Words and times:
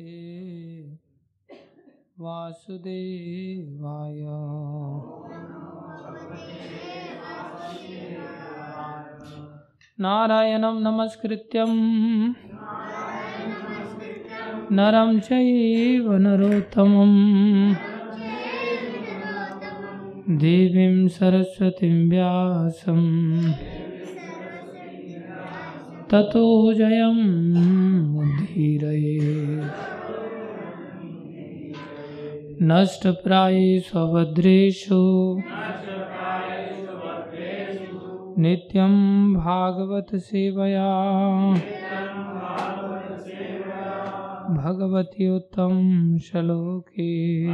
भगवते 0.00 0.96
वासुदेवाय। 2.20 4.20
नारायणं 10.00 10.82
नमस्कृत्यं। 10.82 11.76
नरं 14.72 15.18
चैव 15.20 16.12
नरोत्तमं 16.12 17.12
देवीं 20.38 21.08
सरस्वतीं 21.08 22.08
व्यासं 22.10 23.00
ततो 26.10 26.72
जयम् 26.72 28.18
उद्धीरये 28.18 29.18
नष्टप्रायेष्वभद्रेषु 32.62 33.82
नित्यं 38.38 38.94
भागवतसेवया 39.34 40.90
भगवति 44.50 45.28
उत्तम 45.28 46.18
श्लोके। 46.18 47.48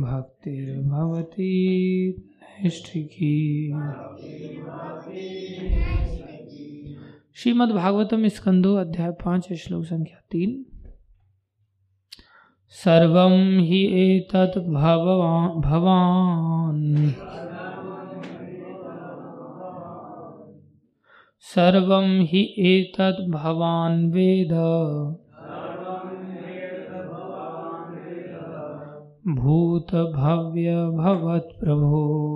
भक्तिर्भवती। 0.00 1.50
नैष्ठिकी 2.64 3.72
श्रीमद् 7.34 7.72
भागवतम 7.72 8.28
स्कंदो 8.28 8.74
अध्याय 8.74 9.10
पाँच, 9.10 9.52
श्लोक 9.52 9.84
संख्या 9.84 10.20
तीन। 10.30 10.66
सर्वं 12.68 13.60
हि 13.60 13.86
एतत् 13.92 14.58
भवान्। 15.60 17.10
सर्वं 21.40 22.20
हि 22.20 22.54
एतत् 22.58 23.30
भवान् 23.30 24.12
वेद। 24.12 24.52
भूतभव्यभवत्प्रभो। 29.34 32.26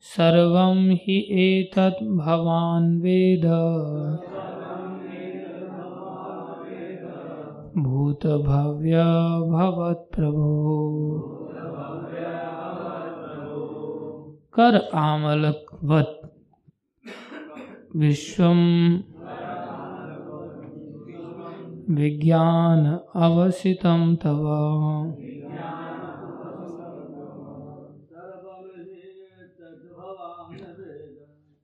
सर्वं 0.00 0.90
हि 0.90 1.26
एतत् 1.30 2.04
भवान् 2.04 3.02
वेद। 3.02 3.44
भूतभव्यभवत्प्रभो 7.82 8.84
कर 14.54 14.88
आमलकवत् 14.94 16.14
विश्वम् 17.96 18.98
विज्ञान 21.90 22.86
अवसितं 23.16 24.16
तव। 24.16 24.44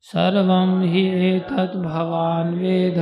सर्वं 0.02 0.82
हि 0.82 1.00
एतत् 1.00 1.76
भवान् 1.76 2.54
वेद। 2.54 3.00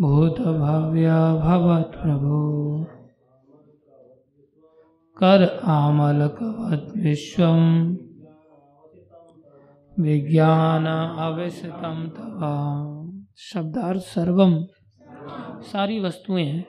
भूतभव्य 0.00 1.08
भवत् 1.42 2.02
प्रभो। 2.02 2.84
कर 5.16 5.60
आमलकवत् 5.64 6.98
विश्वं 6.98 7.90
विज्ञान 10.00 10.86
अविसितम 10.86 12.08
तवा। 12.08 12.56
शब्दार्थ 13.36 14.00
सर्वम। 14.00 14.64
सारी 15.62 16.00
वस्तुएँ 16.00 16.44
हैं। 16.44 16.66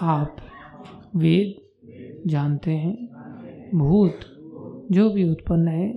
आप 0.00 0.36
वेद 1.16 1.54
जानते 2.26 2.70
हैं। 2.70 3.08
भूत 3.74 4.20
जो 4.92 5.10
भी 5.10 5.30
उत्पन्न 5.30 5.68
है, 5.68 5.92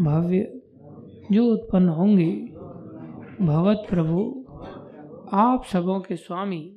भव्य, 0.00 0.60
जो 1.32 1.46
उत्पन्न 1.46 1.88
होंगे, 1.88 2.32
भगवत 3.40 3.86
प्रभु, 3.90 4.44
आप 5.32 5.64
सबों 5.64 6.00
के 6.00 6.16
स्वामी, 6.16 6.76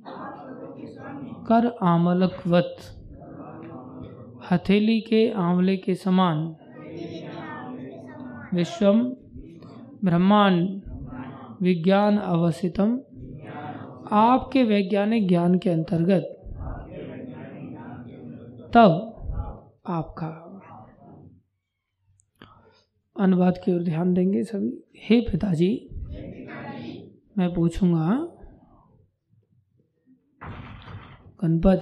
कर 1.47 1.77
आमलकवत। 1.81 2.75
हथेली 4.51 5.01
के 5.01 5.31
आंवले 5.31 5.77
के 5.77 5.95
समान, 5.95 6.55
विश्वम 8.53 9.03
ब्रह्मांड, 10.03 10.81
विज्ञान 11.61 12.17
अवसितम 12.17 12.99
आपके 14.11 14.63
वैज्ञानिक 14.63 15.27
ज्ञान 15.27 15.57
के 15.57 15.69
अंतर्गत, 15.69 16.39
तब 18.73 19.09
आपका 19.87 20.42
अनुवाद 23.19 23.57
की 23.65 23.71
ओर 23.71 23.83
ध्यान 23.83 24.13
देंगे 24.13 24.43
सभी। 24.43 24.83
हे 24.97 25.21
पिताजी, 25.21 25.89
मैं 27.37 27.53
पूछूँगा, 27.53 28.07
गणपत, 31.41 31.79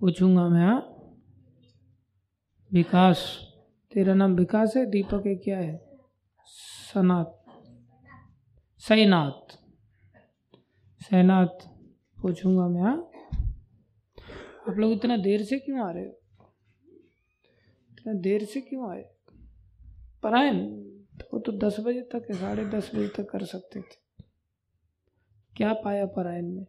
पूछूँगा 0.00 0.48
मैं, 0.48 0.74
विकास, 2.72 3.40
तेरा 3.92 4.14
नाम 4.14 4.34
विकास 4.34 4.76
है, 4.76 4.86
दीपक 4.86 5.26
है, 5.26 5.34
क्या 5.34 5.58
है? 5.58 6.00
सनात 6.94 7.44
सैनाथ 8.78 9.56
सैनाथ 11.00 11.68
पूछूँगा 12.22 12.68
मैं। 12.68 12.92
आप 14.68 14.78
लोग 14.78 14.92
इतना 14.92 15.16
देर 15.16 15.42
से 15.42 15.58
क्यों 15.58 15.80
आ 15.80 15.90
रहे 15.90 16.04
हो? 16.04 16.20
इतना 17.92 18.12
देर 18.12 18.44
से 18.44 18.60
क्यों 18.60 18.90
आए? 18.90 19.17
परायण 20.22 20.66
तो 21.18 21.28
वो 21.32 21.38
तो 21.38 21.52
दस 21.52 21.76
बजे 21.80 22.02
तक 22.02 22.32
साढ़े 22.32 22.64
दस 22.64 22.90
बजे 22.94 23.08
तक 23.08 23.30
कर 23.30 23.44
सकते 23.44 23.80
थे। 23.80 24.24
क्या 25.56 25.72
पाया 25.72 26.06
परायण 26.06 26.46
में 26.46 26.66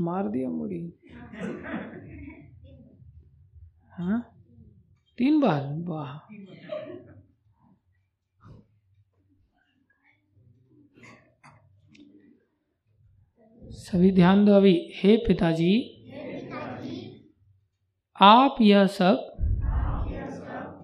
मार 0.00 0.28
दिया 0.28 0.50
मुड़ी। 0.50 0.92
हाँ? 3.90 4.44
तीन 5.18 5.40
बार? 5.40 5.62
वाह। 5.78 6.18
सभी 13.62 14.12
ध्यान 14.12 14.44
दो 14.44 14.52
अभी। 14.52 14.92
हे 14.94 15.16
पिताजी 15.16 15.96
आप 18.20 18.56
यह 18.60 18.86
सब 18.86 19.16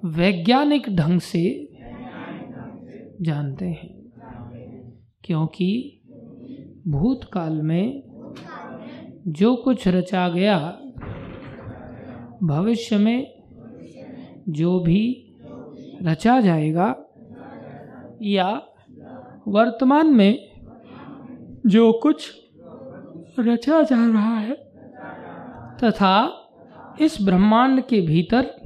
वैज्ञानिक 0.07 0.97
ढंग 0.97 1.21
से 1.21 1.73
जानते 3.23 3.65
हैं, 3.65 4.13
क्योंकि 5.25 6.01
भूतकाल 6.89 7.63
में 7.63 8.03
जो 9.29 9.57
कुछ 9.57 9.89
रचा 9.89 10.29
गया, 10.29 10.59
भविष्य 12.43 12.99
में 12.99 13.35
जो 14.49 14.81
भी 14.81 15.23
रचा 16.03 16.41
जाएगा 16.41 16.97
या 18.23 18.63
वर्तमान 19.49 20.07
में 20.07 20.49
जो 21.67 21.93
कुछ 21.93 22.33
रचा 23.39 23.83
जा 23.83 24.07
रहा 24.13 24.39
है 24.39 24.55
तथा 25.85 26.43
इस 27.01 27.19
ब्रह्मांड 27.23 27.81
के 27.81 28.01
भीतर 28.01 28.66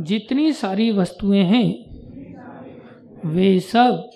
जितनी 0.00 0.52
सारी 0.52 0.90
वस्तुएँ 0.90 1.42
हैं, 1.42 1.88
वे 3.30 3.60
सब 3.60 4.10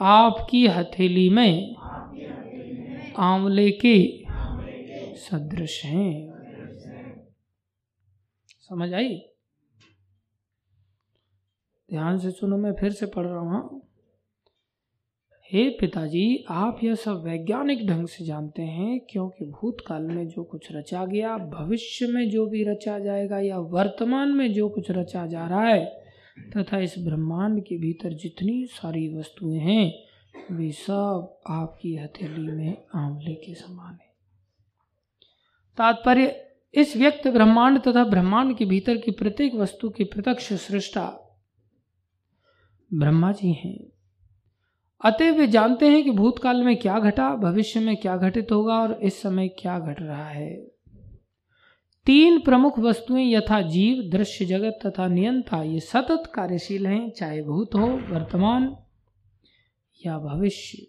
आपकी 0.00 0.66
हथेली 0.66 1.28
में 1.30 1.76
आंवले 3.16 3.70
के 3.70 4.24
सदृश 5.16 5.84
हैं। 5.84 6.34
समझ 8.60 8.94
आई? 8.94 9.18
ध्यान 11.90 12.18
से 12.18 12.30
सुनो, 12.30 12.56
मैं 12.56 12.72
फिर 12.72 12.92
से 12.92 13.06
पढ़ 13.06 13.26
रहा 13.26 13.40
हूँ 13.40 13.83
हे 15.52 15.70
पिताजी, 15.70 16.44
आप 16.48 16.80
यह 16.84 16.94
सब 16.94 17.22
वैज्ञानिक 17.24 17.86
ढंग 17.86 18.08
से 18.08 18.24
जानते 18.24 18.62
हैं, 18.62 19.00
क्योंकि 19.10 19.44
भूतकाल 19.44 20.02
में 20.02 20.28
जो 20.28 20.44
कुछ 20.44 20.68
रचा 20.72 21.04
गया, 21.04 21.38
भविष्य 21.38 22.06
में 22.06 22.30
जो 22.30 22.46
भी 22.46 22.64
रचा 22.64 22.98
जाएगा 22.98 23.38
या 23.38 23.58
वर्तमान 23.58 24.28
में 24.28 24.52
जो 24.52 24.68
कुछ 24.68 24.90
रचा 24.90 25.26
जा 25.26 25.46
रहा 25.46 25.64
है, 25.64 26.04
तथा 26.56 26.78
इस 26.78 26.94
ब्रह्मांड 26.98 27.64
के 27.64 27.76
भीतर 27.78 28.12
जितनी 28.12 28.66
सारी 28.66 29.18
वस्तुएँ 29.18 29.58
हैं, 29.58 29.94
वे 30.50 30.72
सब 30.72 31.40
आपकी 31.46 31.96
हथेली 31.96 32.52
में 32.52 32.76
आंवले 32.94 33.34
के 33.34 33.54
समान 33.54 33.94
है। 33.94 34.14
तात्पर्य, 35.76 36.50
इस 36.74 36.96
व्यक्त 36.96 37.28
ब्रह्मांड 37.28 37.78
तथा 37.78 38.04
ब्रह्मांड 38.04 38.56
के 38.56 38.64
भीतर 38.64 38.96
की 38.96 39.10
प्रत्येक 39.10 39.54
वस्तु 39.54 39.90
की 39.90 40.04
प्रत्यक्ष 40.04 40.52
सृष्टा 40.52 41.36
ब्रह्मा 42.94 43.32
जी 43.32 43.52
हैं। 43.52 43.93
अतः 45.04 45.30
वे 45.30 45.46
जानते 45.46 45.88
हैं 45.88 46.04
कि 46.04 46.10
भूतकाल 46.10 46.62
में 46.62 46.76
क्या 46.76 46.98
घटा, 46.98 47.34
भविष्य 47.34 47.80
में 47.80 47.96
क्या 47.96 48.16
घटित 48.16 48.52
होगा 48.52 48.74
और 48.74 48.92
इस 49.02 49.22
समय 49.22 49.48
क्या 49.48 49.78
घट 49.78 50.00
रहा 50.00 50.28
है। 50.28 50.66
तीन 52.06 52.40
प्रमुख 52.40 52.78
वस्तुएँ 52.78 53.34
यथा 53.34 53.60
जीव, 53.60 54.10
दृश्य 54.10 54.44
जगत 54.44 54.78
तथा 54.86 55.08
नियंता, 55.08 55.62
ये 55.62 55.80
सतत 55.80 56.22
कार्यशील 56.34 56.86
हैं, 56.86 57.10
चाहे 57.10 57.42
भूत 57.42 57.74
हो, 57.74 57.86
वर्तमान 57.86 58.76
या 60.06 60.18
भविष्य। 60.18 60.86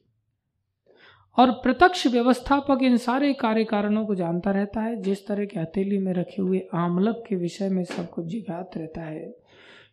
और 1.37 1.51
प्रत्यक्ष 1.51 2.07
व्यवस्थापक 2.07 2.79
इन 2.81 2.97
सारे 2.97 3.33
कार्य 3.33 3.63
कारणों 3.63 4.05
को 4.05 4.15
जानता 4.15 4.51
रहता 4.51 4.81
है, 4.81 5.01
जिस 5.01 5.27
तरह 5.27 5.45
के 5.45 5.59
हथेली 5.59 5.97
में 5.97 6.13
रखे 6.13 6.41
हुए 6.41 6.67
आमलक 6.73 7.23
के 7.29 7.35
विषय 7.35 7.69
में 7.69 7.83
सब 7.83 8.09
कुछ 8.09 8.25
जिगात 8.25 8.71
रहता 8.77 9.01
है। 9.01 9.35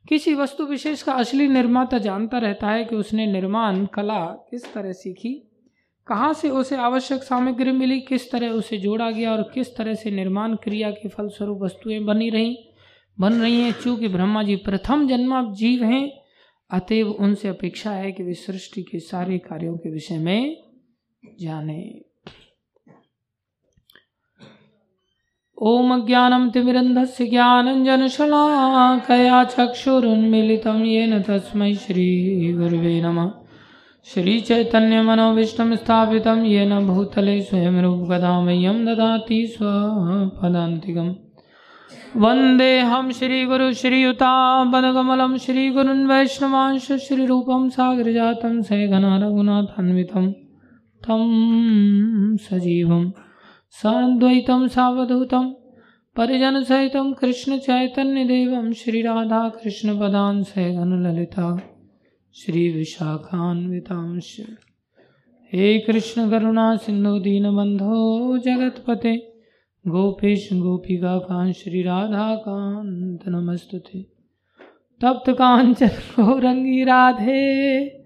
किसी 0.08 0.34
वस्तु 0.34 0.64
विशेष 0.64 1.02
का 1.02 1.12
असली 1.12 1.48
निर्माता 1.48 1.98
जानता 1.98 2.38
रहता 2.38 2.70
है 2.70 2.84
कि 2.84 2.96
उसने 2.96 3.26
निर्माण, 3.26 3.86
कला 3.86 4.24
किस 4.24 4.74
तरह 4.74 4.92
सीखी, 4.92 5.48
कहाँ 6.06 6.32
से 6.32 6.50
उसे 6.50 6.76
आवश्यक 6.76 7.22
सामग्री 7.22 7.72
मिली, 7.72 8.00
किस 8.00 8.30
तरह 8.30 8.48
उसे 8.48 8.78
जोड़ा 8.78 9.10
गया 9.10 9.32
और 9.32 9.50
किस 9.54 9.76
तरह 9.76 9.94
से 9.94 10.10
निर्माण 10.10 10.54
क्रिया 10.54 10.90
के 10.90 11.08
फलस्वरूप 11.08 11.62
वस्तुएँ 11.62 12.00
बनी 12.00 12.30
रही। 12.30 12.56
बन 13.20 13.32
रही 13.32 13.60
हैं, 13.60 13.72
चूँकि 13.72 14.08
ब्रह्मा 14.08 14.42
जी 14.42 14.56
प्रथम 14.56 15.08
जन्मा 15.08 15.42
जीव 15.42 15.84
हैं, 15.84 16.12
अतएव 16.70 17.10
उनसे 17.10 17.48
अपेक्षा 17.48 17.90
है 17.90 18.12
कि 18.12 18.22
वे 18.22 18.34
सृष्टि 18.34 18.82
के 18.82 18.98
सारे 18.98 19.38
कार्यों 19.38 19.76
के 19.76 19.90
विषय 19.90 20.18
में 20.18 20.62
जाने। 21.40 22.11
ॐ 25.60 25.90
अज्ञानं 25.90 26.50
तिमिरन्धस्य 26.50 27.26
ज्ञानञ्जनशलाकया 27.26 29.44
चक्षुरुन्मिलितं 29.44 30.84
येन 30.84 31.22
तस्मै 31.22 31.74
श्रीगुरुवे 31.74 33.02
नमः। 33.02 33.30
श्रीचैतन्यमनोविष्टं 34.04 35.76
स्थापितं 35.76 36.44
येन 36.44 36.86
भूतले 36.86 37.40
स्वयं 37.40 37.82
रूपकदा 37.82 38.40
मह्यं 38.40 38.86
ददाति 38.86 39.46
स्वपदान्तिकम्। 39.46 41.14
वन्देऽहं 42.16 43.10
श्रीगुरुश्रीयुतापदकमलं 43.10 45.38
श्रीगुरुन् 45.38 46.06
वैष्णवांश, 46.06 46.92
श्रीरूपं 46.92 47.68
सागरजातं 47.68 48.62
सैघना 48.62 49.16
रघुनाथान्वितं 49.16 50.32
तं 51.04 52.36
सजीवम्। 52.36 53.10
साद्वैतं 53.72 54.68
सावधूतं 54.68 55.52
परिजनसहितं 56.16 57.12
कृष्णचैतन्यदेवं 57.12 58.72
श्रीराधाकृष्णपदान् 58.72 60.44
श्री 60.44 61.58
श्रीविशाखान्वितांश 62.34 64.40
हे 65.52 65.78
कृष्ण 65.78 66.30
करुणा 66.30 66.76
सिंधु 66.76 67.18
दीन 67.18 67.56
बंधो 67.56 68.38
जगतपते, 68.38 69.32
गोपेश 69.88 70.48
गोपिका 70.52 71.18
कांत 71.18 71.54
श्री 71.54 71.82
राधा 71.82 72.34
कांत 72.34 73.18
नमस्तुते 73.26 74.12
तप्त 75.04 75.30
कांचन 75.30 75.86
गौरंगी 75.86 76.84
राधे। 76.84 78.01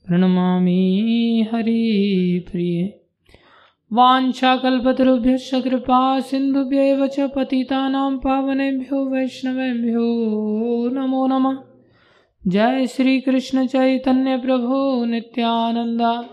प्रणमामि 0.07 1.47
हरिप्रिये 1.53 3.01
वाञ्छाकल्पतरुभ्यश्च 3.93 5.63
कृपा 5.63 6.19
सिन्धुभ्यैव 6.19 7.07
च 7.07 7.15
पावनेभ्यो, 7.19 9.05
वैष्णवेभ्यो, 9.05 10.05
नमो 10.89 11.27
नमः। 11.27 11.57
जय 12.47 12.87
श्री 12.87 13.19
कृष्ण 13.19 13.67
चैतन्य 13.67 14.37
प्रभु 14.37 15.05
नित्यानंदा 15.05 16.25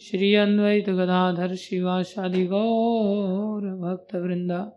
श्री 0.00 0.34
अद्वैत 0.34 0.90
गदाधर 0.90 1.54
शिवाशादि 1.54 2.46
गौर 2.46 3.60
भक्त 3.60 4.14
वृंदा 4.14 4.76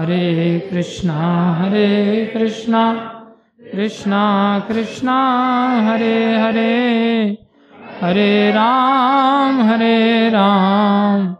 हरे 0.00 0.60
कृष्णा 0.70 1.16
हरे 1.54 2.26
कृष्णा 2.34 2.92
कृष्णा 3.72 4.22
कृष्णा, 4.68 5.16
हरे 5.80 6.40
हरे 6.40 6.70
हरे 8.00 8.50
राम 8.50 9.60
हरे 9.60 10.30
राम 10.30 11.36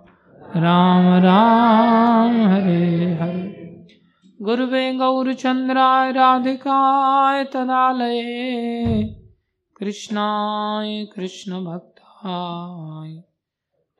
राम 0.57 1.07
राम, 1.25 2.37
हरे 2.49 3.15
हरे। 3.15 3.87
गुरुवे 4.43 4.93
गौरचंद्राय 4.93 6.13
राधिकाय 6.13 7.45
तदालये, 7.45 9.03
कृष्णाय 9.77 11.05
कृष्ण 11.17 11.65
भक्ताय 11.65 13.30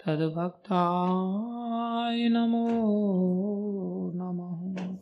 तद्भक्ताय 0.01 2.29
नमो 2.29 4.13
नमः। 4.15 4.97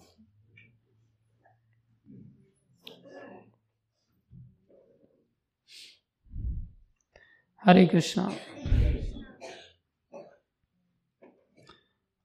हरे 7.64 7.86
कृष्णा। 7.86 8.32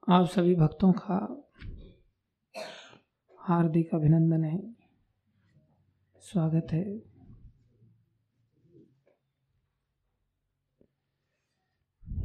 आप 0.10 0.22
सभी 0.26 0.56
भक्तों 0.56 0.94
का 0.94 1.50
हार्दिक 3.40 3.96
अभिनंदन 3.96 4.44
है। 4.44 4.76
स्वागत 6.20 6.68
है। 6.72 7.13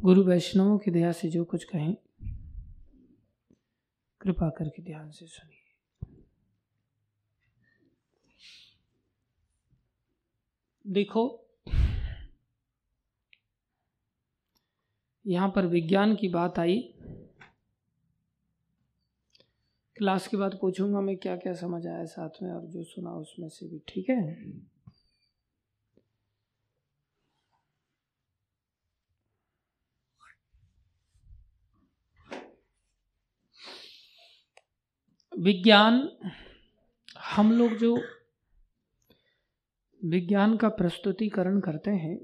गुरु 0.03 0.23
वैष्णवों 0.23 0.79
की 0.79 0.91
दया 0.91 1.13
से 1.13 1.29
जो 1.29 1.45
कुछ 1.45 1.65
कहें, 1.65 1.97
कृपा 4.21 4.49
करके 4.51 4.83
ध्यान 4.83 5.11
से 5.11 5.27
सुनिए। 5.27 5.55
देखो, 10.87 11.45
यहाँ 15.27 15.53
पर 15.57 15.67
विज्ञान 15.67 16.17
की 16.17 16.29
बात 16.29 16.59
आई। 16.59 16.95
क्लास 19.97 20.29
के 20.29 20.37
बाद 20.37 20.59
पूछूँगा 20.61 21.01
मैं 21.01 21.17
क्या 21.17 21.37
क्या 21.37 21.55
समझ 21.55 21.87
आया 21.87 22.05
साथ 22.05 22.43
में 22.43 22.53
और 22.53 22.67
जो 22.67 22.83
सुना 22.83 23.11
उसमें 23.11 23.49
से 23.49 23.69
भी, 23.69 23.83
ठीक 23.89 24.11
है? 24.11 24.53
विज्ञान, 35.39 36.09
हम 37.35 37.53
लोग 37.53 37.73
जो 37.73 37.97
विज्ञान 40.05 40.57
का 40.57 40.69
प्रस्तुतिकरण 40.69 41.61
करते 41.61 41.91
हैं, 41.91 42.19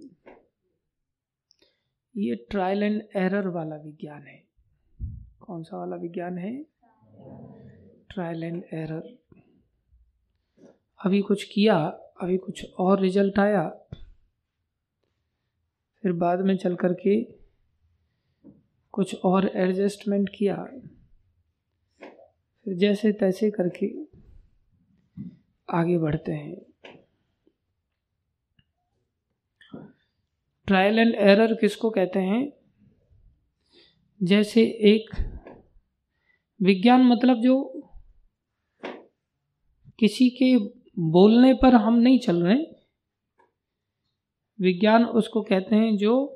ये 2.17 2.35
ट्रायल 2.51 2.83
एंड 2.83 3.03
एरर 3.17 3.49
वाला 3.49 3.77
विज्ञान 3.77 4.23
है। 4.23 4.43
कौन 5.41 5.63
सा 5.63 5.77
वाला 5.77 5.97
विज्ञान 5.97 6.39
है? 6.39 6.53
ट्रायल 8.11 8.43
एंड 8.45 8.63
एरर 8.73 9.19
अभी 11.01 11.21
कुछ 11.21 11.45
किया, 11.45 11.77
अभी 12.21 12.37
कुछ 12.37 12.65
और 12.79 13.01
रिज़ल्ट 13.01 13.39
आया, 13.39 13.69
फिर 16.03 16.13
बाद 16.13 16.41
में 16.41 16.57
चल 16.57 16.75
करके 16.75 17.23
कुछ 18.95 19.15
और 19.25 19.49
एडजस्टमेंट 19.49 20.31
किया। 20.39 20.67
फिर 22.65 22.75
जैसे 22.75 23.13
तैसे 23.13 23.51
करके 23.51 24.05
आगे 25.71 25.99
बढ़ते 25.99 26.33
हैं। 26.33 26.61
ट्रायल 30.67 30.99
एंड 30.99 31.15
एरर 31.15 31.55
किसको 31.55 31.91
कहते 31.91 32.19
हैं? 32.19 32.53
जैसे 34.23 34.63
एक 34.63 35.11
विज्ञान 36.63 37.01
मतलब 37.01 37.41
जो 37.41 37.81
किसी 39.99 40.31
के 40.31 40.59
बोलने 40.99 41.55
पर 41.55 41.75
हम 41.75 41.95
नहीं 41.95 42.19
चल 42.19 42.43
रहे, 42.43 42.65
विज्ञान 44.61 45.05
उसको 45.05 45.43
कहते 45.43 45.77
हैं 45.77 45.97
जो 45.97 46.27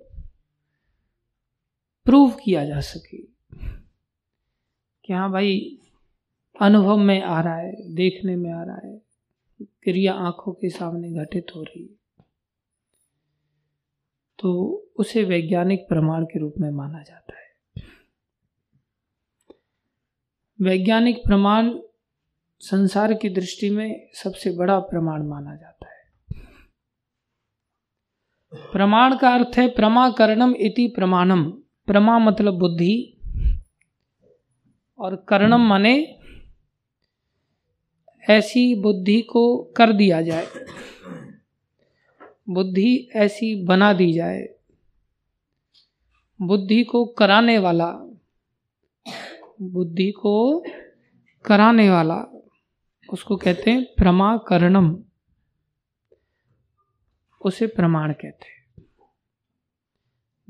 प्रूव 2.05 2.37
किया 2.45 2.65
जा 2.65 2.81
सके। 2.81 3.23
कि 5.05 5.13
हाँ 5.13 5.33
भाई 5.33 5.79
अनुभव 6.61 6.97
में 6.97 7.23
आ 7.23 7.41
रहा 7.41 7.57
है, 7.57 7.95
देखने 7.95 8.37
में 8.37 8.53
आ 8.53 8.65
रहा 8.65 8.81
है। 8.85 9.03
क्रिया 9.63 10.15
आँखों 10.15 10.53
के 10.53 10.71
सामने 10.71 11.13
घटित 11.13 11.47
हो 11.57 11.63
रही 11.63 11.83
है। 11.83 12.25
तो 14.39 14.73
उसे 14.97 15.25
वैज्ञानिक 15.25 15.89
प्रमाण 15.89 16.25
के 16.25 16.39
रूप 16.39 16.55
में 16.59 16.71
माना 16.71 17.03
जाता 17.03 17.33
है। 17.39 17.49
वैज्ञानिक 20.61 21.19
प्रमाण 21.27 21.79
संसार 22.61 23.15
की 23.15 23.29
दृष्टि 23.29 23.71
में 23.71 24.09
सबसे 24.15 24.51
बड़ा 24.51 24.79
प्रमाण 24.79 25.23
माना 25.23 25.57
जाता 25.57 25.87
है। 25.87 25.99
प्रमाण 28.73 29.17
का 29.17 29.35
अर्थ 29.35 29.59
है 29.59 29.69
प्रमाकरणम 29.69 30.55
इति 30.55 30.93
प्रमाणम। 30.97 31.51
प्रमा 31.87 32.19
मतलब 32.19 32.55
बुद्धि 32.55 33.21
और 34.99 35.17
कर्णम 35.17 35.61
माने 35.61 36.18
ऐसी 38.29 38.75
बुद्धि 38.75 39.23
को 39.23 39.63
कर 39.77 39.93
दिया 39.93 40.23
जाए। 40.23 40.47
बुद्धि 42.49 43.11
ऐसी 43.17 43.65
बना 43.65 43.93
दी 43.93 44.13
जाए। 44.13 44.49
बुद्धि 46.43 46.85
को 46.85 47.05
कराने 47.05 47.59
वाला, 47.59 47.93
बुद्धि 49.63 50.11
को 50.11 50.65
कराने 51.45 51.91
वाला, 51.91 52.43
उसको 53.13 53.37
कहते 53.37 53.71
हैं 53.71 53.85
प्रमाकरणम। 53.85 55.03
उसे 57.45 57.67
प्रमाण 57.67 58.13
कहते 58.13 58.47
हैं। 58.47 58.85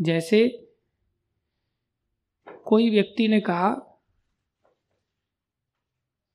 जैसे 0.00 0.68
कोई 2.64 2.90
व्यक्ति 2.90 3.28
ने 3.28 3.40
कहा 3.40 3.74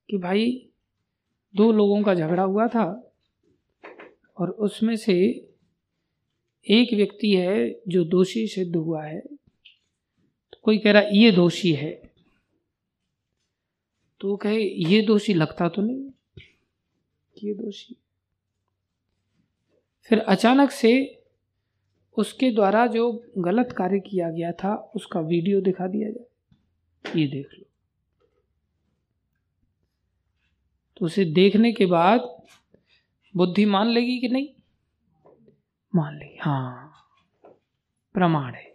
कि 0.09 0.17
भाई 0.17 0.69
दो 1.55 1.72
लोगों 1.72 2.03
का 2.03 2.13
झगड़ा 2.13 2.43
हुआ 2.43 2.67
था 2.67 3.13
और 4.38 4.50
उसमें 4.50 4.95
से 4.95 5.15
एक 6.65 6.93
व्यक्ति 6.93 7.36
है 7.36 7.81
जो 7.88 8.03
दोषी 8.03 8.48
सिद्ध 8.48 8.75
हुआ 8.75 9.03
है। 9.03 9.19
तो 9.19 10.57
कोई 10.63 10.77
कह 10.77 10.91
रहा, 10.91 11.01
ये 11.01 11.31
दोषी 11.31 11.74
है। 11.74 11.91
तो 14.22 14.29
वो 14.29 14.36
कहे, 14.38 14.62
ये 14.62 15.01
दोषी 15.01 15.33
लगता 15.33 15.69
तो 15.69 15.81
नहीं 15.81 16.10
ये 17.43 17.53
दोषी 17.53 17.95
फिर 20.10 20.19
अचानक 20.19 20.72
से 20.72 21.19
उसके 22.17 22.51
द्वारा 22.51 22.88
जो 22.88 23.25
गलत 23.38 23.72
कार्य 23.77 24.00
किया 24.00 24.29
गया 24.29 24.51
था, 24.51 24.75
उसका 24.95 25.19
वीडियो 25.19 25.62
दिखा 25.62 25.88
दिया 25.88 26.10
जाए। 26.10 27.22
ये 27.22 27.27
देख 27.27 27.50
लो। 27.53 27.65
तो 30.97 31.05
उसे 31.05 31.25
देखने 31.25 31.71
के 31.71 31.85
बाद 31.85 32.29
बुद्धि 33.33 33.65
मान 33.65 33.88
लेगी 33.88 34.19
कि 34.19 34.27
नहीं? 34.27 34.47
मान 35.93 36.17
लेगी 36.17 36.38
हाँ। 36.41 36.91
प्रमाण 38.15 38.53
है। 38.53 38.71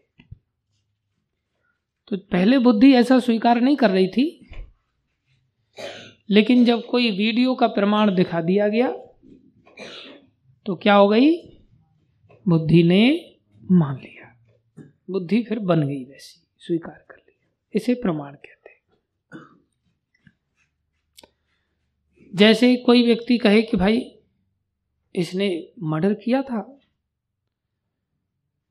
तो 2.09 2.17
पहले 2.33 2.59
बुद्धि 2.59 2.93
ऐसा 2.95 3.19
स्वीकार 3.19 3.61
नहीं 3.61 3.77
कर 3.77 3.91
रही 3.91 4.09
थी, 4.09 4.27
लेकिन 6.31 6.65
जब 6.65 6.85
कोई 6.87 7.11
वीडियो 7.11 7.55
का 7.55 7.67
प्रमाण 7.69 8.15
दिखा 8.15 8.41
दिया 8.41 8.69
गया 8.69 8.91
तो 10.67 10.75
क्या 10.77 10.95
हो 10.95 11.09
गई? 11.09 11.31
बुद्धि 12.47 12.83
ने 12.83 13.03
मान 13.71 13.97
लिया। 13.97 14.35
बुद्धि 15.11 15.43
फिर 15.43 15.59
बन 15.61 15.87
गई 15.87 16.05
वैसी, 16.05 16.47
स्वीकार 16.61 17.05
कर 17.11 17.17
लिया। 17.19 17.49
इसे 17.75 17.95
प्रमाण 17.95 18.35
कहते 18.35 18.71
हैं 18.71 18.77
जैसे 22.35 22.75
कोई 22.77 23.05
व्यक्ति 23.07 23.39
कहे 23.39 23.63
कि 23.63 23.77
भाई 23.77 24.01
इसने 25.15 25.49
मर्डर 25.83 26.15
किया 26.15 26.43
था। 26.43 26.61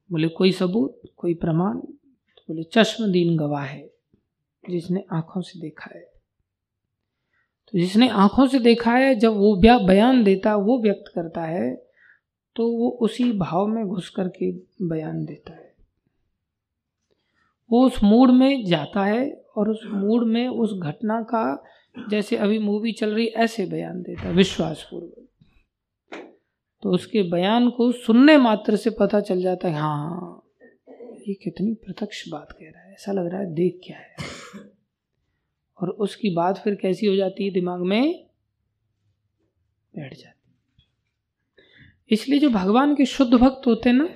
बोले 0.10 0.28
कोई 0.28 0.52
सबूत 0.52 1.02
कोई 1.18 1.34
प्रमाण? 1.34 1.78
तो 1.78 2.44
बोले 2.48 2.64
चश्मदीन 2.64 3.38
गवाह 3.38 3.64
है 3.64 3.90
जिसने 4.64 5.04
आँखों 5.14 5.42
से 5.42 5.60
देखा 5.60 5.92
है। 5.96 6.02
तो 7.68 7.80
जिसने 7.80 8.10
आँखों 8.10 8.48
से 8.48 8.60
देखा 8.60 8.92
है 8.92 9.16
जब 9.16 9.34
वो 9.34 9.56
बयान 9.88 10.24
देता 10.24 10.56
वो 10.56 10.80
व्यक्त 10.82 11.12
करता 11.16 11.44
है 11.44 11.76
तो 12.56 12.68
वो 12.72 12.90
उसी 13.02 13.32
भाव 13.32 13.68
में 13.68 13.86
घुस 13.86 14.10
करके 14.10 14.52
बयान 14.88 15.24
देता 15.26 15.54
है। 15.54 15.76
वो 17.70 17.86
उस 17.86 18.04
मूड 18.04 18.32
में 18.32 18.66
जाता 18.66 19.04
है 19.06 19.30
और 19.58 19.70
उस 19.70 19.82
मूड 19.86 20.24
में 20.28 20.48
उस 20.48 20.74
घटना 20.74 21.22
का 21.24 21.44
जैसे 22.10 22.36
अभी 22.38 22.60
मूवी 22.60 22.92
चल 22.92 23.14
रही, 23.16 23.26
ऐसे 23.26 23.66
बयान 23.66 24.02
देता 24.02 24.22
है 24.22 24.34
विश्वास 24.34 24.88
पूर्वक 24.92 25.24
तो 26.84 26.92
उसके 26.92 27.22
बयान 27.32 27.70
को 27.70 27.92
सुनने 27.92 28.38
मात्र 28.38 28.76
से 28.76 28.90
पता 29.00 29.20
चल 29.22 29.42
जाता 29.42 29.68
है 29.68 29.74
हाँ 29.74 30.44
ये 31.28 31.34
कितनी 31.34 31.74
प्रत्यक्ष 31.76 32.28
बात 32.30 32.52
कह 32.52 32.66
रहा 32.66 32.82
है, 32.82 32.94
ऐसा 32.94 33.12
लग 33.12 33.26
रहा 33.26 33.40
है, 33.42 33.54
देख 33.54 33.80
क्या 33.86 33.98
है। 33.98 34.16
और 35.80 35.90
उसकी 35.90 36.30
बात 36.36 36.58
फिर 36.58 36.76
कैसी 36.76 37.06
हो 37.08 37.16
जाती 37.16 37.44
है, 37.44 37.52
दिमाग 37.52 37.82
में 37.82 38.28
बैठ 39.94 40.14
जाती 40.14 40.36
इसलिए 42.12 42.40
जो 42.40 42.50
भगवान 42.50 42.96
के 42.96 43.06
शुद्ध 43.06 43.34
भक्त 43.34 43.68
होते 43.68 43.90
हैं 43.90 43.96
ना, 43.96 44.10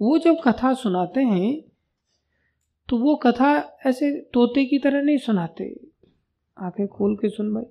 वो 0.00 0.18
जब 0.18 0.40
कथा 0.44 0.72
सुनाते 0.74 1.20
हैं 1.22 1.60
तो 2.88 2.98
वो 2.98 3.14
कथा 3.16 3.52
ऐसे 3.86 4.10
तोते 4.34 4.64
की 4.64 4.78
तरह 4.78 5.02
नहीं 5.02 5.18
सुनाते। 5.18 5.64
आँखें 6.58 6.88
खोल 6.88 7.16
के 7.16 7.28
सुन 7.28 7.54
भाई। 7.54 7.64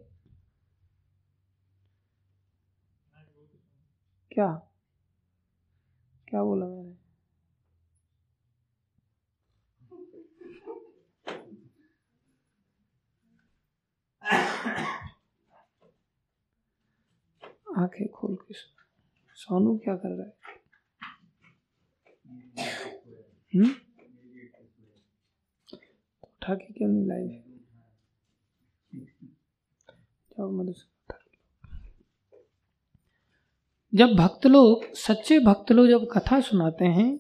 क्या? 4.32 4.48
क्या 6.27 6.44
बोला 6.44 6.65
मैंने? 6.65 6.96
आँखें 17.82 18.08
खोल 18.08 18.36
के 18.36 18.53
सुन। 18.53 18.84
सोनू 19.36 19.77
क्या 19.77 19.96
कर 19.96 20.10
रहा 20.10 20.27
है? 20.27 20.34
हम्म? 23.56 23.76
उठा 26.23 26.56
के 26.56 26.73
क्यों 26.73 26.89
नहीं 26.89 27.04
मदद 27.06 27.46
जब 33.93 34.13
भक्त 34.13 34.47
लोग, 34.47 34.95
सच्चे 34.95 35.39
भक्त 35.39 35.71
लोग 35.71 35.88
जब 35.88 36.08
कथा 36.12 36.39
सुनाते 36.39 36.86
हैं 36.86 37.19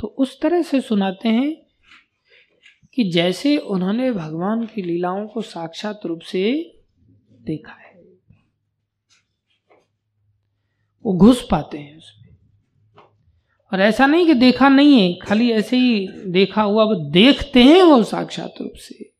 तो 0.00 0.06
उस 0.06 0.40
तरह 0.40 0.62
से 0.62 0.80
सुनाते 0.80 1.28
हैं 1.28 1.66
कि 2.94 3.10
जैसे 3.10 3.56
उन्होंने 3.56 4.12
भगवान 4.12 4.66
की 4.66 4.82
लीलाओं 4.82 5.26
को 5.26 5.42
साक्षात 5.42 6.00
रूप 6.06 6.20
से 6.20 6.72
देखा 7.32 7.72
है। 7.72 8.02
वो 11.04 11.16
घुस 11.16 11.48
पाते 11.50 11.78
हैं 11.78 11.98
उसमें। 11.98 12.36
और 13.72 13.80
ऐसा 13.80 14.06
नहीं 14.06 14.26
कि 14.26 14.34
देखा 14.34 14.68
नहीं 14.68 15.00
है, 15.00 15.18
खाली 15.18 15.50
ऐसे 15.50 15.76
ही 15.76 16.08
देखा 16.08 16.62
हुआ 16.62 16.84
वो 16.84 16.94
देखते 17.10 17.62
हैं 17.62 17.82
वो 17.82 18.02
साक्षात 18.02 18.54
रूप 18.60 18.72
से। 18.76 19.15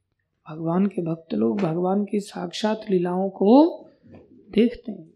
भगवान 0.46 0.86
के 0.86 1.02
भक्त 1.02 1.34
लोग 1.34 1.60
भगवान 1.60 2.04
की 2.04 2.20
साक्षात 2.20 2.84
लीलाओं 2.90 3.28
को 3.30 3.52
देखते 4.50 4.92
हैं। 4.92 5.14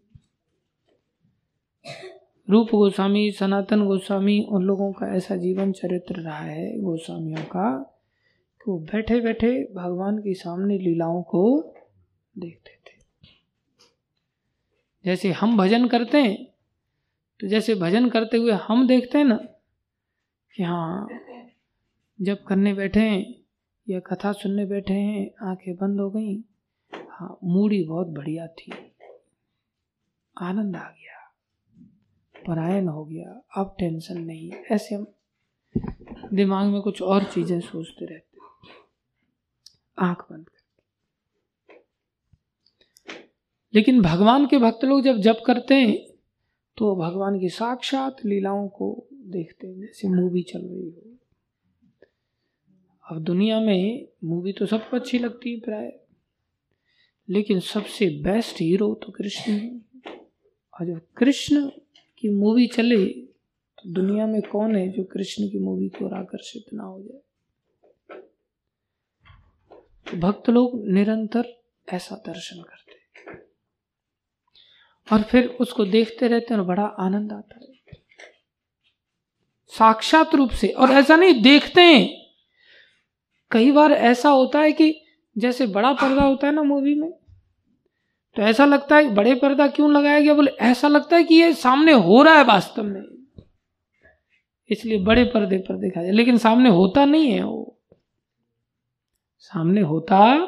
रूप 2.47 2.69
गोस्वामी, 2.71 3.31
सनातन 3.31 3.85
गोस्वामी 3.85 4.39
उन 4.49 4.63
लोगों 4.63 4.91
का 4.93 5.07
ऐसा 5.15 5.35
जीवन 5.35 5.71
चरित्र 5.71 6.15
रहा 6.15 6.37
है, 6.37 6.79
गोस्वामियों 6.79 7.43
का, 7.45 7.69
कि 8.61 8.71
वो 8.71 8.77
बैठे 8.81 9.19
बैठे 9.21 9.51
भगवान 9.75 10.17
के 10.17 10.33
सामने 10.33 10.77
लीलाओं 10.77 11.21
को 11.23 11.43
देखते 12.35 12.71
थे। 12.71 12.99
जैसे 15.05 15.31
हम 15.31 15.57
भजन 15.57 15.87
करते 15.87 16.17
हैं 16.17 16.37
तो 17.39 17.47
जैसे 17.47 17.75
भजन 17.75 18.09
करते 18.09 18.37
हुए 18.37 18.51
हम 18.63 18.87
देखते 18.87 19.17
हैं 19.17 19.25
ना, 19.25 19.35
कि 20.53 20.63
हाँ 20.63 21.07
जब 22.19 22.43
करने 22.43 22.73
बैठे 22.73 22.99
हैं 22.99 23.40
या 23.87 23.99
कथा 23.99 24.31
सुनने 24.31 24.65
बैठे 24.65 24.93
हैं, 24.93 25.31
आँखें 25.41 25.75
बंद 25.75 25.99
हो 25.99 26.09
गई। 26.09 26.35
हाँ 27.09 27.37
मूडी 27.43 27.83
बहुत 27.83 28.07
बढ़िया 28.09 28.47
थी। 28.49 28.71
आनंद 30.37 30.75
आ 30.75 30.87
गया, 30.89 31.17
परायण 32.35 32.87
हो 32.87 33.03
गया। 33.05 33.41
अब 33.57 33.75
टेंशन 33.79 34.21
नहीं, 34.21 34.51
ऐसे 34.71 34.95
हम 34.95 35.05
दिमाग 36.33 36.67
में 36.67 36.81
कुछ 36.81 37.01
और 37.01 37.23
चीज़ें 37.23 37.59
सोचते 37.61 38.05
रहते 38.05 38.39
आँख 39.97 40.25
बंद 40.31 40.45
कर। 40.45 40.59
लेकिन 43.73 44.01
भगवान 44.01 44.45
के 44.47 44.57
भक्त 44.57 44.83
लोग 44.85 45.01
जब 45.01 45.17
जप 45.19 45.43
करते 45.45 45.75
हैं 45.75 45.95
तो 46.77 46.95
भगवान 46.95 47.39
की 47.39 47.49
साक्षात 47.49 48.25
लीलाओं 48.25 48.67
को 48.69 49.07
देखते 49.27 49.67
हैं, 49.67 49.79
जैसे 49.79 50.07
मूवी 50.09 50.41
चल 50.43 50.59
रही 50.61 50.89
हो। 50.89 51.10
अब 53.11 53.23
दुनिया 53.23 53.59
में 53.59 54.07
मूवी 54.23 54.51
तो 54.53 54.65
सबको 54.65 54.97
अच्छी 54.97 55.19
लगती 55.19 55.53
है 55.53 55.59
प्राय। 55.59 55.91
लेकिन 57.29 57.59
सबसे 57.59 58.09
बेस्ट 58.09 58.61
हीरो 58.61 58.93
तो 58.93 59.11
कृष्ण 59.11 59.51
है 59.51 59.81
और 60.73 60.85
जब 60.85 61.01
कृष्ण 61.17 61.69
की 62.19 62.29
मूवी 62.29 62.67
चले 62.67 63.05
तो 63.07 63.91
दुनिया 63.93 64.27
में 64.27 64.41
कौन 64.41 64.75
है 64.75 64.89
जो 64.89 65.03
कृष्ण 65.03 65.49
की 65.49 65.59
मूवी 65.59 65.89
की 65.89 66.05
आकर्षित 66.05 66.73
ना 66.73 66.83
हो 66.83 67.01
जाए? 67.01 67.21
तो 70.07 70.17
भक्त 70.17 70.49
लोग 70.49 70.87
निरंतर 70.87 71.61
ऐसा 71.93 72.15
दर्शन 72.15 72.61
करते 72.61 72.99
और 75.07 75.21
फिर 75.21 75.47
उसको 75.47 75.85
देखते 75.85 76.27
रहते 76.27 76.53
हैं 76.53 76.61
और 76.61 76.67
बड़ा 76.67 76.83
आनंद 76.83 77.31
आता 77.31 77.59
है। 77.59 77.71
साक्षात 79.67 80.35
रूप 80.35 80.49
से, 80.49 80.67
और 80.67 80.91
ऐसा 80.91 81.15
नहीं, 81.15 81.41
देखते 81.41 81.81
हैं। 81.81 82.20
कई 83.51 83.71
बार 83.71 83.91
ऐसा 83.91 84.29
होता 84.29 84.59
है 84.59 84.71
कि 84.71 85.01
जैसे 85.37 85.67
बड़ा 85.67 85.93
पर्दा 85.93 86.23
होता 86.23 86.47
है 86.47 86.53
ना 86.53 86.63
मूवी 86.63 86.95
में 86.95 87.11
तो 88.35 88.41
ऐसा 88.41 88.65
लगता 88.65 88.95
है, 88.95 89.13
बड़े 89.13 89.35
पर्दा 89.35 89.67
क्यों 89.67 89.91
लगाया 89.91 90.19
गया? 90.19 90.33
बोले, 90.33 90.51
ऐसा 90.51 90.87
लगता 90.87 91.15
है 91.15 91.23
कि 91.23 91.35
ये 91.35 91.53
सामने 91.53 91.91
हो 91.91 92.21
रहा 92.23 92.37
है 92.37 92.43
वास्तव 92.43 92.83
में। 92.83 93.03
इसलिए 94.69 94.99
बड़े 94.99 95.23
पर्दे 95.23 95.57
पर 95.57 95.75
देखा 95.75 96.01
जाए। 96.01 96.11
लेकिन 96.11 96.37
सामने 96.37 96.69
होता 96.69 97.05
नहीं 97.05 97.31
है 97.31 97.43
वो। 97.43 97.77
सामने 99.39 99.81
होता 99.81 100.47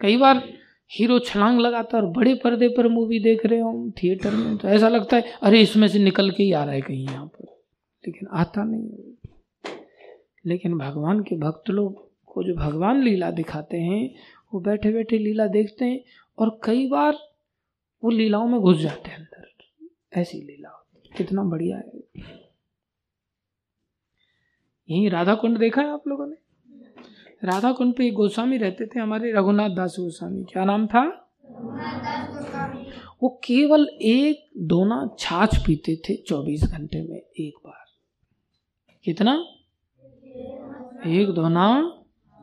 कई 0.00 0.16
बार 0.16 0.42
हीरो 0.90 1.18
छलांग 1.18 1.60
लगाता 1.60 1.98
और 1.98 2.06
बड़े 2.06 2.34
पर्दे 2.34 2.68
पर 2.68 2.88
मूवी 2.88 3.18
देख 3.20 3.46
रहे 3.46 3.60
हो 3.60 3.92
थिएटर 4.02 4.30
में 4.30 4.56
तो 4.56 4.68
ऐसा 4.68 4.88
लगता 4.88 5.16
है, 5.16 5.24
अरे 5.42 5.60
इसमें 5.60 5.88
से 5.88 5.98
निकल 5.98 6.30
के 6.30 6.42
ही 6.42 6.52
आ 6.52 6.64
रहा 6.64 6.74
है 6.74 6.80
कहीं 6.80 7.04
यहाँ 7.04 7.26
पर। 7.26 7.44
लेकिन 8.06 8.28
आता 8.32 8.64
नहीं 8.64 8.88
लेकिन 10.46 10.78
भगवान 10.78 11.22
के 11.22 11.36
भक्त 11.36 11.70
लोग 11.70 12.10
को 12.26 12.42
जो 12.42 12.54
भगवान 12.54 13.02
लीला 13.02 13.30
दिखाते 13.30 13.76
हैं, 13.76 14.14
वो 14.54 14.60
बैठे 14.60 14.92
बैठे 14.92 15.18
लीला 15.18 15.46
देखते 15.46 15.84
हैं 15.84 16.04
और 16.38 16.60
कई 16.64 16.88
बार 16.88 17.16
वो 18.04 18.10
लीलाओं 18.10 18.48
में 18.48 18.60
घुस 18.60 18.76
जाते 18.76 19.10
हैं 19.10 19.16
अंदर। 19.16 19.36
ऐसी 20.20 20.40
लीला 20.40 20.86
कितना 21.16 21.42
बढ़िया 21.42 21.76
है। 21.76 22.22
यही 24.90 25.08
राधा 25.08 25.34
कुंड 25.34 25.58
देखा 25.58 25.82
है 25.82 25.92
आप 25.92 26.08
लोगों 26.08 26.26
ने? 26.26 26.36
राधा 27.44 27.72
कुंड 27.72 27.94
पे 27.94 28.10
गोस्वामी 28.10 28.56
रहते 28.56 28.86
थे, 28.86 29.00
हमारे 29.00 29.32
रघुनाथ 29.32 29.70
दास 29.70 29.96
गोस्वामी। 30.00 30.44
क्या 30.44 30.64
नाम 30.64 30.86
था? 30.86 31.30
वो 33.22 33.40
केवल 33.44 33.88
एक 34.02 34.50
दोना 34.56 35.10
छाछ 35.18 35.66
पीते 35.66 35.96
थे 35.96 36.14
चौबीस 36.16 36.62
घंटे 36.62 37.02
में, 37.02 37.22
एक 37.40 37.54
बार। 37.64 37.84
कितना? 39.04 39.44
एक 41.08 41.30
दोना 41.30 41.66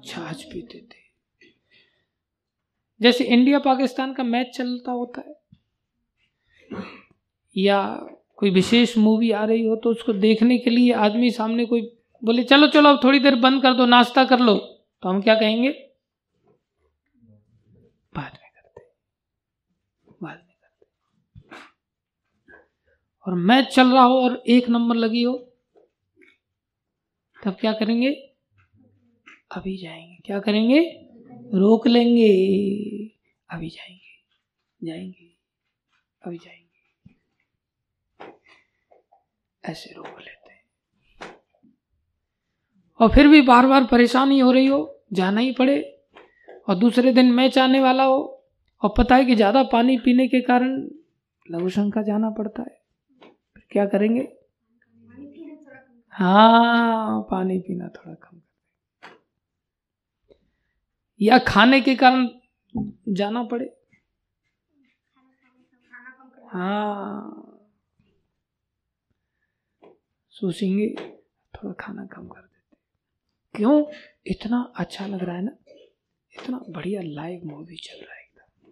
छाछ 0.04 0.44
पीते 0.44 0.80
थे। 0.80 1.02
जैसे 3.02 3.24
इंडिया 3.26 3.60
पाकिस्तान 3.60 4.14
का 4.14 4.24
मैच 4.24 4.56
चलता 4.58 4.92
होता 4.92 5.22
है, 5.22 5.36
या 7.56 7.80
कोई 8.38 8.50
विशेष 8.52 8.98
मूवी 8.98 9.32
आ 9.32 9.44
रही 9.46 9.66
हो 9.66 9.76
तो 9.76 9.90
उसको 9.90 10.14
देखने 10.16 10.58
के 10.58 10.70
लिए 10.70 10.94
आदमी 10.96 11.32
सामने 11.32 11.66
कोई 11.66 11.82
बोले, 12.24 12.44
चलो 12.44 12.68
चलो, 12.68 12.90
अब 12.90 13.00
थोड़ी 13.04 13.20
देर 13.20 13.36
बंद 13.38 13.62
कर 13.62 13.74
दो, 13.74 13.86
नाश्ता 13.88 14.24
कर 14.26 14.40
लो। 14.40 14.56
तो 14.56 15.10
हम 15.10 15.22
क्या 15.22 15.36
कहेंगे? 15.36 15.70
बाद 18.14 18.32
में 18.34 18.50
करते 18.52 18.82
बाद 20.22 20.38
में 20.38 20.56
करते 20.56 20.86
और 23.26 23.34
मैच 23.42 23.74
चल 23.76 23.92
रहा 23.94 24.04
हो 24.04 24.22
और 24.22 24.42
एक 24.48 24.70
नंबर 24.70 24.96
लगी 24.98 25.24
हो, 25.24 25.34
तब 27.38 27.58
क्या 27.62 27.74
करेंगे? 27.74 28.12
अभी 29.56 29.78
जाएँगे। 29.78 30.18
क्या 30.26 30.40
करेंगे? 30.40 30.80
रोक 31.54 31.88
लेंगे। 31.88 32.28
अभी 33.50 33.70
जाएँगे। 33.70 34.88
जाएँगे। 34.88 35.32
अभी 36.22 36.38
जाएँगे। 36.38 37.14
ऐसे 39.64 39.94
रोक 39.94 40.20
लेते 40.20 40.54
हैं। 40.54 40.62
और 43.00 43.10
फिर 43.10 43.28
भी 43.28 43.42
बार 43.42 43.68
बार 43.68 43.84
परेशानी 43.84 44.40
हो 44.40 44.52
रही 44.52 44.66
हो, 44.66 45.04
जाना 45.14 45.42
ही 45.42 45.52
पड़े। 45.52 45.82
और 46.70 46.76
दूसरे 46.76 47.14
दिन 47.14 47.32
मैच 47.32 47.58
आने 47.58 47.80
वाला 47.80 48.04
हो। 48.04 48.44
और 48.84 48.94
पता 48.98 49.16
है 49.16 49.26
कि 49.26 49.36
ज़्यादा 49.36 49.64
पानी 49.64 49.98
पीने 49.98 50.28
के 50.28 50.42
कारण 50.42 50.90
लघु 51.52 51.70
शंका 51.70 52.02
जाना 52.02 52.30
पड़ता 52.30 52.62
है। 52.62 52.82
फिर 53.56 53.64
क्या 53.72 53.86
करेंगे? 53.86 54.28
हाँ 56.10 57.22
पानी 57.32 57.60
पीना 57.60 57.88
थोड़ा 57.88 58.14
कम 58.14 58.38
या 61.22 61.38
खाने 61.38 61.82
के 61.82 61.96
कारण 61.96 62.28
जाना 63.10 63.44
पड़े। 63.44 63.78
हाँ। 66.52 67.50
सोचेंगे, 70.30 70.96
थोड़ा 71.54 71.74
खाना 71.74 72.06
कम 72.06 72.28
कर 72.28 72.42
देते 72.42 72.78
क्यों? 73.56 73.86
इतना 74.28 74.74
अच्छा 74.76 75.08
लग 75.08 75.24
रहा 75.24 75.36
है 75.36 75.44
ना? 75.44 75.52
इतना 76.34 76.62
बढ़िया 76.70 77.02
लाइव 77.02 77.42
मूवी 77.46 77.76
चल 77.76 78.06
रहा 78.06 78.14
है 78.14 78.22
एकदम। 78.22 78.72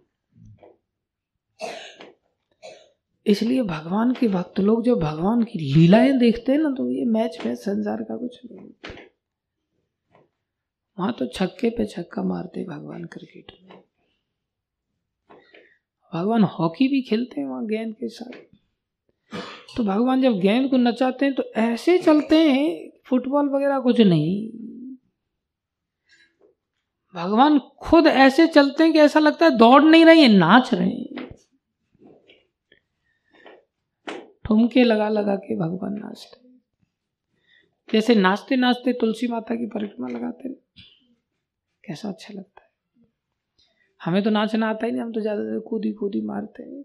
इसलिए 3.25 3.61
भगवान 3.63 4.13
के 4.13 4.27
भक्त 4.27 4.59
लोग 4.59 4.83
जो 4.83 4.95
भगवान 4.95 5.43
की 5.43 5.59
लीलाएँ 5.59 6.17
देखते 6.17 6.51
हैं 6.51 6.59
ना 6.59 6.69
तो 6.69 6.89
ये 6.89 7.05
मैच 7.05 7.37
में 7.45 7.55
संसार 7.55 8.03
का 8.03 8.17
कुछ 8.17 8.39
नहीं। 8.51 8.69
वहाँ 11.01 11.13
तो 11.19 11.25
छक्के 11.25 11.69
पे 11.69 11.85
छक्का 11.85 12.23
मारते 12.23 12.63
भगवान 12.63 13.05
क्रिकेट 13.05 13.51
में। 13.61 13.77
भगवान 16.13 16.43
हॉकी 16.43 16.87
भी 16.87 17.01
खेलते 17.01 17.41
हैं 17.41 17.47
वहाँ 17.47 17.65
गेंद 17.65 17.93
के 17.95 18.09
साथ। 18.09 18.31
तो 19.77 19.83
भगवान 19.83 20.21
जब 20.21 20.37
गेंद 20.39 20.69
को 20.69 20.77
नचाते 20.77 21.25
हैं 21.25 21.33
तो 21.35 21.43
ऐसे 21.57 21.97
चलते 21.97 22.37
हैं, 22.49 22.89
फुटबॉल 23.05 23.49
वगैरह 23.49 23.79
कुछ 23.79 24.01
नहीं। 24.01 24.49
भगवान 27.15 27.59
खुद 27.79 28.07
ऐसे 28.07 28.47
चलते 28.47 28.83
हैं 28.83 28.93
कि 28.93 28.99
ऐसा 28.99 29.19
लगता 29.19 29.45
है 29.45 29.57
दौड़ 29.57 29.81
नहीं 29.83 30.05
रहे 30.05 30.21
हैं 30.21 30.29
नाच 30.29 30.73
रहे 30.73 30.89
हैं। 30.89 31.29
ठुमके 34.45 34.83
लगा 34.83 35.09
लगा 35.09 35.35
के 35.37 35.55
भगवान 35.55 35.99
नाचते 35.99 36.39
जैसे 37.89 38.15
नाचते 38.15 38.55
नाचते 38.55 38.93
तुलसी 38.93 39.27
माता 39.27 39.55
की 39.55 39.65
परिक्रमा 39.65 40.07
लगाते 40.07 40.49
कैसा 41.83 42.09
अच्छा 42.09 42.33
लगता 42.33 42.63
है। 42.63 42.69
हमें 44.01 44.21
तो 44.23 44.29
नाचना 44.29 44.69
आता 44.69 44.85
ही 44.85 44.91
नहीं, 44.91 45.01
हम 45.01 45.11
तो 45.11 45.21
ज़्यादा 45.21 45.59
कूदी 45.61 45.91
कूदी 45.93 46.21
मारते 46.23 46.63
हैं। 46.63 46.83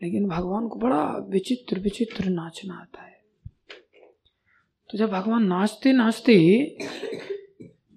लेकिन 0.00 0.28
भगवान 0.28 0.68
को 0.68 0.78
बड़ा 0.78 1.02
विचित्र 1.28 1.78
विचित्र 1.80 2.28
नाचना 2.30 2.74
आता 2.74 3.02
है। 3.02 3.18
तो 4.90 4.98
जब 4.98 5.10
भगवान 5.10 5.46
नाचते 5.46 5.92
नाचते 5.92 6.36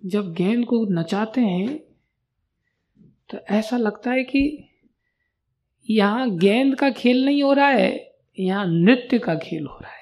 जब 0.04 0.34
गेंद 0.34 0.65
को 0.65 0.84
नचाते 0.91 1.41
हैं 1.41 1.78
तो 3.30 3.38
ऐसा 3.52 3.78
लगता 3.78 4.12
है 4.12 4.23
कि 4.23 4.69
यहाँ 5.89 6.30
गेंद 6.38 6.76
का 6.76 6.89
खेल 6.91 7.23
नहीं 7.26 7.41
हो 7.43 7.54
रहा 7.54 7.67
है, 7.67 8.13
यहाँ 8.38 8.65
नृत्य 8.67 9.19
का 9.19 9.36
खेल 9.38 9.65
हो 9.65 9.78
रहा 9.78 9.91
है। 9.91 10.02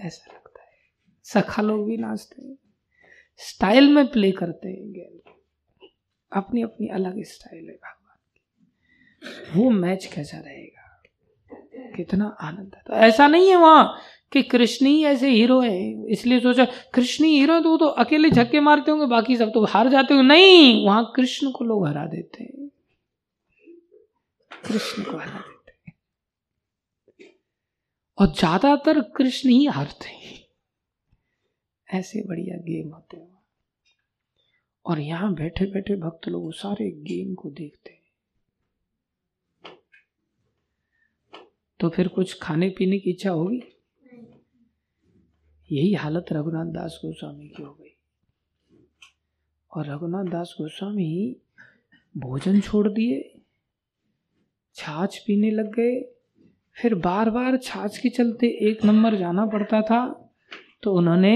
ऐसा 0.00 0.32
लगता 0.32 0.62
है। 0.62 0.68
सखा 1.26 1.62
लोग 1.62 1.86
भी 1.86 1.96
नाचते 1.96 2.42
हैं। 2.42 2.56
स्टाइल 3.40 3.88
में 3.88 4.06
प्ले 4.06 4.30
करते 4.32 4.68
हैं 4.68 4.92
गेंद 4.92 5.18
अपनी 6.32 6.62
अपनी 6.62 6.88
अलग 6.88 7.22
स्टाइल 7.24 7.64
है 7.64 7.74
भगवान 7.74 8.18
की। 8.26 9.60
वो 9.60 9.70
मैच 9.70 10.06
कैसा 10.06 10.38
रहेगा? 10.38 10.76
कितना 11.96 12.26
आनंद 12.40 12.74
है। 12.76 12.82
तो 12.86 12.92
ऐसा 13.06 13.26
नहीं 13.28 13.48
है 13.48 13.56
वहाँ 13.56 14.00
कि 14.32 14.42
कृष्ण 14.42 14.86
ही 14.86 15.04
ऐसे 15.04 15.30
हीरो 15.30 15.60
है। 15.60 16.10
इसलिए 16.12 16.40
सोचा, 16.40 16.64
कृष्ण 16.94 17.24
ही 17.24 17.38
हीरो 17.38 17.58
तो 17.60 17.76
तो 17.76 17.86
अकेले 17.98 18.30
झक्के 18.30 18.60
मारते 18.60 18.90
होंगे, 18.90 19.06
बाकी 19.06 19.36
सब 19.36 19.50
तो 19.54 19.64
हार 19.64 19.88
जाते 19.88 20.14
होंगे। 20.14 20.26
नहीं, 20.28 20.84
वहाँ 20.86 21.12
कृष्ण 21.16 21.50
को 21.50 21.64
लोग 21.64 21.86
हरा 21.86 22.04
देते 22.06 22.44
हैं। 22.44 22.68
कृष्ण 24.50 25.02
को 25.02 25.16
हरा 25.16 25.38
देते 25.38 25.72
हैं। 25.86 25.94
और 28.18 28.32
ज़्यादातर 28.34 29.00
कृष्ण 29.16 29.48
ही 29.48 29.64
हारते 29.66 30.08
हैं। 30.08 30.38
ऐसे 31.88 32.22
बढ़िया 32.28 32.56
गेम 32.62 32.88
होते 32.88 33.16
हैं। 33.16 33.29
और 34.86 35.00
यहाँ 35.00 35.32
बैठे 35.34 35.66
बैठे 35.66 35.96
भक्त 35.96 36.28
लोग 36.28 36.52
सारे 36.54 36.90
गेम 37.02 37.34
को 37.34 37.50
देखते 37.50 37.90
हैं। 37.90 37.98
तो 41.80 41.88
फिर 41.88 42.08
कुछ 42.08 42.38
खाने 42.42 42.68
पीने 42.68 42.98
की 42.98 43.10
इच्छा 43.10 43.30
होगी? 43.30 43.60
यही 45.70 45.92
हालत 45.94 46.32
रघुनाथ 46.32 46.72
दास 46.72 47.00
गोस्वामी 47.04 47.48
की 47.48 47.62
हो 47.62 47.72
गई। 47.72 47.94
और 49.70 49.86
रघुनाथ 49.86 50.30
दास 50.30 50.54
गोस्वामी 50.58 51.36
भोजन 52.14 52.60
छोड़ 52.60 52.88
दिए, 52.88 53.20
छाछ 54.76 55.18
पीने 55.18 55.50
लग 55.50 55.72
गए, 55.74 56.00
फिर 56.76 56.94
बार 56.96 57.30
बार 57.30 57.56
छाछ 57.56 57.98
के 57.98 58.08
चलते 58.08 58.46
एक 58.68 58.84
नंबर 58.84 59.16
जाना 59.16 59.46
पड़ता 59.46 59.80
था 59.82 60.02
तो 60.82 60.94
उन्होंने 60.94 61.34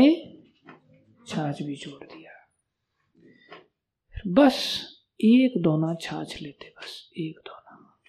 छाछ 1.26 1.62
भी 1.62 1.76
छोड़ 1.76 2.04
दिया। 2.04 2.23
बस 4.26 4.86
एक 5.20 5.62
दोना 5.62 5.94
छाछ 6.00 6.42
लेते, 6.42 6.68
बस 6.68 7.10
एक 7.18 7.34
दोना। 7.46 8.00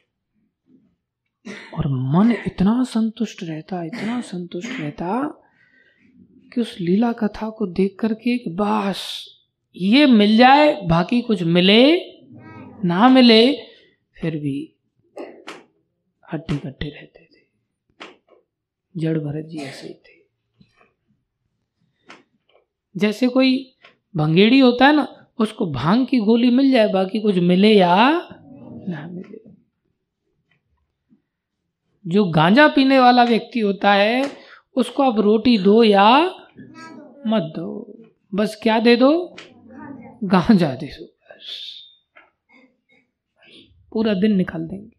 और 1.73 1.87
मन 1.87 2.31
इतना 2.31 2.83
संतुष्ट 2.83 3.43
रहता, 3.43 3.83
इतना 3.83 4.21
संतुष्ट 4.21 4.79
रहता 4.79 5.41
कि 6.53 6.61
उस 6.61 6.77
लीला 6.79 7.11
कथा 7.11 7.49
को 7.49 7.67
देख 7.67 7.97
करके 7.99 8.37
कि 8.37 8.49
बस, 8.49 9.27
ये 9.75 10.05
मिल 10.05 10.37
जाए, 10.37 10.81
बाकी 10.81 11.21
कुछ 11.21 11.43
मिले, 11.43 11.95
ना 12.87 13.09
मिले, 13.09 13.55
फिर 14.21 14.37
भी 14.37 14.75
हट्टी 16.33 16.57
कट्टे 16.57 16.89
रहते 16.89 17.19
थे। 17.19 17.47
जड़ 18.97 19.19
भरत 19.19 19.45
जी 19.45 19.57
ऐसे 19.57 19.87
ही 19.87 19.93
थे। 19.93 20.25
जैसे 22.97 23.27
कोई 23.27 23.75
भंगेड़ी 24.15 24.59
होता 24.59 24.87
है 24.87 24.95
ना 24.95 25.21
उसको 25.39 25.71
भाँग 25.71 26.07
की 26.07 26.19
गोली 26.19 26.49
मिल 26.49 26.71
जाए, 26.71 26.87
बाकी 26.87 27.19
कुछ 27.19 27.35
मिले 27.35 27.73
या 27.73 28.11
ना 28.87 29.07
मिले। 29.07 29.51
जो 32.07 32.25
गांजा 32.25 32.67
पीने 32.67 32.99
वाला 32.99 33.23
व्यक्ति 33.23 33.59
होता 33.59 33.93
है, 33.93 34.31
उसको 34.75 35.03
आप 35.03 35.19
रोटी 35.19 35.57
दो 35.57 35.83
या 35.83 36.25
मत 37.27 37.53
दो। 37.55 37.97
बस 38.35 38.59
क्या 38.63 38.79
दे 38.79 38.95
दो? 38.95 39.35
गांजा 40.23 40.75
दे 40.75 40.87
दो, 40.87 41.05
बस। 41.05 41.81
पूरा 43.91 44.13
दिन 44.13 44.35
निकाल 44.35 44.67
देंगे। 44.67 44.95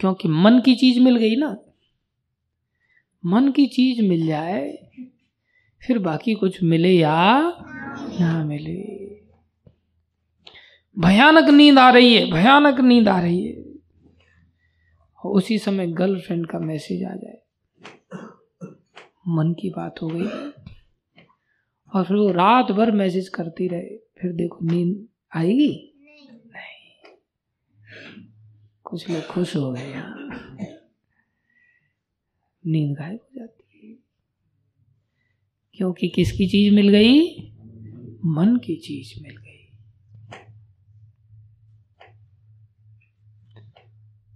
क्योंकि 0.00 0.28
मन 0.28 0.60
की 0.60 0.74
चीज़ 0.74 1.00
मिल 1.00 1.16
गई 1.16 1.36
ना। 1.36 1.56
मन 3.26 3.52
की 3.52 3.66
चीज़ 3.66 4.02
मिल 4.02 4.26
जाए 4.26 4.89
फिर 5.86 5.98
बाकी 5.98 6.34
कुछ 6.34 6.62
मिले 6.62 6.90
या 6.90 7.40
ना 8.20 8.44
मिले। 8.44 9.10
भयानक 10.98 11.48
नींद 11.48 11.78
आ 11.78 11.90
रही 11.90 12.14
है, 12.14 12.32
भयानक 12.32 12.80
नींद 12.80 13.08
आ 13.08 13.20
रही 13.20 13.44
है। 13.44 13.62
और 15.24 15.32
उसी 15.32 15.58
समय 15.58 15.86
गर्लफ्रेंड 15.86 16.46
का 16.46 16.58
मैसेज 16.58 17.04
आ 17.04 17.14
जाए। 17.14 17.42
मन 19.28 19.52
की 19.52 19.70
बात 19.70 20.02
हो 20.02 20.08
गई। 20.08 20.26
और 21.94 22.04
फिर 22.04 22.16
वो 22.16 22.30
रात 22.32 22.72
भर 22.72 22.90
मैसेज 22.90 23.28
करती 23.28 23.68
रहे, 23.68 23.96
फिर 23.96 24.32
देखो 24.32 24.58
नींद 24.62 25.08
आएगी? 25.36 25.92
नहीं। 26.46 27.12
कुछ 28.84 29.10
लोग 29.10 29.26
खुश 29.26 29.56
हो 29.56 29.72
गए। 29.72 29.94
नींद 32.66 32.96
गायब 32.96 33.18
हो 33.22 33.28
जाती। 33.36 33.56
है 33.56 33.59
क्योंकि 35.80 36.08
किसकी 36.08 36.46
चीज़ 36.48 36.74
मिल 36.74 36.88
गई? 36.88 37.20
मन 38.24 38.56
की 38.64 38.76
चीज़ 38.76 39.22
मिल 39.22 39.36
गई। 39.36 39.78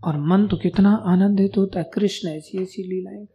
और 0.05 0.21
मन 0.21 0.47
तो 0.47 0.57
कितना 0.57 0.95
आनंदित 0.95 1.57
होता 1.57 1.79
है, 1.79 1.91
कृष्ण 1.95 2.29
ऐसी 2.29 2.63
ऐसी 2.63 2.83
लीलाएँ 2.83 3.27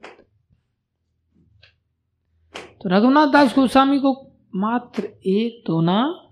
तो 2.81 2.89
रघुनाथ 2.89 3.27
दास 3.27 3.55
गोस्वामी 3.55 3.99
को 3.99 4.31
मात्र 4.55 5.03
एक 5.25 5.63
दोना 5.67 6.29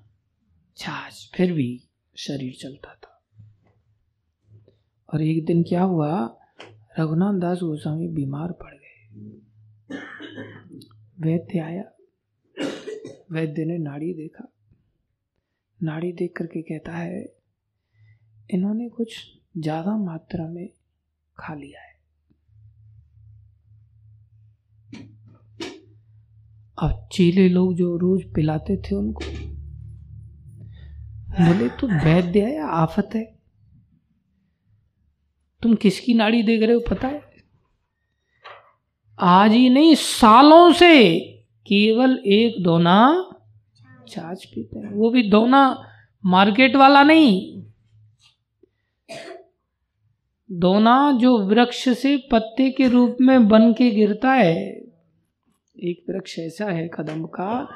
छाछ, 0.78 1.32
फिर 1.36 1.54
भी 1.54 1.84
शरीर 2.18 2.54
चलता 2.54 2.94
था। 2.94 3.24
और 5.14 5.22
एक 5.22 5.46
दिन 5.46 5.64
क्या 5.64 5.84
हुआ, 5.84 6.38
रघुनाथ 7.00 7.34
दास 7.34 7.58
गोस्वामी 7.58 8.08
बीमार 8.08 8.52
पड़ 8.52 8.74
गए। 8.74 8.88
वैद्य 11.18 11.60
आया। 11.60 11.84
वैद्य 13.32 13.66
ने 13.66 13.78
नाड़ी 13.78 14.14
देखा। 14.14 14.48
नाड़ी 15.80 16.12
देख 16.14 16.34
करके 16.38 16.62
कहता 16.62 16.98
है, 16.98 17.24
इन्होंने 18.50 18.90
कुछ 18.90 19.16
ज़्यादा 19.58 19.96
मात्रा 19.98 20.48
में 20.48 20.68
खा 21.38 21.54
लिया 21.54 21.82
है। 21.82 21.96
अब 26.78 27.08
चीले 27.12 27.48
लोग 27.50 27.74
जो 27.76 27.96
रोज 27.98 28.24
पिलाते 28.34 28.78
थे 28.78 28.96
उनको, 28.96 29.26
बोले 31.40 31.70
तो 31.70 31.88
वैद्य 32.06 32.42
है 32.42 32.56
या 32.56 32.66
आफत 32.66 33.16
है? 33.16 33.24
तुम 35.62 35.76
किसकी 35.76 36.14
नाड़ी 36.14 36.44
देख 36.44 36.62
रहे 36.64 36.74
हो 36.74 36.84
पता 36.90 37.08
है? 37.08 37.22
आज 39.20 39.52
ही 39.52 39.70
नहीं, 39.70 39.96
सालों 39.96 40.72
से 40.72 41.20
केवल 41.68 42.24
एक 42.26 42.64
दोना 42.64 43.30
छाछ 44.08 44.46
पीते 44.46 44.80
हैं। 44.80 44.94
वो 44.94 45.10
भी 45.10 45.30
दोना 45.30 45.84
मार्केट 46.26 46.76
वाला 46.76 47.04
नहीं। 47.04 47.64
दोना 50.52 51.12
जो 51.12 51.38
वृक्ष 51.38 51.90
से 51.90 52.18
पत्ते 52.32 52.70
के 52.72 52.88
रूप 52.88 53.18
में 53.22 53.48
बन 53.48 53.74
के 53.74 53.92
गिरता 53.92 54.32
है, 54.32 54.84
एक 55.80 56.06
वृक्ष 56.10 56.40
ऐसा 56.40 56.66
है 56.66 56.90
कदम 56.94 57.26
का, 57.26 57.70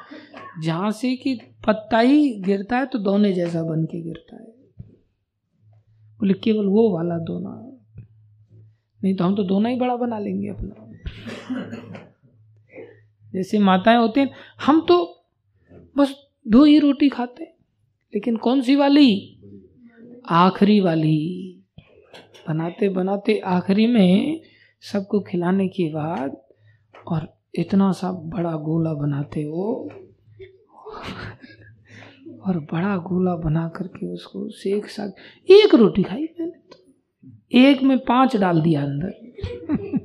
जहाँ 0.62 0.90
से 0.90 1.16
कि 1.16 1.34
पत्ता 1.66 1.98
ही 1.98 2.34
गिरता 2.40 2.78
है 2.78 2.86
तो 2.86 2.98
दोने 2.98 3.32
जैसा 3.32 3.62
बन 3.62 3.84
के 3.84 4.02
गिरता 4.02 4.36
है। 4.36 4.52
बोले, 6.18 6.34
केवल 6.34 6.66
वो 6.66 6.90
वाला 6.90 7.18
दोना। 7.18 7.78
नहीं 9.04 9.14
तो 9.14 9.24
हम 9.24 9.34
तो 9.34 9.42
दोना 9.42 9.68
ही 9.68 9.76
बड़ा 9.76 9.96
बना 9.96 10.18
लेंगे 10.18 10.48
अपना। 10.48 10.91
जैसे 13.32 13.58
माताएँ 13.58 13.98
होती 13.98 14.20
हैं, 14.20 14.30
हम 14.66 14.80
तो 14.80 15.24
बस 15.96 16.14
दो 16.48 16.64
ही 16.64 16.78
रोटी 16.78 17.08
खाते 17.08 17.44
लेकिन 18.12 18.36
कौन 18.36 18.60
सी 18.62 18.76
वाली? 18.76 19.38
आखिरी 20.28 20.80
वाली। 20.80 21.58
बनाते 22.48 22.88
बनाते 22.88 23.38
आखिरी 23.38 23.86
में 23.86 24.40
सबको 24.82 25.20
खिलाने 25.20 25.68
के 25.68 25.88
बाद 25.88 26.36
और 27.08 27.26
इतना 27.54 27.90
सा 27.92 28.12
बड़ा 28.12 28.52
गोला 28.56 28.92
बनाते 28.94 29.42
हो, 29.42 29.90
और 32.42 32.58
बड़ा 32.72 32.96
गोला 32.96 33.34
बना 33.36 33.68
करके 33.68 34.06
उसको 34.06 34.48
सेक 34.48 34.86
साग, 34.86 35.12
एक 35.48 35.74
रोटी 35.74 36.02
खाई 36.02 36.22
मैंने 36.40 36.52
तो। 36.72 37.58
एक 37.58 37.82
में 37.82 37.98
पाँच 37.98 38.36
डाल 38.36 38.60
दिया 38.60 38.82
अंदर। 38.82 40.01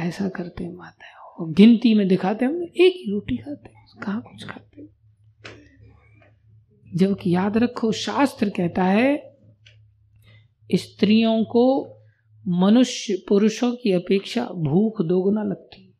ऐसा 0.00 0.28
करते 0.28 0.68
माता 0.68 1.32
और 1.32 1.52
गिनती 1.52 1.94
में 1.94 2.08
दिखाते 2.08 2.44
हम 2.44 2.62
एक 2.62 2.92
ही 2.96 3.10
रोटी 3.10 3.36
खाते 3.36 3.70
कहा 4.02 4.20
कुछ 4.20 4.44
खाते 4.44 4.66
जबकि 6.94 7.34
याद 7.34 7.56
रखो, 7.56 7.92
शास्त्र 7.92 8.48
कहता 8.48 8.84
है, 8.84 9.36
स्त्रियों 10.74 11.44
को 11.44 11.92
मनुष्य 12.48 13.22
पुरुषों 13.28 13.72
की 13.72 13.92
अपेक्षा 13.92 14.44
भूख 14.44 15.02
दोगुना 15.02 15.42
लगती 15.42 15.94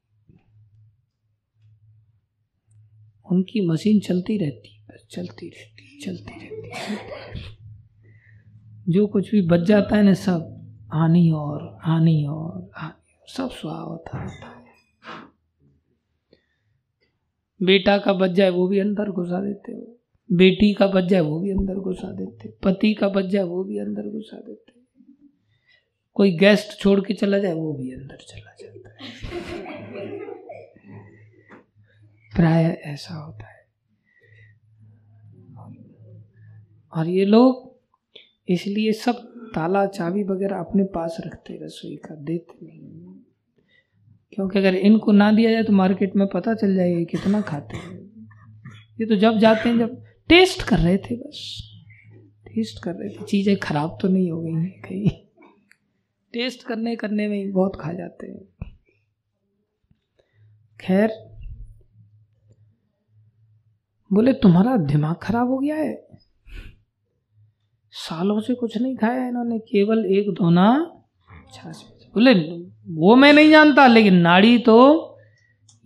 उनकी 3.33 3.67
मशीन 3.67 4.01
चलती 4.01 4.39
रहती 4.39 4.85
बस 4.89 5.07
चलती 5.11 5.49
रहती 5.49 6.01
चलती 6.05 6.33
रहती 6.33 6.71
जो 8.93 9.07
कुछ 9.07 9.31
भी 9.31 9.43
बच 9.43 9.61
जाता 9.61 9.97
है 9.97 10.03
ना 10.03 10.15
सब 10.15 10.41
हानि 10.93 11.31
और 11.31 11.79
हानि 11.83 12.27
और 12.31 12.71
हानि 12.75 12.96
सब 13.29 13.51
स्वाह 13.51 13.81
होता 13.81 14.19
है। 14.19 14.55
बेटा 17.61 17.99
का 17.99 18.13
बच 18.13 18.31
जाए 18.31 18.51
वो 18.51 18.69
भी 18.69 18.79
अंदर 18.79 19.11
घुसा 19.11 19.41
देते 19.41 19.73
हो। 19.73 19.99
बेटी 20.33 20.73
का 20.75 20.87
बच 20.87 21.05
जाए 21.05 21.21
वो 21.21 21.41
भी 21.41 21.51
अंदर 21.51 21.75
घुसा 21.75 22.13
देते 22.13 22.49
पति 22.65 22.95
का 22.95 23.09
बच 23.09 23.25
जाए 23.25 23.43
वो 23.43 23.65
भी 23.65 23.79
अंदर 23.79 24.09
घुसा 24.09 24.37
देते 24.37 24.73
कोई 26.17 26.37
गेस्ट 26.37 26.79
छोड़ 26.81 27.01
के 27.01 27.15
चला 27.15 27.39
जाए, 27.39 27.53
वो 27.53 27.73
भी 27.73 27.93
अंदर 27.93 28.17
चला 28.17 28.55
जाता 28.61 28.89
है। 28.89 30.19
प्राय 32.37 32.65
ऐसा 32.85 33.15
होता 33.15 33.47
है। 33.47 33.67
और 36.93 37.09
ये 37.09 37.25
लोग 37.25 37.77
इसलिए 38.49 38.93
सब 38.93 39.17
ताला 39.55 39.87
चाबी 39.87 40.23
वगैरह 40.23 40.59
अपने 40.59 40.85
पास 40.85 41.17
रखते 41.27 41.59
रसोई 41.63 41.97
का, 41.97 42.15
देते 42.15 42.67
नहीं 42.67 43.06
क्योंकि 44.37 44.59
अगर 44.59 44.75
इनको 44.75 45.13
ना 45.13 45.31
दिया 45.33 45.51
जाए 45.51 45.63
तो 45.63 45.73
मार्केट 45.73 46.17
में 46.17 46.27
पता 46.29 46.55
चल 46.55 46.75
जाएगा 46.75 47.05
कितना 47.05 47.41
खाते 47.41 47.77
हैं। 47.77 47.95
ये 49.01 49.07
तो 49.07 49.17
जब 49.17 49.39
जाते 49.39 49.69
हैं, 49.69 49.79
जब 49.79 50.03
टेस्ट 50.29 50.63
कर 50.63 50.79
रहे 50.79 50.97
थे 50.99 51.17
बस। 51.17 51.39
टेस्ट 52.47 52.83
कर 52.83 52.95
रहे 52.95 53.09
थे। 53.09 53.25
चीज़ें 53.25 53.57
खराब 53.57 53.99
तो 54.03 54.09
नहीं 54.09 54.31
हो 54.31 54.41
गई 54.43 54.53
हैं 54.53 54.81
कहीं। 54.81 55.11
टेस्ट 56.35 56.63
करने 56.63 56.95
करने 56.97 57.29
में 57.29 57.37
ही 57.39 57.51
बहुत 57.53 57.77
खा 57.77 57.93
जाते 57.93 58.27
हैं। 58.27 58.45
खैर, 60.81 61.11
बोले, 64.11 64.33
तुम्हारा 64.33 64.77
दिमाग 64.77 65.17
खराब 65.17 65.49
हो 65.49 65.59
गया 65.59 65.77
है। 65.77 65.95
सालों 67.93 68.41
से 68.41 68.55
कुछ 68.55 68.77
नहीं 68.79 68.97
खाया 68.97 69.27
इन्होंने, 69.29 69.59
केवल 69.59 70.05
एक 70.07 70.31
दोना 70.31 70.69
छाछ 71.55 71.85
बोले 72.15 72.35
वो 72.87 73.15
मैं 73.17 73.33
नहीं 73.33 73.51
जानता, 73.51 73.87
लेकिन 73.87 74.15
नाड़ी 74.17 74.59
तो 74.59 74.75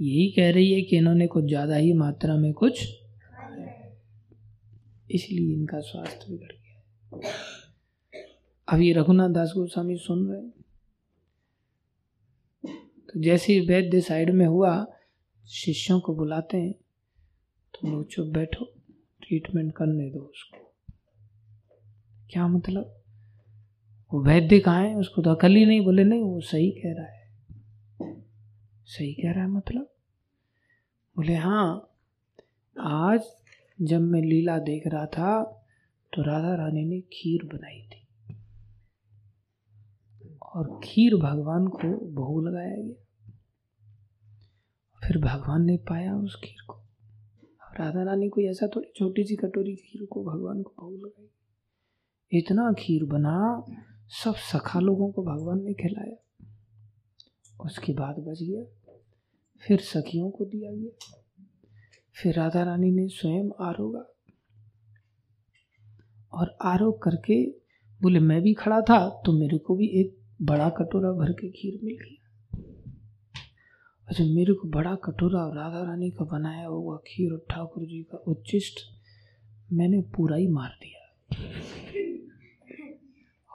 यही 0.00 0.30
कह 0.30 0.50
रही 0.52 0.72
है 0.72 0.80
कि 0.82 0.96
इन्होंने 0.96 1.26
कुछ 1.26 1.44
ज़्यादा 1.44 1.76
ही 1.76 1.92
मात्रा 1.92 2.36
में 2.36 2.52
कुछ 2.52 2.80
इसलिए 5.10 5.54
इनका 5.54 5.80
स्वास्थ्य 5.80 6.30
बिगड़ 6.30 6.52
गया। 6.52 8.22
अब 8.68 8.80
ये 8.80 8.92
रघुनाथ 8.92 9.28
दास 9.30 9.52
गोस्वामी 9.56 9.96
सुन 9.98 10.26
रहे 10.28 10.48
तो 13.08 13.20
जैसे 13.20 13.52
ही 13.52 13.60
वैद्य 13.66 14.00
साइड 14.00 14.30
में 14.30 14.46
हुआ, 14.46 14.86
शिष्यों 15.44 16.00
को 16.00 16.14
बुलाते 16.14 16.56
हैं 16.56 16.74
लोग 17.84 18.06
चुप 18.08 18.26
बैठो 18.28 18.64
ट्रीटमेंट 19.22 19.72
करने 19.76 20.08
दो 20.10 20.20
उसको। 20.20 20.58
क्या 22.30 22.46
मतलब? 22.48 22.99
वो 24.12 24.22
वैद्य 24.22 24.58
कहाँ 24.58 24.82
है? 24.82 24.94
उसको 24.96 25.22
तो 25.22 25.30
अकल 25.30 25.52
ही 25.52 25.66
नहीं, 25.66 25.80
बोले, 25.80 26.04
नहीं, 26.04 26.22
वो 26.22 26.40
सही 26.40 26.70
कह 26.70 26.92
रहा 26.92 27.06
है। 27.06 27.20
सही 28.84 29.14
कह 29.14 29.32
रहा 29.32 29.42
है 29.42 29.50
मतलब? 29.50 29.92
बोले 31.16 31.34
हाँ 31.34 31.90
आज 32.80 33.20
जब 33.80 34.00
मैं 34.00 34.20
लीला 34.20 34.58
देख 34.58 34.82
रहा 34.86 35.06
था 35.06 35.42
तो 36.14 36.22
राधा 36.22 36.54
रानी 36.54 36.84
ने 36.84 37.00
खीर 37.00 37.44
बनाई 37.44 37.82
थी। 37.82 38.06
और 40.42 40.80
खीर 40.84 41.16
भगवान 41.16 41.66
को 41.66 42.12
भोग 42.12 42.48
लगाया 42.48 42.76
गया। 42.76 43.32
फिर 45.04 45.18
भगवान 45.18 45.64
ने 45.64 45.76
पाया 45.76 46.16
उस 46.16 46.40
खीर 46.44 46.64
को। 46.68 46.74
राधा 47.80 48.02
रानी 48.02 48.28
कोई 48.28 48.46
ऐसा 48.46 48.66
थोड़ी 48.76 48.92
छोटी 48.96 49.24
सी 49.24 49.36
कटोरी 49.36 49.76
खीर 49.76 50.06
को 50.06 50.24
भगवान 50.24 50.62
को 50.62 50.74
भोग 50.80 50.94
लगाई 50.94 51.28
इतना 52.32 52.72
खीर 52.72 53.04
बना 53.04 53.64
सब 54.10 54.34
सखा 54.34 54.80
लोगों 54.80 55.10
को 55.12 55.22
भगवान 55.22 55.62
ने 55.64 55.72
खिलाया। 55.72 56.16
उसके 57.60 57.92
बाद 57.92 58.16
बच 58.18 58.42
गया। 58.42 58.64
फिर 59.62 59.80
सखियों 59.80 60.30
को 60.30 60.44
दिया 60.44 60.70
गया। 60.72 61.16
फिर 62.16 62.34
राधा 62.34 62.62
रानी 62.62 62.90
ने 62.90 63.06
स्वयं 63.08 63.48
आरोगा 63.60 64.04
और 66.32 66.56
आरोग 66.62 67.02
करके 67.02 67.44
बोले, 68.00 68.20
मैं 68.20 68.40
भी 68.42 68.54
खड़ा 68.54 68.80
था 68.80 68.98
तो 69.26 69.32
मेरे 69.32 69.58
को 69.58 69.76
भी 69.76 69.86
एक 70.00 70.16
बड़ा 70.42 70.68
कटोरा 70.70 71.12
भर 71.12 71.32
के 71.32 71.50
खीर 71.50 71.78
मिल 71.82 71.96
गया। 71.96 72.16
अच्छा 74.08 74.24
मेरे 74.24 74.52
को 74.52 74.68
बड़ा 74.68 74.94
कटोरा 74.94 75.40
राधा 75.54 75.82
रानी 75.82 76.10
का 76.10 76.24
बनाया 76.24 76.66
हुआ 76.66 76.96
खीर 77.06 77.32
और 77.32 77.44
ठाकुर 77.50 77.84
जी 77.84 78.02
का 78.02 78.18
उच्चिष्ट, 78.28 78.80
मैंने 79.72 80.00
पूरा 80.16 80.36
ही 80.36 80.46
मार 80.48 80.78
दिया। 80.82 80.98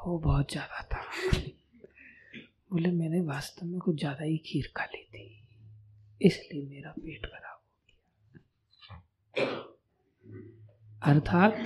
वो 0.06 0.18
बहुत 0.20 0.52
ज़्यादा 0.52 0.82
था। 0.84 1.02
बोले, 2.72 2.92
मैंने 2.92 3.22
वास्तव 3.24 3.66
में 3.66 3.80
कुछ 3.80 3.98
ज़्यादा 4.00 4.24
ही 4.24 4.38
खीर 4.46 4.72
खा 4.78 4.86
ली 4.86 5.04
थी, 5.04 5.26
इसलिए 6.22 6.64
मेरा 6.64 6.92
पेट 6.98 7.26
खराब 7.26 7.60
हो 7.60 7.72
गया। 9.36 9.56
अर्थात 11.04 11.58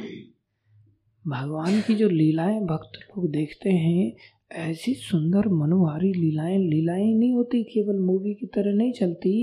भगवान 1.26 1.82
की 1.82 1.96
जो 1.96 2.10
लीलाएँ 2.10 2.60
भक्त 2.66 3.00
लोग 3.00 3.30
देखते 3.32 3.70
हैं, 3.70 4.12
ऐसी 4.62 4.94
सुंदर 4.96 5.48
मनोहारी 5.50 6.14
लीलाएँ 6.14 6.58
लीलाएँ 6.60 7.14
नहीं 7.14 7.34
होती, 7.34 7.64
केवल 7.64 8.00
मूवी 8.00 8.34
की 8.34 8.46
तरह 8.48 8.74
नहीं 8.74 8.94
चलती। 8.94 9.34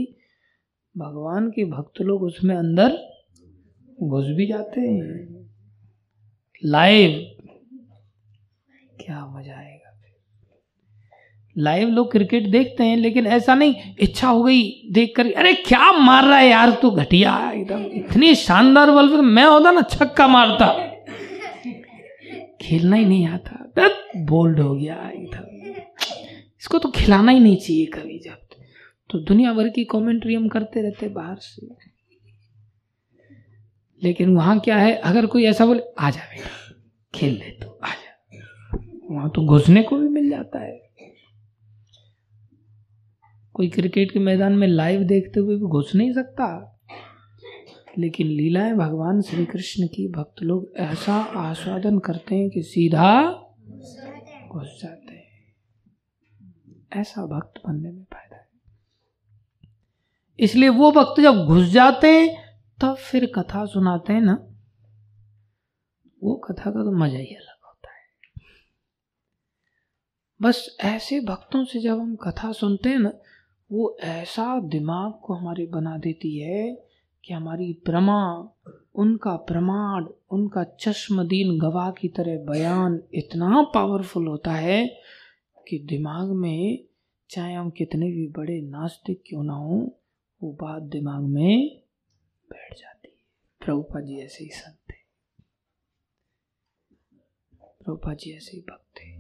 भगवान 0.95 1.51
के 1.51 1.65
भक्त 1.67 2.01
लोग 2.03 2.23
उसमें 2.23 2.55
अंदर 2.57 2.97
घुस 3.99 4.27
भी 4.37 4.47
जाते 4.47 4.81
हैं। 4.81 5.49
लाइव 6.63 7.36
क्या 9.07 9.27
मज़ा 9.27 9.55
आएगा 9.55 9.91
फिर। 9.93 10.15
लाइव 11.57 11.89
लोग 11.91 12.11
क्रिकेट 12.13 12.47
देखते 12.51 12.85
हैं, 12.85 12.97
लेकिन 12.97 13.27
ऐसा 13.29 13.55
नहीं, 13.55 13.75
इच्छा 14.01 14.29
हो 14.29 14.43
गई 14.43 14.63
देख 14.93 15.13
कर 15.17 15.33
अरे 15.35 15.53
क्या 15.63 15.91
मार 15.93 16.25
रहा 16.25 16.39
है 16.39 16.49
यार 16.49 16.71
तू 16.83 16.91
घटिया, 16.93 17.35
एकदम 17.53 17.85
इतनी 17.95 18.35
शानदार 18.37 18.91
बल 18.91 19.21
मैं 19.23 19.45
होता 19.45 19.71
ना, 19.71 19.83
छक्का 19.83 20.29
मारता। 20.29 20.73
खेलना 22.61 22.97
ही 22.97 23.05
नहीं 23.05 23.27
आता 23.29 23.53
बोल्ड 24.19 24.61
हो 24.61 24.75
गया 24.75 24.95
एकदम। 25.11 25.45
इसको 26.61 26.79
तो 26.79 26.89
खिलाना 26.91 27.33
ही 27.33 27.41
नहीं 27.41 27.57
चाहिए 27.57 27.87
कभी 27.87 28.19
जब 28.19 28.39
तो 29.11 29.19
दुनिया 29.21 29.53
भर 29.53 29.69
की 29.69 29.85
कमेंट्री 29.85 30.35
हम 30.35 30.49
करते 30.49 30.83
रहते 30.83 31.09
बाहर 31.09 31.37
से। 31.39 31.67
लेकिन 34.03 34.35
वहाँ 34.37 34.59
क्या 34.61 34.77
है, 34.77 34.95
अगर 34.95 35.27
कोई 35.27 35.45
ऐसा 35.47 35.67
बोले, 35.67 35.83
आ 35.99 36.11
जा 36.11 36.21
बेटा, 36.31 36.49
खेल 37.15 37.33
ले 37.35 37.51
तो 37.61 37.79
आ 37.85 37.89
जा। 37.89 38.06
वहाँ 39.11 39.31
तो 39.31 39.47
घुसने 39.47 39.83
को 39.83 39.97
भी 39.97 40.09
मिल 40.09 40.31
जाता 40.31 40.59
है। 40.59 40.91
कोई 43.55 43.69
क्रिकेट 43.69 44.13
के 44.13 44.19
मैदान 44.19 44.53
में 44.53 44.69
लाइव 44.69 45.03
देखते 45.03 45.41
हुए 45.41 45.57
भी 45.57 45.67
घुस 45.67 45.95
नहीं 45.95 46.13
सकता। 46.13 46.73
लेकिन 47.99 48.27
लीलाएँ 48.27 48.75
भगवान 48.75 49.23
श्री 49.23 49.47
कृष्ण 49.47 49.87
की, 49.87 50.09
भक्त 50.09 50.43
लोग 50.43 50.73
ऐसा 50.77 51.15
आस्वादन 51.15 51.99
करते 51.99 52.35
हैं 52.35 52.51
कि 52.51 52.63
सीधा 52.63 53.33
घुस 54.53 54.81
जाते 54.83 55.15
हैं। 55.15 55.27
ऐसा 56.93 57.27
भक्त 57.27 57.67
बनने 57.67 57.91
में 57.91 58.05
फ़ायदा 58.05 58.37
है। 58.37 58.49
इसलिए 60.41 60.69
वो 60.69 60.93
भक्त 60.93 61.21
जब 61.21 61.47
घुस 61.47 61.65
जाते 61.65 62.07
हैं, 62.07 62.37
तब 62.83 62.95
फिर 62.95 63.33
कथा 63.37 63.65
सुनाते 63.65 64.13
हैं 64.13 64.21
ना। 64.21 64.47
वो 66.23 66.35
कथा 66.35 66.71
का 66.71 66.85
तो 66.85 66.93
मज़ा 66.93 67.19
ही 67.19 67.35
अलग 67.35 67.56
बस 70.43 70.77
ऐसे 70.81 71.21
भक्तों 71.21 71.65
से 71.65 71.81
जब 71.81 71.99
हम 71.99 72.17
कथा 72.17 72.53
सुनते 72.53 72.89
हैं 72.89 72.99
ना, 72.99 73.13
वो 73.73 73.97
ऐसा 74.01 74.61
दिमाग 74.61 75.13
को 75.23 75.35
हमारे 75.35 75.67
बना 75.67 75.99
देती 75.99 76.39
है 76.39 76.87
कि 77.25 77.35
हमारी 77.35 77.73
प्रमा, 77.73 78.49
उनका 78.95 79.37
प्रमाण, 79.37 80.07
उनका 80.31 80.65
चश्मदीन 80.65 81.59
गवाह 81.59 81.91
की 81.91 82.09
तरह 82.09 82.39
बयान 82.39 83.03
इतना 83.15 83.63
पावरफुल 83.63 84.27
होता 84.27 84.53
है 84.53 84.87
कि 85.69 85.79
दिमाग 85.79 86.31
में, 86.31 86.85
चाहे 87.31 87.55
हम 87.55 87.71
कितने 87.71 88.11
भी 88.11 88.27
बड़े 88.27 88.61
नास्तिक 88.61 89.23
क्यों 89.27 89.45
ना 89.45 89.53
हो, 89.53 89.99
वो 90.43 90.53
बात 90.53 90.83
दिमाग 90.83 91.23
में 91.23 91.83
बैठ 92.51 92.79
जाती 92.79 93.09
है। 93.09 93.25
प्रभुपा 93.67 94.01
जी 94.01 94.21
ऐसे 94.21 94.45
ही 94.45 94.51
संत 94.51 94.79
थे 94.91 94.95
प्रभुपा 97.63 98.15
जी 98.15 98.37
ऐसे 98.37 98.57
ही 98.57 98.61
भक्त 98.61 99.01
थे 99.01 99.16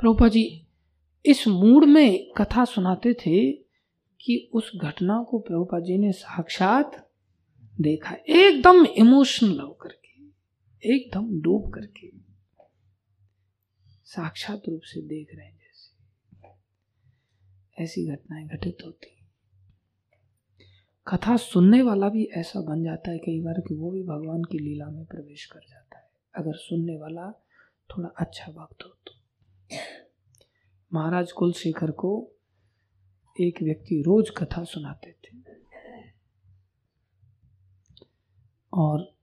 प्रभुपा 0.00 0.28
जी 0.28 0.42
इस 1.24 1.46
मूड 1.48 1.84
में 1.84 2.32
कथा 2.36 2.64
सुनाते 2.64 3.12
थे 3.14 3.52
कि 4.20 4.36
उस 4.52 4.70
घटना 4.76 5.22
को 5.22 5.38
प्रभुपा 5.38 5.78
जी 5.80 5.96
ने 5.98 6.10
साक्षात 6.12 7.08
देखा। 7.80 8.14
एकदम 8.28 8.84
इमोशनल 8.86 9.60
होकर 9.60 9.92
के 10.04 10.92
एकदम 10.94 11.40
डूब 11.40 11.72
करके, 11.74 12.10
साक्षात 14.04 14.62
रूप 14.68 14.80
से 14.84 15.00
देख 15.00 15.34
रहे 15.34 15.46
हैं 15.46 15.56
जैसे 15.56 15.94
ऐसी 17.82 18.06
घटनाएँ 18.06 18.46
घटित 18.46 18.78
होती 18.86 19.12
कथा 21.06 21.36
सुनने 21.36 21.82
वाला 21.82 22.08
भी 22.08 22.24
ऐसा 22.34 22.60
बन 22.60 22.82
जाता 22.84 23.10
है 23.10 23.18
कई 23.18 23.40
बार 23.40 23.60
कि 23.60 23.74
वो 23.74 23.90
भी 23.90 24.02
भगवान 24.02 24.42
की 24.42 24.58
लीला 24.58 24.90
में 24.90 25.04
प्रवेश 25.04 25.44
कर 25.46 25.60
जाता 25.70 25.98
है। 25.98 26.10
अगर 26.34 26.54
सुनने 26.58 26.96
वाला 26.96 27.30
थोड़ा 27.90 28.08
अच्छा 28.18 28.52
भक्त 28.52 28.82
हो 28.84 28.88
तो। 28.88 29.15
महाराज 30.92 31.32
कुलशेखर 31.32 31.90
को 31.90 32.32
एक 33.40 33.62
व्यक्ति 33.62 34.02
रोज 34.02 34.30
कथा 34.30 34.64
सुनाते 34.64 35.12
थे। 35.12 35.26
और 38.72 39.14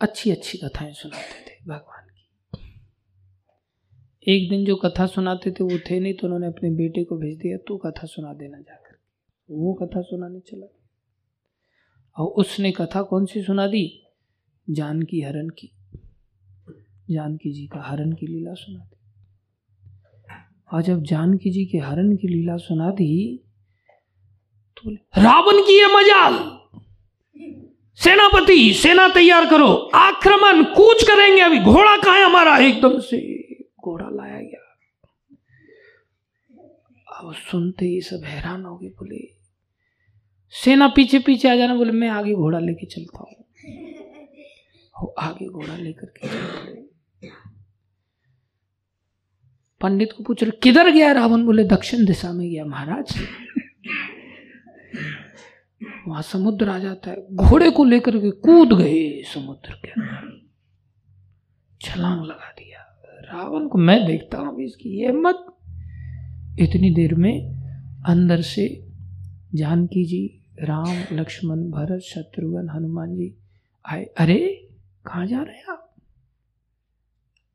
अच्छी 0.00 0.30
अच्छी 0.30 0.58
कथाएँ 0.58 0.92
सुनाते 0.92 1.50
थे 1.50 1.64
भगवान 1.64 2.06
की। 2.06 2.28
एक 4.28 4.50
दिन 4.50 4.64
जो 4.64 4.76
कथा 4.76 5.06
सुनाते 5.06 5.50
थे, 5.50 5.64
वो 5.64 5.78
थे 5.90 6.00
नहीं 6.00 6.14
तो 6.14 6.26
उन्होंने 6.26 6.46
अपने 6.46 6.70
बेटे 6.70 7.04
को 7.04 7.16
भेज 7.16 7.38
दिया, 7.38 7.56
तू 7.56 7.76
कथा 7.76 8.06
सुना 8.06 8.32
देना 8.32 8.58
जाकर। 8.58 8.98
वो 9.50 9.74
कथा 9.74 10.02
सुनाने 10.02 10.40
चला 10.40 10.66
और 12.16 12.26
उसने 12.26 12.72
कथा 12.72 13.02
कौन 13.02 13.26
सी 13.26 13.42
सुना 13.42 13.66
दी? 13.66 14.06
जानकी 14.70 15.20
हरण 15.20 15.48
की। 15.48 15.72
जानकी 17.10 17.52
जी 17.52 17.66
का 17.66 17.82
हरण 17.82 18.12
की 18.12 18.26
लीला 18.26 18.54
सुना 18.54 18.88
और 20.72 20.82
जब 20.82 21.02
जानकी 21.02 21.50
जी 21.50 21.64
के 21.64 21.78
हरण 21.78 22.16
की 22.16 22.28
लीला 22.28 22.56
सुना 22.56 22.90
दी 22.90 23.40
तो 24.76 24.90
रावण 25.22 25.62
की 25.62 25.78
ये 25.80 25.86
मजाल! 25.86 26.34
सेनापति, 27.98 28.72
सेना 28.74 29.08
तैयार 29.08 29.50
करो, 29.50 29.66
आक्रमण 29.94 30.62
कूच 30.64 31.02
करेंगे 31.02 31.40
अभी, 31.40 31.58
घोड़ा 31.58 31.96
कहा 31.96 32.14
है 32.14 32.24
हमारा? 32.24 32.56
एकदम 32.58 32.98
से 33.00 33.18
घोड़ा 33.84 34.08
लाया 34.08 34.40
गया। 34.40 34.60
अब 37.18 37.34
सुनते 37.34 37.86
ही 37.86 38.00
सब 38.00 38.24
हैरान 38.24 38.64
हो 38.64 38.76
गए, 38.76 38.88
बोले, 38.88 39.20
सेना 40.54 40.88
पीछे 40.88 41.18
पीछे 41.18 41.48
आ 41.48 41.54
जाना, 41.56 41.74
बोले, 41.74 41.92
मैं 41.92 42.08
आगे 42.08 42.34
घोड़ा 42.34 42.58
लेके 42.58 42.86
चलता 42.86 43.18
हूँ। 43.18 45.12
आगे 45.18 45.46
घोड़ा 45.46 45.76
लेकर 45.76 46.12
के 46.16 46.28
पंडित 49.82 50.12
को 50.12 50.24
पूछ 50.24 50.42
रहे, 50.42 50.50
किधर 50.62 50.90
गया 50.90 51.12
रावण? 51.12 51.44
बोले, 51.44 51.64
दक्षिण 51.64 52.04
दिशा 52.04 52.32
में 52.32 52.50
गया 52.50 52.64
महाराज। 52.64 53.18
वहाँ 56.08 56.22
समुद्र 56.22 56.68
आ 56.68 56.78
जाता 56.78 57.10
है। 57.10 57.26
घोड़े 57.32 57.70
को 57.70 57.84
लेकर 57.84 58.18
के 58.18 58.30
कूद 58.30 58.72
गए 58.72 59.22
समुद्र 59.22 59.74
के 59.74 59.88
अंदर। 59.88 60.46
छलांग 61.80 62.24
लगा 62.24 62.50
दिया। 62.50 63.02
रावण 63.04 63.68
को 63.68 63.78
मैं 63.78 64.06
देखता 64.06 64.38
हूँ 64.38 64.62
इसकी 64.62 65.06
हिम्मत 65.06 65.46
इतनी 66.58 66.94
देर 66.94 67.14
में 67.14 67.54
अंदर 68.06 68.40
से 68.40 68.88
जानकी 69.54 70.04
जी, 70.04 70.40
राम, 70.60 71.04
लक्ष्मण, 71.12 71.56
भरत, 71.56 72.00
शत्रुघ्न, 72.00 72.68
हनुमान 72.68 73.14
जी 73.14 73.34
आए। 73.86 74.04
अरे, 74.04 74.68
कहा 75.06 75.24
जा 75.24 75.42
रहे 75.42 75.56
हैं 75.56 75.64
आप? 75.70 75.94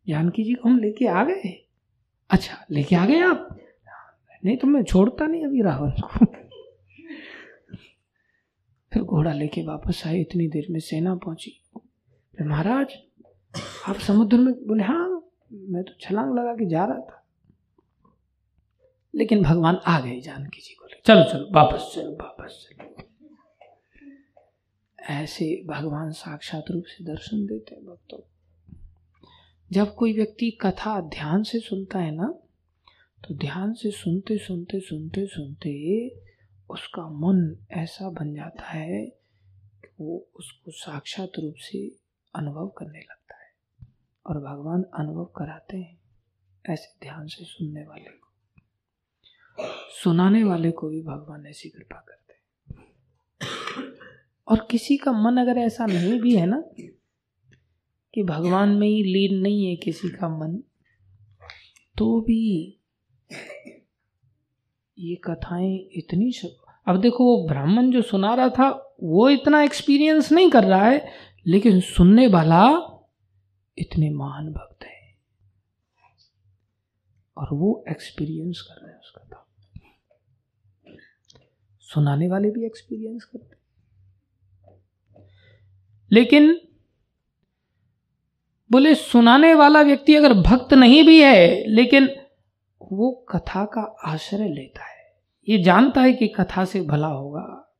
जानकी 0.07 0.43
जी 0.43 0.53
को 0.53 0.69
हम 0.69 0.79
लेके 0.79 1.07
आ 1.07 1.23
गए? 1.23 1.66
अच्छा 2.29 2.65
लेके 2.71 2.95
आ 2.95 3.05
गए 3.05 3.19
आप? 3.19 3.59
नहीं 4.45 4.57
तो 4.57 4.67
मैं 4.67 4.83
छोड़ता 4.83 5.25
नहीं 5.25 5.45
अभी 5.45 5.61
रावण 5.61 5.91
को। 5.91 6.25
फिर 8.93 9.03
घोड़ा 9.03 9.33
लेके 9.33 9.61
वापस 9.61 10.03
आए, 10.07 10.19
इतनी 10.21 10.47
देर 10.47 10.67
में 10.69 10.79
सेना 10.79 11.15
पहुँची। 11.15 11.59
महाराज, 12.41 12.93
आप 13.87 13.95
समुद्र 13.95 14.37
में 14.37 14.53
बोले 14.67 14.83
हाँ 14.83 15.29
मैं 15.53 15.83
तो 15.83 15.93
छलांग 16.01 16.33
लगा 16.39 16.53
के 16.53 16.65
जा 16.65 16.85
रहा 16.85 16.99
था। 16.99 17.23
लेकिन 19.15 19.43
भगवान 19.43 19.75
आ 19.75 19.99
गए 19.99 20.19
जानकी 20.21 20.61
जी 20.61 20.75
बोले 20.81 21.01
चलो 21.05 21.23
चलो, 21.23 21.47
वापस 21.51 21.91
चलो 21.95 22.11
वापस, 22.11 22.69
चलो। 22.69 23.03
ऐसे 24.99 25.63
भगवान 25.65 26.11
साक्षात 26.11 26.65
रूप 26.71 26.83
से 26.83 27.03
दर्शन 27.03 27.45
देते 27.45 27.75
हैं 27.75 27.85
भक्तों 27.85 28.19
जब 29.71 29.95
कोई 29.95 30.13
व्यक्ति 30.13 30.51
कथा 30.51 31.01
ध्यान 31.01 31.43
से 31.43 31.59
सुनता 31.59 31.99
है 31.99 32.11
ना 32.11 32.39
तो 33.27 33.35
ध्यान 33.35 33.73
से 33.73 33.91
सुनते 33.91 34.37
सुनते 34.37 34.79
सुनते 34.79 35.27
सुनते 35.27 36.09
उसका 36.69 37.09
मन 37.09 37.65
ऐसा 37.71 38.09
बन 38.09 38.33
जाता 38.35 38.63
है 38.63 39.05
कि 39.05 39.87
वो 39.99 40.29
उसको 40.35 40.71
साक्षात 40.71 41.31
रूप 41.39 41.55
से 41.57 41.95
अनुभव 42.35 42.67
करने 42.67 42.99
लगता 42.99 43.43
है। 43.43 43.51
और 44.25 44.39
भगवान 44.39 44.83
अनुभव 44.83 45.25
कराते 45.25 45.77
हैं 45.77 45.99
ऐसे 46.69 46.99
ध्यान 47.01 47.27
से 47.27 47.45
सुनने 47.45 47.81
वाले 47.81 48.09
को। 48.09 48.33
सुनाने 50.03 50.43
वाले 50.43 50.71
को 50.71 50.89
भी 50.89 51.01
भगवान 51.01 51.47
ऐसी 51.47 51.69
कृपा 51.69 52.05
करते 52.09 52.33
हैं। 52.33 52.85
और 54.47 54.67
किसी 54.71 54.97
का 54.97 55.11
मन 55.11 55.37
अगर 55.37 55.57
ऐसा 55.57 55.85
नहीं 55.85 56.21
भी 56.21 56.35
है 56.35 56.45
ना 56.45 56.63
कि 58.17 58.23
भगवान 58.23 58.69
में 58.69 58.87
ही 58.87 59.03
लीन 59.03 59.41
नहीं 59.41 59.65
है 59.65 59.75
किसी 59.75 60.09
का 60.09 60.29
मन। 60.29 60.63
तो 61.97 62.21
भी 62.21 62.79
ये 64.99 65.15
कथाएँ 65.15 65.89
इतनी 65.91 66.33
अब 66.87 67.01
देखो 67.01 67.23
वो 67.23 67.47
ब्राह्मण 67.47 67.91
जो 67.91 68.01
सुना 68.01 68.35
रहा 68.35 68.49
था, 68.49 68.95
वो 69.03 69.29
इतना 69.29 69.63
एक्सपीरियंस 69.63 70.31
नहीं 70.31 70.49
कर 70.49 70.63
रहा 70.63 70.85
है, 70.85 71.11
लेकिन 71.47 71.79
सुनने 71.79 72.27
वाला 72.27 72.63
इतने 73.77 74.09
महान 74.09 74.53
भक्त 74.53 74.83
है। 74.83 75.17
और 77.37 77.47
वो 77.53 77.85
एक्सपीरियंस 77.89 78.61
कर 78.61 78.81
रहे 78.81 78.91
हैं 78.91 78.99
उस 78.99 79.13
कथा 79.17 79.43
सुनाने 81.81 82.27
वाले 82.27 82.49
भी 82.49 82.65
एक्सपीरियंस 82.65 83.23
करते 83.23 83.55
लेकिन 86.11 86.61
बोले, 88.71 88.95
सुनाने 88.95 89.53
वाला 89.53 89.81
व्यक्ति 89.81 90.15
अगर 90.15 90.33
भक्त 90.33 90.73
नहीं 90.73 91.03
भी 91.03 91.23
है, 91.23 91.67
लेकिन 91.67 92.09
वो 92.81 93.25
कथा 93.29 93.65
का 93.65 93.95
आश्रय 94.05 94.49
लेता 94.49 94.85
है। 94.85 95.21
ये 95.49 95.63
जानता 95.63 96.01
है 96.01 96.13
कि 96.13 96.27
कथा 96.27 96.65
से 96.65 96.81
भला 96.81 97.07
होगा। 97.07 97.75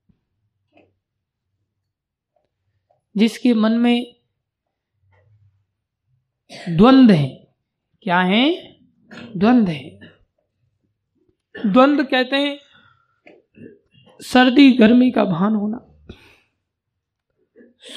जिसके 3.18 3.54
मन 3.54 3.72
में 3.72 4.16
द्वंद्व 6.70 7.14
है, 7.14 7.48
क्या 8.02 8.20
है? 8.20 8.78
द्वंद्व 9.38 9.72
है। 9.72 10.00
द्वंद्व 11.66 12.04
कहते 12.04 12.36
हैं, 12.36 12.60
सर्दी 14.22 14.72
गर्मी 14.72 15.12
का 15.12 15.26
भान 15.26 15.56
होना, 15.56 15.88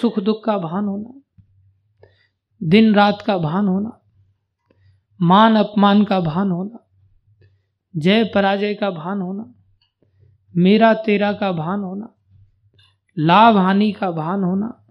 सुख 0.00 0.18
दुख 0.18 0.44
का 0.44 0.58
भान 0.58 0.84
होना। 0.84 1.19
दिन 2.62 2.94
रात 2.94 3.22
का 3.26 3.38
भान 3.38 3.68
होना, 3.68 4.00
मान 5.22 5.56
अपमान 5.56 6.04
का 6.04 6.20
भान 6.20 6.50
होना, 6.50 6.90
जय 7.96 8.24
पराजय 8.24 8.74
का 8.74 8.90
भान 8.90 9.20
होना, 9.20 9.54
मेरा 10.56 10.94
तेरा 10.94 11.32
का 11.32 11.52
भान 11.52 11.80
होना, 11.80 12.14
लाभ 13.18 13.56
हानि 13.56 13.92
का 13.92 14.10
भान 14.10 14.42
होना, 14.42 14.86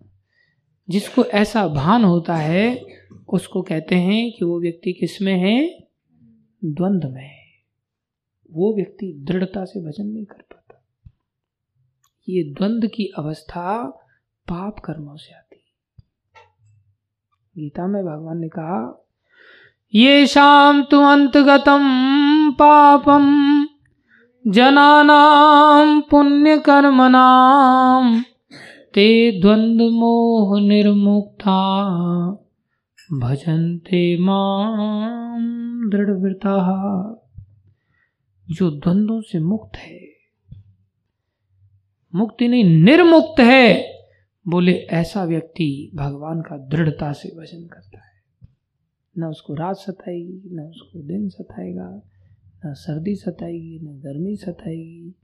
जिसको 0.89 1.23
ऐसा 1.23 1.67
भान 1.67 2.03
होता 2.03 2.35
है, 2.35 2.85
उसको 3.27 3.61
कहते 3.61 3.95
हैं 3.95 4.31
कि 4.31 4.45
वो 4.45 4.61
व्यक्ति 4.61 4.93
किसमें 4.93 5.37
है? 5.37 5.87
द्वंद्व 6.65 7.09
में 7.09 7.23
है। 7.23 7.39
वो 8.51 8.75
व्यक्ति 8.75 9.13
दृढ़ता 9.19 9.65
से 9.65 9.79
भजन 9.79 10.07
नहीं 10.07 10.25
कर 10.25 10.41
पाता। 10.41 10.83
ये 12.29 12.43
द्वंद्व 12.43 12.87
की 12.87 13.05
अवस्था 13.17 13.87
पाप 14.47 14.79
कर्मों 14.79 15.15
से 15.15 15.35
आती 15.35 15.48
गीता 17.59 17.87
में 17.87 18.03
भगवान 18.03 18.37
ने 18.37 18.47
कहा 18.47 19.05
ये 19.93 20.25
शाम 20.27 20.81
तु 20.83 20.97
अंतगतम 21.01 21.85
पापम, 22.51 23.25
जनानाम 24.45 26.01
पुण्य 26.01 26.57
कर्मनाम 26.57 28.19
ते 28.93 29.07
द्वंद 29.41 29.81
मोह 29.93 30.59
निर्मुक्ता, 30.61 31.57
भजन्ते 33.19 34.01
माम 34.19 35.43
दृढ़वृता 35.89 36.57
जो 38.47 38.69
द्वंद्वों 38.71 39.21
से 39.21 39.39
मुक्त 39.39 39.77
है, 39.77 39.99
मुक्ति 42.13 42.47
नहीं, 42.47 42.63
निर्मुक्त 42.83 43.39
है। 43.39 43.98
बोले, 44.47 44.73
ऐसा 44.73 45.23
व्यक्ति 45.23 45.91
भगवान 45.95 46.41
का 46.41 46.57
दृढ़ता 46.57 47.11
से 47.13 47.29
भजन 47.29 47.67
करता 47.67 47.99
है। 47.99 48.19
न 49.17 49.23
उसको 49.23 49.53
रात 49.53 49.75
सताएगी, 49.75 50.55
न 50.55 50.59
उसको 50.59 50.99
दिन 50.99 51.29
सताएगा, 51.29 52.01
न 52.65 52.73
सर्दी 52.73 53.15
सताएगी, 53.15 53.79
न 53.79 53.85
गर्मी 53.85 54.35
सताएगी। 54.35 55.15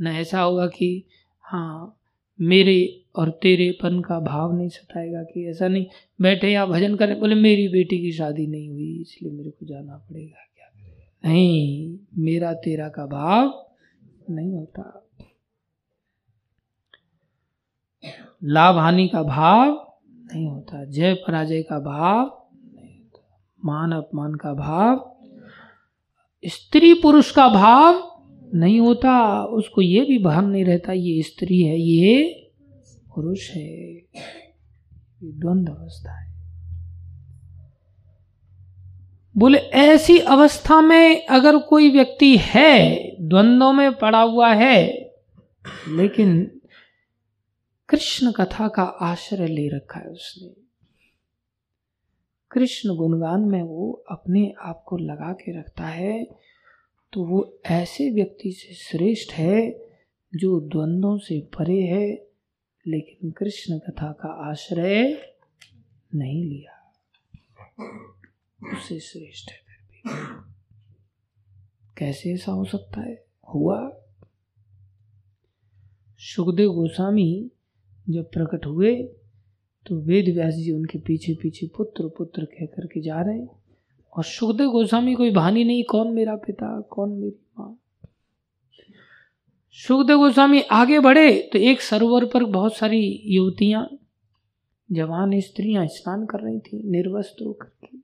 न 0.00 0.06
ऐसा 0.06 0.40
होगा 0.40 0.66
कि 0.66 1.06
हाँ 1.40 1.96
मेरे 2.40 3.04
और 3.16 3.30
तेरेपन 3.42 4.00
का 4.00 4.20
भाव 4.20 4.56
नहीं 4.56 4.68
सताएगा 4.68 5.22
कि 5.22 5.48
ऐसा 5.48 5.68
नहीं, 5.68 5.86
बैठे 6.20 6.48
या 6.48 6.66
भजन 6.66 6.94
करें, 6.96 7.20
बोले, 7.20 7.34
मेरी 7.34 7.68
बेटी 7.68 7.98
की 7.98 8.12
शादी 8.12 8.46
नहीं 8.46 8.68
हुई, 8.68 9.00
इसलिए 9.00 9.32
मेरे 9.32 9.50
को 9.50 9.66
जाना 9.66 9.96
पड़ेगा, 9.96 10.46
क्या 10.56 11.30
नहीं, 11.30 11.98
मेरा 12.18 12.52
तेरा 12.52 12.88
का 12.88 13.06
भाव 13.06 13.66
नहीं 14.30 14.52
होता। 14.52 15.09
लाभ 18.44 18.76
हानि 18.76 19.08
का 19.08 19.22
भाव 19.22 19.92
नहीं 20.10 20.46
होता। 20.46 20.84
जय 20.84 21.14
पराजय 21.14 21.62
का 21.62 21.80
भाव 21.80 22.48
नहीं 22.74 22.98
होता। 22.98 23.44
मान 23.64 23.92
अपमान 23.92 24.34
का 24.34 24.54
भाव, 24.54 25.16
स्त्री 26.46 26.94
पुरुष 26.94 27.30
का 27.30 27.48
भाव 27.48 28.22
नहीं 28.54 28.80
होता। 28.80 29.44
उसको 29.44 29.82
ये 29.82 30.00
भी 30.00 30.18
भान 30.18 30.50
नहीं 30.50 30.64
रहता, 30.64 30.92
ये 30.92 31.22
स्त्री 31.22 31.62
है, 31.62 31.80
ये 31.80 32.46
पुरुष 33.14 33.50
है। 33.50 33.94
द्वंद्व 35.24 35.72
अवस्था 35.72 36.20
है। 36.20 36.30
बोले, 39.36 39.58
ऐसी 39.58 40.18
अवस्था 40.18 40.80
में 40.80 41.26
अगर 41.26 41.58
कोई 41.58 41.90
व्यक्ति 41.90 42.36
है 42.40 43.10
द्वंद्व 43.20 43.72
में 43.72 43.92
पड़ा 43.92 44.22
हुआ 44.22 44.52
है, 44.52 45.12
लेकिन 45.88 46.59
कृष्ण 47.90 48.32
कथा 48.32 48.68
का 48.68 48.82
आश्रय 48.82 49.46
ले 49.46 49.68
रखा 49.68 50.00
है 50.00 50.06
उसने। 50.06 50.62
कृष्ण 52.50 52.96
गुणगान 52.96 53.40
में 53.40 53.62
वो 53.62 54.04
अपने 54.10 54.54
आप 54.60 54.84
को 54.86 54.96
लगा 54.96 55.32
के 55.32 55.58
रखता 55.58 55.86
है 55.86 56.24
तो 57.12 57.24
वो 57.24 57.60
ऐसे 57.66 58.10
व्यक्ति 58.10 58.52
से 58.52 58.74
श्रेष्ठ 58.74 59.32
है 59.32 59.70
जो 60.34 60.60
द्वंद्वों 60.60 61.18
से 61.18 61.40
परे 61.40 61.82
है, 61.82 62.26
लेकिन 62.86 63.30
कृष्ण 63.30 63.78
कथा 63.78 64.12
का 64.12 64.50
आश्रय 64.50 65.12
नहीं 66.14 66.44
लिया। 66.44 66.92
उससे 68.72 69.00
श्रेष्ठ 69.00 69.50
है 69.50 69.58
फिर 69.58 69.88
भी। 69.88 70.12
कैसे 71.98 72.32
ऐसा 72.32 72.52
हो 72.52 72.64
सकता 72.64 73.00
है? 73.00 73.24
हुआ। 73.54 73.92
सुखदेव 76.18 76.72
गोस्वामी 76.72 77.50
जब 78.10 78.30
प्रकट 78.30 78.66
हुए 78.66 78.94
तो 79.86 79.96
वेद 80.00 80.28
व्यास 80.34 80.54
जी 80.54 80.70
उनके 80.72 80.98
पीछे 80.98 81.34
पीछे 81.34 81.66
पुत्र 81.66 82.08
पुत्र 82.08 82.44
कह 82.44 82.66
करके 82.66 83.00
जा 83.00 83.20
रहे 83.20 83.44
और 84.12 84.24
सुखदेव 84.24 84.70
गोस्वामी 84.70 85.14
कोई 85.14 85.30
भानी 85.30 85.64
नहीं, 85.64 85.84
कौन 85.84 86.12
मेरा 86.14 86.34
पिता, 86.36 86.80
कौन 86.80 87.12
मेरी 87.12 87.38
माँ? 87.58 87.76
सुखदेव 89.76 90.18
गोस्वामी 90.18 90.60
आगे 90.72 90.98
बढ़े 91.00 91.32
तो 91.52 91.58
एक 91.60 91.80
सरोवर 91.80 92.24
पर 92.24 92.44
बहुत 92.50 92.76
सारी 92.76 93.00
युवतियाँ, 93.26 93.88
जवान 94.88 95.38
स्त्रियाँ 95.40 95.86
स्नान 95.86 96.24
कर 96.26 96.40
रही 96.40 96.58
थी, 96.58 96.82
निर्वस्त्र 96.90 97.44
होकर 97.44 97.68
के। 97.84 97.98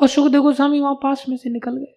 और 0.00 0.08
सुखदेव 0.08 0.42
गोस्वामी 0.42 0.80
वहाँ 0.80 0.94
पास 0.94 1.24
में 1.28 1.36
से 1.36 1.50
निकल 1.50 1.76
गए, 1.76 1.94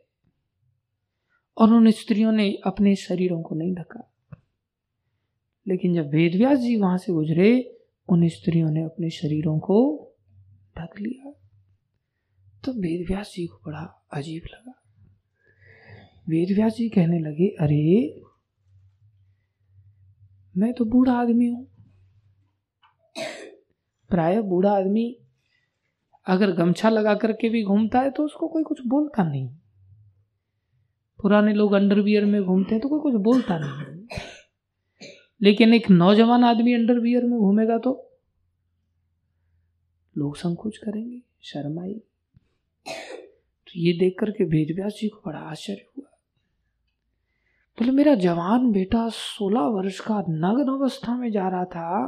और 1.58 1.74
उन 1.74 1.92
स्त्रियों 1.92 2.32
ने 2.32 2.52
अपने 2.66 2.96
शरीरों 2.98 3.42
को 3.42 3.56
नहीं 3.56 3.74
ढका। 3.76 4.06
लेकिन 5.68 5.94
जब 5.94 6.10
वेदव्यास 6.10 6.60
जी 6.60 6.76
वहाँ 6.76 6.98
से 6.98 7.14
गुजरे, 7.14 7.78
उन 8.10 8.28
स्त्रियों 8.28 8.72
ने 8.72 8.84
अपने 8.84 9.10
शरीरों 9.10 9.60
को 9.60 10.10
ढक 10.78 11.00
लिया। 11.00 11.32
तो 12.66 12.72
वेदव्यास 12.72 13.34
जी 13.36 13.46
को 13.46 13.62
बड़ा 13.66 14.08
अजीब 14.14 14.44
लगा। 14.46 14.74
वेदव्यास 16.30 16.74
जी 16.74 16.90
कहने 16.90 17.20
लगे, 17.20 17.48
अरे, 17.48 18.22
मैं 20.58 20.74
तो 20.74 20.86
बूढ़ा 20.86 21.14
आदमी 21.14 21.48
हूँ। 21.48 21.68
प्राय 24.10 24.42
बूढ़ा 24.42 24.72
आदमी 24.72 25.18
अगर 26.28 26.52
गमछा 26.52 26.90
लगा 26.90 27.16
करके 27.16 27.50
भी 27.50 27.64
घूमता 27.64 28.00
है 28.00 28.12
तो 28.12 28.26
उसको 28.26 28.48
कोई 28.48 28.64
कुछ 28.64 28.88
बोलता 28.88 29.24
नहीं। 29.24 29.50
पुराने 31.22 31.54
लोग 31.54 31.74
अंडरवियर 31.74 32.26
में 32.26 32.44
घूमते 32.44 32.76
हैं 32.76 32.82
तो 32.82 32.90
कोई 32.90 33.00
कुछ 33.00 33.22
बोलता 33.22 33.60
नहीं। 33.60 33.99
लेकिन 35.42 35.74
एक 35.74 35.90
नौजवान 35.90 36.44
आदमी 36.44 36.74
अंडरवियर 36.74 37.24
में 37.24 37.40
घूमेगा 37.40 37.78
तो? 37.78 38.06
लोग 40.18 40.36
संकोच 40.38 40.78
करेंगे, 40.78 41.22
शर्म 41.42 41.80
आई 41.80 41.94
तो 43.68 43.80
ये 43.80 43.94
देख 43.94 44.16
करके 44.20 44.46
भेद 44.46 44.76
व्यास 44.76 44.94
जी 45.02 45.08
को 45.08 45.22
बड़ा 45.26 45.40
आश्चर्य 45.40 45.86
हुआ। 45.88 46.06
बोले, 47.78 47.92
मेरा 47.92 48.16
जवान 48.16 48.72
बेटा 48.72 49.10
सोलह 49.10 49.62
वर्ष 49.62 50.00
का 50.00 50.20
नग्न 50.30 50.72
अवस्था 50.72 51.18
में 51.18 51.32
जा 51.32 51.48
रहा 51.50 51.66
था, 51.66 52.08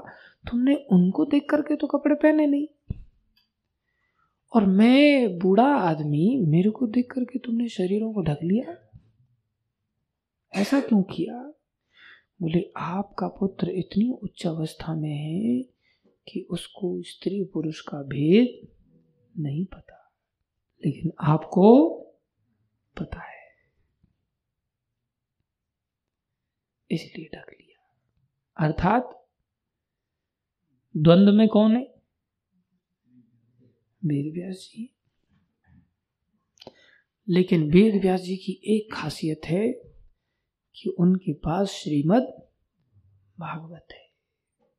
तुमने 0.50 0.76
उनको 0.92 1.26
देख 1.26 1.46
करके 1.50 1.76
तो 1.76 1.88
कपड़े 1.88 2.16
पहने 2.16 2.48
नहीं। 2.48 2.68
और 4.56 4.66
मैं, 4.66 5.40
बूढ़ा 5.40 5.76
आदमी, 5.76 6.46
मेरे 6.48 6.70
को 6.70 6.88
देख 6.88 7.12
करके 7.12 7.40
तुमने 7.40 7.68
शरीरों 7.70 8.14
को 8.14 8.22
ढक 8.22 8.40
लिया? 8.44 8.76
ऐसा 10.54 10.80
क्यों 10.80 11.04
किया? 11.04 11.54
बोले, 12.42 12.72
आपका 12.78 13.28
पुत्र 13.28 13.70
इतनी 13.70 14.12
उच्च 14.24 14.48
अवस्था 14.48 14.96
में 14.96 15.16
है 15.16 15.64
कि 16.28 16.48
उसको 16.50 17.02
स्त्री 17.02 17.44
पुरुष 17.44 17.82
का 17.82 18.04
भेद 18.04 18.68
नहीं 19.40 19.66
पता। 19.66 20.14
लेकिन 20.86 21.12
आपको 21.20 22.00
पता 23.00 23.24
है। 23.24 23.54
इसलिए 26.92 27.26
ढक 27.26 27.50
लिया। 27.50 27.96
अर्थात 28.68 29.30
द्वंद्व 30.98 31.34
में 31.34 31.48
कौन 31.48 31.76
है? 31.76 31.94
वेद 34.06 34.34
व्यास 34.34 34.56
जी। 34.56 34.96
लेकिन 37.30 37.72
वेद 37.72 38.02
व्यास 38.02 38.22
जी 38.22 38.38
की 38.38 38.62
एक 38.64 38.94
खासियत 38.94 39.42
है 39.46 39.91
कि 40.76 40.90
उनके 40.90 41.34
पास 41.34 41.68
श्रीमद 41.68 42.48
भागवत 43.40 43.88
है, 43.92 44.10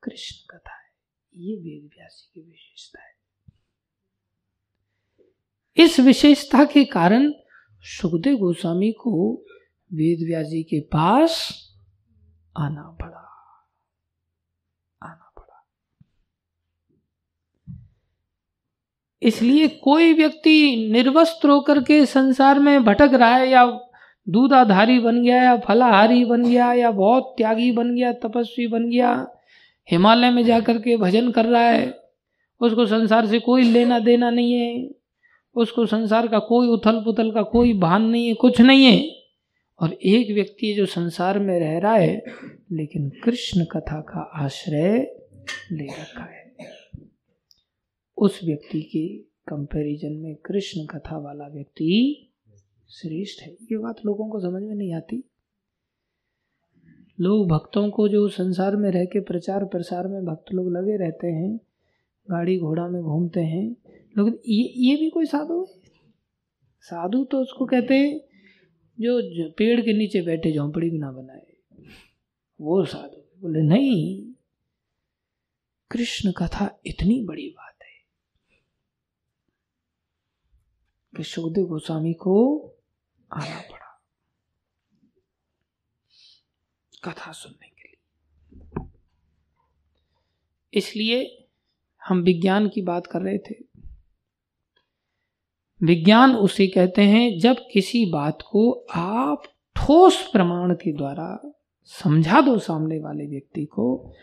कृष्ण 0.02 0.58
कथा 0.58 0.74
है, 0.74 0.90
ये 1.36 1.56
वेद 1.56 1.90
व्यास 1.96 2.30
की 2.34 2.40
विशेषता 2.40 3.02
है। 3.02 3.12
इस 5.76 6.00
विशेषता 6.00 6.64
के 6.64 6.84
कारण 6.84 7.32
सुखदेव 7.80 8.36
गोस्वामी 8.36 8.92
को 8.92 9.44
वेद 9.92 10.26
व्यास 10.26 10.46
जी 10.46 10.62
के 10.62 10.80
पास 10.80 11.62
आना 12.58 12.82
पड़ा 13.00 13.28
आना 15.02 15.32
पड़ा। 15.38 15.66
इसलिए 19.22 19.68
कोई 19.68 20.12
व्यक्ति 20.12 20.88
निर्वस्त्र 20.92 21.50
होकर 21.50 21.82
के 21.82 22.06
संसार 22.06 22.58
में 22.58 22.84
भटक 22.84 23.10
रहा 23.12 23.34
है 23.34 23.48
या 23.48 23.64
दूधाधारी 24.28 24.98
बन 24.98 25.22
गया 25.22 25.42
या 25.42 25.56
फलाहारी 25.56 26.24
बन 26.24 26.42
गया 26.42 26.72
या 26.72 26.90
बहुत 26.90 27.34
त्यागी 27.36 27.72
बन 27.72 27.96
गया, 27.96 28.12
तपस्वी 28.12 28.66
बन 28.66 28.90
गया, 28.90 29.28
हिमालय 29.90 30.30
में 30.30 30.44
जाकर 30.44 30.78
के 30.78 30.96
भजन 30.96 31.30
कर 31.30 31.44
रहा 31.44 31.62
है, 31.62 32.00
उसको 32.60 32.86
संसार 32.86 33.26
से 33.26 33.38
कोई 33.38 33.62
लेना 33.62 33.98
देना 33.98 34.30
नहीं 34.30 34.52
है, 34.52 34.90
उसको 35.54 35.86
संसार 35.86 36.28
का 36.28 36.38
कोई 36.38 36.68
उथल 36.68 37.00
पुथल 37.04 37.30
का 37.30 37.42
कोई 37.42 37.78
भान 37.78 38.02
नहीं 38.02 38.26
है, 38.26 38.34
कुछ 38.34 38.60
नहीं 38.60 38.84
है। 38.84 39.22
और 39.80 39.92
एक 39.92 40.34
व्यक्ति 40.34 40.74
जो 40.74 40.86
संसार 40.86 41.38
में 41.38 41.60
रह 41.60 41.78
रहा 41.78 41.94
है, 41.94 42.24
लेकिन 42.72 43.10
कृष्ण 43.24 43.64
कथा 43.64 44.00
का 44.00 44.20
आश्रय 44.20 45.14
ले 45.72 45.84
रखा 45.84 46.24
है। 46.24 46.54
उस 48.16 48.40
व्यक्ति 48.44 48.82
के 48.82 49.16
कंपैरिजन 49.50 50.12
में 50.12 50.34
कृष्ण 50.34 50.86
कथा 50.86 51.18
वाला 51.18 51.48
व्यक्ति 51.48 52.28
श्रेष्ठ 52.92 53.42
है। 53.42 53.52
ये 53.52 53.78
बात 53.78 53.96
लोगों 54.06 54.28
को 54.28 54.40
समझ 54.40 54.62
में 54.62 54.74
नहीं 54.74 54.94
आती। 54.94 55.24
लोग 57.20 57.48
भक्तों 57.48 57.90
को 57.90 58.08
जो 58.08 58.28
संसार 58.28 58.76
में 58.76 58.90
रह 58.90 59.04
के 59.04 59.20
प्रचार 59.20 59.64
प्रसार 59.64 60.08
में 60.08 60.24
भक्त 60.24 60.52
लोग 60.52 60.72
लगे 60.72 60.96
रहते 60.96 61.26
हैं 61.26 61.60
गाड़ी 62.30 62.58
घोड़ा 62.58 62.88
में 62.88 63.02
घूमते 63.02 63.40
हैं 63.40 63.76
लेकिन 63.88 64.38
ये 64.46 64.72
ये 64.76 64.96
भी 64.96 65.10
कोई 65.10 65.26
साधु 65.26 65.68
है? 65.70 65.80
साधु 66.80 67.24
तो 67.24 67.38
उसको 67.38 67.66
कहते 67.66 67.94
हैं 67.94 68.20
जो, 69.00 69.22
जो 69.22 69.50
पेड़ 69.50 69.80
के 69.80 69.92
नीचे 69.92 70.22
बैठे 70.22 70.52
झोंपड़ी 70.52 70.90
भी 70.90 70.98
ना 70.98 71.12
बनाए। 71.12 71.52
वो 72.60 72.84
साधु 72.84 73.40
बोले 73.40 73.62
नहीं 73.62 74.32
कृष्ण 75.90 76.32
कथा 76.32 76.80
इतनी 76.86 77.24
बड़ी 77.24 77.48
बात 77.48 77.74
है। 77.82 77.92
कि 81.16 81.22
सुखदेव 81.22 81.66
गोस्वामी 81.66 82.12
को 82.12 82.68
आना 83.32 83.60
पड़ा। 83.60 84.02
कथा 87.04 87.32
सुनने 87.32 87.68
के 87.68 87.88
लिए। 87.88 87.98
इसलिए 90.74 91.48
हम 92.08 92.18
विज्ञान 92.18 92.68
की 92.68 92.82
बात 92.82 93.06
कर 93.06 93.20
रहे 93.20 93.38
थे। 93.38 93.54
विज्ञान 95.82 96.36
उसे 96.36 96.66
कहते 96.66 97.02
हैं 97.02 97.38
जब 97.38 97.56
किसी 97.72 98.06
बात 98.06 98.38
को 98.50 98.86
आप 98.94 99.42
ठोस 99.76 100.30
प्रमाण 100.32 100.74
के 100.74 100.92
द्वारा 100.92 101.52
समझा 101.84 102.40
दो 102.40 102.58
सामने 102.58 102.98
वाले 102.98 103.26
व्यक्ति 103.26 103.64
को 103.64 104.14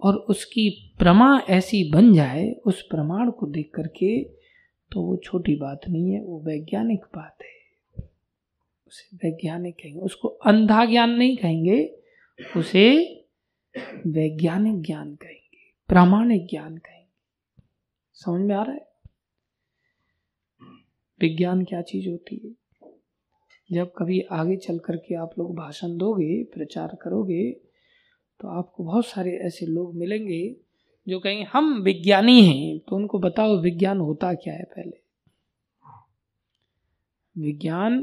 और 0.00 0.16
उसकी 0.16 0.94
प्रमा 0.98 1.42
ऐसी 1.50 1.92
बन 1.92 2.14
जाए, 2.14 2.52
उस 2.52 2.82
प्रमाण 2.82 3.30
को 3.30 3.46
देख 3.46 3.70
करके 3.74 4.24
तो 4.92 5.02
वो 5.02 5.16
छोटी 5.16 5.56
बात 5.56 5.80
नहीं 5.88 6.10
है, 6.10 6.22
वो 6.22 6.40
वैज्ञानिक 6.40 7.00
बात 7.16 7.38
है। 7.42 7.57
उसे 8.88 9.16
वैज्ञानिक 9.16 9.74
कहेंगे। 9.74 10.00
उसको 10.00 10.28
अंधा 10.28 10.84
ज्ञान 10.84 11.10
नहीं 11.10 11.36
कहेंगे, 11.36 11.78
उसे 12.56 12.84
वैज्ञानिक 14.06 14.82
ज्ञान 14.82 15.14
कहेंगे, 15.14 15.58
प्रामाणिक 15.88 16.46
ज्ञान 16.46 16.76
कहेंगे। 16.76 17.64
समझ 18.14 18.40
में 18.40 18.54
आ 18.56 18.62
रहा 18.62 18.74
है? 18.74 18.86
विज्ञान 21.20 21.64
क्या 21.64 21.82
चीज़ 21.82 22.08
होती 22.08 22.40
है? 22.44 22.90
जब 23.72 23.92
कभी 23.98 24.20
आगे 24.20 24.56
चल 24.56 24.78
करके 24.78 25.14
आप 25.14 25.38
लोग 25.38 25.54
भाषण 25.56 25.96
दोगे, 25.96 26.42
प्रचार 26.44 26.96
करोगे 27.02 27.50
तो 28.40 28.48
आपको 28.48 28.84
बहुत 28.84 29.06
सारे 29.06 29.36
ऐसे 29.36 29.66
लोग 29.66 29.94
मिलेंगे 29.94 30.56
जो 31.08 31.18
कहेंगे, 31.20 31.44
हम 31.44 31.82
विज्ञानी 31.82 32.42
हैं। 32.42 32.78
तो 32.78 32.96
उनको 32.96 33.18
बताओ 33.18 33.56
विज्ञान 33.60 33.98
होता 33.98 34.32
क्या 34.34 34.54
है 34.54 34.64
पहले? 34.64 35.00
विज्ञान 37.36 38.02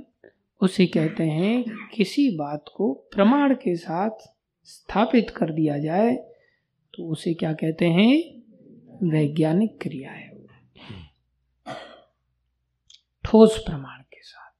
उसे 0.61 0.85
कहते 0.87 1.23
हैं, 1.23 1.63
किसी 1.95 2.29
बात 2.37 2.65
को 2.75 2.93
प्रमाण 3.13 3.53
के 3.53 3.75
साथ 3.75 4.27
स्थापित 4.63 5.29
कर 5.29 5.51
दिया 5.53 5.77
जाए 5.79 6.15
तो 6.93 7.11
उसे 7.11 7.33
क्या 7.33 7.53
कहते 7.53 7.85
हैं? 7.85 8.13
वैज्ञानिक 9.03 9.77
क्रिया 9.81 10.11
है 10.11 10.33
ठोस 13.23 13.57
प्रमाण 13.57 14.01
के 14.01 14.21
साथ। 14.21 14.51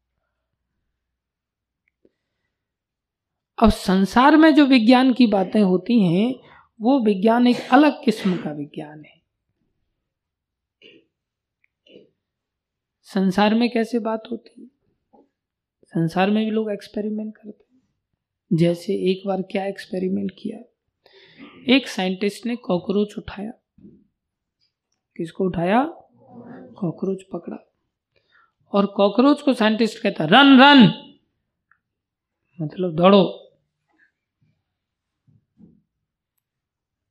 अब 3.58 3.70
संसार 3.70 4.38
में 4.38 4.54
जो 4.56 4.66
विज्ञान 4.66 5.14
की 5.14 5.28
बातें 5.28 5.62
होती 5.62 6.00
हैं, 6.04 6.36
वो 6.82 7.00
विज्ञान 7.00 7.48
एक 7.48 7.70
अलग 7.72 8.04
किस्म 8.04 8.38
का 8.38 8.52
विज्ञान 8.52 9.04
है। 9.06 9.22
संसार 13.08 13.56
में 13.56 13.70
कैसे 13.72 14.00
बात 14.00 14.24
होती 14.32 14.62
है? 14.62 14.75
संसार 15.98 16.32
में 16.32 16.46
भी 16.46 16.52
लोग 16.52 16.72
एक्सपेरिमेंट 16.72 17.38
करते 17.38 17.66
हैं। 17.74 17.82
जैसे 18.54 19.12
एक 19.12 19.28
बार 19.28 19.42
क्या 19.42 19.66
एक्सपेरिमेंट 19.66 20.32
किया? 20.32 20.60
एक 21.74 21.88
साइंटिस्ट 21.88 22.46
ने 22.46 22.56
कॉकरोच 22.56 23.18
उठाया। 23.18 23.54
किसको 25.18 25.44
उठाया? 25.44 25.84
कॉकरोच 26.78 27.24
पकड़ा। 27.34 27.72
और 28.74 28.86
कॉकरोच 28.86 29.42
को 29.42 29.54
साइंटिस्ट 29.54 30.04
कहता, 30.04 30.26
रन 30.26 30.62
रन! 30.62 30.94
मतलब 32.62 32.96
दौड़ो। 32.96 33.52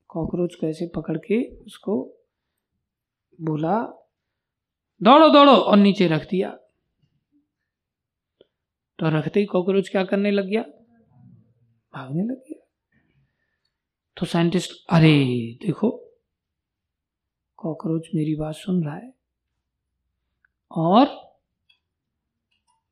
कॉकरोच 0.08 0.54
को 0.54 0.66
ऐसे 0.66 0.86
पकड़ 0.86 1.18
के 1.18 1.56
उसको 1.56 2.14
बोला, 3.40 4.08
दौड़ो 5.02 5.28
दौड़ो! 5.28 5.52
और 5.52 5.76
नीचे 5.76 6.06
रख 6.06 6.28
दिया। 6.28 6.58
तो 8.98 9.08
रखते 9.08 9.40
ही 9.40 9.46
कॉकरोच 9.46 9.88
क्या 9.88 10.04
करने 10.04 10.30
लग 10.30 10.46
गया? 10.46 10.62
भागने 11.94 12.22
लग 12.22 12.38
गया। 12.38 12.66
तो 14.16 14.26
साइंटिस्ट, 14.26 14.72
अरे 14.90 15.24
देखो, 15.62 15.90
कॉकरोच 17.56 18.08
मेरी 18.14 18.34
बात 18.34 18.54
सुन 18.54 18.84
रहा 18.84 18.94
है 18.94 19.14
और 20.70 21.06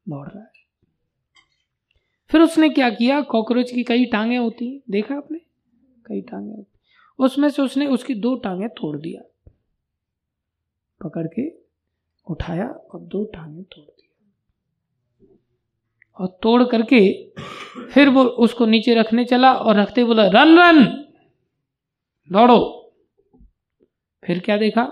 दौड़ 0.09 0.29
रहा 0.29 0.43
है। 0.43 0.53
फिर 2.31 2.41
उसने 2.41 2.69
क्या 2.69 2.91
किया? 2.91 3.21
कॉकरोच 3.21 3.71
की 3.71 3.85
कई 3.85 4.05
टांगे 4.05 4.37
होती 4.37 4.83
देखा 4.91 5.17
आपने? 5.17 5.39
कई 6.07 6.21
टांगे 6.21 6.53
होती 6.53 6.79
उसमें 7.19 7.51
से 7.51 7.63
उसने 7.63 7.87
उसकी 7.87 8.15
दो 8.15 8.35
टांगे 8.37 8.69
तोड़ 8.69 8.97
दिया। 8.97 9.23
पकड़ 11.05 11.27
के 11.27 11.51
उठाया 12.31 12.69
और 12.69 13.01
दो 13.01 13.25
टांगे 13.25 13.63
तोड़ 13.63 13.85
दिया 13.85 14.02
और 16.19 16.39
तोड़ 16.43 16.63
करके 16.65 17.31
फिर 17.93 18.09
वो 18.09 18.25
उसको 18.25 18.67
नीचे 18.67 18.95
रखने 18.95 19.25
चला 19.25 19.53
और 19.53 19.77
रखते 19.77 20.05
बोला, 20.05 20.27
रन 20.27 20.59
रन, 20.59 20.85
दौड़ो। 22.33 22.93
फिर 24.25 24.41
क्या 24.41 24.57
देखा? 24.57 24.85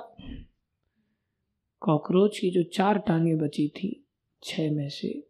कॉकरोच 1.80 2.38
की 2.38 2.50
जो 2.50 2.62
चार 2.62 2.98
टांगे 2.98 3.34
बची 3.34 3.68
थी, 3.68 4.06
छह 4.42 4.70
में 4.70 4.88
से, 4.88 5.28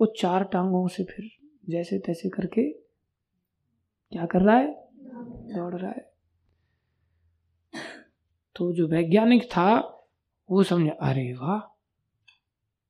वो 0.00 0.06
चार 0.06 0.44
टांगों 0.44 0.88
से 0.88 1.04
फिर 1.04 1.30
जैसे 1.68 1.98
तैसे 1.98 2.28
करके 2.28 2.70
क्या 4.12 4.26
कर 4.26 4.40
रहा 4.40 4.56
है? 4.56 4.88
दौड़ 5.56 5.74
रहा 5.74 5.90
है। 5.90 6.12
तो 8.56 8.72
जो 8.72 8.88
वैज्ञानिक 8.88 9.44
था, 9.44 9.80
वो 10.50 10.62
समझा, 10.62 10.92
अरे 10.92 11.32
वाह, 11.32 11.76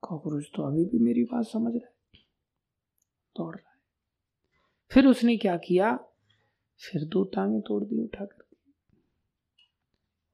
कॉकरोच 0.01 0.45
तो 0.55 0.63
अभी 0.63 0.85
भी 0.85 0.99
मेरी 0.99 1.25
बात 1.25 1.45
समझ 1.45 1.73
रहा 1.75 1.87
है। 1.87 2.00
तोड़ 3.37 3.57
रहा 3.57 3.71
है। 3.71 3.77
फिर 4.91 5.07
उसने 5.07 5.37
क्या 5.37 5.57
किया? 5.57 5.97
फिर 6.81 7.05
दो 7.05 7.25
टांगे 7.25 7.61
तोड़ 7.61 7.85
दी, 7.85 8.05
उठा 8.05 8.25
कर 8.25 8.41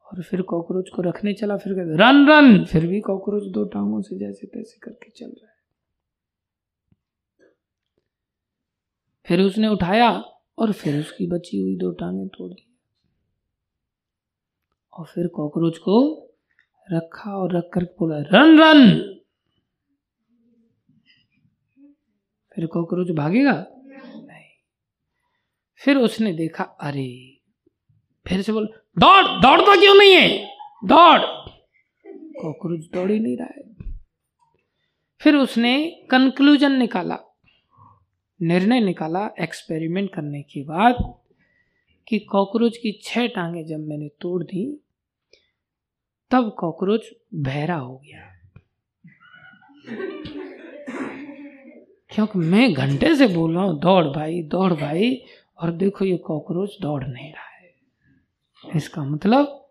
और 0.06 0.22
फिर 0.22 0.42
कॉकरोच 0.42 0.88
को 0.96 1.02
रखने 1.02 1.34
चला, 1.34 1.56
फिर 1.56 1.72
कहते, 1.72 1.96
रन 1.96 2.28
रन! 2.28 2.64
फिर 2.64 2.86
भी 2.86 3.00
कॉकरोच 3.00 3.42
दो 3.42 3.64
टांगों 3.64 4.02
से 4.02 4.18
जैसे 4.18 4.46
तैसे 4.46 4.78
करके 4.82 5.10
चल 5.10 5.26
रहा 5.26 5.50
है। 5.50 5.56
फिर 9.26 9.40
उसने 9.40 9.68
उठाया 9.68 10.10
और 10.58 10.72
फिर 10.72 11.00
उसकी 11.00 11.26
बची 11.26 11.60
हुई 11.60 11.76
दो 11.76 11.90
टांगे 11.90 12.26
तोड़ 12.26 12.52
दी। 12.52 12.78
और 14.92 15.06
फिर 15.06 15.26
कॉकरोच 15.26 15.78
को 15.78 16.26
रखा 16.92 17.36
और 17.36 17.56
रख 17.56 17.70
कर 17.74 17.84
बोला, 17.84 18.18
रन 18.18 18.60
रन! 18.60 19.15
फिर 22.56 22.66
कॉकरोच 22.66 23.10
भागेगा? 23.10 23.66
फिर 25.76 25.96
उसने 25.96 26.32
देखा, 26.32 26.64
अरे, 26.64 27.40
फिर 28.26 28.42
से 28.42 28.52
बोल, 28.52 28.66
दौड़, 28.98 29.24
दौड़ता 29.24 29.80
क्यों 29.80 29.94
नहीं 29.94 30.14
है? 30.14 30.56
दौड़! 30.84 31.20
कॉकरोच 32.42 32.86
दौड़ 32.92 33.10
ही 33.10 33.18
नहीं 33.20 33.36
रहा 33.36 33.48
है। 33.56 33.92
फिर 35.20 35.36
उसने 35.36 35.90
कंक्लूजन 36.10 36.72
निकाला। 36.72 37.18
निर्णय 38.42 38.80
निकाला 38.80 39.30
एक्सपेरिमेंट 39.40 40.14
करने 40.14 40.42
के 40.42 40.64
बाद 40.64 41.14
कि 42.08 42.18
कॉकरोच 42.18 42.76
की 42.76 43.00
छह 43.02 43.26
टांगे 43.26 43.64
जब 43.64 43.80
मैंने 43.80 44.08
तोड़ 44.08 44.44
दी, 44.44 44.80
तब 46.30 46.56
कॉकरोच 46.58 47.06
बहरा 47.34 47.76
हो 47.76 47.98
गया। 47.98 48.32
क्योंकि 52.16 52.38
मैं 52.40 52.72
घंटे 52.72 53.14
से 53.16 53.26
बोल 53.28 53.54
रहा 53.54 53.62
हूँ, 53.64 53.78
दौड़ 53.80 54.04
भाई 54.06 54.42
दौड़ 54.42 54.72
भाई। 54.72 55.10
और 55.58 55.70
देखो 55.72 56.04
ये 56.04 56.16
कॉकरोच 56.26 56.76
दौड़ 56.82 57.04
नहीं 57.04 57.32
रहा 57.32 57.44
है। 57.44 58.76
इसका 58.76 59.02
मतलब 59.04 59.68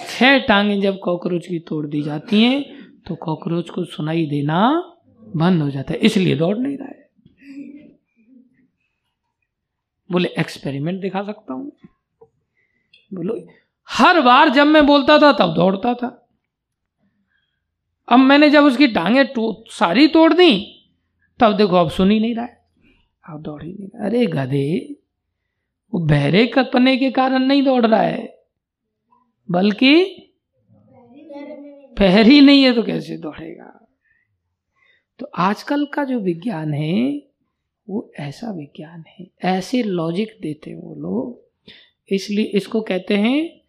छह 0.00 0.38
टांगे 0.38 0.80
जब 0.80 0.98
कॉकरोच 0.98 1.46
की 1.46 1.58
तोड़ 1.58 1.86
दी 1.86 2.02
जाती 2.02 2.42
हैं 2.42 2.64
तो 3.06 3.14
कॉकरोच 3.14 3.70
को 3.70 3.84
सुनाई 3.84 4.26
देना 4.26 4.58
बंद 5.22 5.62
हो 5.62 5.70
जाता 5.70 5.92
है, 5.92 5.98
इसलिए 5.98 6.36
दौड़ 6.36 6.56
नहीं 6.58 6.76
रहा 6.76 6.88
है। 6.88 7.08
बोले, 10.10 10.28
एक्सपेरिमेंट 10.38 11.00
दिखा 11.00 11.22
सकता 11.22 11.54
हूँ। 11.54 11.72
बोलो, 13.12 13.38
हर 13.88 14.20
बार 14.20 14.48
जब 14.48 14.66
मैं 14.66 14.84
बोलता 14.86 15.18
था, 15.18 15.32
तब 15.32 15.54
दौड़ता 15.54 15.94
था। 15.94 16.18
अब 18.08 18.18
मैंने 18.18 18.50
जब 18.50 18.64
उसकी 18.64 18.86
टांगे 18.88 19.24
सारी 19.70 20.06
तोड़ 20.08 20.32
दी 20.32 20.78
तब 21.42 21.56
देखो, 21.56 21.76
अब 21.76 21.90
सुन 21.90 22.10
ही 22.10 22.18
नहीं 22.20 22.34
रहा 22.34 22.44
है। 22.44 22.64
अब 23.28 23.42
दौड़ 23.42 23.62
ही 23.62 23.72
नहीं 23.72 23.88
रहा। 23.88 24.06
अरे 24.06 24.26
गधे, 24.26 24.96
वो 25.94 26.00
बहरे 26.00 26.46
कपने 26.46 26.96
के 26.96 27.10
कारण 27.10 27.38
नहीं 27.38 27.62
दौड़ 27.62 27.86
रहा 27.86 28.00
है, 28.00 28.44
बल्कि 29.50 30.04
पैर 31.98 32.26
ही 32.26 32.40
नहीं 32.40 32.62
है 32.62 32.74
तो 32.74 32.82
कैसे 32.82 33.16
दौड़ेगा? 33.16 33.86
तो 35.18 35.26
आजकल 35.26 35.84
का 35.86 36.04
जो 36.04 36.18
विज्ञान 36.20 36.72
है, 36.74 37.22
वो 37.88 38.12
ऐसा 38.18 38.50
विज्ञान 38.50 39.04
है, 39.08 39.26
ऐसे 39.44 39.82
लॉजिक 39.82 40.36
देते 40.42 40.70
हैं 40.70 40.76
वो 40.76 40.94
लोग। 40.94 41.72
इसलिए 42.08 42.44
इसको 42.44 42.80
कहते 42.80 43.16
हैं 43.16 43.60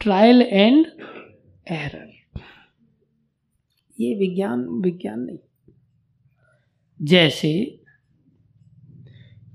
ट्रायल 0.00 0.42
एंड 0.42 0.86
एरर 1.70 2.12
ये 4.00 4.14
विज्ञान 4.14 4.60
विज्ञान 4.80 5.20
नहीं। 5.20 5.38
जैसे 7.04 7.80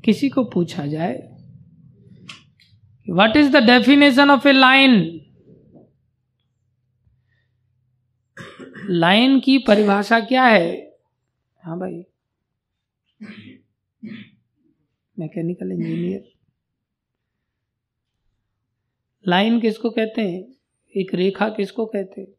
किसी 0.06 0.30
को 0.30 0.43
पूछा 0.43 0.86
जाए 0.86 1.16
what 3.10 3.38
is 3.38 3.50
the 3.52 3.56
definition 3.56 4.30
of 4.30 4.47
a 4.47 4.52
line 4.52 5.22
line 8.89 9.39
की 9.39 9.58
परिभाषा 9.58 10.20
क्या 10.20 10.45
है? 10.45 10.97
हाँ 11.64 11.80
भाई। 11.80 12.06
मैकेनिकल 15.20 15.72
इंजीनियर 15.72 16.30
लाइन 19.28 19.60
किसको 19.60 19.89
कहते 19.89 20.22
हैं? 20.22 20.43
एक 20.97 21.14
रेखा 21.14 21.50
किसको 21.50 21.86
कहते 21.86 22.22
हैं? 22.22 22.38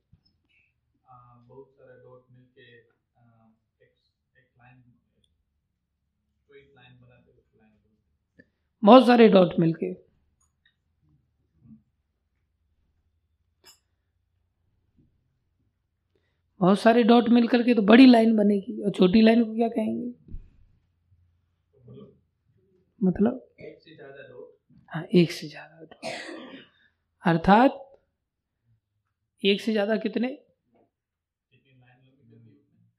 बहुत 8.82 9.06
सारे 9.06 9.28
डॉट 9.28 9.54
मिलके। 9.60 9.92
बहुत 16.60 16.78
सारे 16.80 17.02
डॉट 17.02 17.28
मिल 17.28 17.46
करके 17.48 17.74
तो 17.74 17.82
बड़ी 17.82 18.06
लाइन 18.06 18.36
बनेगी 18.36 18.80
और 18.82 18.90
छोटी 18.90 19.22
लाइन 19.22 19.44
को 19.44 19.54
क्या 19.54 19.68
कहेंगे? 19.68 20.12
मतलब? 23.00 23.40
एक 23.60 23.78
से 23.80 23.96
हाँ 24.90 25.04
एक 25.14 25.30
से 25.32 25.48
ज़्यादा 25.48 25.80
डॉट। 25.80 26.12
अर्थात 27.24 27.78
एक 29.42 29.60
से 29.60 29.72
ज़्यादा 29.72 29.96
कितने? 29.96 30.28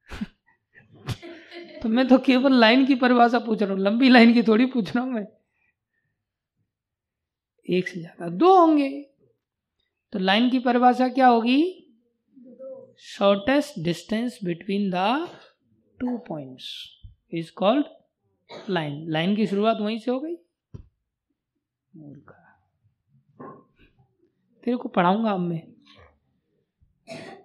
तो 1.82 1.88
मैं 1.88 2.06
तो 2.08 2.18
केवल 2.18 2.54
लाइन 2.54 2.84
की 2.86 2.94
परिभाषा 2.94 3.38
पूछ 3.38 3.62
रहा 3.62 3.72
हूँ 3.72 3.80
लंबी 3.80 4.08
लाइन 4.08 4.32
की 4.34 4.42
थोड़ी 4.42 4.66
पूछ 4.66 4.94
रहा 4.96 5.04
हूँ 5.04 5.12
मैं। 5.12 5.26
एक 7.72 7.88
से 7.88 8.00
ज़्यादा 8.00 8.28
दो 8.28 8.54
होंगे। 8.58 8.90
तो 10.12 10.18
लाइन 10.18 10.50
की 10.50 10.58
परिभाषा 10.58 11.08
क्या 11.08 11.26
होगी? 11.26 11.88
Shortest 12.98 13.78
distance 13.80 14.38
between 14.44 14.90
the 14.90 15.28
two 15.98 16.16
points 16.18 16.66
is 17.34 17.52
called 17.56 17.84
line 18.70 19.10
line 19.10 19.36
की 19.36 19.46
शुरुआत 19.46 19.76
वहीं 19.80 19.98
से 19.98 20.10
हो 20.10 20.20
गई। 20.20 20.34
तेरे 24.64 24.76
को 24.76 24.88
पढ़ाऊँगा 24.88 25.30
अब 25.30 25.40
मैं। 25.40 25.60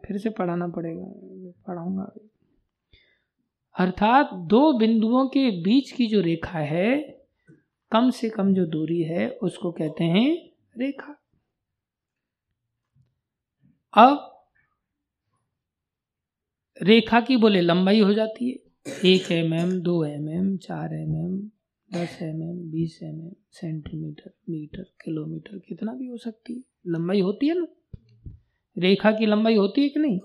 फिर 0.05 0.17
से 0.17 0.30
पढ़ाना 0.30 0.67
पड़ेगा। 0.67 1.05
पढ़ाऊँगा। 1.67 2.11
अर्थात 3.75 4.30
दो 4.34 4.73
बिंदुओं 4.73 5.28
के 5.28 5.49
बीच 5.61 5.91
की 5.91 6.07
जो 6.07 6.21
रेखा 6.21 6.59
है 6.59 7.16
कम 7.91 8.09
से 8.09 8.29
कम 8.29 8.53
जो 8.53 8.65
दूरी 8.65 9.01
है, 9.01 9.29
उसको 9.29 9.71
कहते 9.71 10.03
हैं 10.03 10.51
रेखा। 10.77 11.23
अब 13.93 14.45
रेखा 16.81 17.21
की 17.21 17.38
बोले 17.38 17.61
लंबाई 17.61 17.99
हो 17.99 18.13
जाती 18.13 18.51
है। 18.51 18.55
एक 19.05 19.31
एम 19.31 19.53
एम, 19.53 19.79
दो 19.79 20.05
एम 20.05 20.29
एम, 20.29 20.57
चार 20.57 20.93
एम 20.93 21.15
एम, 21.15 21.51
दस 21.93 22.19
एम 22.21 22.43
एम, 22.43 22.71
बीस 22.71 22.99
M 23.03 23.21
M, 23.21 23.31
centimetre, 23.51 24.31
metre, 24.49 24.83
kilometre 24.83 25.59
कितना 25.59 25.93
भी 25.93 26.07
हो 26.07 26.17
सकती 26.17 26.53
है। 26.53 26.61
लंबाई 26.88 27.21
होती 27.21 27.47
है 27.47 27.59
ना? 27.59 27.67
रेखा 28.77 29.11
की 29.11 29.25
लंबाई 29.25 29.55
होती 29.55 29.81
है 29.81 29.89
कि 29.89 29.99
नहीं? 29.99 30.19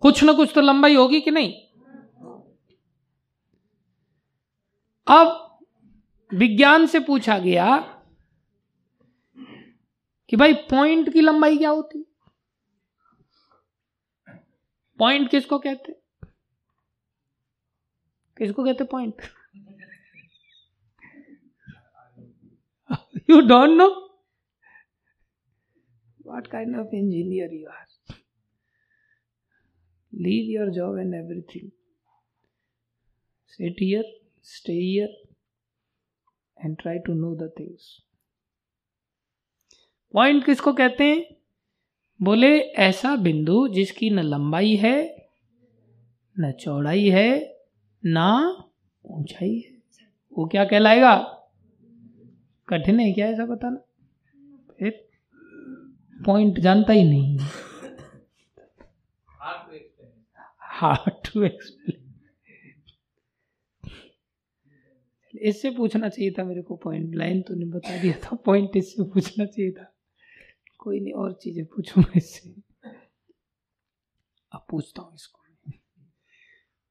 कुछ 0.00 0.24
ना 0.24 0.32
कुछ 0.32 0.52
तो 0.54 0.60
लंबाई 0.60 0.94
होगी 0.94 1.20
कि 1.20 1.30
नहीं? 1.30 1.52
अब 5.06 5.51
विज्ञान 6.34 6.86
से 6.86 7.00
पूछा 7.00 7.38
गया 7.38 7.76
कि 10.28 10.36
भाई 10.36 10.52
पॉइंट 10.52 11.12
की 11.12 11.20
लंबाई 11.20 11.56
क्या 11.58 11.70
होती? 11.70 12.04
पॉइंट 14.98 15.30
किसको 15.30 15.58
कहते? 15.58 15.92
किसको 18.38 18.64
कहते 18.64 18.84
point? 18.84 19.22
You 23.30 23.40
don't 23.40 23.70
know 23.70 23.88
what 26.26 26.46
kind 26.46 26.76
of 26.76 26.94
engineer 26.94 27.54
you 27.54 27.68
are 27.68 27.86
leave 30.14 30.60
your 30.60 30.70
job 30.70 30.98
and 30.98 31.14
everything 31.14 31.70
sit 33.48 33.76
here 33.82 34.20
stay 34.42 34.72
here 34.72 35.21
and 36.66 36.76
try 36.76 36.96
to 37.08 37.14
know 37.14 37.34
the 37.34 37.48
things. 37.60 37.82
Point 40.12 40.44
किसको 40.44 40.72
कहते 40.72 41.04
हैं? 41.04 41.36
बोले 42.22 42.60
ऐसा 42.60 43.16
बिंदु 43.16 43.68
जिसकी 43.68 44.10
न 44.10 44.20
लंबाई 44.20 44.76
है 44.76 45.28
न 46.40 46.52
चौड़ाई 46.52 47.08
है 47.08 47.58
ना 48.04 48.56
ऊंचाई 49.06 49.54
है। 49.54 49.78
वो 50.38 50.46
क्या 50.46 50.64
कहलाएगा? 50.64 51.16
कठिन 52.68 53.00
है 53.00 53.12
क्या 53.12 53.26
ऐसा 53.26 53.46
बताना? 53.46 53.76
फिर 54.78 55.08
पॉइंट 56.26 56.60
जानता 56.60 56.92
ही 56.92 57.04
नहीं। 57.04 57.38
हार्ड 60.58 61.28
टू 61.28 61.42
एक्सप्लेन 61.42 62.01
इससे 65.42 65.70
पूछना 65.70 66.08
चाहिए 66.08 66.30
था 66.38 66.44
मेरे 66.44 66.62
को 66.62 66.76
पॉइंट 66.84 67.14
लाइन 67.16 67.40
तो 67.42 67.54
नहीं 67.54 67.70
बता 67.70 68.00
दिया 68.02 68.14
था 68.24 68.36
पॉइंट 68.46 68.76
इससे 68.76 69.02
पूछना 69.04 69.44
चाहिए 69.46 69.70
था. 69.70 69.92
कोई 70.80 71.00
नहीं, 71.00 71.12
और 71.12 71.32
चीज़ें 71.42 71.64
पूछूँगा 71.66 72.12
इससे. 72.16 72.50
अब 74.52 74.66
पूछता 74.70 75.02
हूँ 75.02 75.14
इसको 75.14 75.40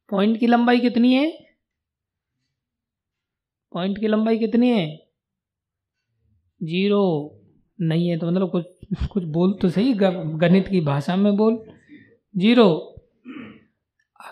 पॉइंट 0.09 0.39
की 0.39 0.47
लंबाई 0.47 0.79
कितनी 0.79 1.13
है? 1.13 1.27
पॉइंट 3.73 3.99
की 3.99 4.07
लंबाई 4.07 4.37
कितनी 4.37 4.69
है? 4.69 4.87
ज़ीरो 6.61 7.03
नहीं 7.79 8.07
है 8.09 8.17
तो 8.19 8.27
मतलब 8.27 8.51
कुछ 8.51 9.07
कुछ 9.11 9.23
बोल 9.35 9.53
तो 9.61 9.69
सही 9.69 9.93
गणित 9.93 10.67
की 10.67 10.81
भाषा 10.81 11.15
में 11.15 11.35
बोल. 11.37 11.57
ज़ीरो 12.35 12.67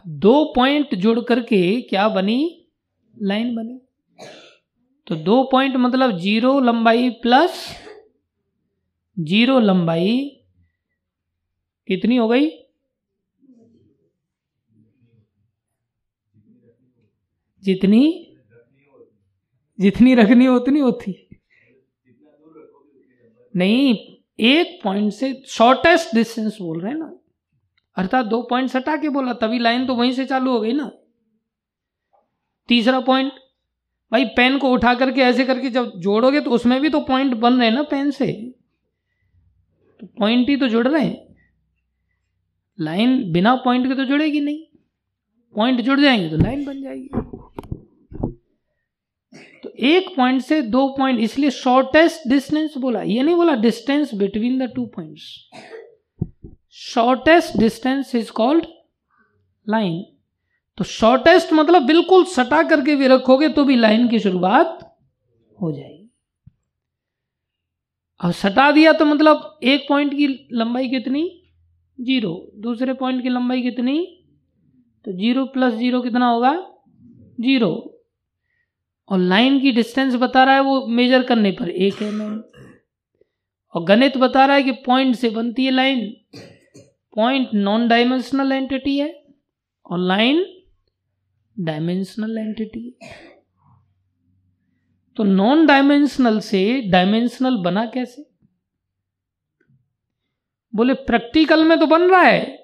दो 0.08 0.44
पॉइंट 0.56 0.96
जोड़ 0.96 1.20
करके 1.20 1.60
क्या 1.82 2.08
बनी? 2.10 2.68
लाइन 3.14 3.56
बनी. 3.56 3.80
तो 5.10 5.16
दो 5.16 5.44
पॉइंट 5.44 5.76
मतलब 5.76 6.18
ज़ीरो 6.18 6.60
लंबाई 6.60 7.10
प्लस 7.10 7.76
ज़ीरो 9.20 9.60
लंबाई 9.60 10.42
कितनी 11.88 12.16
हो 12.16 12.28
गई? 12.28 12.50
जितनी? 17.64 18.36
जितनी 19.80 20.16
रखनी 20.16 20.48
उतनी 20.48 20.80
होती। 20.80 21.30
नहीं, 23.56 23.96
एक 24.40 24.80
पॉइंट 24.84 25.14
से 25.14 25.44
शॉर्टेस्ट 25.48 26.16
डिस्टेंस 26.16 26.58
बोल 26.62 26.82
रहे 26.82 26.92
हैं 26.92 27.00
ना। 27.00 27.20
अर्थात 27.98 28.26
दो 28.26 28.42
पॉइंट 28.42 28.76
हटा 28.76 28.96
के 28.98 29.10
बोला, 29.10 29.34
तभी 29.34 29.60
लाइन 29.60 29.88
तो 29.88 29.96
वहीं 29.96 30.12
से 30.12 30.26
चालू 30.26 30.52
हो 30.52 30.60
गई 30.60 30.74
ना। 30.74 30.92
तीसरा 32.68 33.00
पॉइंट 33.00 33.34
भाई 34.12 34.26
पेन 34.26 34.58
को 34.58 34.70
उठा 34.72 34.94
करके 34.94 35.22
ऐसे 35.22 35.46
करके 35.46 35.70
जब 35.70 35.92
जोड़ोगे 36.00 36.42
तो 36.42 36.52
उसमें 36.52 36.80
भी 36.82 36.90
तो 36.90 37.00
पॉइंट 37.00 37.34
बन 37.34 37.54
रहे 37.54 37.68
हैं 37.68 37.76
ना 37.76 37.84
पेन 37.84 38.12
से। 38.12 38.32
तो 40.00 40.08
पॉइंट 40.20 40.50
ही 40.50 40.56
तो 40.58 40.68
जुड़ 40.68 40.88
रहे 40.88 41.04
हैं। 41.06 41.36
लाइन 42.80 43.32
बिना 43.32 43.56
पॉइंट 43.56 43.88
के 43.88 43.96
तो 43.96 44.06
जुड़ेगी 44.06 44.40
नहीं। 44.40 44.64
पॉइंट 45.56 45.82
जुड़ 45.82 46.00
जाएँगे 46.00 46.30
तो 46.30 46.38
लाइन 46.38 46.66
बन 46.66 46.82
जाएगी। 46.82 47.10
तो 49.64 49.70
एक 49.70 50.16
पॉइंट 50.16 50.42
से 50.42 50.62
दो 50.62 50.88
पॉइंट 50.98 51.20
इसलिए 51.20 51.50
शॉर्टेस्ट 51.50 52.28
डिस्टेंस 52.30 52.78
बोला। 52.78 53.02
ये 53.02 53.24
नहीं 53.24 53.36
बोला 53.36 53.56
distance 53.56 54.14
between 54.14 54.66
the 54.66 54.72
two 54.76 54.86
points 54.86 55.50
shortest 56.72 57.58
distance 57.58 58.16
is 58.16 58.32
called 58.32 58.66
line 59.70 60.04
तो 60.80 60.86
शॉर्टेस्ट 60.86 61.52
मतलब 61.54 61.84
बिल्कुल 61.84 62.24
सटा 62.26 62.62
करके 62.64 62.96
भी 62.96 63.08
रखोगे 63.08 63.48
तो 63.50 63.64
भी 63.64 63.76
लाइन 63.76 64.08
की 64.08 64.20
शुरुआत 64.20 64.78
हो 65.58 65.72
जाएगी। 65.72 66.10
अब 68.20 68.32
सटा 68.34 68.70
दिया 68.72 68.92
तो 68.94 69.06
मतलब 69.06 69.60
एक 69.64 69.86
पॉइंट 69.90 70.14
की 70.14 70.28
लंबाई 70.54 70.88
कितनी? 70.90 71.24
ज़ीरो 72.00 72.32
दूसरे 72.58 72.94
पॉइंट 72.94 73.22
की 73.24 73.30
लंबाई 73.30 73.62
कितनी? 73.62 73.98
तो 75.06 75.12
ज़ीरो 75.12 75.46
प्लस 75.48 75.74
ज़ीरो 75.74 76.02
कितना 76.02 76.30
होगा? 76.30 76.54
ज़ीरो 77.42 77.72
और 79.10 79.20
लाइन 79.20 79.60
की 79.60 79.72
डिस्टेंस 79.72 80.16
बता 80.16 80.44
रहा 80.44 80.56
है 80.56 80.62
वो 80.62 80.86
मेजर 80.88 81.24
करने 81.24 81.52
पर। 81.52 81.70
एक 81.70 82.02
एम 82.02 82.22
एम 82.22 82.42
और 83.76 83.84
गणित 83.86 84.18
बता 84.18 84.46
रहा 84.46 84.56
है 84.56 84.64
कि 84.64 84.72
पॉइंट 84.86 85.16
से 85.16 85.30
बनती 85.30 85.66
है 85.66 85.72
line 85.72 86.08
point 87.16 87.50
non 87.54 87.88
dimensional 87.88 88.52
entity 88.52 88.98
है। 88.98 89.12
और 89.86 90.00
लाइन 90.00 90.44
डायमेंशनल 91.60 92.38
एंटिटी 92.38 92.90
तो 95.18 95.24
नॉन 95.24 95.66
डायमेंशनल 95.66 96.40
से 96.40 96.82
डायमेंशनल 96.82 97.58
बना 97.58 97.86
कैसे? 97.86 98.26
बोले 100.74 100.94
प्रैक्टिकल 100.94 101.64
में 101.64 101.80
तो 101.80 101.86
बन 101.86 102.02
रहा 102.02 102.22
है, 102.22 102.58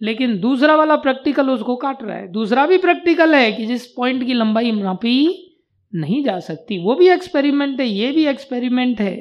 लेकिन 0.00 0.38
दूसरा 0.40 0.76
वाला 0.76 0.96
प्रैक्टिकल 0.96 1.50
उसको 1.50 1.76
काट 1.76 2.02
रहा 2.02 2.16
है। 2.16 2.28
दूसरा 2.28 2.66
भी 2.66 2.78
प्रैक्टिकल 2.78 3.34
है 3.34 3.52
कि 3.52 3.66
जिस 3.66 3.86
पॉइंट 3.86 4.24
की 4.26 4.34
लंबाई 4.34 4.72
नापी 4.72 5.42
नहीं 5.92 6.22
जा 6.24 6.38
सकती, 6.40 6.78
वो 6.78 6.94
भी 6.94 7.08
एक्सपेरिमेंट 7.08 7.80
है, 7.80 7.86
ये 7.86 8.12
भी 8.12 8.26
एक्सपेरिमेंट 8.26 9.00
है। 9.00 9.16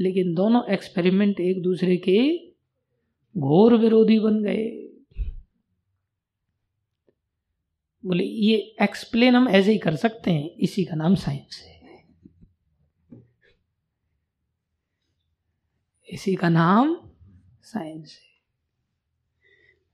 लेकिन 0.00 0.34
दोनों 0.34 0.62
एक्सपेरिमेंट 0.72 1.40
एक 1.40 1.62
दूसरे 1.62 1.96
के 1.96 2.36
घोर 3.36 3.76
विरोधी 3.76 4.18
बन 4.18 4.42
गए। 4.42 4.83
बोले, 8.06 8.24
ये 8.24 8.76
एक्सप्लेन 8.82 9.34
हम 9.34 9.48
ऐसे 9.48 9.72
ही 9.72 9.78
कर 9.78 9.96
सकते 9.96 10.30
हैं, 10.30 10.50
इसी 10.50 10.84
का 10.84 10.96
नाम 10.96 11.14
साइंस 11.14 11.62
है। 11.64 12.04
इसी 16.08 16.34
का 16.34 16.48
नाम 16.48 17.10
साइंस 17.62 18.20
है। 18.22 18.34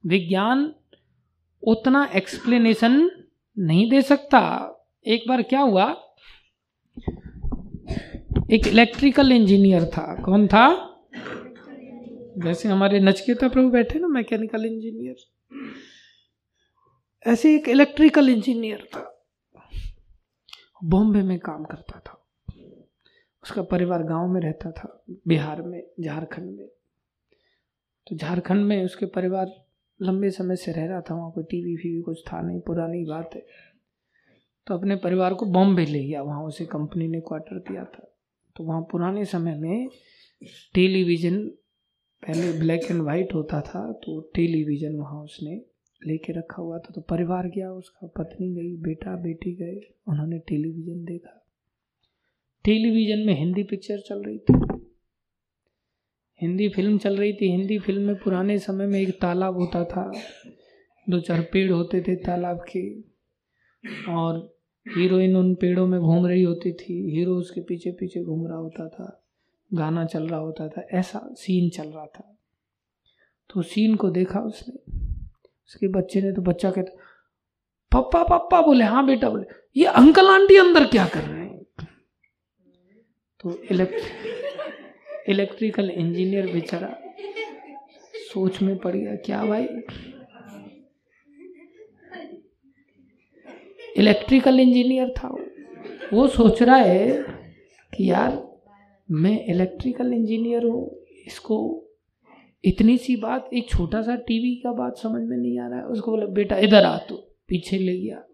विज्ञान 0.07 0.75
उतना 1.63 2.11
एक्सप्लेनेशन 2.15 3.11
नहीं 3.59 3.91
दे 3.91 4.03
सकता। 4.03 4.67
एक 5.07 5.25
बार 5.29 5.43
क्या 5.43 5.61
हुआ? 5.61 6.15
एक 8.51 8.67
इलेक्ट्रिकल 8.67 9.33
इंजीनियर 9.33 9.85
था। 9.85 10.23
कौन 10.23 10.47
था? 10.47 10.87
जैसे 12.39 12.69
हमारे 12.69 13.01
नचकेता 13.01 13.49
प्रभु 13.49 13.71
बैठे 13.71 13.99
ना 13.99 14.09
मैकेनिकल 14.09 14.65
इंजीनियर 14.65 15.17
ऐसे 17.27 17.55
एक 17.55 17.69
इलेक्ट्रिकल 17.69 18.29
इंजीनियर 18.29 18.89
था। 18.97 19.23
बॉम्बे 20.85 21.23
में 21.23 21.39
काम 21.39 21.65
करता 21.65 21.99
था। 21.99 22.17
उसका 23.45 23.63
परिवार 23.63 24.03
गाँव 24.03 24.29
में 24.29 24.41
रहता 24.41 24.71
था, 24.71 25.05
बिहार 25.29 25.63
में, 25.63 25.83
झारखंड 26.01 26.51
में। 26.51 26.69
तो 28.07 28.17
झारखंड 28.17 28.65
में 28.65 28.85
उसके 28.85 29.07
परिवार 29.07 29.53
लंबे 30.01 30.31
समय 30.31 30.57
से 30.57 30.73
रह 30.73 30.87
रहा 30.87 31.01
था, 31.01 31.15
वहाँ 31.15 31.31
कोई 31.31 31.45
टीवी 31.45 31.75
वीवी 31.75 32.01
कुछ 32.03 32.23
था 32.23 32.41
नहीं, 32.41 32.61
पुरानी 32.61 33.05
बात 33.05 33.31
है। 33.35 33.47
तो 34.67 34.75
अपने 34.75 34.97
परिवार 34.97 35.35
को 35.35 35.47
बॉम्बे 35.47 35.85
ले 35.87 36.05
गया, 36.05 36.23
वहाँ 36.23 36.45
उसे 36.45 36.67
कंपनी 36.67 37.09
ने 37.09 37.21
क्वार्टर 37.21 37.59
दिया 37.59 37.85
था। 37.85 38.13
तो 38.57 38.65
वहाँ 38.65 38.83
पुराने 38.83 39.25
समय 39.25 39.57
में 39.57 39.89
टेलीविज़न, 40.75 41.45
पहले 42.23 42.53
ब्लैक 42.53 42.91
एंड 42.91 43.03
वाइट 43.03 43.35
होता 43.35 43.61
था 43.61 43.93
तो 43.93 44.21
टेलीविज़न 44.35 44.97
वहाँ 44.97 45.23
उसने 45.23 45.70
लेके 46.07 46.33
रखा 46.33 46.63
हुआ 46.63 46.79
था 46.79 46.93
तो 46.95 47.01
परिवार 47.01 47.49
गया, 47.49 47.73
उसका 47.73 48.07
पत्नी 48.07 48.55
गई, 48.55 48.77
बेटा, 48.77 49.17
बेटी 49.17 49.53
गए, 49.55 49.81
उन्होंने 50.09 50.39
टेलीविज़न 50.39 51.05
देखा। 51.05 51.47
टेलीविज़न 52.65 53.19
में 53.19 53.35
हिंदी 53.35 53.63
पिक्चर 53.63 53.99
चल 53.99 54.23
रही 54.23 54.39
थी। 54.39 54.59
हिंदी 56.41 56.69
फ़िल्म 56.69 56.99
चल 56.99 57.17
रही 57.17 57.33
थी। 57.33 57.51
हिंदी 57.51 57.79
फ़िल्म 57.79 58.03
में 58.03 58.17
पुराने 58.17 58.59
समय 58.59 58.87
में 58.87 59.01
एक 59.01 59.21
तालाब 59.21 59.55
होता 59.55 59.85
था। 59.85 60.13
दो 61.11 61.21
चार 61.21 61.41
पेड़ 61.53 61.71
होते 61.73 62.01
थे 62.01 62.17
तालाब 62.17 62.65
के, 62.77 63.01
और 64.13 64.57
हीरोइन 64.87 65.37
उन 65.37 65.55
पेड़ों 65.55 65.87
में 65.87 66.01
घूम 66.01 66.27
रही 66.27 66.43
होती 66.43 66.73
थी। 66.73 66.95
हीरो 67.11 67.35
उसके 67.35 67.61
पीछे 67.61 67.91
पीछे 67.91 68.23
घूम 68.23 68.47
रहा 68.47 68.57
होता 68.57 68.89
था, 68.89 69.23
गाना 69.75 70.05
चल 70.05 70.29
रहा 70.29 70.41
होता 70.41 70.69
था, 70.69 70.81
ऐसा 70.81 71.29
सीन 71.33 71.71
चल 71.71 71.89
रहा 71.89 72.07
था। 72.07 72.39
तो 73.51 73.63
सीन 73.63 73.95
को 73.95 74.11
देखा 74.11 74.41
उसने। 74.41 75.01
उसके 75.71 75.89
बच्चे 75.89 76.21
ने 76.21 76.33
तो 76.33 76.43
बच्चा 76.43 76.71
कहता 76.71 77.09
पप्पा 77.93 78.23
पप्पा 78.23 78.61
बोले 78.61 78.85
हाँ 78.85 79.05
बेटा, 79.07 79.29
बोले, 79.31 79.45
ये 79.77 79.85
अंकल 79.87 80.27
आंटी 80.27 80.57
अंदर 80.57 80.85
क्या 80.87 81.07
कर 81.07 81.21
रहे 81.21 81.41
हैं? 81.41 81.59
तो 83.41 83.53
इलेक्ट 83.71 85.29
इलेक्ट्रिकल 85.29 85.91
इंजीनियर 85.91 86.47
बेचारा 86.53 86.89
सोच 88.33 88.61
में 88.63 88.77
पड़ 88.79 88.95
गया, 88.97 89.15
क्या 89.17 89.45
भाई? 89.45 89.67
इलेक्ट्रिकल 93.97 94.61
इंजीनियर 94.61 95.15
था 95.19 95.29
वो। 95.29 95.39
वो 96.13 96.27
सोच 96.29 96.63
रहा 96.63 96.77
है 96.77 97.07
कि 97.93 98.11
यार, 98.11 98.43
मैं 99.09 99.45
इलेक्ट्रिकल 99.47 100.13
इंजीनियर 100.13 100.65
हूँ, 100.65 101.05
इसको 101.27 101.59
इतनी 102.65 102.99
सी 102.99 103.17
बात, 103.17 103.51
एक 103.55 103.69
छोटा 103.69 104.03
सा 104.03 104.17
टीवी 104.17 104.55
का 104.55 104.73
बात 104.73 104.97
समझ 104.97 105.23
में 105.23 105.37
नहीं 105.37 105.59
आ 105.59 105.69
रहा 105.69 105.79
है। 105.79 105.85
उसको 105.85 106.11
बोला, 106.11 106.27
बेटा, 106.27 106.59
इधर 106.59 106.85
आ 106.85 106.99
तू, 106.99 107.17
पीछे 107.49 107.79
ले 107.79 108.01
गया। 108.01 108.25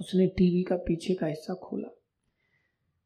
उसने 0.00 0.26
टीवी 0.26 0.62
का 0.62 0.76
पीछे 0.76 1.14
का 1.14 1.26
हिस्सा 1.26 1.54
खोला। 1.54 1.88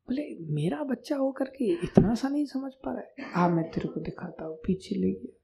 बोले, 0.09 0.37
मेरा 0.41 0.85
बच्चा 0.85 1.17
होकर 1.17 1.45
के 1.45 1.65
इतना 1.65 2.15
सा 2.15 2.29
नहीं 2.29 2.47
समझ 2.47 2.73
पा 2.73 2.93
रहा 2.93 3.01
है? 3.01 3.33
आ 3.37 3.49
मैं 3.49 3.65
तेरे 3.71 3.89
को 3.89 4.01
दिखाता 4.01 4.45
हूँ, 4.45 4.59
पीछे 4.67 4.95
ले 4.95 5.13
गया। 5.13 5.35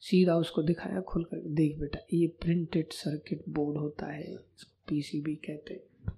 सीधा 0.00 0.34
उसको 0.34 0.62
दिखाया, 0.62 1.00
खोल 1.00 1.24
कर, 1.24 1.36
देख 1.36 1.78
बेटा, 1.78 1.98
ये 2.12 2.26
प्रिंटेड 2.26 2.86
सर्किट 2.92 3.44
बोर्ड 3.48 3.78
होता 3.78 4.06
है, 4.06 4.34
इसको 4.34 4.76
पीसीबी 4.88 5.34
कहते 5.34 5.74
हैं। 5.74 6.12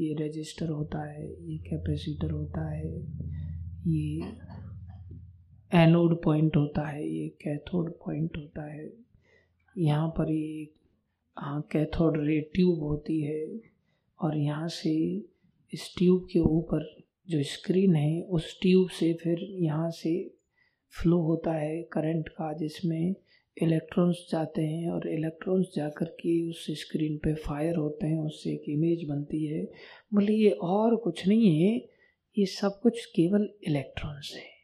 ये 0.00 0.14
रजिस्टर 0.14 0.68
होता 0.68 1.10
है, 1.10 1.50
ये 1.50 1.58
कैपेसिटर 1.58 2.30
होता 2.30 2.70
है, 2.70 3.00
ये 3.86 4.20
एनोड 5.76 6.14
पॉइंट 6.22 6.56
होता 6.56 6.86
है, 6.88 7.08
ये 7.08 7.28
कैथोड 7.42 7.92
पॉइंट 8.04 8.36
होता 8.36 8.62
है। 8.72 8.90
यहाँ 9.76 10.08
पर 10.08 10.30
ये 10.32 10.68
हाँ 11.36 11.60
कैथोड 11.72 12.16
रे 12.26 12.40
ट्यूब 12.54 12.82
होती 12.82 13.20
है 13.22 13.60
और 14.18 14.36
यहाँ 14.36 14.68
से 14.68 14.94
इस 15.72 15.92
ट्यूब 15.98 16.26
के 16.32 16.38
ऊपर 16.38 16.88
जो 17.28 17.42
स्क्रीन 17.42 17.96
है, 17.96 18.22
उस 18.22 18.58
ट्यूब 18.62 18.88
से 18.88 19.12
फिर 19.12 19.46
यहाँ 19.60 19.90
से 19.90 20.12
फ्लो 20.94 21.20
होता 21.20 21.52
है 21.52 21.82
करंट 21.82 22.28
का, 22.28 22.52
जिसमें 22.52 23.14
इलेक्ट्रॉन्स 23.56 24.26
जाते 24.30 24.62
हैं 24.62 24.90
और 24.90 25.08
इलेक्ट्रॉन्स 25.08 25.74
जाकर 25.76 26.06
के 26.20 26.40
उस 26.50 26.66
स्क्रीन 26.80 27.16
पे 27.18 27.34
फायर 27.34 27.76
होते 27.76 28.06
हैं, 28.06 28.18
उससे 28.18 28.50
एक 28.50 28.64
इमेज 28.68 29.04
बनती 29.08 29.44
है। 29.44 29.64
बोले, 30.14 30.32
ये 30.32 30.50
और 30.50 30.96
कुछ 30.96 31.26
नहीं 31.28 31.56
है, 31.60 31.76
ये 32.36 32.46
सब 32.46 32.80
कुछ 32.82 33.04
केवल 33.06 33.48
इलेक्ट्रॉन्स 33.68 34.34
है। 34.36 34.55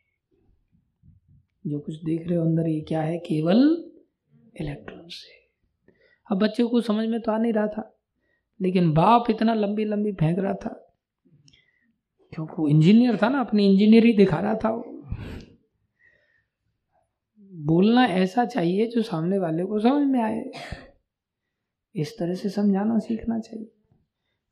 जो 1.66 1.78
कुछ 1.78 1.94
देख 2.04 2.28
रहे 2.28 2.38
हो 2.38 2.44
अंदर, 2.44 2.68
ये 2.68 2.80
क्या 2.80 3.02
है? 3.02 3.18
केवल 3.18 3.92
इलेक्ट्रॉन 4.60 5.08
से 5.08 5.40
अब 6.30 6.38
बच्चे 6.38 6.64
को 6.64 6.80
समझ 6.80 7.08
में 7.08 7.20
तो 7.20 7.32
आ 7.32 7.38
नहीं 7.38 7.52
रहा 7.52 7.66
था, 7.66 7.98
लेकिन 8.60 8.92
बाप 8.92 9.24
इतना 9.30 9.54
लंबी 9.54 9.84
लंबी 9.84 10.12
फेंक 10.12 10.38
रहा 10.38 10.54
था। 10.54 10.78
क्योंकि 12.32 12.54
वो 12.58 12.68
इंजीनियर 12.68 13.16
था 13.16 13.28
ना, 13.28 13.40
अपनी 13.40 13.72
इंजीनियरिंग 13.72 14.16
दिखा 14.16 14.40
रहा 14.40 14.54
था 14.54 14.70
वो। 14.70 14.84
बोलना 17.66 18.04
ऐसा 18.04 18.44
चाहिए 18.44 18.86
जो 18.86 19.02
सामने 19.02 19.38
वाले 19.38 19.64
को 19.64 19.80
समझ 19.80 20.06
में 20.06 20.20
आए। 20.20 20.50
इस 21.96 22.18
तरह 22.18 22.34
से 22.34 22.48
समझाना 22.48 22.98
सीखना 22.98 23.38
चाहिए। 23.38 23.81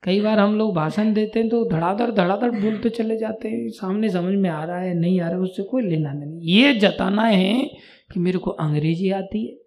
कई 0.03 0.21
बार 0.21 0.39
हम 0.39 0.59
लोग 0.59 0.75
भाषण 0.75 1.13
देते 1.15 1.41
हैं 1.41 1.49
तो 1.49 1.65
धड़ाधड़ 1.71 2.11
धड़ाधड़ 2.11 2.51
बोलते 2.51 2.91
चले 2.91 3.19
जाते 3.19 3.49
हैं। 3.49 3.69
सामने 3.69 4.09
समझ 4.09 4.35
में 4.35 4.51
आ 4.51 4.65
रहा 4.65 4.79
है, 4.79 4.95
नहीं 4.95 5.21
आ 5.21 5.25
रहा 5.25 5.37
है, 5.37 5.43
उससे 5.43 5.63
कोई 5.63 5.83
लेना 5.83 6.13
नहीं। 6.13 6.41
ये 6.43 6.75
जताना 6.75 7.25
है 7.25 7.71
कि 8.13 8.21
मेरे 8.21 8.39
को 8.39 8.51
अंग्रेज़ी 8.51 9.11
आती 9.11 9.47
है। 9.47 9.59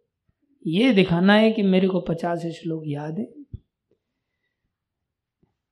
ये 0.68 0.94
दिखाना 0.94 1.34
है 1.34 1.52
कि 1.52 1.62
मेरे 1.62 1.88
को 1.88 2.00
पचास 2.00 2.46
श्लोक 2.46 2.84
याद 2.86 3.20
है। 3.20 3.28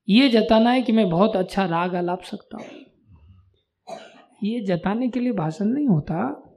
ये 0.08 0.28
जताना 0.28 0.70
है 0.70 0.82
कि 0.82 0.92
मैं 0.92 1.10
बहुत 1.10 1.36
अच्छा 1.36 1.64
राग 1.64 1.94
अलाप 1.94 2.22
सकता 2.22 2.56
हूँ। 2.56 3.98
ये 4.44 4.60
जताने 4.60 5.08
के 5.08 5.20
लिए 5.20 5.32
भाषण 5.32 5.64
नहीं 5.64 5.88
होता। 5.88 6.48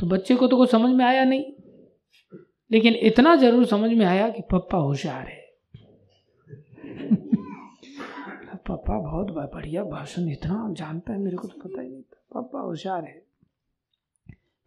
तो 0.00 0.06
बच्चे 0.06 0.34
को 0.34 0.48
तो 0.48 0.56
कुछ 0.56 0.70
समझ 0.70 0.94
में 0.94 1.04
आया 1.04 1.24
नहीं। 1.24 1.44
लेकिन 2.72 2.94
इतना 2.94 3.36
ज़रूर 3.36 3.66
समझ 3.66 3.90
में 3.90 4.06
आया 4.06 4.28
कि 4.28 4.42
पप्पा 4.42 4.78
होशियार 4.78 5.26
है। 5.26 5.43
पापा, 8.68 8.98
बहुत 8.98 9.26
बढ़िया 9.54 9.84
भाषण, 9.84 10.28
इतना 10.28 10.68
जानता 10.70 11.12
है, 11.12 11.18
मेरे 11.18 11.36
को 11.36 11.48
तो 11.48 11.60
पता 11.60 11.82
ही 11.82 11.88
नहीं 11.88 12.02
था। 12.02 12.24
पापा 12.34 12.60
होशियार 12.60 13.04
है। 13.04 13.22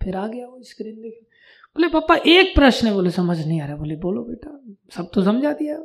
फिर 0.04 0.16
आ 0.16 0.28
गया 0.28 0.48
वो 0.48 0.64
स्क्रीन 0.64 1.02
देखे। 1.02 1.22
बोले, 1.76 1.88
पापा, 1.88 2.16
एक 2.28 2.56
प्रश्न 2.56 2.94
बोले, 2.94 3.10
समझ 3.10 3.48
नहीं 3.48 3.62
आ 3.62 3.66
रहा। 3.66 3.76
बोले, 3.76 3.96
बोलो 3.96 4.24
बेटा, 4.24 4.62
सब 4.92 5.10
तो 5.14 5.24
समझा 5.24 5.54
दिया। 5.54 5.84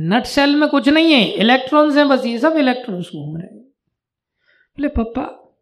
नट 0.00 0.24
सेल 0.24 0.56
में 0.56 0.68
कुछ 0.68 0.88
नहीं 0.88 1.12
है 1.12 1.24
इलेक्ट्रॉन्स 1.24 1.96
हैं 1.96 2.08
बस, 2.08 2.26
ये 2.26 2.38
सब 2.38 2.52
इलेक्ट्रॉन्स 2.56 3.06
घूम 3.06 3.36
रहे 3.36 3.46
हैं। 3.46 3.64
बोले, 4.78 4.88
पापा, 4.88 5.56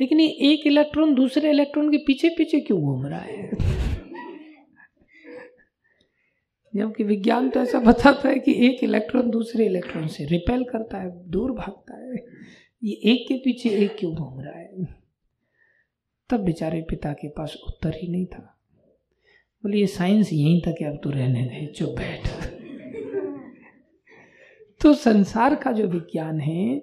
लेकिन 0.00 0.20
ये 0.20 0.28
एक 0.28 0.66
इलेक्ट्रॉन 0.66 1.14
दूसरे 1.14 1.50
इलेक्ट्रॉन 1.50 1.90
के 1.90 1.96
पीछे 1.96 2.28
पीछे 2.28 2.60
क्यों 2.60 2.80
घूम 2.80 3.06
रहा 3.06 3.18
है? 3.18 3.50
जबकि 6.76 7.04
विज्ञान 7.04 7.50
तो 7.50 7.60
ऐसा 7.60 7.80
बताता 7.80 8.28
है 8.28 8.38
कि 8.38 8.66
एक 8.66 8.84
इलेक्ट्रॉन 8.84 9.30
दूसरे 9.30 9.66
इलेक्ट्रॉन 9.66 10.06
से 10.06 10.24
रिपेल 10.24 10.64
करता 10.64 10.98
है, 10.98 11.30
दूर 11.30 11.52
भागता 11.52 11.96
है। 11.96 12.14
ये 12.84 12.92
एक 12.92 13.28
के 13.28 13.34
पीछे 13.34 13.68
एक 13.68 13.96
क्यों 13.98 14.14
घूम 14.14 14.40
रहा 14.40 14.58
है? 14.58 14.84
तब 16.30 16.36
बेचारे 16.36 16.82
पिता 16.82 17.12
के 17.12 17.28
पास 17.28 17.56
उत्तर 17.68 17.94
ही 17.94 18.08
नहीं 18.08 18.26
था। 18.26 18.60
बोले, 19.62 19.78
ये 19.78 19.86
साइंस 19.86 20.32
यहीं 20.32 20.60
तक 20.60 20.74
है, 20.82 20.88
अब 20.90 21.00
तो 21.04 21.10
रहने 21.10 21.42
दे, 21.42 21.66
चुप 21.66 21.88
बैठ। 21.88 22.28
तो 24.80 24.94
संसार 24.94 25.54
का 25.54 25.72
जो 25.72 25.86
विज्ञान 25.86 26.40
है, 26.40 26.76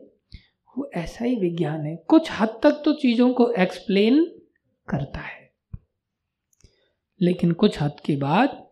वो 0.78 0.92
ऐसा 0.94 1.26
ही 1.26 1.36
विज्ञान 1.36 1.86
है। 1.86 1.96
कुछ 1.96 2.32
हद 2.32 2.60
तक 2.64 2.82
तो 2.86 2.94
चीज़ों 2.94 3.34
को 3.34 3.52
एक्सप्लेन 3.52 4.26
करता 4.90 5.20
है। 5.20 5.54
लेकिन 7.22 7.52
कुछ 7.52 7.82
हद 7.82 7.96
के 8.06 8.16
बाद 8.16 8.63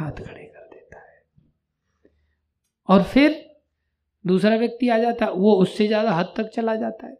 हाथ 0.00 0.24
खड़े 0.24 0.44
कर 0.44 0.68
देता 0.68 1.00
है। 1.00 1.22
और 2.88 3.02
फिर 3.04 3.46
दूसरा 4.24 4.56
व्यक्ति 4.56 4.88
आ 4.88 4.98
जाता 4.98 5.24
है, 5.24 5.32
वो 5.32 5.54
उससे 5.54 5.86
ज़्यादा 5.86 6.12
हद 6.12 6.32
तक 6.36 6.48
चला 6.48 6.74
जाता 6.76 7.06
है। 7.06 7.18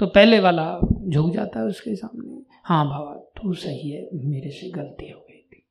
तो 0.00 0.06
पहले 0.08 0.40
वाला 0.40 0.66
झुक 1.02 1.30
जाता 1.32 1.60
है 1.60 1.66
उसके 1.66 1.94
सामने। 1.96 2.42
हाँ 2.64 2.84
भावा 2.86 3.14
तू 3.36 3.52
सही 3.54 3.90
है, 3.90 4.08
मेरे 4.14 4.50
से 4.50 4.70
गलती 4.70 5.10
हो 5.10 5.20
गई 5.20 5.42
थी। 5.42 5.64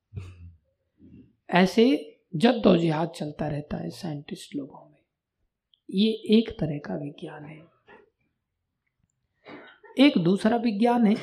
ऐसे 1.49 1.85
जद्दोजिहाद 2.35 3.09
चलता 3.15 3.47
रहता 3.47 3.77
है 3.77 3.89
साइंटिस्ट 3.91 4.55
लोगों 4.55 4.79
में, 4.81 4.97
ये 5.89 6.09
एक 6.37 6.49
तरह 6.59 6.77
का 6.85 6.95
विज्ञान 6.95 7.45
है। 7.45 7.61
एक 9.99 10.17
दूसरा 10.17 10.57
विज्ञान 10.57 11.05
है 11.05 11.15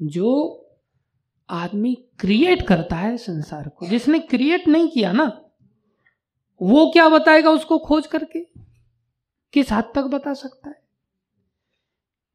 जो 0.00 0.30
आदमी 1.48 1.94
क्रिएट 2.18 2.62
करता 2.62 2.96
है 2.96 3.16
संसार 3.16 3.68
को। 3.68 3.86
जिसने 3.86 4.18
क्रिएट 4.18 4.68
नहीं 4.68 4.88
किया 4.88 5.12
ना, 5.12 5.24
वो 6.60 6.90
क्या 6.92 7.08
बताएगा 7.08 7.50
उसको 7.50 7.78
खोज 7.78 8.06
करके? 8.06 8.40
किस 9.54 9.72
हद 9.72 9.92
तक 9.94 10.04
बता 10.04 10.32
सकता 10.34 10.68
है? 10.68 10.82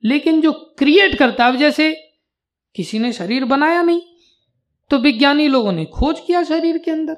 लेकिन 0.03 0.41
जो 0.41 0.51
क्रिएट 0.77 1.17
करता 1.17 1.45
है 1.45 1.57
जैसे 1.57 1.93
किसी 2.75 2.99
ने 2.99 3.11
शरीर 3.13 3.45
बनाया 3.45 3.81
नहीं 3.81 4.01
तो 4.91 4.97
विज्ञानी 4.97 5.47
लोगों 5.47 5.71
ने 5.71 5.85
खोज 5.85 6.19
किया 6.19 6.43
शरीर 6.43 6.77
के 6.77 6.91
अंदर। 6.91 7.15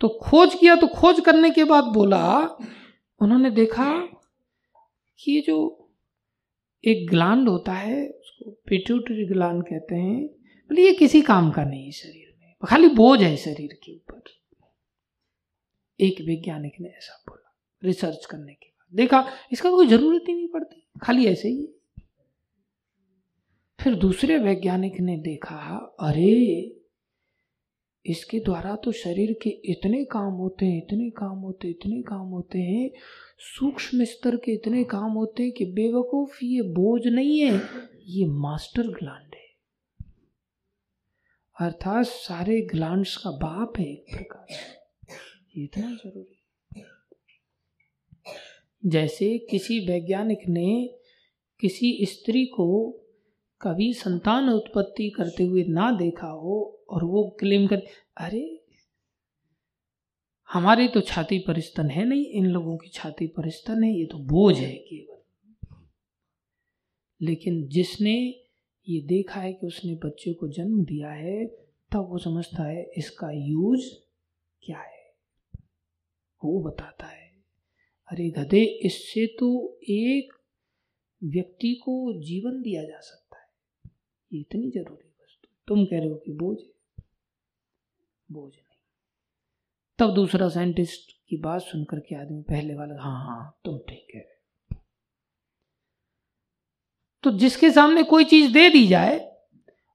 तो 0.00 0.08
खोज 0.22 0.54
किया 0.54 0.74
तो 0.76 0.86
खोज 0.86 1.20
करने 1.20 1.50
के 1.50 1.64
बाद 1.64 1.84
बोला, 1.84 2.38
उन्होंने 3.20 3.50
देखा 3.50 3.90
कि 5.18 5.40
जो 5.46 5.88
एक 6.84 7.08
ग्लांड 7.10 7.48
होता 7.48 7.72
है, 7.72 8.08
उसको 8.08 8.50
पिट्यूटरी 8.50 9.26
ग्लांड 9.26 9.62
कहते 9.62 9.94
हैं 9.94 10.28
बोले 10.72 10.82
ये 10.82 10.92
किसी 10.92 11.22
काम 11.22 11.50
का 11.50 11.64
नहीं 11.64 11.84
है 11.84 11.90
शरीर 11.90 12.34
में। 12.40 12.54
खाली 12.68 12.88
बोझ 12.88 13.22
है 13.22 13.36
शरीर 13.36 13.78
के 13.84 13.94
ऊपर। 13.94 14.22
एक 16.00 16.20
वैज्ञानिक 16.20 16.72
ने 16.80 16.88
ऐसा 16.88 17.24
बोला, 17.28 17.56
रिसर्च 17.84 18.26
करने 18.26 18.52
के 18.52 18.66
बाद। 18.66 18.96
देखा, 18.96 19.26
इसका 19.52 19.70
कोई 19.70 19.86
ज़रूरत 19.86 20.24
ही 20.28 20.34
नहीं 20.34 20.48
पड़ती, 20.48 20.88
खाली 21.02 21.26
ऐसे 21.26 21.48
ही 21.48 21.68
फिर 23.80 23.94
दूसरे 23.94 24.38
वैज्ञानिक 24.38 25.00
ने 25.00 25.16
देखा, 25.16 25.96
अरे, 26.00 26.76
इसके 28.06 28.38
द्वारा 28.40 28.76
तो 28.76 28.92
शरीर 28.92 29.38
के 29.42 29.50
इतने 29.50 30.04
काम 30.04 30.32
होते 30.32 30.66
हैं, 30.66 30.78
इतने 30.78 31.10
काम 31.10 31.38
होते 31.38 31.68
इतने 31.68 32.02
काम 32.02 32.26
होते 32.26 32.58
हैं, 32.58 32.90
सूक्ष्म 33.38 34.04
स्तर 34.04 34.36
के 34.36 34.52
इतने 34.52 34.84
काम 34.84 35.10
होते 35.12 35.42
हैं 35.42 35.52
कि 35.52 35.64
बेवकूफ़ 35.64 36.44
ये 36.44 36.62
बोझ 36.62 37.06
नहीं 37.06 37.40
है, 37.40 37.62
ये 38.06 38.26
मास्टर 38.26 38.82
ग्लैंड 38.82 39.31
अर्थात 41.62 42.06
सारे 42.06 42.60
ग्लांड्स 42.60 43.16
का 43.16 43.30
बाप 43.30 43.72
है 43.78 43.92
एक 43.92 44.06
प्रकार 44.14 44.46
इतना 45.56 45.94
ज़रूरी 45.94 46.38
जैसे 48.86 49.38
किसी 49.38 49.78
वैज्ञानिक 49.78 50.38
ने 50.48 50.98
किसी 51.60 52.06
स्त्री 52.06 52.46
को 52.46 52.98
कभी 53.62 53.92
संतान 53.92 54.48
उत्पत्ति 54.48 55.10
करते 55.10 55.44
हुए 55.44 55.64
ना 55.64 55.90
देखा 55.90 56.26
हो 56.26 56.84
और 56.90 57.04
वो 57.04 57.36
क्लेम 57.40 57.66
कर, 57.66 57.82
अरे, 58.16 58.64
हमारे 60.52 60.88
तो 60.88 61.00
छाती 61.00 61.38
परिस्तन 61.38 61.90
है 61.90 62.04
नहीं, 62.04 62.26
इन 62.26 62.46
लोगों 62.46 62.76
की 62.76 62.88
छाती 62.88 63.26
परिस्तन 63.26 63.84
है, 63.84 63.98
ये 63.98 64.06
तो 64.06 64.18
बोझ 64.18 64.56
है 64.56 64.72
केवल। 64.72 65.22
लेकिन 67.22 67.68
जिसने 67.68 68.41
ये 68.88 69.00
देखा 69.00 69.40
है 69.40 69.52
कि 69.52 69.66
उसने 69.66 69.94
बच्चे 69.94 70.34
को 70.34 70.48
जन्म 70.48 70.84
दिया 70.84 71.10
है, 71.10 71.46
तब 71.92 72.06
वो 72.10 72.18
समझता 72.18 72.62
है 72.62 72.90
इसका 72.98 73.30
यूज़ 73.30 73.94
क्या 74.62 74.78
है। 74.78 75.14
वो 76.44 76.62
बताता 76.62 77.06
है, 77.06 77.32
अरे 78.12 78.30
गधे, 78.30 78.64
इससे 78.64 79.26
तो 79.26 79.78
एक 79.82 80.32
व्यक्ति 81.24 81.74
को 81.74 82.22
जीवन 82.22 82.62
दिया 82.62 82.84
जा 82.84 83.00
सकता 83.00 83.36
है। 83.38 83.48
ये 84.32 84.40
इतनी 84.40 84.70
ज़रूरी 84.70 85.08
वस्तु। 85.08 85.48
तुम 85.68 85.84
कह 85.84 85.98
रहे 85.98 86.08
हो 86.08 86.14
कि 86.14 86.32
बोझ 86.32 86.58
है? 86.60 87.04
बोझ 88.32 88.52
नहीं। 88.54 88.78
तब 89.98 90.14
दूसरा 90.14 90.48
साइंटिस्ट 90.48 91.20
की 91.28 91.36
बात 91.36 91.62
सुनकर 91.62 92.00
के 92.00 92.14
आदमी 92.14 92.42
पहले 92.42 92.74
वाला 92.74 92.94
हाँ 92.94 93.26
हाँ 93.26 93.60
तुम 93.64 93.78
ठीक 93.78 94.06
है। 94.14 94.31
तो 97.24 97.30
जिसके 97.30 97.70
सामने 97.70 98.02
कोई 98.02 98.24
चीज़ 98.24 98.52
दे 98.52 98.68
दी 98.68 98.86
जाए 98.86 99.18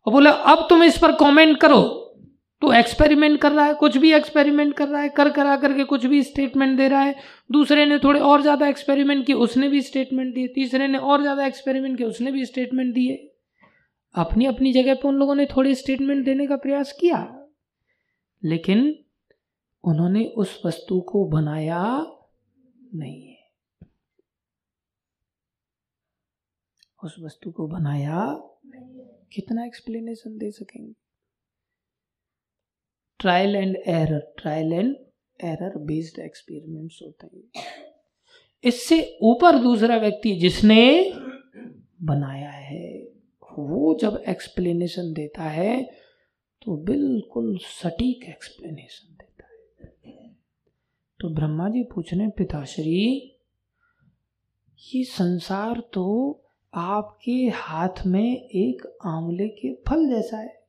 और 0.07 0.13
बोले, 0.13 0.30
अब 0.30 0.65
तुम 0.69 0.84
इस 0.84 0.97
पर 0.97 1.11
कमेंट 1.11 1.57
करो। 1.57 1.82
तो 2.61 2.71
एक्सपेरिमेंट 2.73 3.39
कर 3.41 3.51
रहा 3.51 3.65
है, 3.65 3.73
कुछ 3.73 3.97
भी 3.97 4.11
एक्सपेरिमेंट 4.13 4.73
कर 4.73 4.88
रहा 4.88 5.01
है, 5.01 5.09
कर 5.09 5.30
करा 5.30 5.55
करके 5.55 5.84
कुछ 5.84 6.05
भी 6.05 6.21
स्टेटमेंट 6.23 6.78
दे 6.78 6.88
रहा 6.88 7.01
है। 7.01 7.15
दूसरे 7.51 7.86
ने 7.86 7.99
थोड़े 7.99 8.19
और 8.19 8.41
ज़्यादा 8.41 8.67
एक्सपेरिमेंट 8.67 9.25
किए, 9.25 9.36
उसने 9.36 9.67
भी 9.67 9.82
स्टेटमेंट 9.82 10.34
दिए। 10.36 10.47
तीसरे 10.47 10.88
ने 10.88 10.97
और 10.97 11.21
ज़्यादा 11.21 11.45
एक्सपेरिमेंट 11.45 11.97
किए, 11.97 12.07
उसने 12.07 12.32
भी 12.32 12.45
स्टेटमेंट 12.45 12.93
दिए। 12.95 13.15
अपनी 14.15 14.45
अपनी 14.45 14.73
जगह 14.73 14.93
पर 14.93 15.09
उन 15.09 15.15
लोगों 15.15 15.36
ने 15.36 15.45
थोड़े 15.45 15.75
स्टेटमेंट 15.75 16.25
देने 16.25 16.47
का 16.47 16.55
प्रयास 16.55 16.91
किया। 16.91 17.19
लेकिन 18.43 18.95
उन्होंने 19.84 20.23
उस 20.38 20.61
वस्तु 20.65 20.99
को 21.01 21.25
बनाया 21.25 21.84
नहीं। 22.95 23.21
है 23.21 23.37
उस 27.02 27.16
वस्तु 27.20 27.52
को 27.52 27.68
बनाया, 27.68 28.24
कितना 29.32 29.66
एक्सप्लेनेशन 29.66 30.38
दे 30.38 30.52
सकेंगे? 30.52 30.93
Trial 33.20 33.56
and 33.56 33.76
error 33.88 34.20
trial 34.39 34.74
and 34.74 34.95
error 35.39 35.78
based 35.86 36.20
experiments 36.20 37.00
होते 37.04 37.28
हैं। 37.28 37.66
इससे 38.64 39.18
ऊपर 39.24 39.58
दूसरा 39.60 39.98
व्यक्ति 39.98 40.36
जिसने 40.36 40.84
बनाया 42.04 42.50
है, 42.50 42.89
वो 43.60 43.98
जब 44.02 44.24
एक्सप्लेनेशन 44.30 45.14
देता 45.14 45.43
है 45.43 45.84
तो 46.62 46.76
बिल्कुल 46.86 47.58
सटीक 47.64 48.24
एक्सप्लेनेशन 48.30 49.16
देता 49.16 49.48
है। 49.48 50.36
तो 51.20 51.30
ब्रह्मा 51.36 51.70
जी 51.70 51.84
पूछ 51.84 52.14
रहे 52.14 52.28
पिताश्री, 52.38 53.06
ये 54.80 55.04
संसार 55.04 55.80
तो 55.93 56.06
आपके 56.80 57.51
हाथ 57.55 58.05
में 58.05 58.49
एक 58.49 58.97
आंवले 59.05 59.49
के 59.49 59.73
फल 59.73 60.09
जैसा 60.09 60.38
है। 60.38 60.67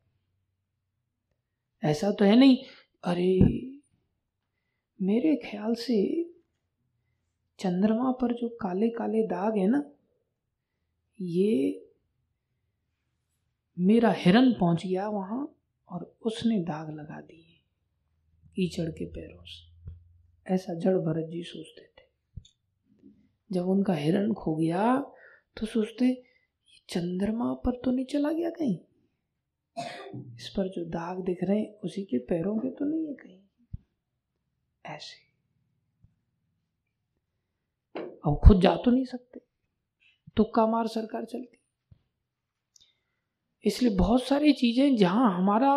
ऐसा 1.85 2.11
तो 2.11 2.25
है 2.25 2.37
नहीं। 2.37 2.59
अरे, 3.05 3.41
मेरे 5.03 5.37
ख्याल 5.37 5.75
से 5.75 6.25
चंद्रमा 7.59 8.13
पर 8.13 8.35
जो 8.35 8.49
काले 8.49 8.89
काले 8.89 9.23
दाग 9.23 9.57
है 9.57 9.67
ना, 9.67 9.91
ये 11.21 11.85
मेरा 13.79 14.11
हिरन 14.11 14.53
पहुँच 14.53 14.87
गया 14.87 15.09
वहाँ 15.09 15.57
और 15.89 16.17
उसने 16.23 16.59
दाग 16.59 16.91
लगा 16.91 17.21
दिए 17.21 17.61
कीचड़ 18.57 18.91
के 18.91 19.07
पैरों 19.07 19.45
से। 19.45 19.69
ऐसा 20.55 20.75
जड़ 20.75 20.97
भरत 20.97 21.27
जी 21.29 21.43
सोचते 21.43 21.83
थे। 21.83 22.09
जब 23.53 23.69
उनका 23.69 23.95
हिरन 23.95 24.33
खो 24.35 24.57
गया 24.57 25.13
तो 25.59 25.67
सोचते 25.67 26.23
चंद्रमा 26.89 27.53
पर 27.55 27.81
तो 27.85 27.91
नहीं 27.91 28.07
चला 28.07 28.33
गया 28.33 28.51
कहीं? 28.51 28.79
इस 30.35 30.49
पर 30.57 30.69
जो 30.69 30.85
दाग 30.85 31.25
दिख 31.25 31.39
रहे 31.43 31.59
हैं, 31.59 31.75
उसी 31.75 32.03
के 32.03 32.19
पैरों 32.19 32.59
के 32.59 32.71
तो 32.71 32.85
नहीं 32.85 33.07
है 33.07 33.15
कहीं। 33.15 33.41
ऐसे। 34.87 35.29
अब 38.27 38.41
खुद 38.47 38.61
जा 38.61 38.77
तो 38.77 38.91
नहीं 38.91 39.05
सकते। 39.05 39.41
तुक्का 40.37 40.67
मार 40.67 40.87
सरकार 40.87 41.25
चलती। 41.25 41.59
इसलिए 43.65 43.97
बहुत 43.97 44.23
सारी 44.23 44.53
चीज़ें 44.53 44.97
जहाँ 44.97 45.39
हमारा 45.39 45.73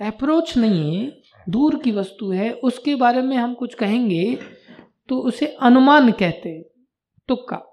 अप्रोच 0.00 0.56
नहीं 0.56 0.96
है, 0.96 1.22
दूर 1.48 1.82
की 1.82 1.92
वस्तु 1.92 2.30
है, 2.30 2.52
उसके 2.52 2.94
बारे 2.94 3.22
में 3.22 3.36
हम 3.36 3.54
कुछ 3.54 3.74
कहेंगे 3.74 4.38
तो 5.08 5.20
उसे 5.20 5.46
अनुमान 5.46 6.12
कहते 6.12 6.48
हैं, 6.48 6.62
तुक्का। 7.28 7.67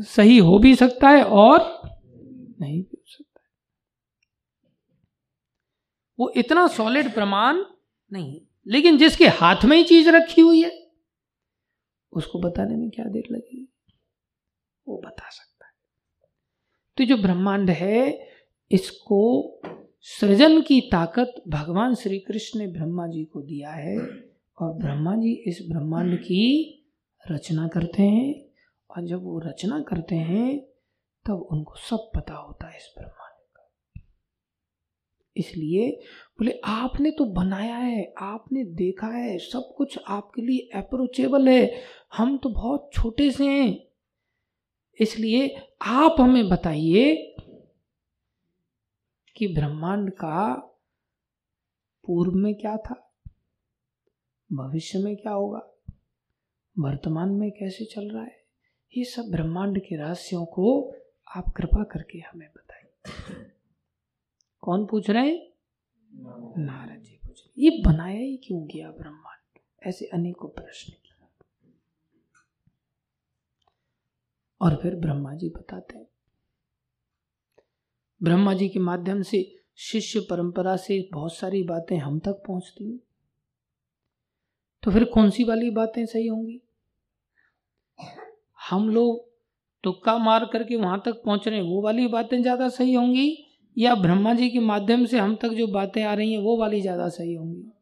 सही 0.00 0.38
हो 0.38 0.58
भी 0.58 0.74
सकता 0.74 1.08
है 1.08 1.24
और 1.24 1.80
नहीं 2.60 2.82
भी 2.82 2.96
हो 2.98 3.04
सकता 3.06 3.40
है। 3.44 3.50
वो 6.18 6.32
इतना 6.36 6.66
सॉलिड 6.66 7.14
प्रमाण 7.14 7.64
नहीं 8.12 8.40
लेकिन 8.66 8.98
जिसके 8.98 9.26
हाथ 9.26 9.64
में 9.64 9.76
ही 9.76 9.84
चीज़ 9.84 10.10
रखी 10.10 10.40
हुई 10.40 10.62
है, 10.62 10.92
उसको 12.12 12.38
बताने 12.38 12.76
में 12.76 12.90
क्या 12.90 13.04
देर 13.04 13.22
लगेगी? 13.30 13.72
वो 14.88 14.98
बता 14.98 15.28
सकता 15.28 15.66
है। 15.66 15.72
तो 16.96 17.04
जो 17.04 17.16
ब्रह्मांड 17.16 17.70
है, 17.70 18.28
इसको 18.70 19.60
सृजन 20.00 20.60
की 20.60 20.80
ताकत 20.80 21.34
भगवान 21.48 21.94
श्री 21.94 22.18
कृष्ण 22.18 22.58
ने 22.58 22.66
ब्रह्मा 22.66 23.06
जी 23.06 23.24
को 23.24 23.42
दिया 23.42 23.70
है 23.70 23.98
और 24.58 24.72
ब्रह्मा 24.74 25.16
जी 25.16 25.32
इस 25.32 25.58
ब्रह्मांड 25.70 26.18
की 26.18 26.76
रचना 27.30 27.68
करते 27.68 28.02
हैं। 28.02 28.49
और 28.96 29.06
जब 29.06 29.22
वो 29.24 29.38
रचना 29.38 29.80
करते 29.80 30.14
हैं, 30.14 30.60
तब 31.26 31.48
उनको 31.52 31.74
सब 31.78 32.10
पता 32.14 32.34
होता 32.34 32.66
है 32.66 32.76
इस 32.76 32.94
ब्रह्मांड 32.98 33.38
का। 33.56 33.70
इसलिए 35.36 35.90
बोले, 36.38 36.60
आपने 36.64 37.10
तो 37.10 37.24
बनाया 37.24 37.76
है, 37.76 38.14
आपने 38.18 38.64
देखा 38.64 39.06
है, 39.06 39.38
सब 39.38 39.74
कुछ 39.76 39.98
आपके 40.08 40.42
लिए 40.42 40.78
अप्रोचेबल 40.78 41.48
है। 41.48 41.82
हम 42.16 42.36
तो 42.38 42.48
बहुत 42.48 42.90
छोटे 42.94 43.30
से 43.30 43.48
हैं। 43.48 43.78
इसलिए 45.00 45.54
आप 45.82 46.16
हमें 46.20 46.48
बताइए 46.48 47.14
कि 49.36 49.46
ब्रह्मांड 49.46 50.10
का 50.10 50.54
पूर्व 52.04 52.32
में 52.32 52.54
क्या 52.54 52.76
था, 52.76 52.94
भविष्य 54.50 54.98
में 54.98 55.16
क्या 55.16 55.32
होगा, 55.32 55.60
वर्तमान 56.78 57.30
में 57.30 57.50
कैसे 57.50 57.84
चल 57.84 58.10
रहा 58.10 58.22
है। 58.22 58.39
ये 58.96 59.04
सब 59.04 59.22
ब्रह्मांड 59.30 59.78
के 59.78 59.96
रहस्यों 59.96 60.46
को 60.46 60.94
आप 61.36 61.52
कृपा 61.56 61.84
करके 61.84 62.18
हमें 62.18 62.48
बताइए। 62.56 62.92
कौन 64.60 64.86
पूछ 64.86 65.10
रहे 65.10 65.36
हैं? 65.36 65.52
नारद 66.64 67.02
जी 67.02 67.12
पूछ 67.12 67.46
रहे 67.46 67.64
ये 67.64 67.82
बनाया 67.86 68.18
ही 68.18 68.36
क्यों 68.36 68.66
गया 68.66 68.90
ब्रह्मांड? 68.90 69.60
ऐसे 69.82 70.04
अनेकों 70.06 70.48
प्रश्न। 70.48 70.92
और 74.60 74.76
फिर 74.76 74.94
ब्रह्मा 74.94 75.34
जी 75.34 75.48
बताते 75.48 75.98
हैं। 75.98 76.06
ब्रह्मा 78.22 78.54
जी 78.54 78.68
के 78.68 78.78
माध्यम 78.78 79.22
से 79.22 79.62
शिष्य 79.76 80.20
परंपरा 80.20 80.76
से 80.76 81.08
बहुत 81.12 81.34
सारी 81.34 81.62
बातें 81.62 81.98
हम 81.98 82.18
तक 82.18 82.32
पहुँचती 82.32 82.92
हैं। 82.92 83.00
तो 84.82 84.90
फिर 84.90 85.04
कौन 85.04 85.30
सी 85.30 85.44
वाली 85.44 85.70
बातें 85.70 86.06
सही 86.06 86.26
होंगी? 86.26 86.62
हम 88.70 88.88
लोग 88.90 89.28
तुक्का 89.84 90.16
मार 90.18 90.44
करके 90.44 90.76
वहाँ 90.76 91.00
तक 91.04 91.22
पहुँच 91.24 91.48
रहे 91.48 91.58
हैं। 91.58 91.66
वो 91.66 91.80
वाली 91.82 92.06
बातें 92.08 92.40
ज़्यादा 92.42 92.68
सही 92.68 92.94
होंगी 92.94 93.28
या 93.76 93.94
ब्रह्मा 93.94 94.34
जी 94.34 94.48
के 94.50 94.60
माध्यम 94.60 95.04
से 95.06 95.18
हम 95.18 95.34
तक 95.36 95.48
जो 95.48 95.66
बातें 95.66 96.02
आ 96.02 96.14
रही 96.14 96.32
हैं, 96.32 96.40
वो 96.40 96.56
वाली 96.56 96.80
ज़्यादा 96.80 97.08
सही 97.08 97.34
होंगी? 97.34 97.72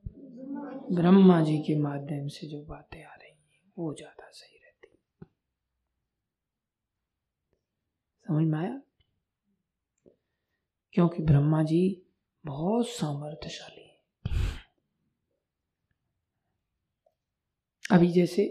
ब्रह्मा 0.93 1.41
जी 1.41 1.59
के 1.59 1.74
माध्यम 1.78 2.28
से 2.28 2.47
जो 2.47 2.62
बातें 2.64 3.03
आ 3.05 3.14
रही 3.14 3.30
हैं, 3.30 3.61
वो 3.76 3.95
ज़्यादा 3.95 4.30
सही 4.30 4.59
रहती 4.59 4.89
समझ 8.26 8.47
में 8.47 8.59
आया? 8.59 8.80
क्योंकि 10.95 11.22
ब्रह्मा 11.22 11.62
जी 11.62 11.80
बहुत 12.45 12.89
सामर्थ्यशाली 12.89 13.82
है। 13.82 13.97
अभी 17.91 18.09
जैसे 18.09 18.45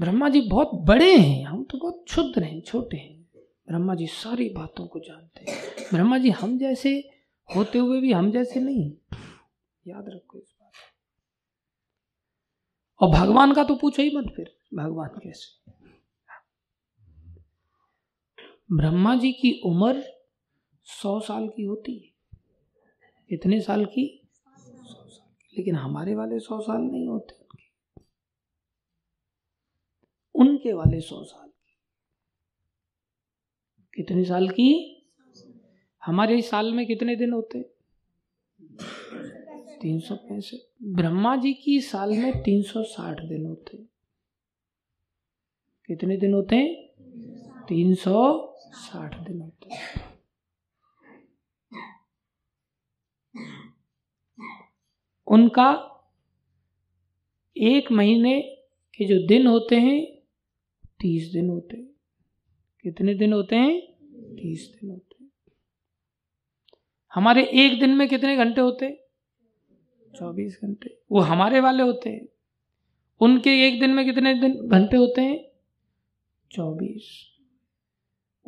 ब्रह्मा 0.00 0.28
जी 0.28 0.40
बहुत 0.40 0.70
बड़े 0.74 1.16
हैं, 1.18 1.44
हम 1.44 1.64
तो 1.64 1.78
बहुत 1.78 2.04
क्षुद्र 2.08 2.42
हैं, 2.42 2.60
छोटे 2.60 2.96
हैं। 2.96 3.28
ब्रह्मा 3.36 3.94
जी 3.94 4.06
सारी 4.06 4.50
बातों 4.50 4.86
को 4.86 5.00
जानते 5.00 5.40
हैं। 5.40 5.56
ब्रह्मा 5.94 6.18
जी 6.18 6.30
हम 6.30 6.58
जैसे 6.58 7.10
होते 7.56 7.78
हुए 7.78 8.00
भी 8.00 8.12
हम 8.12 8.30
जैसे 8.30 8.60
नहीं 8.60 8.92
याद 9.86 10.04
रखो 10.08 10.38
इस 10.38 10.54
बात 10.60 10.72
और 13.00 13.20
भगवान 13.20 13.54
का 13.54 13.64
तो 13.64 13.74
पूछो 13.74 14.02
ही 14.02 14.16
मत 14.16 14.32
फिर, 14.36 14.56
भगवान 14.74 15.08
कैसे? 15.08 15.72
ब्रह्मा 18.72 19.16
जी 19.16 19.32
की 19.32 19.60
उम्र 19.64 20.04
सौ 20.84 21.20
साल 21.20 21.48
की 21.48 21.62
होती 21.62 21.98
है। 21.98 22.38
कितने 23.28 23.60
साल 23.60 23.84
की? 23.84 24.28
सौ 24.58 25.08
साल 25.08 25.34
की। 25.34 25.58
लेकिन 25.58 25.76
हमारे 25.76 26.14
वाले 26.14 26.38
सौ 26.38 26.60
साल 26.60 26.80
नहीं 26.80 27.08
होते 27.08 27.34
उनके 27.34 27.68
उनके 30.38 30.72
वाले 30.72 31.00
सौ 31.00 31.24
साल 31.24 31.48
कितने 33.94 34.24
साल 34.24 34.48
की? 34.48 34.94
हमारे 36.04 36.42
साल 36.42 36.72
में 36.72 36.86
कितने 36.86 37.16
दिन 37.16 37.32
होते? 37.32 37.62
तीन 39.82 40.00
सौ 40.00 40.16
पैंसठ। 40.16 40.82
ब्रह्मा 40.82 41.36
जी 41.36 41.54
की 41.54 41.80
साल 41.80 42.10
में 42.10 42.42
तीन 42.42 42.62
सौ 42.62 42.82
साठ 42.82 43.20
दिन 43.20 43.46
होते। 43.46 43.76
कितने 45.86 46.16
दिन 46.16 46.34
होते? 46.34 46.56
हैं 46.56 47.66
तीन 47.68 47.94
सौ 47.94 48.48
साठ 48.58 49.14
दिन 49.14 49.40
होते। 49.40 49.70
उनका 55.26 55.94
एक 57.56 57.92
महीने 57.92 58.40
के 58.94 59.04
जो 59.04 59.26
दिन 59.26 59.46
होते 59.46 59.76
हैं 59.76 60.17
तीस 61.00 61.32
दिन 61.32 61.48
होते 61.48 61.76
हैं। 61.76 61.86
कितने 62.82 63.14
दिन 63.14 63.32
होते 63.32 63.56
हैं? 63.56 63.80
तीस 64.36 64.78
दिन 64.80 64.90
होते 64.90 65.24
हैं। 65.24 65.30
हमारे 67.14 67.44
एक 67.44 67.80
दिन 67.80 67.90
में 67.90 68.08
कितने 68.08 68.36
घंटे 68.36 68.60
होते 68.60 69.04
चौबीस 70.16 70.60
घंटे। 70.64 71.00
वो 71.12 71.20
हमारे 71.20 71.60
वाले 71.60 71.82
होते 71.82 72.10
हैं। 72.10 72.26
उनके 73.20 73.68
एक 73.68 73.80
दिन 73.80 73.90
में 73.90 74.04
कितने 74.04 74.34
दिन 74.34 74.68
घंटे 74.68 74.96
होते 74.96 75.20
हैं? 75.20 75.48
चौबीस। 76.52 77.38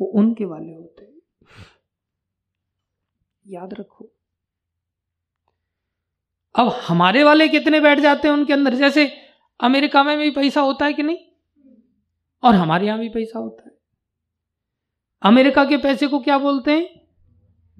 वो 0.01 0.07
उनके 0.07 0.45
वाले 0.45 0.73
होते 0.73 1.05
हैं। 1.05 1.21
याद 3.47 3.73
रखो। 3.73 4.11
अब 6.55 6.67
हमारे 6.67 7.23
वाले 7.23 7.47
कितने 7.47 7.79
बैठ 7.79 7.99
जाते 7.99 8.27
हैं 8.27 8.35
उनके 8.35 8.53
अंदर? 8.53 8.75
जैसे 8.75 9.17
अमेरिका 9.59 10.03
में 10.03 10.17
भी 10.17 10.31
पैसा 10.31 10.61
होता 10.61 10.85
है 10.85 10.93
कि 10.93 11.03
नहीं? 11.03 11.30
और 12.43 12.55
हमारे 12.55 12.87
यहाँ 12.87 12.99
भी 12.99 13.09
पैसा 13.09 13.39
होता 13.39 13.63
है। 13.65 13.71
अमेरिका 15.23 15.65
के 15.65 15.77
पैसे 15.77 16.07
को 16.07 16.19
क्या 16.19 16.37
बोलते 16.37 16.71
हैं? 16.71 17.07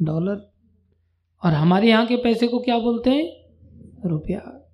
डॉलर। 0.02 0.52
और 1.46 1.54
हमारे 1.54 1.90
यहाँ 1.90 2.06
के 2.06 2.16
पैसे 2.16 2.48
को 2.48 2.60
क्या 2.60 2.78
बोलते 2.78 3.10
हैं? 3.10 3.42
रुपया। 4.10 4.70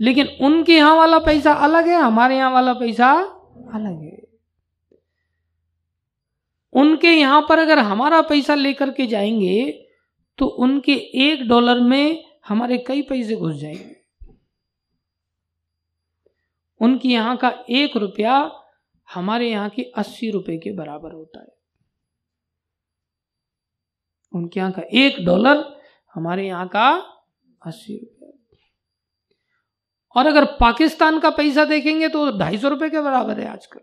लेकिन 0.00 0.26
उनके 0.40 0.76
यहाँ 0.76 0.96
वाला 0.96 1.18
पैसा 1.18 1.52
अलग 1.52 1.88
है, 1.88 1.94
हमारे 1.94 2.36
यहाँ 2.36 2.52
वाला 2.52 2.72
पैसा 2.72 3.12
अलग 3.74 4.02
है। 4.02 4.26
उनके 6.72 7.08
यहाँ 7.08 7.46
पर 7.48 7.58
अगर 7.58 7.78
हमारा 7.78 8.22
पैसा 8.22 8.54
लेकर 8.54 8.90
के 8.90 9.06
जाएँगे 9.06 9.86
तो 10.38 10.46
उनके 10.46 10.92
एक 10.94 11.48
डॉलर 11.48 11.80
में 11.80 12.24
हमारे 12.48 12.78
कई 12.78 13.02
पैसे 13.02 13.36
घुस 13.36 13.54
जाएँगे। 13.54 13.96
उनके 16.80 17.08
यहाँ 17.08 17.36
का 17.36 17.54
एक 17.70 17.96
रुपया 17.96 18.59
हमारे 19.10 19.50
यहाँ 19.50 19.68
के 19.70 19.82
अस्सी 19.98 20.30
रुपए 20.30 20.56
के 20.58 20.72
बराबर 20.72 21.12
होता 21.12 21.40
है। 21.40 21.48
उनके 24.32 24.60
यहाँ 24.60 24.72
का 24.72 24.82
एक 24.94 25.24
डॉलर 25.26 25.64
हमारे 26.14 26.46
यहाँ 26.46 26.68
का 26.68 26.88
अस्सी 27.62 27.96
रुपये 27.96 28.28
और 30.16 30.26
अगर 30.26 30.44
पाकिस्तान 30.60 31.18
का 31.20 31.30
पैसा 31.30 31.64
देखेंगे 31.64 32.08
तो 32.08 32.30
ढाई 32.38 32.58
सौ 32.58 32.68
रुपए 32.68 32.88
के 32.90 33.00
बराबर 33.00 33.40
है 33.40 33.46
आजकल। 33.48 33.80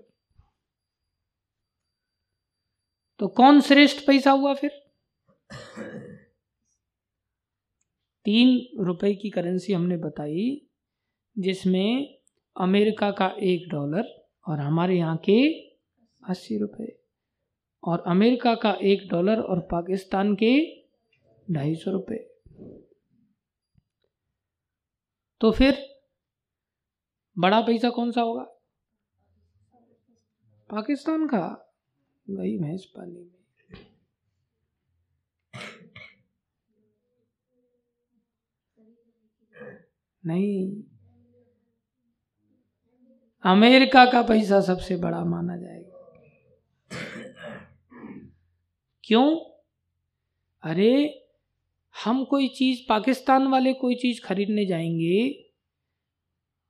तो 3.19 3.27
कौन 3.27 3.61
श्रेष्ठ 3.61 4.05
पैसा 4.07 4.31
हुआ 4.31 4.53
फिर? 4.53 4.71
तीन 8.25 8.85
रुपए 8.85 9.13
की 9.15 9.29
करेंसी 9.29 9.73
हमने 9.73 9.97
बताई, 9.97 10.67
जिसमें 11.35 12.17
अमेरिका 12.55 13.11
का 13.11 13.27
एक 13.43 13.67
डॉलर 13.69 14.16
और 14.47 14.59
हमारे 14.59 14.97
यहाँ 14.97 15.17
के 15.17 15.59
अस्सी 16.29 16.57
रुपये 16.57 16.99
और 17.83 18.03
अमेरिका 18.07 18.55
का 18.55 18.73
एक 18.81 19.09
डॉलर 19.09 19.41
और 19.41 19.59
पाकिस्तान 19.59 20.35
के 20.35 20.83
ढाई 21.51 21.75
सौ 21.75 21.91
रुपये 21.91 22.33
तो 25.41 25.51
फिर 25.51 25.97
बड़ा 27.39 27.61
पैसा 27.61 27.89
कौन 27.89 28.11
सा 28.11 28.21
होगा? 28.21 28.43
पाकिस्तान 30.69 31.27
का। 31.27 31.73
गई 32.29 32.57
भैंस 32.57 32.85
पानी 32.85 33.19
में। 33.19 33.37
नहीं। 40.25 40.83
अमेरिका 43.47 44.05
का 44.05 44.21
पैसा 44.21 44.59
सबसे 44.61 44.95
बड़ा 44.95 45.23
माना 45.23 45.57
जाएगा। 45.57 45.93
क्यों? 49.03 49.35
अरे, 50.63 51.23
हम 51.95 52.23
कोई 52.25 52.47
चीज़, 52.47 52.81
पाकिस्तान 52.89 53.47
वाले 53.47 53.73
कोई 53.73 53.95
चीज़ 53.95 54.21
खरीदने 54.21 54.65
जाएँगे 54.65 55.27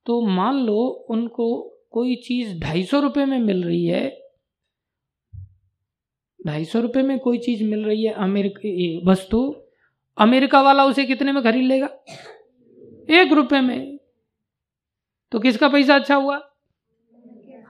तो 0.06 0.22
मान 0.22 0.56
लो 0.56 1.06
उनको 1.10 1.48
कोई 1.92 2.16
चीज़ 2.16 2.60
ढाई 2.60 2.84
सौ 2.84 3.00
रुपये 3.00 3.26
में 3.26 3.40
मिल 3.40 3.64
रही 3.64 3.86
है, 3.86 4.10
ढाई 6.48 6.66
सौ 6.66 6.80
रुपये 6.80 7.04
में 7.04 7.20
कोई 7.20 7.38
चीज़ 7.38 7.64
मिल 7.64 7.86
रही 7.86 8.04
है 8.06 8.14
अमेरिका 8.14 9.12
वस्तु, 9.12 9.56
अमेरिका 10.18 10.62
वाला 10.62 10.86
उसे 10.86 11.06
कितने 11.06 11.32
में 11.32 11.44
खरीद 11.44 11.64
लेगा? 11.64 11.88
एक 13.10 13.32
रुपये 13.32 13.62
में। 13.62 13.98
तो 15.32 15.40
किसका 15.40 15.68
पैसा 15.68 15.96
अच्छा 15.96 16.16
हुआ? 16.16 16.38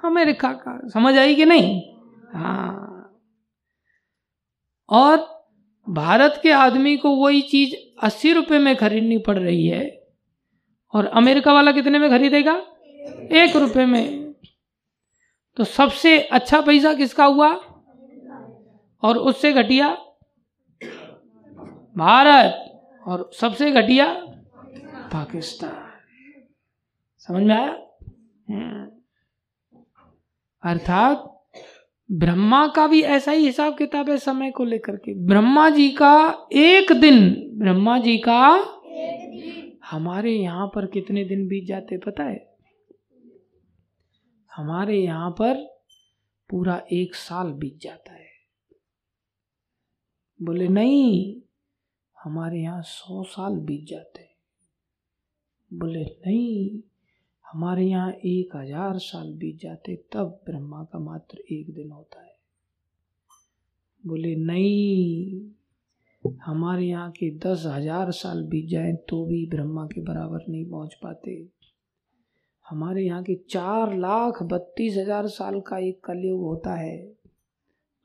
अमेरिका 0.06 0.54
का। 0.54 0.88
समझ 0.88 1.18
आई 1.18 1.36
कि 1.36 1.46
नहीं? 1.46 1.94
हाँ। 2.34 3.20
और 4.90 5.38
भारत 5.90 6.40
के 6.44 6.52
आदमी 6.52 6.98
को 6.98 7.16
वही 7.16 7.42
चीज़ 7.42 7.76
अस्सी 8.06 8.34
रुपए 8.34 8.60
में 8.60 8.76
खरीदनी 8.76 9.18
पड़ 9.18 9.38
रही 9.38 9.68
है। 9.68 10.08
और 10.94 11.06
अमेरिका 11.06 11.54
वाला 11.54 11.72
कितने 11.72 12.00
में 12.00 12.10
खरीदेगा? 12.10 12.54
एक 13.32 13.56
रुपए 13.56 13.86
में। 13.86 14.34
तो 15.56 15.64
सबसे 15.64 16.20
अच्छा 16.20 16.62
पैसा 16.62 16.94
किसका 16.94 17.26
हुआ? 17.26 17.54
और 19.04 19.18
उससे 19.18 19.54
घटिया? 19.54 19.90
भारत। 21.98 22.64
और 23.08 23.32
सबसे 23.34 23.72
घटिया? 23.72 24.14
पाकिस्तान। 25.14 25.92
समझ 27.18 27.44
में 27.44 27.56
आया? 27.56 27.88
हम्म। 28.50 28.97
अर्थात 30.68 31.34
ब्रह्मा 32.12 32.68
का 32.68 32.88
भी 32.88 33.02
ऐसा 33.02 33.32
ही 33.32 33.46
हिसाब 33.46 33.78
किताब 33.78 34.10
है 34.10 34.18
समय 34.18 34.52
को 34.52 34.66
लेकर 34.66 34.96
के। 34.96 35.14
ब्रह्मा 35.26 35.70
जी 35.70 35.90
का 35.90 36.14
एक 36.54 36.92
दिन 36.92 37.20
ब्रह्मा 37.60 37.98
जी 38.00 38.18
का 38.18 38.40
हमारे 39.92 40.32
यहाँ 40.32 40.68
पर 40.68 40.86
कितने 40.86 41.24
दिन 41.26 41.48
बीत 41.48 41.68
जाते 41.68 41.98
पता 41.98 42.24
है? 42.24 42.58
हमारे 44.52 45.00
यहाँ 45.00 45.30
पर 45.32 45.66
पूरा 46.50 46.82
एक 46.94 47.16
साल 47.16 47.52
बीत 47.52 47.80
जाता 47.82 48.14
है। 48.14 48.26
बोले 50.40 50.68
नहीं 50.68 51.42
हमारे 52.24 52.60
यहाँ 52.60 52.82
सौ 52.82 53.24
साल 53.24 53.54
बीत 53.60 53.86
जाते 53.90 54.26
बोले 55.72 56.04
नहीं 56.04 56.82
हमारे 57.48 57.86
यहाँ 57.86 58.12
एक 58.12 58.56
हज़ार 58.56 58.98
साल 59.00 59.32
बीत 59.34 59.60
जाते, 59.60 59.96
तब 60.14 60.40
ब्रह्मा 60.46 60.84
का 60.84 61.00
मात्र 61.00 61.44
एक 61.52 61.74
दिन 61.76 61.92
होता 61.92 62.22
है। 62.22 62.36
बोले, 64.04 64.36
नहीं, 64.38 65.42
हमारे 66.46 66.86
यहाँ 66.86 67.12
के 67.12 67.30
दस 67.40 67.64
हज़ार 67.66 68.12
साल 68.12 68.44
बीत 68.44 68.68
जाए 68.70 68.94
तो 69.10 69.24
भी 69.26 69.46
ब्रह्मा 69.50 69.86
के 69.86 70.02
बराबर 70.04 70.46
नहीं 70.50 70.66
पहुँच 70.66 70.94
पाते। 71.04 71.36
हमारे 72.66 73.04
यहाँ 73.04 73.24
के 73.24 73.36
चार 73.50 73.96
लाख 73.98 74.42
बत्तीस 74.44 74.98
हज़ार 74.98 75.28
साल 75.30 75.60
का 75.68 75.78
एक 75.80 76.04
कलयुग 76.06 76.42
होता 76.42 76.74
है 76.76 76.98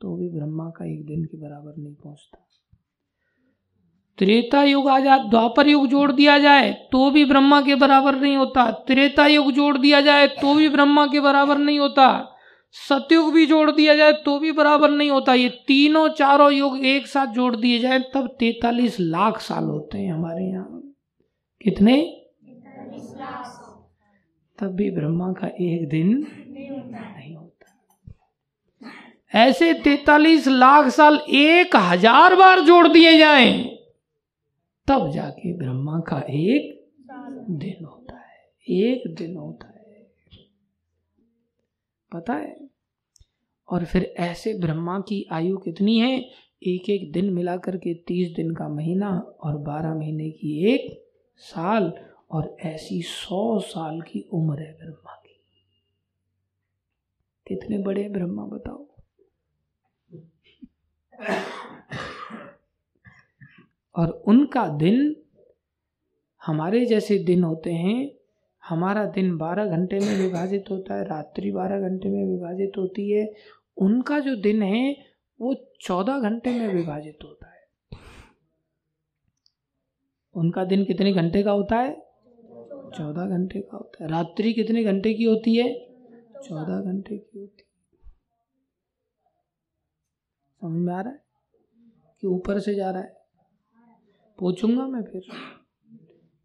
तो 0.01 0.15
भी 0.15 0.29
ब्रह्मा 0.29 0.69
का 0.69 0.85
एक 0.85 1.05
दिन 1.05 1.25
के 1.25 1.37
बराबर 1.37 1.77
नहीं 1.77 1.95
पहुँचता। 1.95 2.42
त्रेता 4.19 4.63
युग 4.63 4.87
आ 4.89 4.99
जाए 4.99 5.19
द्वापर 5.29 5.67
युग 5.67 5.87
जोड़ 5.87 6.11
दिया 6.11 6.37
जाए 6.39 6.71
तो 6.91 7.09
भी 7.11 7.23
ब्रह्मा 7.25 7.61
के 7.61 7.75
बराबर 7.75 8.15
नहीं 8.15 8.35
होता। 8.37 8.69
त्रेता 8.87 9.25
युग 9.27 9.51
जोड़ 9.51 9.77
दिया 9.77 10.01
जाए 10.01 10.27
तो 10.41 10.53
भी 10.53 10.69
ब्रह्मा 10.69 11.05
के 11.07 11.19
बराबर 11.19 11.57
नहीं 11.57 11.79
होता। 11.79 12.07
सतयुग 12.75 13.33
भी 13.33 13.45
जोड़ 13.45 13.71
दिया 13.71 13.95
जाए 13.95 14.11
तो 14.25 14.37
भी 14.39 14.51
बराबर 14.51 14.89
नहीं 14.91 15.09
होता। 15.11 15.33
ये 15.33 15.49
तीनों 15.67 16.07
चारों 16.11 16.51
युग 16.51 16.85
एक 16.85 17.07
साथ 17.07 17.33
जोड़ 17.33 17.55
दिए 17.55 17.79
जाए, 17.79 17.99
तब 18.13 18.27
तैतालीस 18.39 18.97
लाख 18.99 19.39
साल 19.41 19.63
होते 19.63 19.97
हैं 19.97 20.13
हमारे 20.13 20.45
यहाँ। 20.45 20.81
कितने? 21.61 22.01
तब 24.59 24.75
भी 24.75 24.89
ब्रह्मा 24.91 25.31
का 25.33 25.47
एक 25.47 25.87
दिन 25.89 26.07
नहीं 26.07 27.35
होता। 27.35 27.71
ऐसे 29.39 29.73
तैतालीस 29.75 30.47
लाख 30.47 30.87
साल 30.87 31.19
एक 31.29 31.75
हज़ार 31.75 32.35
बार 32.35 32.59
जोड़ 32.61 32.87
दिए 32.87 33.17
जाएँ। 33.17 33.72
तब 34.87 35.09
जाके 35.09 35.57
ब्रह्मा 35.57 35.99
का 35.99 36.19
एक 36.29 36.91
दिन 37.49 37.85
होता 37.85 38.17
है। 38.17 38.49
एक 38.69 39.15
दिन 39.15 39.37
होता 39.37 39.67
है। 39.67 40.11
पता 42.13 42.33
है? 42.33 42.69
और 43.69 43.85
फिर 43.85 44.03
ऐसे 44.03 44.53
ब्रह्मा 44.53 44.99
की 44.99 45.27
आयु 45.31 45.57
कितनी 45.57 45.99
है? 45.99 46.29
एक 46.63 46.89
एक 46.89 47.11
दिन 47.11 47.33
मिलाकर 47.33 47.77
के 47.77 47.93
तीस 47.93 48.35
दिन 48.35 48.55
का 48.55 48.67
महीना 48.67 49.17
और 49.17 49.57
बारह 49.57 49.95
महीने 49.95 50.29
की 50.29 50.75
एक 50.75 51.05
साल 51.37 51.93
और 52.31 52.57
ऐसी 52.59 53.01
सौ 53.01 53.59
साल 53.59 54.01
की 54.01 54.21
उम्र 54.21 54.61
है 54.61 54.77
ब्रह्मा 54.77 55.15
की। 55.15 55.41
कितने 57.47 57.77
बड़े 57.77 58.09
ब्रह्मा, 58.09 58.45
बताओ? 58.45 58.87
और 63.95 64.09
उनका 64.09 64.67
दिन 64.67 65.15
हमारे 66.45 66.85
जैसे 66.85 67.19
दिन 67.19 67.43
होते 67.43 67.73
हैं, 67.73 68.11
हमारा 68.63 69.05
दिन 69.05 69.37
बारह 69.37 69.65
घंटे 69.65 69.99
में 69.99 70.17
विभाजित 70.17 70.65
होता 70.71 70.95
है, 70.95 71.03
रात्रि 71.03 71.51
बारह 71.51 71.79
घंटे 71.79 72.09
में 72.09 72.25
विभाजित 72.25 72.71
होती 72.77 73.11
है, 73.11 73.33
उनका 73.77 74.19
जो 74.19 74.35
दिन 74.35 74.63
है, 74.63 75.05
वो 75.41 75.55
चौदह 75.81 76.19
घंटे 76.19 76.59
में 76.59 76.73
विभाजित 76.73 77.17
होता 77.23 77.47
है। 77.47 77.67
उनका 80.33 80.65
दिन 80.65 80.85
कितने 80.85 81.13
घंटे 81.13 81.43
का 81.43 81.51
होता 81.51 81.75
है? 81.75 82.07
चौदह 82.97 83.25
घंटे 83.25 83.61
का 83.61 83.77
होता 83.77 84.03
है। 84.03 84.09
रात्रि 84.09 84.53
कितने 84.53 84.83
घंटे 84.83 85.13
की 85.13 85.23
होती 85.23 85.55
है? 85.55 85.85
चौदह 86.43 86.81
घंटे 86.81 87.17
की 87.17 87.39
होती 87.39 87.61
है। 87.61 88.11
समझ 90.61 90.79
में 90.79 90.93
आ 90.93 91.01
रहा 91.01 91.13
है? 91.13 91.23
कि 92.21 92.27
ऊपर 92.27 92.59
से 92.59 92.75
जा 92.75 92.91
रहा 92.91 93.01
है। 93.01 93.22
पूछूँगा 94.43 94.87
मैं 94.87 95.01
फिर। 95.03 95.25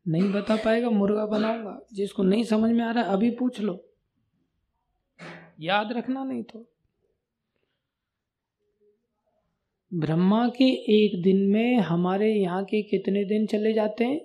नहीं 0.07 0.33
बता 0.33 0.57
पाएगा, 0.57 0.91
मुर्गा 0.91 1.27
बनाऊँगा। 1.27 1.79
जिसको 1.93 2.23
नहीं 2.23 2.45
समझ 2.45 2.71
में 2.71 2.85
आ 2.85 2.91
रहा 2.91 3.05
अभी 3.05 3.31
पूछ 3.31 3.61
लो। 3.61 3.85
याद 5.61 5.93
रखना 5.93 6.25
नहीं 6.25 6.43
तो। 6.43 6.65
ब्रह्मा 9.93 10.49
के 10.49 10.65
एक 10.95 11.23
दिन 11.23 11.43
में 11.47 11.79
हमारे 11.81 12.33
यहाँ 12.35 12.65
के 12.65 12.83
कितने 12.83 13.25
दिन 13.25 13.47
चले 13.47 13.73
जाते 13.73 14.05
हैं? 14.05 14.21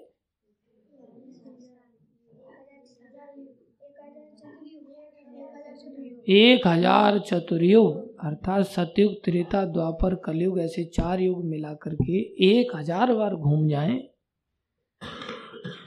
एक 6.29 6.67
हज़ार 6.67 7.19
चतुर्युग। 7.19 8.12
अर्थात 8.23 8.65
सतयुग, 8.65 9.13
त्रेता, 9.23 9.63
द्वापर, 9.65 10.15
कलयुग 10.15 10.59
ऐसे 10.59 10.83
चार 10.83 11.21
युग 11.21 11.43
मिला 11.45 11.73
करके 11.73 12.19
एक 12.45 12.75
हज़ार 12.75 13.13
बार 13.13 13.35
घूम 13.35 13.67
जाएँ, 13.67 13.97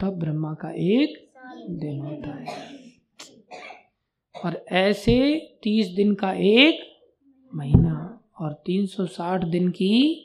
तब 0.01 0.19
ब्रह्मा 0.19 0.53
का 0.55 0.71
एक 0.71 1.17
दिन 1.71 2.01
होता 2.01 2.35
है। 2.35 2.57
और 4.35 4.65
ऐसे 4.73 5.17
तीस 5.63 5.89
दिन 5.89 6.15
का 6.15 6.33
एक 6.33 6.81
महीना 7.55 7.95
और 8.41 8.53
तीन 8.67 8.87
सौ 8.87 9.07
साठ 9.07 9.45
दिन 9.45 9.69
की 9.71 10.23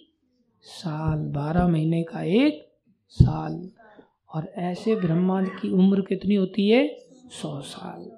साल, 0.61 1.19
बारह 1.19 1.67
महीने 1.67 2.03
का 2.03 2.23
एक 2.23 2.61
साल, 3.09 3.69
और 4.35 4.51
ऐसे 4.57 4.95
ब्रह्मा 4.95 5.41
की 5.43 5.69
उम्र 5.69 6.01
कितनी 6.01 6.35
होती 6.35 6.69
है? 6.69 6.87
सौ 7.31 7.59
साल। 7.61 8.11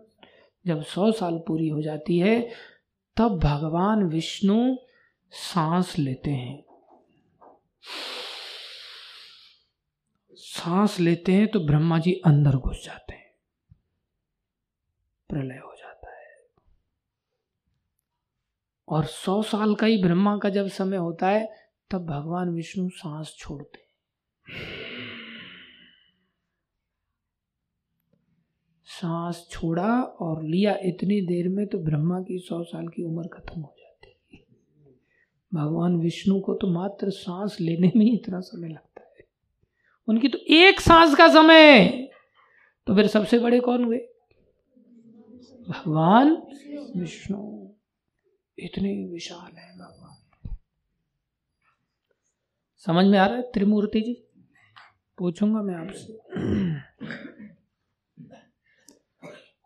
जब 0.65 0.81
सौ 0.83 1.11
साल 1.11 1.37
पूरी 1.37 1.67
हो 1.67 1.81
जाती 1.81 2.17
है 2.19 2.39
तब 3.17 3.39
भगवान 3.39 4.03
विष्णु 4.03 4.75
सांस 5.31 5.97
लेते 5.97 6.31
हैं। 6.31 6.63
सांस 10.33 10.99
लेते 10.99 11.31
हैं 11.31 11.47
तो 11.47 11.59
ब्रह्मा 11.59 11.99
जी 11.99 12.13
अंदर 12.13 12.55
घुस 12.55 12.85
जाते 12.85 13.13
हैं। 13.13 13.35
प्रलय 15.29 15.57
हो 15.57 15.75
जाता 15.77 16.19
है। 16.19 16.47
और 18.87 19.05
सौ 19.05 19.43
साल 19.43 19.75
का 19.75 19.87
ही 19.87 20.03
ब्रह्मा 20.03 20.37
का 20.37 20.49
जब 20.49 20.67
समय 20.67 20.97
होता 20.97 21.27
है, 21.27 21.69
तब 21.91 22.05
भगवान 22.05 22.49
विष्णु 22.49 22.89
सांस 22.89 23.35
छोड़ते 23.37 23.77
हैं। 23.77 24.82
सांस 28.99 29.47
छोड़ा 29.51 30.01
और 30.01 30.43
लिया 30.43 30.77
इतनी 30.83 31.21
देर 31.21 31.49
में 31.49 31.67
तो 31.67 31.77
ब्रह्मा 31.77 32.19
की 32.19 32.39
सौ 32.39 32.63
साल 32.63 32.87
की 32.87 33.03
उम्र 33.03 33.27
खत्म 33.27 33.61
हो 33.61 33.75
जाती। 33.79 34.37
है 34.37 34.43
भगवान 35.53 35.95
विष्णु 35.95 36.39
को 36.39 36.53
तो 36.53 36.67
मात्र 36.67 37.09
सांस 37.09 37.57
लेने 37.61 37.91
में 37.95 38.05
ही 38.05 38.13
इतना 38.13 38.39
समय 38.39 38.67
लगता 38.67 39.01
है। 39.01 39.25
उनकी 40.07 40.27
तो 40.27 40.37
एक 40.37 40.79
सांस 40.79 41.15
का 41.15 41.27
समय। 41.27 41.89
तो 42.87 42.95
फिर 42.95 43.07
सबसे 43.07 43.39
बड़े 43.39 43.59
कौन 43.59 43.83
हुए? 43.83 43.97
भगवान 45.69 46.35
विष्णु। 46.95 47.69
इतने 48.59 49.05
विशाल 49.05 49.57
है 49.57 49.75
भगवान। 49.75 50.55
समझ 52.77 53.05
में 53.05 53.19
आ 53.19 53.25
रहा 53.25 53.35
है 53.35 53.41
त्रिमूर्ति 53.41 54.01
जी? 54.01 54.27
पूछूँगा 55.17 55.61
मैं 55.61 55.75
आपसे। 55.75 56.13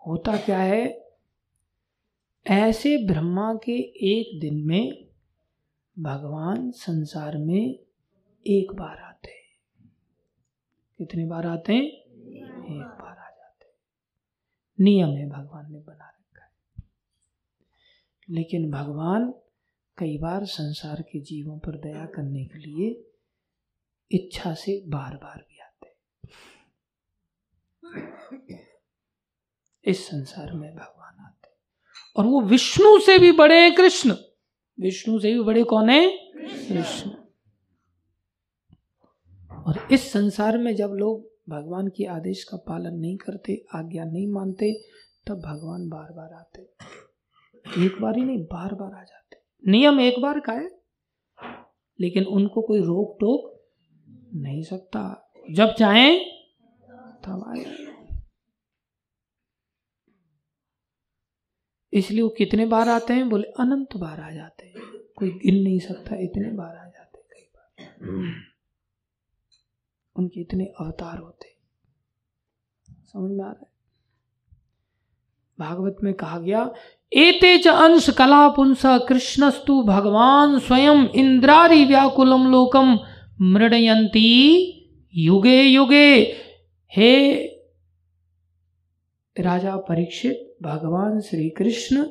होता 0.07 0.37
क्या 0.37 0.59
है? 0.59 1.07
ऐसे 2.47 3.07
ब्रह्मा 3.07 3.55
के 3.55 3.75
एक 4.11 4.39
दिन 4.39 4.67
में 4.67 5.07
भगवान 5.99 6.71
संसार 6.71 7.37
में 7.37 7.79
एक 8.47 8.73
बार 8.73 8.97
आते 8.97 9.31
कितनी 10.97 11.25
बार 11.25 11.47
आते 11.47 11.73
हैं? 11.73 11.81
एक 11.81 12.97
बार 13.01 13.17
आ 13.17 13.29
जाते 13.29 13.65
नियम 14.83 15.09
है 15.09 15.29
भगवान 15.29 15.71
ने 15.71 15.79
बना 15.79 16.09
रखा 16.09 16.43
है। 16.43 16.83
लेकिन 18.29 18.71
भगवान 18.71 19.33
कई 19.97 20.17
बार 20.17 20.45
संसार 20.45 21.01
के 21.01 21.19
जीवों 21.19 21.59
पर 21.59 21.77
दया 21.77 22.05
करने 22.05 22.45
के 22.45 22.57
लिए 22.57 23.11
इच्छा 24.11 24.53
से 24.53 24.83
बार 24.87 25.15
बार 25.17 25.45
भी 25.49 25.59
आते 25.59 25.87
इस 29.85 30.07
संसार 30.07 30.53
में 30.53 30.75
भगवान 30.75 31.25
आते 31.25 31.49
और 32.15 32.25
वो 32.25 32.41
विष्णु 32.41 32.99
से 32.99 33.19
भी 33.19 33.31
बड़े 33.31 33.61
हैं 33.61 33.75
कृष्ण। 33.75 34.15
विष्णु 34.79 35.19
से 35.19 35.33
भी 35.33 35.39
बड़े 35.39 35.63
कौन 35.63 35.89
है? 35.89 36.17
कृष्ण। 36.37 37.09
और 39.51 39.87
इस 39.91 40.11
संसार 40.11 40.57
में 40.57 40.75
जब 40.75 40.87
लोग 40.87 41.31
भगवान 41.49 41.87
की 41.87 42.05
आदेश 42.05 42.43
का 42.43 42.57
पालन 42.57 42.93
नहीं 42.93 43.17
करते, 43.17 43.65
आज्ञा 43.75 44.03
नहीं 44.03 44.27
मानते, 44.27 44.81
तब 45.27 45.33
भगवान 45.33 45.89
बार 45.89 46.13
बार 46.13 46.33
आते 46.33 46.61
एक 47.85 48.01
बार 48.01 48.17
ही 48.17 48.23
नहीं 48.23 48.43
बार 48.43 48.73
बार 48.73 48.91
आ 48.91 49.03
जाते 49.03 49.37
नियम 49.71 49.99
एक 49.99 50.21
बार 50.21 50.39
का 50.39 50.53
है, 50.53 50.79
लेकिन 52.01 52.23
उनको 52.23 52.61
कोई 52.61 52.79
रोक 52.79 53.17
टोक 53.19 53.63
नहीं 54.33 54.63
सकता। 54.63 55.31
जब 55.51 55.73
चाहे, 55.73 56.19
तब 57.25 57.53
आए। 57.57 57.86
इसलिए 61.93 62.21
वो 62.21 62.29
कितने 62.29 62.65
बार 62.65 62.89
आते 62.89 63.13
हैं? 63.13 63.29
बोले, 63.29 63.47
अनंत 63.59 63.97
बार 63.97 64.19
आ 64.19 64.31
जाते 64.31 64.65
हैं। 64.65 64.73
कोई 65.17 65.29
गिन 65.29 65.63
नहीं 65.63 65.79
सकता, 65.79 66.15
इतने 66.15 66.51
बार 66.51 66.75
आ 66.75 66.85
जाते 66.85 67.17
हैं 67.17 67.25
कई 67.31 67.49
बार। 67.55 68.33
उनके 70.15 70.41
इतने 70.41 70.65
अवतार 70.65 71.17
होते 71.17 71.55
समझ 72.89 73.31
में 73.31 73.45
आ 73.45 73.47
रहा 73.47 73.59
है? 73.61 73.67
भागवत 75.59 75.97
में 76.03 76.13
कहा 76.13 76.39
गया, 76.39 76.73
एते 77.13 77.57
च 77.57 77.67
अंश 77.67 78.09
कला 78.09 78.47
पुंस 78.49 78.81
कृष्णस्तु 78.85 79.83
भगवान 79.83 80.59
स्वयं 80.59 81.07
इंद्रारी 81.09 81.85
व्याकुलम 81.85 82.51
लोकम 82.51 82.99
मृणयंती 83.41 84.29
युगे 85.15 85.61
युगे। 85.61 86.35
हे 86.91 87.37
राजा 89.39 89.77
परीक्षित 89.77 90.55
भगवान 90.63 91.19
श्री 91.19 91.49
कृष्ण 91.49 92.05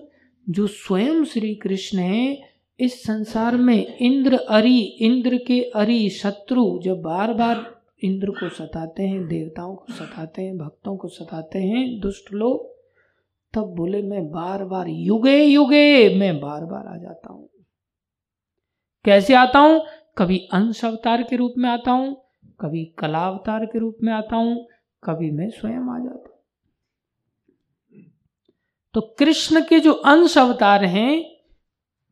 जो 0.48 0.66
स्वयं 0.66 1.24
श्री 1.24 1.55
कृष्ण 1.55 1.98
है, 1.98 2.43
इस 2.81 3.03
संसार 3.03 3.57
में 3.57 3.98
इंद्र 3.98 4.36
अरि, 4.36 4.78
इंद्र 4.78 5.36
के 5.36 5.62
अरि 5.62 6.11
शत्रु 6.11 6.81
जब 6.82 7.03
बार 7.03 7.35
बार 7.35 7.81
इंद्र 8.05 8.31
को 8.31 8.48
सताते 8.48 9.03
हैं, 9.03 9.28
देवताओं 9.28 9.74
को 9.77 9.93
सताते 9.93 10.43
हैं, 10.43 10.59
भक्तों 10.59 10.97
को 10.97 11.09
सताते 11.09 11.59
हैं, 11.59 12.01
दुष्ट 12.01 12.32
लोग, 12.32 12.77
तब 13.55 13.62
बोले, 13.62 14.03
मैं 14.03 14.31
बार 14.31 14.65
बार 14.65 14.89
युगे 14.89 15.44
युगे, 15.44 16.19
मैं 16.19 16.40
बार 16.40 16.65
बार 16.65 16.86
आ 16.86 16.97
जाता 16.97 17.32
हूँ। 17.32 17.48
कैसे 19.05 19.35
आता 19.35 19.59
हूँ? 19.59 19.85
कभी 20.19 20.48
अंश 20.53 20.85
अवतार 20.85 21.23
के 21.23 21.36
रूप 21.36 21.55
में 21.59 21.70
आता 21.70 21.90
हूँ, 21.90 22.16
कभी 22.61 22.85
कला 22.98 23.27
अवतार 23.27 23.66
के 23.66 23.78
रूप 23.78 23.97
में 24.03 24.12
आता 24.12 24.36
हूँ, 24.36 24.66
कभी 25.05 25.31
मैं 25.31 25.51
स्वयं 25.51 25.94
आ 25.94 25.98
जाता 25.98 26.28
हूँ। 26.28 26.35
तो 28.97 29.16
कृष्ण 29.18 29.60
के 29.68 29.81
जो 29.81 29.93
अंश 29.93 30.39
अवतार 30.39 30.85
हैं, 30.85 31.36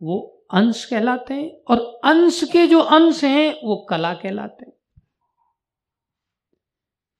वो 0.02 0.46
अंश 0.52 0.84
कहलाते 0.84 1.34
हैं 1.34 1.60
और 1.70 2.00
अंश 2.04 2.44
के 2.44 2.66
जो 2.66 2.80
अंश 2.80 3.24
हैं, 3.24 3.60
वो 3.64 3.86
कला 3.90 4.14
कहलाते 4.14 4.64
हैं। 4.64 5.02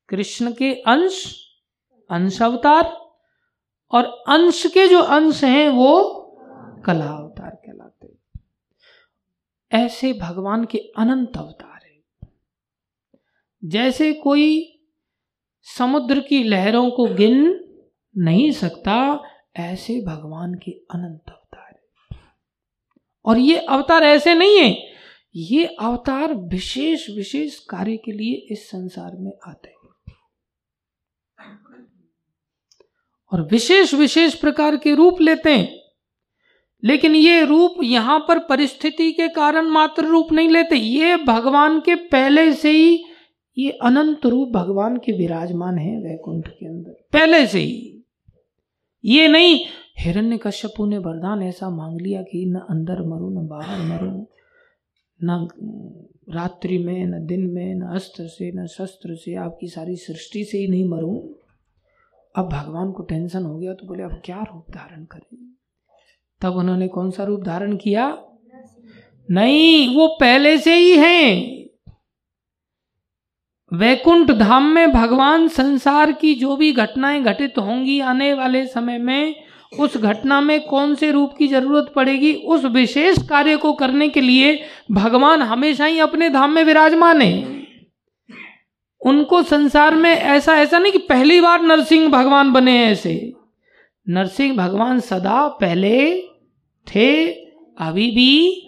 कृष्ण 0.09 0.53
के 0.53 0.75
अंश 0.75 1.41
अंश 2.11 2.43
अवतार 2.43 2.85
और 3.91 4.05
अंश 4.29 4.67
के 4.67 4.89
जो 4.89 5.01
अंश 5.01 5.45
हैं, 5.45 5.69
वो 5.69 6.21
कला 6.87 7.07
अवतार 7.07 7.51
कहलाते 7.51 8.07
हैं। 8.07 8.43
ऐसे 9.73 10.13
भगवान 10.13 10.65
के 10.65 10.79
अनंत 10.79 11.37
अवतार 11.37 11.81
हैं। 11.85 12.29
जैसे 13.65 14.13
कोई 14.13 14.79
समुद्र 15.63 16.21
की 16.21 16.45
लहरों 16.45 16.91
को 16.91 17.05
गिन 17.15 17.61
नहीं 18.17 18.53
सकता 18.53 19.21
ऐसे 19.57 20.01
भगवान 20.01 20.55
के 20.55 20.71
अनंत 20.71 21.25
अवतार 21.29 21.81
है। 22.13 22.19
और 23.25 23.39
ये 23.39 23.57
अवतार 23.57 24.03
ऐसे 24.03 24.35
नहीं 24.35 24.59
है। 24.59 24.95
ये 25.37 25.65
अवतार 25.65 26.35
विशेष 26.35 27.11
विशेष 27.11 27.59
कार्य 27.59 27.97
के 27.97 28.13
लिए 28.13 28.35
इस 28.51 28.71
संसार 28.71 29.13
में 29.15 29.33
आते 29.47 29.69
हैं। 29.69 29.75
और 33.33 33.43
विशेष 33.43 33.95
विशेष 33.95 34.35
प्रकार 34.35 34.77
के 34.77 34.95
रूप 34.95 35.21
लेते 35.21 35.51
हैं। 35.51 35.81
लेकिन 36.85 37.15
ये 37.15 37.45
रूप 37.45 37.75
यहाँ 37.83 38.25
पर 38.29 38.39
परिस्थिति 38.39 39.13
के 39.13 39.29
कारण 39.29 39.67
मात्र 39.67 40.05
रूप 40.05 40.33
नहीं 40.33 40.49
लेते। 40.49 40.77
ये 40.77 41.17
भगवान 41.17 41.81
के 41.81 41.95
पहले 41.95 42.53
से 42.53 42.71
ही, 42.71 43.05
ये 43.59 43.71
अनंत 43.71 44.27
रूप 44.27 44.49
भगवान 44.49 44.97
के 44.97 45.13
विराजमान 45.13 45.79
है 45.79 45.97
वैकुंठ 45.99 46.49
के 46.49 46.67
अंदर। 46.67 46.91
पहले 46.91 47.47
से 47.47 47.59
ही। 47.59 47.94
ये 49.05 49.29
नहीं। 49.29 49.61
हिरण्य 49.99 50.39
कश्यपु 50.39 50.87
ने 50.87 50.99
वरदान 50.99 51.43
ऐसा 51.43 51.71
मांग 51.71 52.01
लिया 52.01 52.23
कि 52.23 52.47
न 52.47 52.55
अंदर 52.55 53.03
मरू 53.03 53.31
न 53.31 53.47
बाहर 53.47 53.79
मरू 53.81 54.27
न 55.23 55.49
रात्रि 56.31 56.79
में 56.79 57.07
न 57.07 57.27
दिन 57.27 57.41
में 57.41 57.75
न 57.75 57.83
अस्त्र 57.83 58.27
से 58.27 58.53
न 58.53 58.67
शस्त्र 58.67 59.15
से 59.15 59.35
आपकी 59.35 59.69
सारी 59.69 59.97
सृष्टि 59.97 60.45
से 60.45 60.59
ही 60.59 60.67
नहीं 60.67 60.89
मरूं। 60.89 61.19
अब 62.37 62.49
भगवान 62.49 62.93
को 62.93 63.03
टेंशन 63.03 63.43
हो 63.43 63.59
गया 63.59 63.75
तो 63.75 63.87
बोले 63.87 64.03
अब 64.03 64.23
क्या 64.25 64.43
रूप 64.43 64.67
धारण 64.71 65.05
करें? 65.05 65.55
तब 66.41 66.57
उन्होंने 66.57 66.89
कौन 66.89 67.11
सा 67.11 67.25
रूप 67.25 67.41
धारण 67.41 67.77
किया? 67.77 68.25
नहीं 69.31 69.97
वो 69.97 70.09
पहले 70.21 70.59
से 70.59 70.75
ही 70.75 70.97
हैं। 70.97 71.64
वैकुंठ 73.73 74.31
धाम 74.31 74.63
में 74.63 74.93
भगवान 74.93 75.49
संसार 75.49 76.13
की 76.13 76.35
जो 76.35 76.57
भी 76.57 76.73
घटनाएँ 76.73 77.23
घटित 77.23 77.59
होंगी 77.59 78.01
आने 78.01 78.35
वाले 78.35 78.67
समय 78.67 78.99
में, 78.99 79.35
उस 79.79 79.97
घटना 79.97 80.41
में 80.41 80.61
कौन 80.61 80.95
से 80.95 81.11
रूप 81.11 81.35
की 81.39 81.47
ज़रूरत 81.47 81.93
पड़ेगी, 81.97 82.35
उस 82.35 82.65
विशेष 82.65 83.19
कार्य 83.29 83.57
को 83.57 83.73
करने 83.73 84.09
के 84.09 84.21
लिए 84.21 84.61
भगवान 84.91 85.43
हमेशा 85.43 85.85
ही 85.85 85.99
अपने 85.99 86.31
धाम 86.31 86.53
में 86.53 86.65
विराजमान 86.65 87.23
है। 87.23 87.65
उनको 89.07 89.43
संसार 89.43 89.95
में 89.95 90.11
ऐसा 90.11 90.57
ऐसा 90.57 90.79
नहीं 90.79 90.93
कि 90.93 90.99
पहली 90.99 91.41
बार 91.41 91.63
नरसिंह 91.63 92.09
भगवान 92.09 92.53
बने 92.53 92.85
ऐसे। 92.85 93.33
नरसिंह 94.09 94.57
भगवान 94.57 95.01
सदा 95.01 95.49
पहले 95.49 96.23
थे, 96.95 97.27
अभी 97.79 98.11
भी 98.11 98.67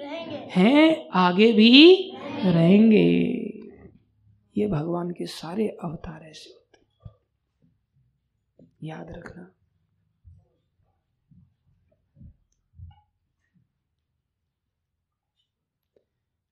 हैं, 0.56 1.08
आगे 1.14 1.52
भी 1.52 2.10
रहेंगे। 2.44 3.45
ये 4.56 4.66
भगवान 4.66 5.10
के 5.10 5.26
सारे 5.26 5.68
अवतार 5.68 6.22
ऐसे 6.22 6.50
होते 6.50 7.10
याद 8.86 9.10
रखना। 9.10 9.52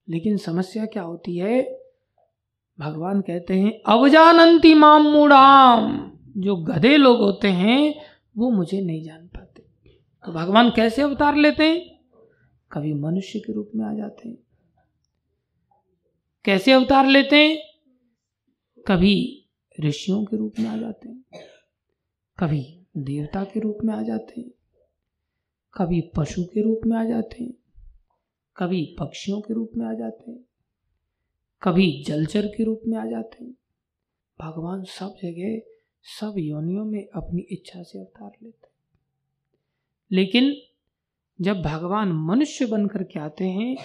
लेकिन 0.09 0.37
समस्या 0.37 0.85
क्या 0.85 1.03
होती 1.03 1.37
है? 1.37 1.79
भगवान 2.79 3.21
कहते 3.21 3.53
हैं, 3.53 3.81
अवजानंती 3.85 4.73
माम 4.73 5.01
मूढ़ाम। 5.03 6.11
जो 6.37 6.55
गधे 6.55 6.97
लोग 6.97 7.17
होते 7.17 7.47
हैं, 7.47 8.01
वो 8.37 8.49
मुझे 8.49 8.81
नहीं 8.81 9.03
जान 9.03 9.27
पाते। 9.27 9.65
तो 10.25 10.31
भगवान 10.31 10.69
कैसे 10.69 11.01
अवतार 11.01 11.35
लेते 11.35 11.63
हैं? 11.63 11.99
कभी 12.71 12.93
मनुष्य 12.93 13.39
के 13.39 13.53
रूप 13.53 13.71
में 13.75 13.85
आ 13.85 13.93
जाते 13.93 14.29
हैं। 14.29 14.37
कैसे 16.45 16.71
अवतार 16.71 17.05
लेते 17.05 17.35
हैं? 17.35 17.74
कभी 18.87 19.45
ऋषियों 19.79 20.23
के 20.25 20.37
रूप 20.37 20.59
में 20.59 20.69
आ 20.69 20.77
जाते 20.77 21.09
हैं, 21.09 21.23
कभी 22.37 22.61
देवता 22.97 23.43
के 23.43 23.59
रूप 23.59 23.77
में 23.85 23.93
आ 23.93 24.01
जाते 24.01 24.41
हैं, 24.41 24.49
कभी 25.73 26.01
पशु 26.17 26.43
के 26.43 26.61
रूप 26.61 26.81
में 26.85 26.97
आ 26.97 27.03
जाते 27.03 27.43
हैं, 27.43 27.53
कभी 28.57 28.95
पक्षियों 28.99 29.41
के 29.41 29.53
रूप 29.53 29.71
में 29.77 29.85
आ 29.85 29.93
जाते 29.93 30.31
हैं, 30.31 30.39
कभी 31.61 32.03
जलचर 32.07 32.47
के 32.47 32.63
रूप 32.63 32.81
में 32.87 32.97
आ 32.97 33.05
जाते 33.05 33.43
हैं। 33.43 33.51
भगवान 34.39 34.83
सब 34.83 35.15
जगह, 35.23 35.59
सब 36.03 36.35
योनियों 36.37 36.85
में 36.85 37.07
अपनी 37.07 37.41
इच्छा 37.41 37.83
से 37.83 37.99
अवतार 37.99 38.31
लेते 38.43 38.67
हैं। 38.67 38.73
लेकिन 40.11 40.55
जब 41.39 41.61
भगवान 41.61 42.11
मनुष्य 42.11 42.65
बनकर 42.65 43.03
के 43.03 43.19
आते 43.19 43.45
हैं 43.45 43.75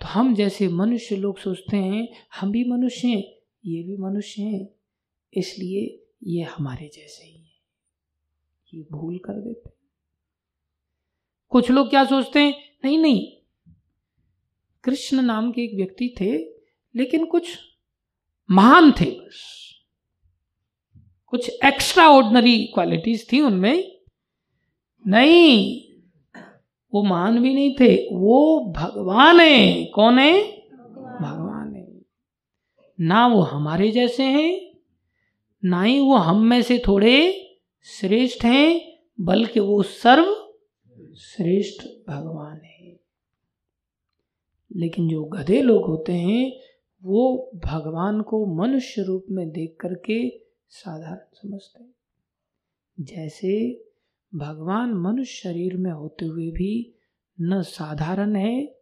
तो 0.00 0.06
हम 0.06 0.34
जैसे 0.34 0.68
मनुष्य 0.68 1.16
लोग 1.16 1.38
सोचते 1.38 1.76
हैं, 1.76 2.08
हम 2.40 2.52
भी 2.52 2.64
मनुष्य 2.64 3.08
हैं 3.08 3.37
ये 3.68 3.82
भी 3.82 3.96
मनुष्य 3.96 4.42
हैं, 4.42 4.68
इसलिए 5.34 6.04
ये 6.24 6.42
हमारे 6.42 6.90
जैसे 6.94 7.24
ही 7.24 7.36
हैं। 7.36 7.60
ये 8.74 8.86
भूल 8.92 9.18
कर 9.18 9.32
देते 9.32 9.70
कुछ 11.50 11.70
लोग 11.70 11.90
क्या 11.90 12.04
सोचते 12.04 12.40
हैं? 12.40 12.54
नहीं 12.84 12.98
नहीं। 12.98 13.32
कृष्ण 14.84 15.22
नाम 15.22 15.52
के 15.52 15.62
एक 15.62 15.74
व्यक्ति 15.74 16.14
थे, 16.20 16.38
लेकिन 16.96 17.26
कुछ 17.26 17.58
महान 18.50 18.92
थे 18.92 19.04
बस। 19.04 19.68
कुछ 21.26 21.50
एक्स्ट्रा 21.64 22.08
ऑर्डनरी 22.08 22.66
क्वालिटीज 22.66 23.32
थी 23.32 23.40
उनमें। 23.40 24.00
नहीं, 25.06 25.84
वो 26.94 27.02
महान 27.02 27.42
भी 27.42 27.54
नहीं 27.54 27.74
थे, 27.80 28.08
वो 28.16 28.72
भगवान 28.76 29.40
है। 29.40 29.84
कौन 29.84 30.18
है? 30.18 30.57
ना 33.00 33.26
वो 33.26 33.40
हमारे 33.40 33.90
जैसे 33.90 34.22
हैं, 34.22 34.78
ना 35.64 35.82
ही 35.82 36.00
वो 36.00 36.16
हम 36.16 36.42
में 36.42 36.62
से 36.62 36.82
थोड़े 36.88 37.44
श्रेष्ठ 37.82 38.44
हैं, 38.44 38.98
बल्कि 39.20 39.60
वो 39.60 39.82
सर्व 39.82 40.54
श्रेष्ठ 41.18 41.82
भगवान 42.08 42.60
है। 42.64 43.00
लेकिन 44.76 45.08
जो 45.08 45.24
गधे 45.24 45.62
लोग 45.62 45.86
होते 45.86 46.12
हैं, 46.12 46.60
वो 47.02 47.50
भगवान 47.54 48.20
को 48.20 48.46
मनुष्य 48.46 49.02
रूप 49.02 49.26
में 49.30 49.50
देख 49.50 49.76
करके 49.80 50.38
साधारण 50.68 51.26
समझते 51.34 51.84
हैं। 51.84 51.94
जैसे 53.00 53.84
भगवान 54.34 54.94
मनुष्य 54.94 55.32
शरीर 55.32 55.76
में 55.76 55.90
होते 55.90 56.24
हुए 56.24 56.50
भी 56.50 56.94
न 57.40 57.62
साधारण 57.62 58.36
है, 58.36 58.76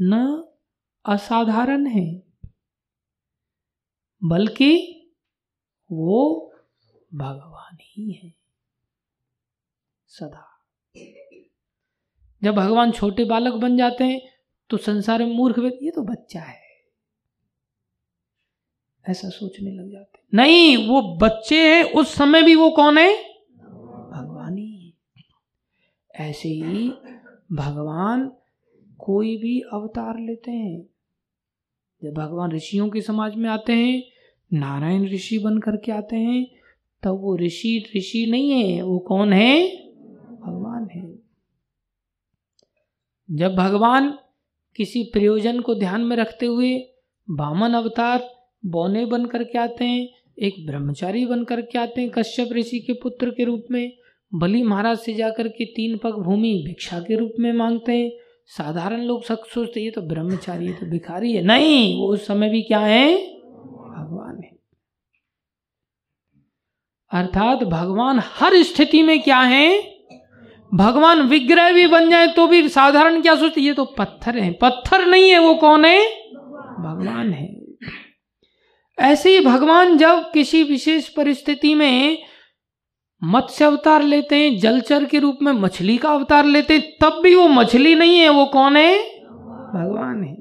न 0.00 0.44
असाधारण 1.04 1.86
है। 1.86 2.23
बल्कि 4.24 4.72
वो 5.92 6.52
भगवान 7.14 7.76
ही 7.80 8.12
है। 8.12 8.32
सदा। 10.08 10.50
जब 12.42 12.54
भगवान 12.54 12.92
छोटे 12.92 13.24
बालक 13.24 13.54
बन 13.54 13.76
जाते 13.76 14.04
हैं 14.04 14.20
तो 14.70 14.76
संसार 14.76 15.24
में 15.24 15.34
मूर्ख 15.34 15.58
व्यक्ति, 15.58 15.84
ये 15.84 15.90
तो 15.90 16.02
बच्चा 16.02 16.40
है। 16.40 16.62
ऐसा 19.04 19.28
सोचने 19.28 19.70
लग 19.70 19.90
जाते 19.92 20.18
नहीं, 20.34 20.88
वो 20.88 21.16
बच्चे 21.16 21.74
हैं, 21.74 21.84
उस 21.92 22.14
समय 22.14 22.42
भी 22.42 22.54
वो 22.54 22.70
कौन 22.70 22.98
है? 22.98 23.12
भगवान 24.10 24.58
ही। 24.58 24.94
ऐसे 26.14 26.48
ही 26.48 26.88
भगवान 27.52 28.28
कोई 28.98 29.36
भी 29.36 29.60
अवतार 29.60 30.18
लेते 30.18 30.50
हैं। 30.50 30.82
जब 32.02 32.14
भगवान 32.14 32.52
ऋषियों 32.52 32.88
के 32.90 33.00
समाज 33.00 33.34
में 33.34 33.48
आते 33.50 33.72
हैं 33.72 34.13
नारायण 34.54 35.04
ऋषि 35.08 35.38
बन 35.38 35.58
करके 35.58 35.92
आते 35.92 36.16
हैं, 36.16 36.46
तब 37.02 37.20
वो 37.20 37.36
ऋषि 37.36 37.92
ऋषि 37.96 38.26
नहीं 38.26 38.50
है, 38.50 38.82
वो 38.82 38.98
कौन 38.98 39.32
है? 39.32 39.68
भगवान 40.40 40.88
है। 40.94 41.02
जब 43.30 43.54
भगवान 43.54 44.18
किसी 44.76 45.02
प्रयोजन 45.02 45.60
को 45.60 45.74
ध्यान 45.74 46.00
में 46.00 46.16
रखते 46.16 46.46
हुए 46.46 46.78
बामन 47.30 47.74
अवतार, 47.74 48.30
बौने 48.66 49.06
बन 49.06 49.26
करके 49.26 49.58
आते 49.58 49.84
हैं, 49.84 50.08
एक 50.38 50.66
ब्रह्मचारी 50.66 51.26
बन 51.26 51.44
करके 51.44 51.78
आते 51.78 52.00
हैं 52.00 52.10
कश्यप 52.10 52.52
ऋषि 52.52 52.78
के 52.78 52.92
पुत्र 52.92 53.30
के 53.30 53.44
रूप 53.44 53.64
में, 53.70 53.92
बलि 54.34 54.62
महाराज 54.62 54.98
से 54.98 55.14
जाकर 55.14 55.48
के 55.48 55.64
तीन 55.64 55.96
पग 55.98 56.12
भूमि 56.12 56.62
भिक्षा 56.66 57.00
के 57.00 57.16
रूप 57.16 57.32
में 57.38 57.52
मांगते 57.52 57.92
हैं। 57.92 58.10
साधारण 58.46 59.00
लोग 59.00 59.24
सब 59.24 59.44
सोचते 59.44 59.80
ये 59.80 59.90
तो 59.90 60.00
ब्रह्मचारी 60.02 60.66
है 60.66 60.72
तो 60.72 60.86
भिखारी 60.86 61.32
है। 61.32 61.42
नहीं, 61.42 61.98
वो 61.98 62.06
उस 62.06 62.26
समय 62.26 62.50
भी 62.50 62.62
क्या 62.62 62.80
है 62.80 63.14
भगवान 63.16 64.40
है 64.42 64.50
अर्थात 67.14 67.64
भगवान 67.64 68.20
हर 68.22 68.62
स्थिति 68.62 69.02
में 69.02 69.22
क्या 69.22 69.38
है? 69.38 69.94
भगवान 70.74 71.22
विग्रह 71.22 71.72
भी 71.72 71.86
बन 71.86 72.10
जाए 72.10 72.26
तो 72.26 72.46
भी 72.46 72.68
साधारण 72.68 73.22
क्या 73.22 73.36
सोचते 73.36 73.60
ये 73.60 73.72
तो 73.72 73.84
पत्थर 73.84 74.38
है। 74.38 74.52
पत्थर 74.52 75.06
नहीं 75.06 75.30
है 75.30 75.38
वो 75.38 75.54
कौन 75.54 75.84
है? 75.84 76.06
भगवान 76.80 77.32
है। 77.32 77.64
ऐसे 78.98 79.38
ही 79.38 79.44
भगवान 79.44 79.98
जब 79.98 80.30
किसी 80.32 80.62
विशेष 80.62 81.08
परिस्थिति 81.08 81.74
में 81.74 82.18
मत्स्य 83.24 83.64
अवतार 83.64 84.02
लेते 84.02 84.36
हैं, 84.36 84.58
जलचर 84.58 85.04
के 85.04 85.18
रूप 85.18 85.38
में 85.42 85.52
मछली 85.52 85.96
का 85.96 86.08
अवतार 86.08 86.44
लेते 86.44 86.74
हैं, 86.74 86.96
तब 87.02 87.20
भी 87.22 87.34
वो 87.34 87.48
मछली 87.48 87.94
नहीं 87.94 88.18
है, 88.18 88.28
वो 88.28 88.46
कौन 88.46 88.76
है? 88.76 88.98
भगवान 89.74 90.24
है। 90.24 90.36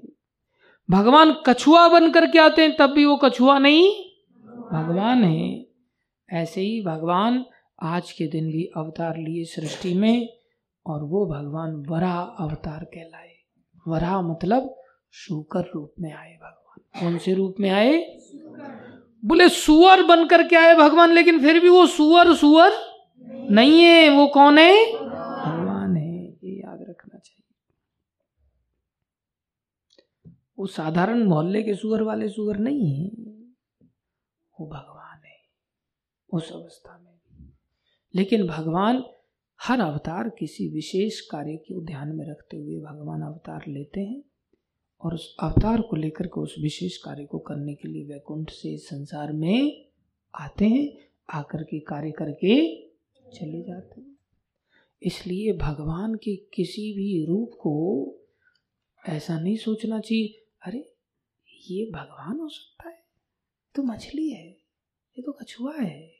भगवान 0.89 1.35
कछुआ 1.45 1.87
बन 1.87 2.11
करके 2.11 2.39
आते 2.39 2.61
हैं, 2.61 2.75
तब 2.75 2.89
भी 2.89 3.05
वो 3.05 3.15
कछुआ 3.15 3.59
नहीं? 3.59 3.89
भगवान 4.73 5.23
है। 5.23 5.72
ऐसे 6.33 6.61
ही 6.61 6.81
भगवान 6.81 7.45
आज 7.81 8.11
के 8.11 8.27
दिन 8.27 8.51
भी 8.51 8.65
अवतार 8.77 9.17
लिए 9.17 9.43
सृष्टि 9.43 9.93
में 9.93 10.29
और 10.85 11.03
वो 11.03 11.25
भगवान 11.25 11.85
वरा 11.89 12.13
अवतार 12.39 12.83
कहलाए। 12.83 13.33
वरा 13.87 14.21
मतलब 14.21 14.75
शुकर 15.11 15.71
रूप 15.75 15.93
में 15.99 16.13
आए 16.13 16.37
भगवान। 16.43 17.01
कौन 17.01 17.17
से 17.17 17.33
रूप 17.33 17.55
में 17.59 17.69
आए? 17.69 18.19
बोले, 19.25 19.49
सुअर 19.49 20.03
बनकर 20.03 20.47
के 20.47 20.55
आए 20.55 20.75
भगवान, 20.75 21.11
लेकिन 21.11 21.39
फिर 21.39 21.59
भी 21.59 21.69
वो 21.69 21.87
सुअर 21.87 22.33
सुअर 22.33 22.71
नहीं 23.51 23.83
है। 23.83 24.09
वो 24.09 24.27
कौन 24.27 24.57
है? 24.57 24.93
भगवान 24.93 25.95
है, 25.97 26.25
ये 26.25 26.61
याद 26.61 26.85
रखना 26.89 27.19
चाहिए। 27.19 27.43
वो 30.59 30.65
साधारण 30.65 31.23
मोहल्ले 31.23 31.63
के 31.63 31.75
सुअर 31.75 32.03
वाले 32.03 32.29
सुअर 32.29 32.57
नहीं 32.57 32.95
है। 32.95 33.09
वो 34.59 34.67
भगवान 34.67 34.92
उस 36.33 36.51
अवस्था 36.51 36.99
में। 36.99 37.49
लेकिन 38.15 38.47
भगवान 38.47 39.03
हर 39.61 39.79
अवतार 39.79 40.29
किसी 40.29 40.67
विशेष 40.67 41.21
कार्य 41.21 41.57
को 41.57 41.81
ध्यान 41.81 42.15
में 42.15 42.25
रखते 42.25 42.57
हुए 42.57 42.77
भगवान 42.77 43.21
अवतार 43.21 43.63
लेते 43.67 44.01
हैं 44.01 44.23
और 45.01 45.13
उस 45.13 45.35
अवतार 45.39 45.81
को 45.81 45.95
लेकर 45.95 46.27
के 46.27 46.41
उस 46.41 46.55
विशेष 46.59 46.97
कार्य 46.97 47.25
को 47.25 47.39
करने 47.39 47.75
के 47.75 47.87
लिए 47.87 48.05
वैकुंठ 48.05 48.49
से 48.49 48.77
संसार 48.77 49.31
में 49.31 49.85
आते 50.35 50.65
हैं, 50.65 50.97
आकर 51.29 51.63
के 51.63 51.79
कार्य 51.79 52.11
करके 52.11 52.85
चले 53.31 53.61
जाते 53.63 54.01
हैं। 54.01 54.17
इसलिए 55.03 55.53
भगवान 55.53 56.15
के 56.15 56.35
किसी 56.35 56.93
भी 56.93 57.25
रूप 57.25 57.51
को 57.53 58.07
ऐसा 59.09 59.39
नहीं 59.39 59.57
सोचना 59.57 59.99
चाहिए, 59.99 60.45
अरे, 60.61 60.93
ये 61.69 61.91
भगवान 61.91 62.39
हो 62.39 62.49
सकता 62.49 62.89
है 62.89 63.03
तो 63.75 63.83
मछली 63.83 64.29
है, 64.29 64.49
ये 65.17 65.21
तो 65.21 65.31
कछुआ 65.31 65.75
है। 65.77 66.12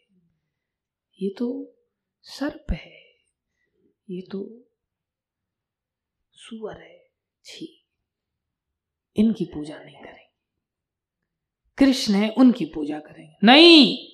ये 1.21 1.35
तो 1.37 1.75
सर्प 2.21 2.71
है, 2.71 3.03
ये 4.09 4.21
तो 4.31 4.69
सुअर 6.31 6.81
है, 6.81 7.11
छी। 7.43 7.87
इनकी 9.15 9.45
पूजा 9.45 9.83
नहीं 9.83 9.95
करेंगे। 9.95 10.23
कृष्ण 11.77 12.13
है, 12.13 12.29
उनकी 12.29 12.65
पूजा 12.65 12.99
करेंगे। 12.99 13.35
नहीं! 13.43 14.09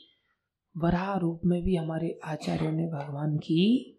वराह 0.77 1.17
रूप 1.17 1.41
में 1.45 1.63
भी 1.63 1.75
हमारे 1.75 2.19
आचार्यों 2.23 2.71
ने 2.71 2.87
भगवान 2.87 3.37
की 3.37 3.95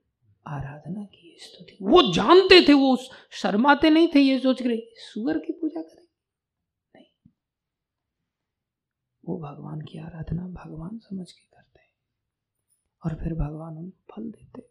आराधना 0.46 1.04
की 1.04 1.36
स्तुति। 1.38 1.78
वो 1.82 2.12
जानते 2.14 2.68
थे, 2.68 2.72
वो 2.72 2.96
शर्माते 3.30 3.90
नहीं 3.90 4.08
थे, 4.14 4.20
ये 4.20 4.38
सोच 4.38 4.62
रहे 4.62 4.76
सुअर 4.94 5.38
की 5.38 5.52
पूजा 5.52 5.82
करें 5.82 6.06
नहीं। 6.96 7.32
वो 9.24 9.38
भगवान 9.38 9.80
की 9.80 9.98
आराधना 9.98 10.48
भगवान 10.48 10.98
समझ 10.98 11.32
के 11.32 11.40
करते 11.40 11.69
और 13.04 13.14
फिर 13.14 13.34
भगवान 13.34 13.76
उनको 13.76 14.14
फल 14.14 14.30
देते। 14.30 14.66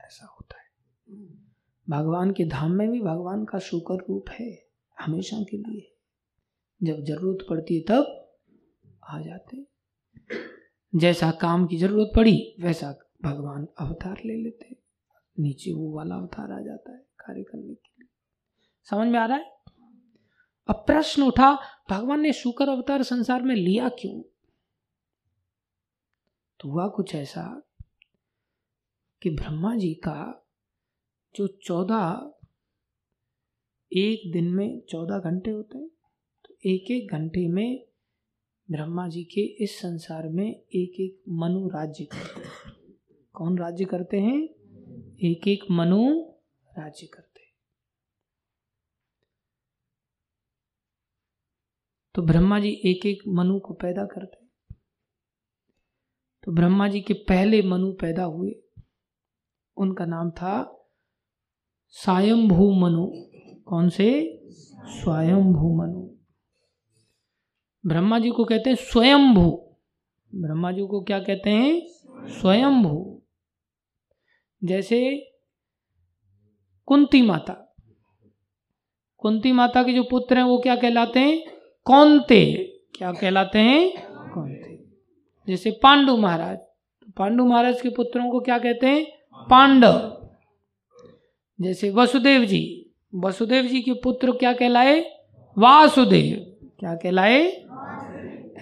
ऐसा 0.00 0.26
होता 0.26 0.58
है। 0.58 0.64
भगवान 1.88 2.32
के 2.32 2.44
धाम 2.44 2.70
में 2.70 2.90
भी 2.90 3.00
भगवान 3.00 3.44
का 3.44 3.58
शुक्र 3.58 3.94
रूप 3.94 4.24
है, 4.30 4.66
हमेशा 5.00 5.42
के 5.42 5.56
लिए। 5.56 5.96
जब 6.82 7.04
ज़रूरत 7.04 7.46
पड़ती 7.50 7.74
है 7.74 7.80
तब 7.80 8.32
आ 9.04 9.20
जाते। 9.20 9.66
जैसा 10.94 11.30
काम 11.30 11.66
की 11.66 11.76
ज़रूरत 11.76 12.12
पड़ी, 12.16 12.56
वैसा 12.60 12.98
भगवान 13.22 13.68
अवतार 13.78 14.16
ले 14.24 14.42
लेते। 14.42 14.76
नीचे 15.40 15.72
वो 15.72 15.96
वाला 15.96 16.14
अवतार 16.14 16.52
आ 16.52 16.60
जाता 16.60 16.92
है 16.92 16.98
कार्य 16.98 17.42
करने 17.42 17.74
के 17.74 17.90
लिए। 17.98 18.08
समझ 18.90 19.08
में 19.08 19.18
आ 19.18 19.26
रहा 19.26 19.36
है? 19.36 19.54
अब 20.68 20.74
प्रश्न 20.74 21.22
उठा, 21.22 21.58
भगवान 21.90 22.20
ने 22.20 22.32
शुक्र 22.32 22.68
अवतार 22.68 23.02
संसार 23.02 23.42
में 23.42 23.54
लिया 23.54 23.88
क्यों? 23.88 24.22
तो 26.64 26.70
हुआ 26.70 26.88
कुछ 26.88 27.14
ऐसा 27.14 27.62
कि 29.22 29.30
ब्रह्मा 29.30 29.76
जी 29.76 29.94
का 29.94 30.46
जो 31.34 31.46
चौदह, 31.46 32.34
एक 33.92 34.32
दिन 34.32 34.50
में 34.54 34.80
चौदह 34.80 35.18
घंटे 35.18 35.50
होते 35.50 35.78
हैं 35.78 35.88
तो 36.44 36.54
एक 36.66 36.90
एक 36.90 37.12
घंटे 37.12 37.48
में 37.48 37.86
ब्रह्मा 38.70 39.08
जी 39.08 39.24
के 39.24 39.40
इस 39.64 39.78
संसार 39.78 40.28
में 40.28 40.46
एक 40.50 41.00
एक 41.00 41.22
मनु 41.28 41.68
राज्य 41.68 42.04
करते 42.04 42.40
हैं। 42.40 42.72
कौन 43.32 43.58
राज्य 43.58 43.84
करते 43.84 44.20
हैं? 44.20 44.42
एक 45.30 45.48
एक 45.48 45.64
मनु 45.70 46.20
राज्य 46.78 47.06
करते 47.06 47.40
हैं। 47.40 47.52
तो 52.14 52.22
ब्रह्मा 52.22 52.60
जी 52.60 52.72
एक 52.84 53.06
एक 53.06 53.22
मनु 53.28 53.60
को 53.60 53.74
पैदा 53.74 54.04
करते 54.06 54.43
तो 56.44 56.52
ब्रह्मा 56.52 56.88
जी 56.88 57.00
के 57.00 57.14
पहले 57.14 57.62
मनु 57.62 57.92
पैदा 57.92 58.24
हुए। 58.24 58.54
उनका 59.76 60.04
नाम 60.04 60.30
था 60.30 60.86
स्वयंभू 61.88 62.72
मनु। 62.72 63.10
कौन 63.60 63.88
से? 63.88 64.40
स्वयंभू 64.86 65.76
मनु। 65.76 66.10
ब्रह्मा 67.86 68.18
जी 68.18 68.30
को 68.30 68.44
कहते 68.44 68.70
हैं 68.70 68.76
स्वयंभू। 68.76 69.76
ब्रह्मा 70.34 70.72
जी 70.72 70.86
को 70.86 71.00
क्या 71.00 71.20
कहते 71.20 71.50
हैं? 71.50 71.86
स्वयंभू। 72.28 73.22
जैसे 74.64 75.30
कुंती 76.86 77.22
माता। 77.22 77.74
कुंती 79.18 79.52
माता 79.52 79.82
के 79.82 79.92
जो 79.92 80.02
पुत्र 80.02 80.36
हैं, 80.36 80.44
वो 80.44 80.58
क्या 80.58 80.76
कहलाते 80.76 81.20
हैं? 81.20 81.44
कौनते। 81.84 82.72
क्या 82.94 83.12
कहलाते 83.12 83.58
हैं? 83.58 84.13
जैसे 85.48 85.70
पांडु 85.70 86.16
महाराज। 86.16 86.58
पांडु 87.16 87.44
महाराज 87.44 87.80
के 87.80 87.88
पुत्रों 87.88 88.30
को 88.30 88.40
क्या 88.40 88.58
कहते 88.58 88.86
हैं? 88.86 89.06
पांडव। 89.50 90.28
जैसे 91.60 91.90
वसुदेव 91.90 92.44
जी। 92.44 92.90
वसुदेव 93.14 93.64
जी 93.64 93.82
के 93.82 93.92
पुत्र 93.92 94.32
क्या 94.32 94.52
कहलाए? 94.52 95.00
वासुदेव। 95.58 96.68
क्या 96.78 96.94
कहलाए? 96.94 97.66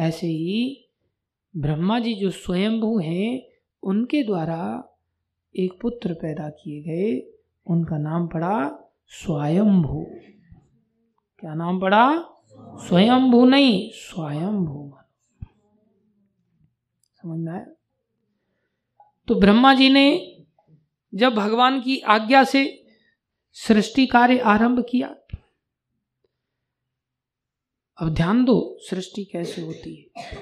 ऐसे 0.00 0.26
ही 0.26 0.88
ब्रह्मा 1.56 1.98
जी 1.98 2.14
जो 2.14 2.30
स्वयंभू 2.30 2.98
हैं, 2.98 3.42
उनके 3.82 4.22
द्वारा 4.22 4.88
एक 5.56 5.72
पुत्र 5.82 6.14
पैदा 6.14 6.48
किए 6.48 6.82
गए। 6.82 7.32
उनका 7.66 7.98
नाम 7.98 8.26
पड़ा 8.26 8.78
स्वयंभू। 9.06 10.06
क्या 11.40 11.54
नाम 11.54 11.80
पड़ा? 11.80 12.24
स्वयंभू 12.54 13.44
नहीं, 13.44 13.90
स्वयंभू। 13.92 14.96
समझ 17.22 17.40
में 17.40 17.52
आया? 17.52 17.66
तो 19.28 19.34
ब्रह्मा 19.34 19.74
जी 19.74 19.88
ने 19.88 20.36
जब 21.14 21.34
भगवान 21.34 21.82
की 21.82 22.00
आज्ञा 22.00 22.44
से 22.44 22.86
सृष्टि 23.52 24.06
कार्य 24.06 24.38
आरंभ 24.38 24.84
किया, 24.90 25.08
अब 27.96 28.14
ध्यान 28.14 28.44
दो 28.44 28.76
सृष्टि 28.80 29.24
कैसे 29.24 29.62
होती 29.62 30.12
है। 30.18 30.32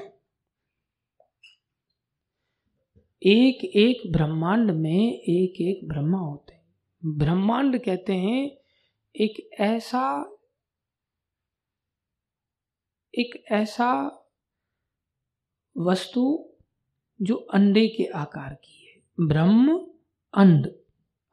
एक 3.22 3.64
एक 3.64 4.12
ब्रह्मांड 4.12 4.70
में 4.70 5.20
एक 5.20 5.60
एक 5.60 5.88
ब्रह्मा 5.88 6.18
होते 6.18 6.54
हैं। 6.54 6.74
ब्रह्मांड 7.04 7.84
कहते 7.84 8.14
हैं 8.14 8.56
एक 9.16 9.50
ऐसा 9.60 10.36
एक 13.14 13.44
ऐसा 13.52 14.16
वस्तु 15.78 16.49
जो 17.22 17.34
अंडे 17.34 17.88
के 17.88 18.04
आकार 18.04 18.54
की 18.54 18.86
है। 18.86 19.26
ब्रह्म 19.26 19.78
अंड 20.34 20.66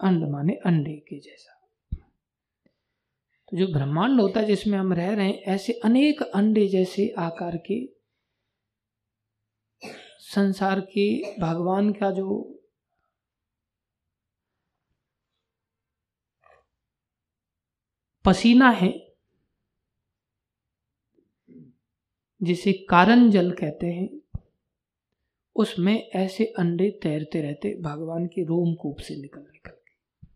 अंड 0.02 0.24
माने 0.24 0.54
अंडे 0.54 0.94
के 0.94 1.20
जैसा। 1.20 1.54
तो 3.50 3.58
जो 3.58 3.68
ब्रह्मांड 3.68 4.22
होता 4.22 4.40
है, 4.40 4.46
जिसमें 4.46 4.78
हम 4.78 4.94
रह 4.94 5.16
रहे 5.16 5.28
हैं, 5.28 5.40
ऐसे 5.40 5.74
अनेक 5.74 6.22
अंडे 6.22 6.68
जैसे 6.68 7.16
आकार 7.18 7.58
के, 7.58 7.98
संसार 10.20 10.80
के, 10.80 11.40
भगवान 11.40 11.94
का 11.94 12.12
जो 12.12 12.54
पसीना 18.26 18.70
है, 18.70 19.16
जिसे 22.44 22.74
कारण 22.74 23.32
जल 23.32 23.52
कहते 23.52 23.88
हैं 23.88 24.17
उसमें 25.58 26.10
ऐसे 26.10 26.46
अंडे 26.46 26.90
तैरते 26.90 27.42
रहते 27.42 27.78
भगवान 27.82 28.26
के 28.26 28.44
रोमकूप 28.44 29.00
से 29.00 29.16
निकल 29.16 29.40
निकल 29.40 29.72
के। 29.72 30.28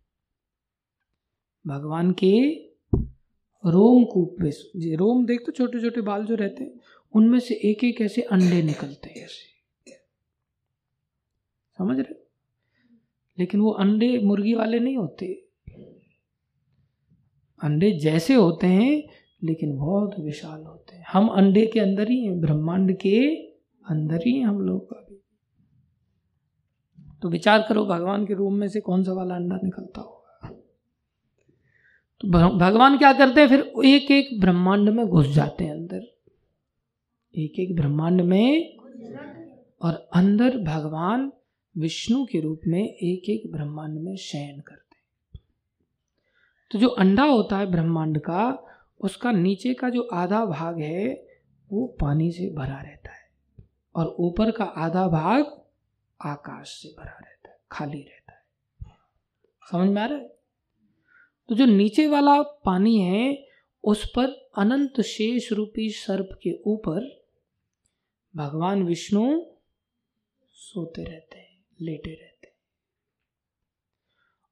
भगवान 1.69 2.11
के 2.11 2.49
रोमकूप 3.65 4.35
में 4.39 4.51
रोम 4.95 5.25
देख 5.25 5.45
तो 5.45 5.51
छोटे 5.51 5.81
छोटे 5.81 6.01
बाल 6.01 6.25
जो 6.25 6.35
रहते 6.35 6.63
हैं 6.63 6.79
उनमें 7.15 7.39
से 7.39 7.55
एक 7.55 7.83
एक 7.83 8.01
ऐसे 8.01 8.21
अंडे 8.21 8.61
निकलते 8.63 9.09
हैं। 9.09 9.25
ऐसे 9.25 9.91
समझ 11.77 11.97
रहे? 11.99 12.13
लेकिन 13.39 13.61
वो 13.61 13.71
अंडे 13.71 14.17
मुर्गी 14.17 14.53
वाले 14.53 14.79
नहीं 14.79 14.97
होते। 14.97 15.45
अंडे 17.63 17.91
जैसे 17.91 18.33
होते 18.33 18.67
हैं 18.67 19.03
लेकिन 19.43 19.77
बहुत 19.77 20.19
विशाल 20.19 20.63
होते 20.63 20.95
हैं। 20.95 21.05
हम 21.07 21.27
अंडे 21.27 21.65
के 21.65 21.79
अंदर 21.79 22.09
ही 22.09 22.25
हैं 22.25 22.41
ब्रह्मांड 22.41 22.97
के 22.97 23.35
अंदर 23.89 24.17
ही 24.17 24.39
हम 24.41 24.61
लोग 24.61 24.85
का। 24.85 25.10
तो 27.21 27.29
विचार 27.29 27.65
करो 27.69 27.85
भगवान 27.85 28.25
के 28.25 28.33
रूम 28.33 28.53
में 28.53 28.67
से 28.67 28.79
कौन 28.79 29.03
सा 29.03 29.13
वाला 29.13 29.35
अंडा 29.35 29.59
निकलता 29.63 30.01
होगा। 30.01 30.49
तो 32.21 32.27
भगवान 32.57 32.97
क्या 32.97 33.13
करते 33.13 33.41
हैं? 33.41 33.47
फिर 33.47 33.59
एक 33.85 34.11
एक 34.11 34.41
ब्रह्मांड 34.41 34.89
में 34.89 35.07
घुस 35.07 35.27
जाते 35.27 35.63
हैं 35.63 35.71
अंदर। 35.71 36.01
एक 37.37 37.59
एक 37.59 37.75
ब्रह्मांड 37.75 38.21
में 38.21 38.77
और 39.81 40.09
अंदर 40.13 40.57
भगवान 40.57 41.31
विष्णु 41.77 42.25
के 42.25 42.39
रूप 42.39 42.61
में 42.67 42.93
एक 42.93 43.29
एक 43.29 43.51
ब्रह्मांड 43.51 43.99
में 43.99 44.15
शयन 44.15 44.59
करते 44.59 44.95
हैं। 44.95 45.41
तो 46.71 46.79
जो 46.79 46.87
अंडा 46.87 47.23
होता 47.23 47.57
है 47.57 47.65
ब्रह्मांड 47.65 48.19
का, 48.19 48.67
उसका 48.99 49.31
नीचे 49.31 49.73
का 49.73 49.89
जो 49.89 50.01
आधा 50.01 50.45
भाग 50.45 50.77
है, 50.77 51.27
वो 51.71 51.87
पानी 51.87 52.31
से 52.31 52.49
भरा 52.49 52.81
रहता 52.81 53.11
है। 53.11 53.29
और 53.95 54.15
ऊपर 54.19 54.51
का 54.51 54.63
आधा 54.63 55.07
भाग 55.07 55.60
आकाश 56.25 56.69
से 56.69 56.95
भरा 56.99 57.11
रहता 57.11 57.49
है, 57.49 57.59
खाली 57.71 58.01
रहता 58.01 58.33
है। 58.33 58.41
समझ 59.71 59.89
में 59.89 60.01
आ 60.01 60.05
रहा 60.05 60.17
है? 60.17 60.27
तो 61.49 61.55
जो 61.55 61.65
नीचे 61.65 62.07
वाला 62.07 62.41
पानी 62.41 62.99
है, 62.99 63.47
उस 63.83 64.09
पर 64.09 64.49
अनंत 64.57 65.01
शेष 65.01 65.51
रूपी 65.51 65.89
सर्प 65.89 66.29
के 66.43 66.61
ऊपर 66.67 67.25
भगवान 68.35 68.83
विष्णु 68.83 69.45
सोते 70.51 71.03
रहते 71.03 71.39
हैं, 71.39 71.65
लेटे 71.81 72.09
रहते 72.09 72.47
हैं। 72.47 72.55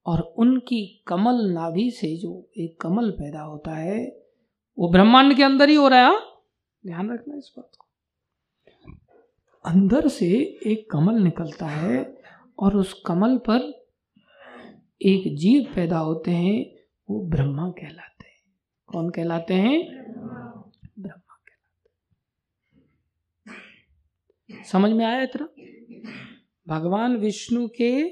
और 0.06 0.22
उनकी 0.22 1.04
कमल 1.08 1.46
नाभि 1.46 1.92
से 1.92 2.18
जो 2.18 2.50
एक 2.58 2.82
कमल 2.82 3.12
पैदा 3.12 3.42
होता 3.42 3.72
है, 3.72 4.26
वो 4.80 4.92
ब्रह्मांड 4.92 5.38
के 5.38 5.44
अंदर 5.44 5.70
ही 5.70 5.76
हो 5.76 5.88
रहा 5.88 6.00
है 6.00 6.06
हाँ? 6.06 6.42
ध्यान 6.86 7.14
रखना 7.14 7.38
इस 7.38 7.54
बात 7.58 7.72
को। 7.80 7.89
अंदर 9.66 10.08
से 10.08 10.28
एक 10.66 10.92
कमल 10.92 11.24
निकलता 11.24 11.66
है 11.66 12.22
और 12.60 12.78
उस 12.78 13.04
कमल 13.06 13.38
पर 13.38 13.86
एक 15.02 15.36
जीव 15.36 15.74
पैदा 15.76 15.98
होते 15.98 16.32
हैं, 16.32 16.76
वो 17.10 17.28
ब्रह्मा 17.28 17.70
कहलाते 17.70 18.28
हैं। 18.28 18.44
कौन 18.88 19.10
कहलाते 19.10 19.54
हैं? 19.54 20.04
ब्रह्मा 21.00 21.44
कहलाते 21.48 21.80
हैं। 24.52 24.64
समझ 24.64 24.92
में 24.92 25.06
आया 25.06 25.22
इतना? 25.22 25.50
भगवान 26.68 27.16
विष्णु 27.16 27.68
के 27.68 28.10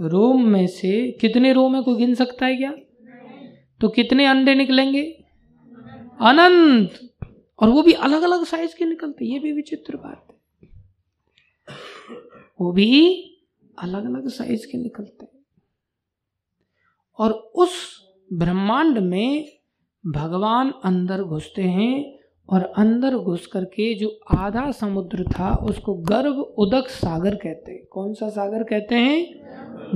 रोम 0.00 0.44
में 0.44 0.66
से 0.66 1.12
कितने 1.12 1.52
रोम 1.52 1.76
है 1.76 1.82
कोई 1.82 1.96
गिन 1.96 2.14
सकता 2.14 2.46
है 2.46 2.56
क्या? 2.56 2.72
तो 3.80 3.88
कितने 3.88 4.26
अंडे 4.26 4.54
निकलेंगे? 4.54 5.24
अनंत! 6.20 7.10
और 7.58 7.68
वो 7.68 7.82
भी 7.82 7.92
अलग 7.92 8.22
अलग 8.22 8.44
साइज़ 8.44 8.76
के 8.76 8.84
निकलते 8.84 9.24
ये 9.24 9.38
भी 9.38 9.52
विचित्र 9.52 9.96
बात 9.96 10.26
है। 10.30 10.33
वो 12.60 12.72
भी 12.72 13.24
अलग 13.78 14.04
अलग 14.04 14.28
साइज़ 14.28 14.66
के 14.66 14.78
निकलते 14.78 15.24
हैं। 15.24 15.44
और 17.18 17.32
उस 17.32 18.02
ब्रह्मांड 18.32 18.98
में 18.98 19.48
भगवान 20.06 20.72
अंदर 20.84 21.22
घुसते 21.22 21.62
हैं 21.62 22.18
और 22.50 22.62
अंदर 22.62 23.16
घुस 23.16 23.46
करके 23.46 23.94
जो 23.94 24.20
आधा 24.38 24.70
समुद्र 24.70 25.24
था, 25.24 25.54
उसको 25.54 25.94
गर्भ 25.94 26.38
उदक 26.38 26.88
सागर 26.88 27.34
कहते 27.34 27.72
हैं। 27.72 27.84
कौन 27.84 28.14
सा 28.14 28.28
सागर 28.28 28.62
कहते 28.62 28.94
हैं? 28.94 29.40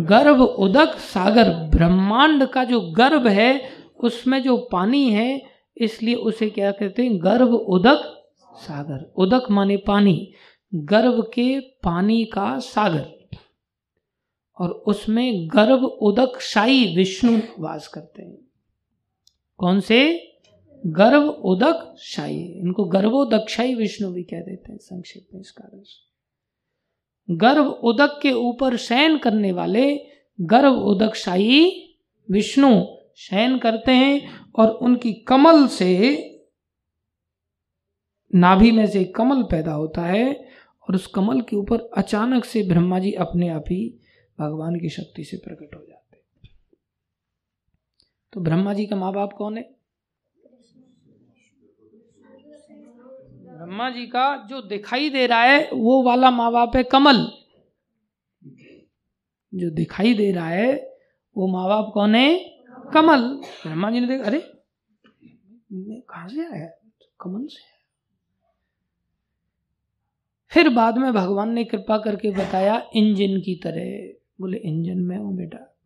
गर्भ 0.04 0.40
उदक 0.40 0.88
सागर। 0.88 1.52
ब्रह्मांड 1.70 2.46
का 2.46 2.64
जो 2.64 2.80
गर्भ 2.80 3.26
है, 3.26 3.62
उसमें 4.04 4.42
जो 4.42 4.68
पानी 4.72 5.10
है, 5.10 5.42
इसलिए 5.76 6.14
उसे 6.14 6.50
क्या 6.50 6.70
कहते 6.70 7.02
हैं? 7.02 7.22
गर्भ 7.22 7.54
उदक 7.54 8.30
सागर। 8.54 9.12
उदक 9.16 9.50
माने 9.50 9.76
पानी। 9.76 10.32
गर्भ 10.74 11.30
के 11.34 11.60
पानी 11.60 12.24
का 12.24 12.58
सागर। 12.58 13.36
और 14.60 14.70
उसमें 14.70 15.48
गर्भ 15.48 15.84
उदक 15.84 16.40
शाही 16.40 16.96
विष्णु 16.96 17.38
वास 17.58 17.88
करते 17.88 18.22
हैं। 18.22 18.38
कौन 19.58 19.80
से? 19.80 20.32
गर्भ 20.86 21.22
उदक 21.22 21.96
शाही। 21.98 22.44
इनको 22.44 22.84
गर्भोदक्षाई 22.84 23.74
विष्णु 23.74 24.12
भी 24.12 24.22
कह 24.22 24.40
देते 24.40 24.72
हैं 24.72 24.78
संक्षेप 24.78 25.28
में 25.34 25.40
इस 25.40 25.50
कारण 25.50 25.82
से 25.82 26.08
गर्भ 27.30 27.66
उदक 27.66 28.18
के 28.22 28.32
ऊपर 28.32 28.76
शयन 28.76 29.18
करने 29.18 29.52
वाले 29.52 30.06
गर्भ 30.40 30.72
उदक 30.72 31.14
शाही 31.14 31.94
विष्णु 32.30 32.84
शयन 33.16 33.58
करते 33.58 33.92
हैं 33.92 34.46
और 34.58 34.68
उनकी 34.68 35.12
कमल 35.12 35.66
से, 35.66 36.24
नाभि 38.34 38.70
में 38.70 38.86
से 38.86 39.04
कमल 39.04 39.42
पैदा 39.42 39.72
होता 39.72 40.02
है। 40.02 40.47
और 40.88 40.94
उस 40.94 41.06
कमल 41.06 41.40
के 41.40 41.56
ऊपर 41.56 41.90
अचानक 41.96 42.44
से 42.44 42.62
ब्रह्मा 42.62 42.98
जी 42.98 43.12
अपने 43.12 43.48
आप 43.48 43.64
ही 43.70 44.00
भगवान 44.38 44.80
की 44.80 44.88
शक्ति 44.88 45.24
से 45.24 45.36
प्रकट 45.36 45.74
हो 45.74 45.84
जाते 45.88 46.22
तो 48.32 48.40
ब्रह्मा 48.40 48.74
जी 48.74 48.86
का 48.86 48.96
माँ 48.96 49.12
बाप 49.12 49.32
कौन 49.32 49.56
है? 49.56 49.74
ब्रह्मा 53.46 53.90
जी 53.90 54.06
का 54.06 54.46
जो 54.46 54.62
दिखाई 54.62 55.10
दे 55.10 55.26
रहा 55.26 55.42
है, 55.42 55.70
वो 55.72 56.02
वाला 56.02 56.30
माँ 56.30 56.52
बाप 56.52 56.76
है 56.76 56.82
कमल। 56.82 57.32
जो 59.54 59.70
दिखाई 59.70 60.14
दे 60.14 60.32
रहा 60.32 60.48
है, 60.48 60.96
वो 61.36 61.46
माँ 61.46 61.68
बाप 61.68 61.90
कौन 61.94 62.14
है? 62.14 62.38
कमल। 62.94 63.28
ब्रह्मा 63.36 63.90
जी 63.90 64.00
ने 64.00 64.06
देखा, 64.06 64.24
अरे 64.24 64.52
कहा 65.72 66.28
से 66.28 66.46
आया? 66.52 66.70
कमल 67.20 67.46
से 67.46 67.77
फिर 70.50 70.68
बाद 70.68 70.98
में 70.98 71.12
भगवान 71.12 71.50
ने 71.52 71.64
कृपा 71.64 71.98
करके 71.98 72.30
बताया, 72.30 72.90
इंजन 72.94 73.40
की 73.40 73.54
तरह। 73.54 74.18
बोले, 74.40 74.56
इंजन 74.58 74.98
में 74.98 75.18
हूँ 75.18 75.36
बेटा। 75.36 75.76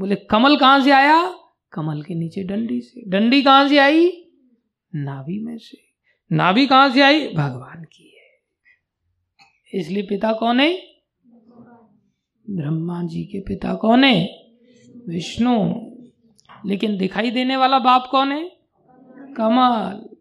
बोले, 0.00 0.14
कमल 0.14 0.56
कहाँ 0.56 0.80
से 0.80 0.90
आया? 0.90 1.34
कमल 1.72 2.02
के 2.02 2.14
नीचे 2.14 2.42
डंडी 2.42 2.80
से। 2.80 3.02
डंडी 3.06 3.42
कहाँ 3.42 3.68
से 3.68 3.78
आई? 3.78 4.26
नाभि 4.94 5.38
में 5.38 5.58
से। 5.58 5.78
नाभि 6.32 6.66
कहाँ 6.66 6.90
से 6.90 7.00
आई? 7.00 7.28
भगवान 7.28 7.84
की 7.84 8.16
है। 8.16 8.22
इसलिए 9.80 10.02
पिता 10.02 10.32
कौन 10.32 10.60
है? 10.60 10.86
ब्रह्मा 12.50 13.02
जी 13.02 13.24
के 13.24 13.40
पिता 13.40 13.74
कौन 13.74 14.04
है? 14.04 14.46
विष्णु। 15.08 15.74
लेकिन 16.66 16.98
दिखाई 16.98 17.30
देने 17.30 17.56
वाला 17.56 17.78
बाप 17.78 18.08
कौन 18.10 18.32
है? 18.32 18.56
कमल। 19.36 20.11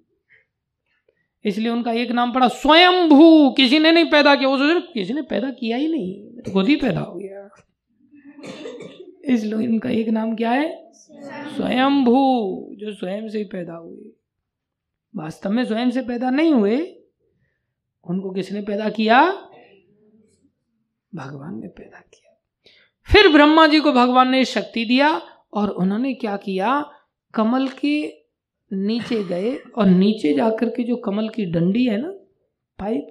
इसलिए 1.45 1.69
उनका 1.69 1.91
एक 1.91 2.11
नाम 2.11 2.33
पड़ा 2.33 2.47
स्वयंभू। 2.47 3.51
किसी 3.51 3.79
ने 3.79 3.91
नहीं 3.91 4.11
पैदा 4.11 4.35
किया। 4.35 4.49
वो 4.49 4.57
सोच 4.57 4.83
किसी 4.93 5.13
ने 5.13 5.21
पैदा 5.21 5.49
किया 5.51 5.77
ही 5.77 5.87
नहीं। 5.87 6.41
तो 6.41 6.51
खुद 6.51 6.67
ही 6.67 6.75
पैदा 6.75 6.99
हो 6.99 7.15
गया। 7.15 7.49
इसलिए 9.25 9.63
इनका 9.63 9.89
एक 9.89 10.09
नाम 10.09 10.35
क्या 10.35 10.51
है? 10.51 10.91
स्वयंभू, 11.55 12.67
जो 12.77 12.93
स्वयं 12.93 13.29
से 13.29 13.37
ही 13.37 13.43
पैदा 13.43 13.73
हुए। 13.73 14.11
वास्तव 15.15 15.49
में 15.49 15.65
स्वयं 15.65 15.91
से 15.91 16.01
पैदा 16.01 16.29
नहीं 16.29 16.53
हुए। 16.53 16.95
उनको 18.09 18.31
किसने 18.31 18.61
पैदा 18.61 18.89
किया? 18.89 19.31
भगवान 21.15 21.61
ने 21.61 21.67
पैदा 21.67 21.99
किया। 21.99 22.41
फिर 23.11 23.31
ब्रह्मा 23.31 23.67
जी 23.67 23.79
को 23.79 23.91
भगवान 23.91 24.29
ने 24.29 24.45
शक्ति 24.45 24.85
दिया 24.85 25.21
और 25.53 25.69
उन्होंने 25.69 26.13
क्या 26.13 26.37
किया? 26.37 26.91
कमल 27.33 27.67
के 27.67 28.20
नीचे 28.73 29.23
गए 29.23 29.55
और 29.55 29.85
नीचे 29.85 30.33
जाकर 30.33 30.69
के 30.69 30.83
जो 30.83 30.95
कमल 30.95 31.29
की 31.29 31.45
डंडी 31.45 31.85
है 31.85 31.97
ना, 32.01 32.11
पाइप, 32.79 33.09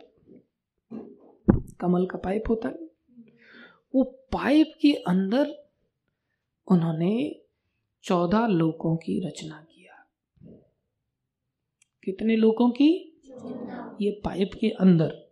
कमल 1.80 2.06
का 2.06 2.18
पाइप 2.18 2.44
होता 2.48 2.68
है, 2.68 2.90
वो 3.94 4.04
पाइप 4.04 4.72
के 4.80 4.92
अंदर 4.92 5.68
उन्होंने 6.70 7.40
चौदह 8.02 8.46
लोगों 8.46 8.96
की 8.96 9.20
रचना 9.20 9.66
किया। 9.74 10.06
कितने 12.04 12.36
लोगों 12.36 12.70
की? 12.70 13.20
ये 14.00 14.10
पाइप 14.24 14.50
के 14.60 14.68
अंदर। 14.70 15.26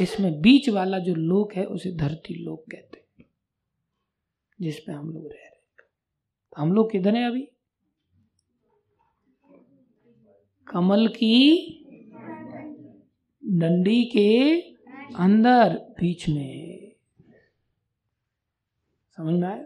इसमें 0.00 0.40
बीच 0.40 0.68
वाला 0.68 0.98
जो 0.98 1.14
लोक 1.14 1.52
है, 1.52 1.64
उसे 1.64 1.92
धरती 1.92 2.34
लोक 2.34 2.64
कहते 2.70 3.04
हैं 3.18 3.24
जिसपे 4.60 4.92
हम 4.92 5.12
लोग 5.12 5.22
रह 5.22 5.32
रहे 5.32 5.44
हैं। 5.44 5.60
हम 6.56 6.72
लोग 6.72 6.92
किधर 6.92 7.16
हैं 7.16 7.26
अभी? 7.26 7.48
कमल 10.68 11.08
की 11.08 11.70
डंडी 13.44 14.04
के 14.04 14.60
अंदर 15.16 15.94
बीच 16.00 16.28
में। 16.28 16.92
समझ 19.16 19.34
में 19.34 19.48
आया? 19.48 19.64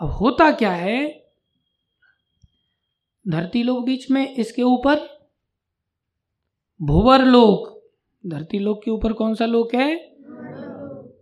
अब 0.00 0.08
होता 0.08 0.52
क्या 0.52 0.72
है? 0.72 1.24
धरती 3.28 3.62
लोक 3.62 3.84
बीच 3.84 4.10
में, 4.10 4.34
इसके 4.34 4.62
ऊपर? 4.62 5.26
भूवर 6.82 7.24
लोक। 7.24 7.90
धरती 8.26 8.58
लोक 8.58 8.84
के 8.84 8.90
ऊपर 8.90 9.12
कौन 9.12 9.34
सा 9.34 9.46
लोक 9.46 9.74
है? 9.74 10.16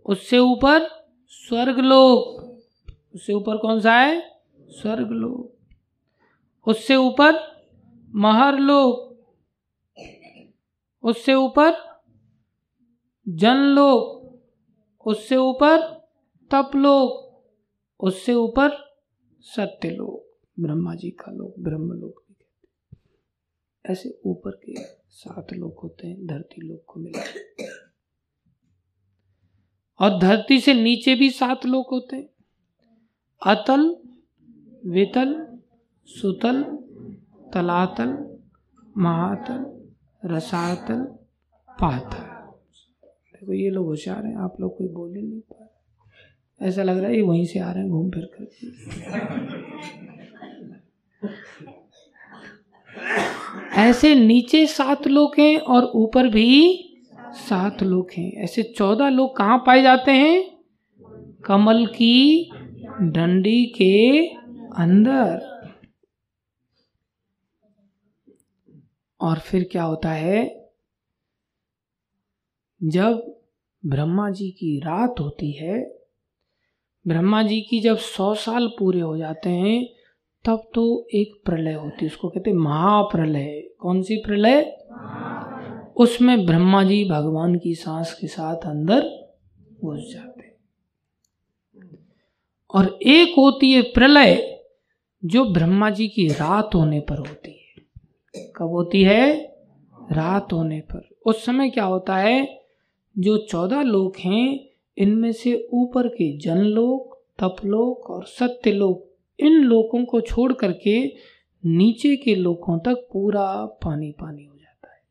उससे 0.05 0.37
ऊपर 0.37 1.07
स्वर्ग 1.27 1.79
लोक। 1.79 2.49
उससे 3.15 3.33
ऊपर 3.33 3.57
कौन 3.57 3.79
सा 3.79 3.93
है? 3.93 4.41
स्वर्ग 4.61 5.11
लोक। 5.11 5.55
उससे 6.67 6.95
ऊपर 6.95 7.58
महरलोक 8.15 9.19
उससे 11.03 11.33
ऊपर 11.33 11.71
जन 13.27 13.35
जनलोक 13.35 14.19
उससे 15.07 15.35
ऊपर 15.35 15.81
तपलोक 16.51 17.29
उससे 17.99 18.33
ऊपर 18.33 18.69
सत्य 18.69 19.65
सत्यलोक 19.65 20.37
ब्रह्मा 20.59 20.95
जी 20.95 21.09
का 21.09 21.31
लोक 21.31 21.55
ब्रह्मलोक 21.59 22.23
भी 22.29 22.35
ऐसे 23.85 24.21
ऊपर 24.25 24.51
के 24.51 24.83
सात 25.09 25.53
लोक 25.53 25.79
होते 25.79 26.07
हैं, 26.07 26.27
धरती 26.27 26.61
लोक 26.61 26.83
को 26.87 26.99
मिला। 26.99 27.21
और 29.99 30.19
धरती 30.19 30.59
से 30.59 30.73
नीचे 30.73 31.15
भी 31.15 31.29
सात 31.29 31.65
लोक 31.65 31.89
होते 31.91 32.15
हैं। 32.15 32.29
अतल, 33.45 33.97
वितल, 34.85 35.59
सुतल 36.05 36.88
तलातल, 37.53 38.39
महातल, 38.97 39.65
रसातल, 40.25 41.01
पातल। 41.69 42.23
देखो, 43.07 43.53
ये 43.53 43.69
लोग 43.69 43.85
होशियार 43.85 44.25
हैं, 44.25 44.35
आप 44.35 44.57
लोग 44.61 44.77
कोई 44.77 44.87
बोल 44.87 45.15
ही 45.15 45.21
नहीं 45.21 45.39
पा 45.39 45.57
रहे। 45.61 46.67
ऐसा 46.67 46.83
लग 46.83 46.97
रहा 46.97 47.07
है 47.07 47.15
ये 47.15 47.21
वहीं 47.21 47.45
से 47.45 47.59
आ 47.59 47.71
रहे 47.71 47.83
हैं, 47.83 47.91
घूम 47.91 48.09
फिर 48.09 48.25
कर। 48.25 48.47
ऐसे 53.77 54.15
नीचे 54.15 54.65
सात 54.65 55.07
लोग 55.07 55.31
हैं 55.39 55.57
और 55.57 55.91
ऊपर 55.95 56.27
भी 56.27 56.85
सात 57.19 57.83
लोग 57.83 58.09
हैं। 58.17 58.31
ऐसे 58.31 58.63
चौदह 58.63 59.09
लोग 59.09 59.37
कहाँ 59.37 59.63
पाए 59.67 59.81
जाते 59.81 60.11
हैं? 60.11 60.57
कमल 61.45 61.85
की 61.85 62.51
डंडी 63.01 63.65
के 63.65 64.27
अंदर। 64.83 65.48
और 69.21 69.39
फिर 69.39 69.69
क्या 69.71 69.83
होता 69.83 70.11
है? 70.11 70.69
जब 72.83 73.39
ब्रह्मा 73.85 74.29
जी 74.29 74.49
की 74.51 74.79
रात 74.79 75.15
होती 75.19 75.51
है, 75.51 75.99
ब्रह्मा 77.07 77.43
जी 77.43 77.61
की 77.61 77.79
जब 77.79 77.97
सौ 77.97 78.33
साल 78.35 78.67
पूरे 78.79 78.99
हो 78.99 79.17
जाते 79.17 79.49
हैं, 79.49 79.89
तब 80.45 80.71
तो 80.73 81.07
एक 81.13 81.41
प्रलय 81.45 81.73
होती 81.73 81.97
है। 82.01 82.07
उसको 82.07 82.29
कहते 82.29 82.53
महाप्रलय। 82.53 83.69
कौन 83.79 84.01
सी 84.01 84.17
प्रलय? 84.17 84.61
उसमें 85.97 86.45
ब्रह्मा 86.45 86.83
जी 86.83 87.09
भगवान 87.09 87.55
की 87.55 87.75
सांस 87.75 88.13
के 88.13 88.27
साथ 88.27 88.55
अंदर 88.55 89.01
घुस 89.85 90.13
जाते 90.13 90.39
और 92.73 92.99
एक 93.03 93.29
होती 93.37 93.71
है 93.71 93.81
प्रलय, 93.81 94.59
जो 95.25 95.45
ब्रह्मा 95.45 95.89
जी 95.89 96.07
की 96.07 96.27
रात 96.27 96.69
होने 96.75 96.99
पर 96.99 97.17
होती 97.17 97.51
है। 97.51 97.58
कब 98.37 98.67
होती 98.67 99.03
है? 99.03 99.45
रात 100.11 100.53
होने 100.53 100.81
पर। 100.81 101.09
उस 101.25 101.45
समय 101.45 101.69
क्या 101.69 101.85
होता 101.85 102.17
है? 102.17 102.63
जो 103.17 103.37
चौदह 103.37 103.81
लोग 103.81 104.15
हैं, 104.17 104.69
इनमें 104.97 105.31
से 105.31 105.67
ऊपर 105.73 106.07
के 106.07 106.37
जन 106.37 106.57
लोक 106.57 107.25
तपलोक 107.39 108.09
और 108.09 108.25
सत्य 108.25 108.71
लोक 108.71 109.09
इन 109.39 109.51
लोगों 109.51 110.05
को 110.05 110.21
छोड़ 110.21 110.53
करके 110.53 111.15
नीचे 111.65 112.15
के 112.15 112.35
लोगों 112.35 112.79
तक 112.79 113.07
पूरा 113.13 113.65
पानी 113.65 114.11
पानी 114.11 114.45
हो 114.45 114.55
जाता 114.55 114.93
है। 114.93 115.01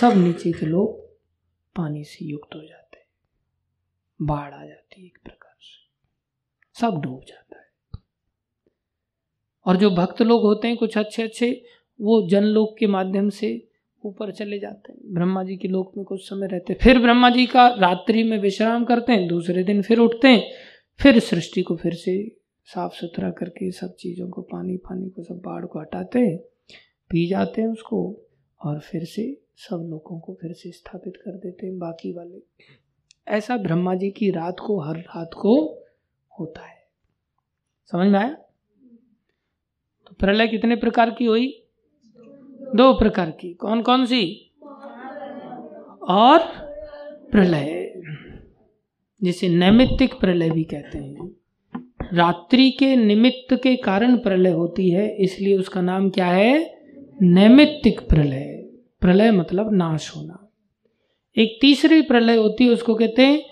सब 0.00 0.24
नीचे 0.24 0.52
के 0.52 0.66
लोग 0.66 1.00
पानी 1.76 2.04
से 2.04 2.24
युक्त 2.24 2.54
हो 2.54 2.60
जाते 2.60 2.96
हैं। 2.96 3.06
बाढ़ 4.22 4.54
आ 4.54 4.66
जाती 4.66 5.00
है 5.00 5.06
एक 5.06 5.18
प्रकार 5.24 5.56
से। 5.60 5.88
सब 6.80 7.00
डूब 7.00 7.20
जाता 7.28 7.58
है। 7.58 7.67
और 9.66 9.76
जो 9.76 9.90
भक्त 9.90 10.22
लोग 10.22 10.42
होते 10.42 10.68
हैं, 10.68 10.76
कुछ 10.76 10.98
अच्छे 10.98 11.22
अच्छे 11.22 11.64
वो 12.00 12.28
जनलोक 12.28 12.76
के 12.78 12.86
माध्यम 12.86 13.28
से 13.28 13.68
ऊपर 14.04 14.32
चले 14.32 14.58
जाते 14.58 14.92
हैं। 14.92 15.14
ब्रह्मा 15.14 15.42
जी 15.42 15.56
के 15.56 15.68
लोक 15.68 15.92
में 15.96 16.06
कुछ 16.06 16.28
समय 16.28 16.46
रहते 16.46 16.72
हैं। 16.72 16.80
फिर 16.82 16.98
ब्रह्मा 16.98 17.30
जी 17.30 17.46
का 17.46 17.68
रात्रि 17.68 18.22
में 18.22 18.38
विश्राम 18.38 18.84
करते 18.84 19.12
हैं, 19.12 19.28
दूसरे 19.28 19.62
दिन 19.62 19.82
फिर 19.82 19.98
उठते 19.98 20.28
हैं, 20.28 20.50
फिर 20.98 21.18
सृष्टि 21.18 21.62
को 21.62 21.76
फिर 21.76 21.94
से 21.94 22.36
साफ़ 22.64 22.92
सुथरा 22.92 23.30
करके 23.30 23.70
सब 23.70 23.94
चीज़ों 23.94 24.28
को, 24.28 24.42
पानी 24.42 24.76
पानी 24.76 25.10
को, 25.10 25.22
सब 25.22 25.34
बाढ़ 25.34 25.64
को 25.64 25.80
हटाते 25.80 26.18
हैं, 26.18 26.38
पी 27.10 27.26
जाते 27.26 27.62
हैं 27.62 27.68
उसको 27.68 28.16
और 28.64 28.80
फिर 28.80 29.04
से 29.04 29.40
सब 29.56 29.86
लोगों 29.90 30.20
को 30.20 30.38
फिर 30.40 30.52
से 30.52 30.70
स्थापित 30.70 31.16
कर 31.16 31.30
देते 31.30 31.66
हैं 31.66 31.78
बाकी 31.78 32.12
वाले। 32.12 32.42
ऐसा 33.28 33.56
ब्रह्मा 33.56 33.94
जी 33.94 34.10
की 34.10 34.30
रात 34.30 34.56
को, 34.60 34.80
हर 34.80 34.96
रात 34.96 35.30
को 35.34 35.82
होता 36.40 36.66
है। 36.66 36.76
समझ 37.86 38.08
में 38.08 38.18
आया? 38.18 38.36
तो 40.08 40.14
प्रलय 40.14 40.48
कितने 40.48 40.76
प्रकार 40.76 41.10
की 41.10 41.24
हुई? 41.24 41.62
दो 42.74 42.92
प्रकार 42.92 43.30
की। 43.30 43.54
कौन 43.54 43.82
कौन 43.82 44.06
सी? 44.06 44.52
और 46.08 46.38
प्रलय, 47.32 47.92
जिसे 49.22 49.48
नैमित्तिक 49.48 50.14
प्रलय 50.14 50.50
भी 50.50 50.64
कहते 50.64 50.98
हैं। 50.98 51.36
रात्रि 52.14 52.70
के 52.70 52.96
निमित्त 52.96 53.54
के 53.62 53.76
कारण 53.76 54.16
प्रलय 54.16 54.50
होती 54.50 54.90
है, 54.90 55.16
इसलिए 55.16 55.58
उसका 55.58 55.80
नाम 55.80 56.10
क्या 56.10 56.26
है? 56.26 56.78
नैमित्तिक 57.22 58.00
प्रलय। 58.00 58.68
प्रलय 59.00 59.30
मतलब 59.30 59.72
नाश 59.72 60.12
होना। 60.16 60.50
एक 61.36 61.58
तीसरी 61.60 62.02
प्रलय 62.02 62.36
होती 62.36 62.66
है, 62.66 62.70
उसको 62.70 62.94
कहते 62.94 63.22
हैं 63.22 63.42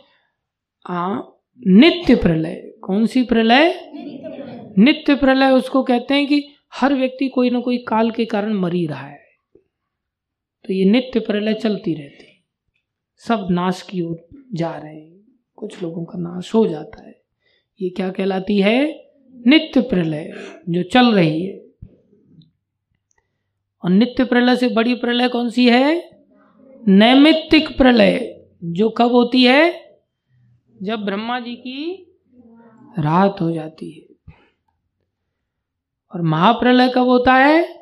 नित्य 1.67 2.15
प्रलय। 2.15 2.75
कौन 2.83 3.07
सी 3.07 3.23
प्रलय? 3.23 3.86
नित्य 4.79 5.15
प्रलय, 5.15 5.51
उसको 5.51 5.83
कहते 5.83 6.15
हैं 6.15 6.27
कि 6.27 6.49
हर 6.75 6.95
व्यक्ति 6.95 7.29
कोई 7.29 7.51
ना 7.51 7.61
कोई 7.61 7.79
काल 7.79 8.11
के 8.11 8.25
कारण 8.25 8.53
मर 8.53 8.75
ही 8.75 8.87
रहा 8.87 9.07
है। 9.07 9.27
तो 10.67 10.73
ये 10.73 10.85
नित्य 10.85 11.21
प्रलय 11.21 11.55
चलती 11.55 11.95
रहती 11.95 12.45
सब 13.17 13.49
नाश 13.51 13.83
की 13.83 14.01
ओर 14.01 14.29
जा 14.55 14.77
रहे 14.77 14.95
हैं। 14.95 15.21
कुछ 15.57 15.83
लोगों 15.83 16.05
का 16.05 16.19
नाश 16.19 16.55
हो 16.55 16.67
जाता 16.67 17.07
है। 17.07 17.23
ये 17.81 17.91
क्या 17.91 18.11
कहलाती 18.11 18.59
है? 18.59 19.07
नित्य 19.47 19.81
प्रलय 19.81 20.33
जो 20.69 20.83
चल 20.83 21.15
रही 21.15 21.47
है। 21.47 21.67
और 23.85 23.91
नित्य 23.91 24.25
प्रलय 24.25 24.57
से 24.57 24.69
बड़ी 24.69 24.95
प्रलय 24.95 25.29
कौन 25.29 25.51
सी 25.51 25.69
है? 25.69 26.11
नैमित्तिक 26.89 27.77
प्रलय 27.77 28.45
जो 28.65 28.91
कब 28.91 29.13
होती 29.13 29.45
है? 29.45 29.87
जब 30.83 31.01
ब्रह्मा 31.01 31.41
जी 31.41 31.55
की 31.55 32.07
रात 32.99 33.41
हो 33.41 33.51
जाती 33.51 33.91
है। 33.91 34.06
और 36.15 36.23
महाप्रलय 36.23 36.89
कब 36.89 37.07
होता 37.07 37.35
है? 37.35 37.77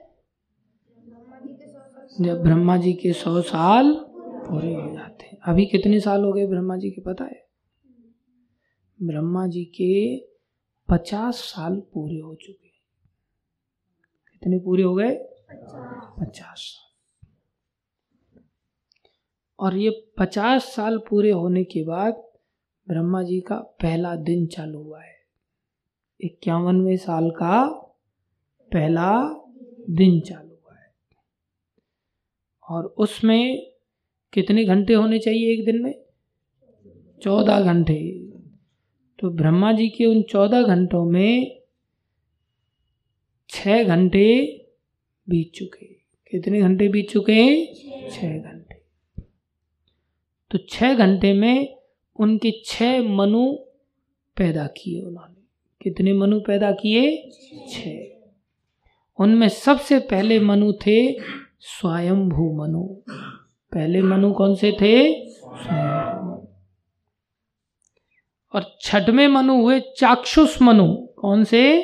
जब 2.21 2.43
ब्रह्मा 2.43 2.77
जी 2.77 2.93
के 2.93 3.13
सौ 3.13 3.41
साल 3.43 3.95
पूरे 4.19 4.75
हो 4.75 4.93
जाते 4.93 5.27
हैं। 5.27 5.39
अभी 5.39 5.67
कितने 5.67 6.01
साल 6.01 6.25
हो 6.25 6.33
गए 6.33 6.47
ब्रह्मा 6.47 6.77
जी 6.77 6.91
के, 6.91 7.01
पता 7.01 7.25
है? 7.25 7.47
ब्रह्मा 9.03 9.47
जी 9.47 9.65
के 9.65 10.19
पचास 10.89 11.35
साल 11.35 11.83
पूरे 11.95 12.19
हो 12.19 12.35
चुके 12.35 12.69
कितने 14.33 14.59
पूरे 14.59 14.83
हो 14.83 14.95
गए? 14.95 15.19
पचास 16.21 16.59
साल। 16.59 16.85
और 19.59 19.77
ये 19.77 20.13
पचास 20.19 20.65
साल 20.65 20.99
पूरे 20.99 21.31
होने 21.31 21.65
के 21.65 21.85
बाद 21.85 22.15
ब्रह्मा 22.89 23.23
जी 23.23 23.41
का 23.41 23.57
पहला 23.57 24.17
दिन 24.17 24.47
चालू 24.47 24.83
हुआ 24.83 25.03
है। 25.03 25.15
इक्यावनवे 26.21 26.97
साल 26.97 27.31
का 27.31 27.84
पहला 28.75 29.41
दिन 29.91 30.21
चालू 30.21 30.49
हुआ 30.49 30.77
है। 30.77 30.93
और 32.71 32.85
उसमें 32.85 33.73
कितने 34.33 34.65
घंटे 34.65 34.95
होने 34.95 35.19
चाहिए 35.19 35.53
एक 35.53 35.65
दिन 35.65 35.83
में? 35.83 36.05
चौदह 37.23 37.61
घंटे। 37.61 38.19
तो 39.19 39.31
ब्रह्मा 39.31 39.73
जी 39.73 39.89
के 39.89 40.07
उन 40.07 40.23
चौदह 40.23 40.63
घंटों 40.63 41.05
में 41.05 41.63
छ 43.49 43.69
घंटे 43.69 44.47
बीत 45.29 45.53
चुके। 45.55 45.87
कितने 46.31 46.61
घंटे 46.61 46.89
बीत 46.89 47.11
चुके 47.11 47.33
हैं? 47.33 47.75
छह 48.11 48.39
घंटे। 48.39 48.75
तो 50.51 50.59
छह 50.59 50.95
घंटे 50.95 51.33
में 51.33 51.77
उनके 52.17 52.63
छह 52.65 53.03
मनु 53.03 53.53
पैदा 54.37 54.67
किए 54.67 55.03
उन्होंने। 55.03 55.43
कितने 55.83 56.13
मनु 56.13 56.41
पैदा 56.41 56.73
किए? 56.73 57.31
छह। 57.69 58.14
उनमें 59.21 59.49
सबसे 59.49 59.99
पहले 59.99 60.41
मनु 60.41 60.73
थे 60.73 61.19
स्वयंभू 61.61 62.57
मनु। 62.57 62.83
पहले 63.73 64.03
मनु 64.03 64.33
कौन 64.33 64.55
से 64.55 64.73
थे? 64.73 65.13
और 68.55 68.77
छठवें 68.81 69.29
मनु 69.29 69.63
हुए 69.63 69.81
चाक्षुष 69.81 70.63
मनु। 70.63 70.97
कौन 70.97 71.45
से? 71.45 71.83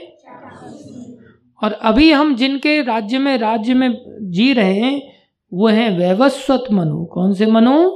और 1.62 1.72
अभी 1.72 2.12
हम 2.12 2.36
जिनके 2.36 2.82
राज्य 2.82 3.18
में 3.18 3.38
राज्य 3.38 3.74
में 3.74 4.04
जी 4.30 4.52
रहे 4.52 4.74
हैं, 4.74 5.12
वो 5.52 5.68
है 5.68 5.98
वैवस्वत 5.98 6.64
मनु। 6.72 7.04
कौन 7.04 7.34
से 7.34 7.46
मनु? 7.46 7.88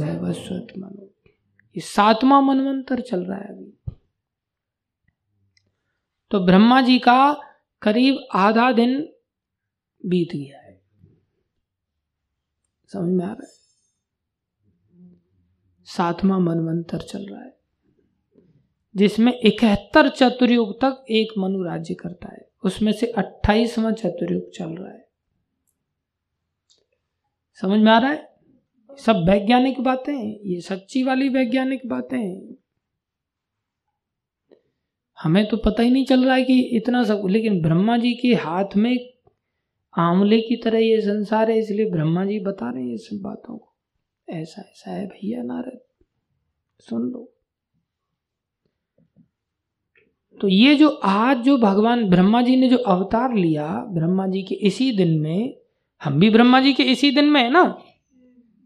वैवस्वत 0.00 0.66
मनु। 0.78 1.06
ये 1.76 1.80
सातवां 1.80 2.42
मनवंतर 2.42 3.00
चल 3.00 3.20
रहा 3.20 3.38
है 3.38 3.48
अभी। 3.48 3.94
तो 6.30 6.40
ब्रह्मा 6.40 6.80
जी 6.80 6.98
का 6.98 7.40
करीब 7.82 8.18
आधा 8.34 8.72
दिन 8.72 9.12
बीत 10.06 10.28
गया 10.34 10.58
है। 10.58 10.80
समझ 12.86 13.10
में 13.10 13.24
आ 13.24 13.32
रहा 13.32 13.46
है? 13.46 13.60
सातवां 15.84 16.40
मनवंतर 16.40 16.98
चल 16.98 17.26
रहा 17.26 17.44
है, 17.44 17.58
जिसमें 18.96 19.32
इकहत्तर 19.40 20.08
चतुर्युग 20.08 20.80
तक 20.80 21.04
एक 21.10 21.38
मनु 21.38 21.62
राज्य 21.62 21.94
करता 21.94 22.32
है। 22.32 22.50
उसमें 22.64 22.92
से 22.92 23.06
अट्ठाईसवां 23.06 23.92
चतुर्युग 23.94 24.50
चल 24.50 24.70
रहा 24.70 24.92
है। 24.92 25.08
समझ 27.54 27.80
में 27.80 27.92
आ 27.92 27.98
रहा 27.98 28.10
है? 28.10 28.30
सब 28.98 29.26
वैज्ञानिक 29.30 29.80
बातें 29.80 30.46
ये 30.46 30.60
सच्ची 30.60 31.02
वाली 31.02 31.28
वैज्ञानिक 31.28 31.80
बातें 31.86 32.18
हैं। 32.18 32.54
हमें 35.22 35.48
तो 35.48 35.56
पता 35.56 35.82
ही 35.82 35.90
नहीं 35.90 36.04
चल 36.04 36.24
रहा 36.24 36.34
है 36.34 36.44
कि 36.44 36.60
इतना 36.60 37.04
सब, 37.04 37.22
लेकिन 37.30 37.62
ब्रह्मा 37.62 37.96
जी 37.96 38.14
के 38.14 38.34
हाथ 38.34 38.76
में 38.76 39.10
आंवले 39.98 40.40
की 40.40 40.56
तरह 40.56 40.78
ये 40.78 41.00
संसार 41.00 41.50
है, 41.50 41.58
इसलिए 41.58 41.90
ब्रह्मा 41.90 42.24
जी 42.24 42.40
बता 42.40 42.70
रहे 42.70 42.82
हैं 42.82 42.90
ये 42.90 42.96
सब 42.96 43.20
बातों 43.22 43.58
को। 43.58 43.74
ऐसा 44.28 44.62
ऐसा 44.62 44.90
है 44.90 45.06
भैया 45.06 45.42
नारद। 45.42 45.80
सुन 46.78 47.02
लो। 47.02 47.32
तो 50.40 50.48
ये 50.48 50.74
जो 50.74 50.88
आज 50.88 51.36
जो 51.36 51.58
भगवान 51.58 52.10
ब्रह्मा 52.10 52.42
जी 52.42 52.56
ने 52.56 52.68
जो 52.68 52.76
अवतार 52.76 53.34
लिया, 53.34 53.68
ब्रह्मा 53.68 54.26
जी 54.26 54.42
के 54.42 54.54
इसी 54.54 54.92
दिन 54.92 55.20
में, 55.20 55.54
हम 56.04 56.20
भी 56.20 56.30
ब्रह्मा 56.30 56.60
जी 56.60 56.72
के 56.72 56.82
इसी 56.82 57.10
दिन 57.10 57.24
में 57.24 57.42
है 57.42 57.50
ना? 57.50 57.82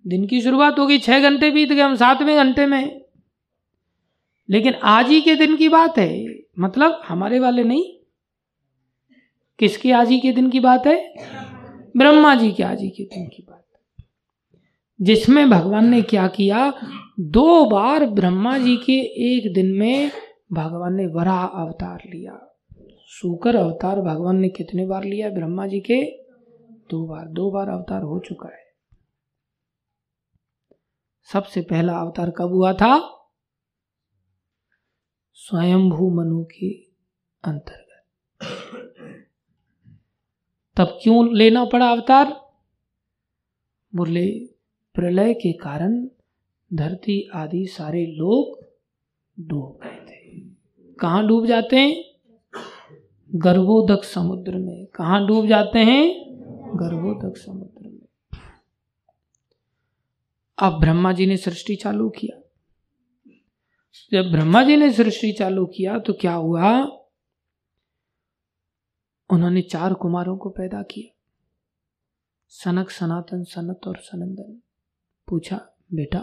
दिन 0.07 0.27
की 0.27 0.41
शुरुआत 0.41 0.79
होगी, 0.79 0.99
छह 0.99 1.21
घंटे 1.21 1.51
बीत 1.51 1.69
गए, 1.69 1.83
हम 1.83 1.95
सातवें 1.95 2.37
घंटे 2.37 2.67
में 2.67 3.05
लेकिन 4.51 4.75
आज 4.75 5.09
ही 5.09 5.21
के 5.21 5.35
दिन 5.35 5.57
की 5.57 5.69
बात 5.69 5.99
है। 5.99 6.34
मतलब 6.59 7.01
हमारे 7.09 7.39
वाले 7.39 7.65
नहीं? 7.65 7.97
किसके 9.59 9.93
आज 9.93 10.09
ही 10.09 10.21
के 10.21 10.33
दिन 10.33 10.51
की 10.51 10.61
बात 10.61 10.87
है? 10.87 11.15
ब्रह्मा 11.97 12.35
जी 12.35 12.53
के 12.53 12.63
आज 12.63 12.81
ही 12.81 12.91
के 12.91 13.05
दिन 13.05 13.29
की 13.29 13.43
बात 13.43 13.61
जिसमें 15.01 15.51
भगवान 15.51 15.89
ने 15.89 16.03
क्या 16.03 16.29
किया? 16.29 16.73
दो 17.21 17.65
बार 17.65 18.07
ब्रह्मा 18.07 18.59
जी 18.59 18.77
के 18.77 18.93
एक 19.37 19.55
दिन 19.55 19.67
में 19.67 20.11
भगवान 20.53 20.95
ने 20.95 21.07
वरा 21.07 21.39
अवतार 21.39 22.03
लिया। 22.07 22.59
सुकर 23.07 23.57
अवतार 23.57 24.01
भगवान 24.01 24.37
ने 24.37 24.49
कितने 24.49 24.87
बार 24.87 25.05
लिया? 25.05 25.31
ब्रह्मा 25.31 25.67
जी 25.67 25.81
के 25.81 26.07
दो 26.91 27.07
बार। 27.07 27.27
दो 27.27 27.51
बार 27.51 27.69
अवतार 27.69 28.03
हो 28.03 28.19
चुका 28.19 28.49
है। 28.49 28.65
सबसे 31.33 31.61
पहला 31.61 31.93
अवतार 31.93 32.31
कब 32.31 32.49
हुआ 32.49 32.73
था? 32.73 33.14
स्वयंभू 35.49 36.11
मनु 36.11 36.45
के 36.45 36.71
अंतर्गत। 37.45 38.05
तब 40.77 40.99
क्यों 41.03 41.35
लेना 41.35 41.65
पड़ा 41.65 41.91
अवतार? 41.91 42.41
बोले 43.95 44.49
प्रलय 44.95 45.35
के 45.35 45.53
कारण 45.53 46.09
धरती 46.75 47.31
आदि 47.35 47.67
सारे 47.67 48.07
लोग 48.07 48.69
डूब 49.41 49.79
गए 49.85 50.07
थे। 50.07 50.41
कहाँ 50.93 51.27
डूब 51.27 51.47
जाते 51.47 51.77
हैं? 51.77 52.05
गर्भोदक 53.35 54.05
समुद्र 54.05 54.57
में। 54.57 54.87
कहाँ 54.87 55.27
डूब 55.27 55.47
जाते 55.47 55.79
हैं? 55.79 56.25
गर्भोदक 56.77 57.37
समुद्र 57.37 57.89
में। 57.89 58.39
अब 60.59 60.81
ब्रह्मा 60.81 61.13
जी 61.13 61.27
ने 61.27 61.37
सृष्टि 61.37 61.77
चालू 61.77 62.11
किया। 62.11 62.44
जब 64.15 64.31
ब्रह्मा 64.31 64.63
जी 64.63 64.77
ने 64.77 64.93
सृष्टि 64.93 65.33
चालू 65.33 65.67
किया 65.67 65.99
तो 65.99 66.13
क्या 66.13 66.35
हुआ? 66.35 66.81
उन्होंने 69.31 69.63
चार 69.63 69.95
कुमारों 69.95 70.37
को 70.37 70.51
पैदा 70.51 70.83
किया। 70.83 71.21
सनक, 72.49 72.91
सनातन, 72.91 73.45
सनत 73.45 73.81
और 73.87 73.97
सनंदन। 73.97 74.63
पूछा, 75.29 75.57
बेटा, 75.95 76.21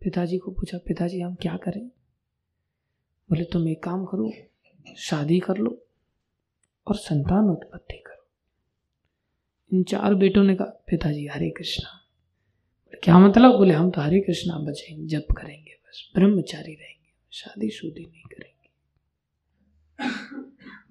पिताजी 0.00 0.38
को 0.38 0.50
पूछा, 0.50 0.78
पिताजी, 0.78 1.20
हम 1.20 1.34
क्या 1.34 1.56
करें? 1.56 1.88
बोले, 3.30 3.44
तुम 3.44 3.68
एक 3.68 3.82
काम 3.82 4.04
करो, 4.04 4.32
शादी 4.96 5.40
कर 5.40 5.56
लो 5.56 5.86
और 6.86 6.96
संतान 6.96 7.44
उत्पत्ति 7.44 8.02
करो। 8.06 8.26
इन 9.76 9.82
चार 9.82 10.14
बेटों 10.14 10.44
ने 10.44 10.54
कहा, 10.54 10.66
पिताजी, 10.66 11.26
हरे 11.26 11.50
कृष्णा। 11.50 12.00
क्या 13.02 13.18
मतलब? 13.18 13.56
बोले, 13.56 13.74
हम 13.74 13.90
तो 13.90 14.00
हरे 14.00 14.20
कृष्णा 14.20 14.58
बचेंगे 14.58 15.06
जप 15.06 15.26
करेंगे। 15.36 15.71
बस 15.92 16.12
ब्रह्मचारी 16.14 16.74
रहेंगे, 16.74 17.12
शादी 17.32 17.70
शुदी 17.70 18.04
नहीं 18.04 18.22
करेंगे। 18.22 18.70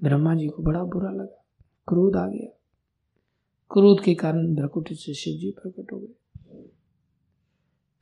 ब्रह्मा 0.04 0.36
जी 0.36 0.48
को 0.48 0.64
बड़ा 0.64 0.84
बुरा 0.84 1.12
लगा, 1.12 1.46
क्रोध 1.88 2.16
आ 2.16 2.28
गया। 2.28 2.48
क्रोध 3.72 4.04
के 4.04 4.14
कारण 4.16 4.56
भ्रकुट 4.56 4.94
से 4.94 5.14
शिव 5.14 5.38
जी 5.38 5.52
प्रकट 5.52 5.92
हो 5.92 6.00
गए। 6.00 6.14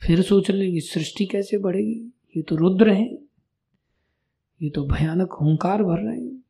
फिर 0.01 0.21
सोच 0.21 0.51
कि 0.51 0.81
सृष्टि 0.81 1.25
कैसे 1.25 1.57
बढ़ेगी, 1.57 2.13
ये 2.37 2.41
तो 2.41 2.55
रुद्र 2.55 2.89
हैं, 2.89 3.17
ये 4.61 4.69
तो 4.69 4.85
भयानक 4.87 5.33
हुंकार 5.41 5.83
भर 5.83 5.99
रहे 5.99 6.21
हैं। 6.21 6.43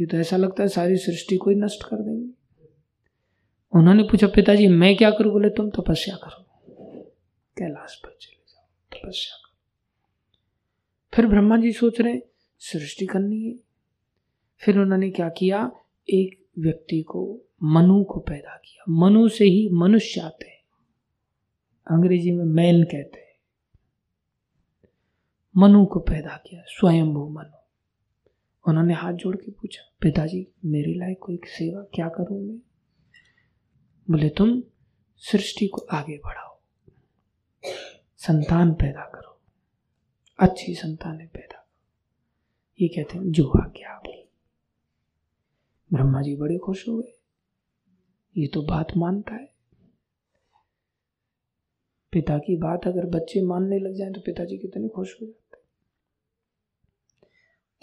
ये 0.00 0.06
तो 0.06 0.16
ऐसा 0.16 0.36
लगता 0.36 0.62
है 0.62 0.68
सारी 0.68 0.96
सृष्टि 0.96 1.36
को 1.36 1.50
ही 1.50 1.56
नष्ट 1.56 1.82
कर 1.82 1.96
देंगे। 1.96 2.30
उन्होंने 3.72 4.02
पूछा, 4.02 4.26
पिताजी, 4.26 4.68
मैं 4.68 4.96
क्या 4.96 5.10
करूँ? 5.10 5.32
बोले, 5.32 5.48
तुम 5.48 5.70
तपस्या 5.70 6.16
करो। 6.16 6.42
कैलाश 7.58 7.94
पर 7.94 8.16
तपस्या 9.04 9.36
करो 9.36 9.52
फिर 11.14 11.26
ब्रह्मा 11.26 11.56
जी 11.56 11.72
सोच 11.72 12.00
रहे, 12.00 12.20
सृष्टि 12.58 13.06
करनी 13.06 13.44
है। 13.44 13.54
फिर 14.58 14.78
उन्होंने 14.78 15.10
क्या 15.10 15.28
किया? 15.28 15.72
एक 16.08 16.46
व्यक्ति 16.58 17.02
को, 17.02 17.40
मनु 17.62 18.04
को 18.04 18.20
पैदा 18.20 18.56
किया। 18.56 18.84
मनु 18.88 19.28
से 19.28 19.44
ही 19.44 19.68
मनुष्य 19.68 20.20
आते 20.20 20.46
हैं। 20.46 20.62
अंग्रेज़ी 21.90 22.30
में 22.30 22.44
मैन 22.44 22.84
कहते 22.84 23.20
हैं। 23.20 23.32
मनु 25.56 25.86
को 25.86 26.00
पैदा 26.00 26.42
किया, 26.46 26.62
स्वयंभू 26.66 27.28
मनु। 27.28 27.58
उन्होंने 28.68 28.94
हाथ 28.94 29.12
जोड़ 29.12 29.36
के 29.36 29.50
पूछा, 29.50 29.92
पिताजी, 30.00 30.48
मेरे 30.64 30.94
लायक 30.94 31.18
कोई 31.22 31.40
सेवा 31.44 31.82
क्या 31.82 32.08
करूँ 32.08 32.48
मैं? 32.48 32.58
बोले, 34.10 34.28
तुम 34.28 34.62
सृष्टि 35.16 35.66
को 35.66 35.80
आगे 35.80 36.18
बढ़ाओ। 36.18 36.51
संतान 38.26 38.72
पैदा 38.72 39.00
करो। 39.14 39.40
अच्छी 40.38 40.74
संतानें 40.74 41.28
पैदा 41.28 41.58
करो। 41.58 41.92
ये 42.80 42.88
कहते 42.88 43.18
हैं, 43.18 43.32
जो 43.32 43.48
आज्ञा 43.48 43.90
आपकी 43.90 44.28
ब्रह्मा 45.92 46.22
जी 46.22 46.36
बड़े 46.36 46.58
खुश 46.58 46.88
हो 46.88 46.98
गए। 46.98 47.20
ये 48.40 48.46
तो 48.46 48.62
बात 48.62 48.86
मानता 48.96 49.34
है। 49.34 49.52
पिता 52.12 52.38
की 52.38 52.56
बात 52.56 52.86
अगर 52.86 53.06
बच्चे 53.06 53.42
मानने 53.42 53.78
लग 53.78 53.94
जाएँ 53.94 54.12
तो 54.12 54.20
पिताजी 54.20 54.58
कितने 54.58 54.88
खुश 54.88 55.16
हो 55.22 55.26
जाते 55.26 55.42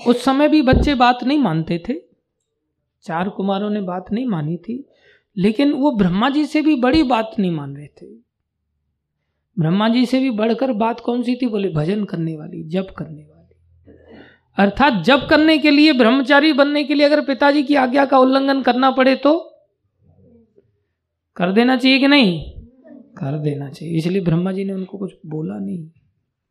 उस 0.09 0.23
समय 0.23 0.49
भी 0.49 0.61
बच्चे 0.61 0.95
बात 0.95 1.23
नहीं 1.23 1.39
मानते 1.39 1.83
थे। 1.89 1.93
चार 3.01 3.29
कुमारों 3.29 3.69
ने 3.69 3.81
बात 3.81 4.11
नहीं 4.11 4.25
मानी 4.25 4.57
थी। 4.57 4.89
लेकिन 5.37 5.73
वो 5.73 5.91
ब्रह्मा 5.91 6.29
जी 6.29 6.45
से 6.45 6.61
भी 6.61 6.75
बड़ी 6.75 7.03
बात 7.03 7.31
नहीं 7.39 7.51
मान 7.51 7.77
रहे 7.77 7.87
थे। 7.87 8.28
ब्रह्मा 9.59 9.89
जी 9.89 10.05
से 10.05 10.19
भी 10.19 10.29
बढ़कर 10.29 10.71
बात 10.71 10.99
कौन 10.99 11.23
सी 11.23 11.35
थी? 11.35 11.47
बोले, 11.47 11.69
भजन 11.69 12.05
करने 12.05 12.37
वाली, 12.37 12.63
जप 12.63 12.87
करने 12.97 13.23
वाली। 13.23 13.55
अर्थात 14.57 15.03
जप 15.03 15.27
करने 15.29 15.57
के 15.57 15.71
लिए, 15.71 15.93
ब्रह्मचारी 15.93 16.53
बनने 16.53 16.83
के 16.83 16.93
लिए 16.93 17.05
अगर 17.05 17.25
पिताजी 17.25 17.63
की 17.63 17.75
आज्ञा 17.75 18.05
का 18.05 18.17
उल्लंघन 18.17 18.61
करना 18.61 18.91
पड़े 18.91 19.15
तो? 19.15 19.39
कर 21.35 21.51
देना 21.51 21.77
चाहिए 21.77 21.99
कि 21.99 22.07
नहीं? 22.07 22.51
कर 22.93 23.39
देना 23.39 23.69
चाहिए। 23.69 23.97
इसलिए 23.97 24.21
ब्रह्मा 24.21 24.51
जी 24.51 24.63
ने 24.63 24.73
उनको 24.73 24.97
कुछ 24.97 25.13
बोला 25.25 25.59
नहीं। 25.59 25.89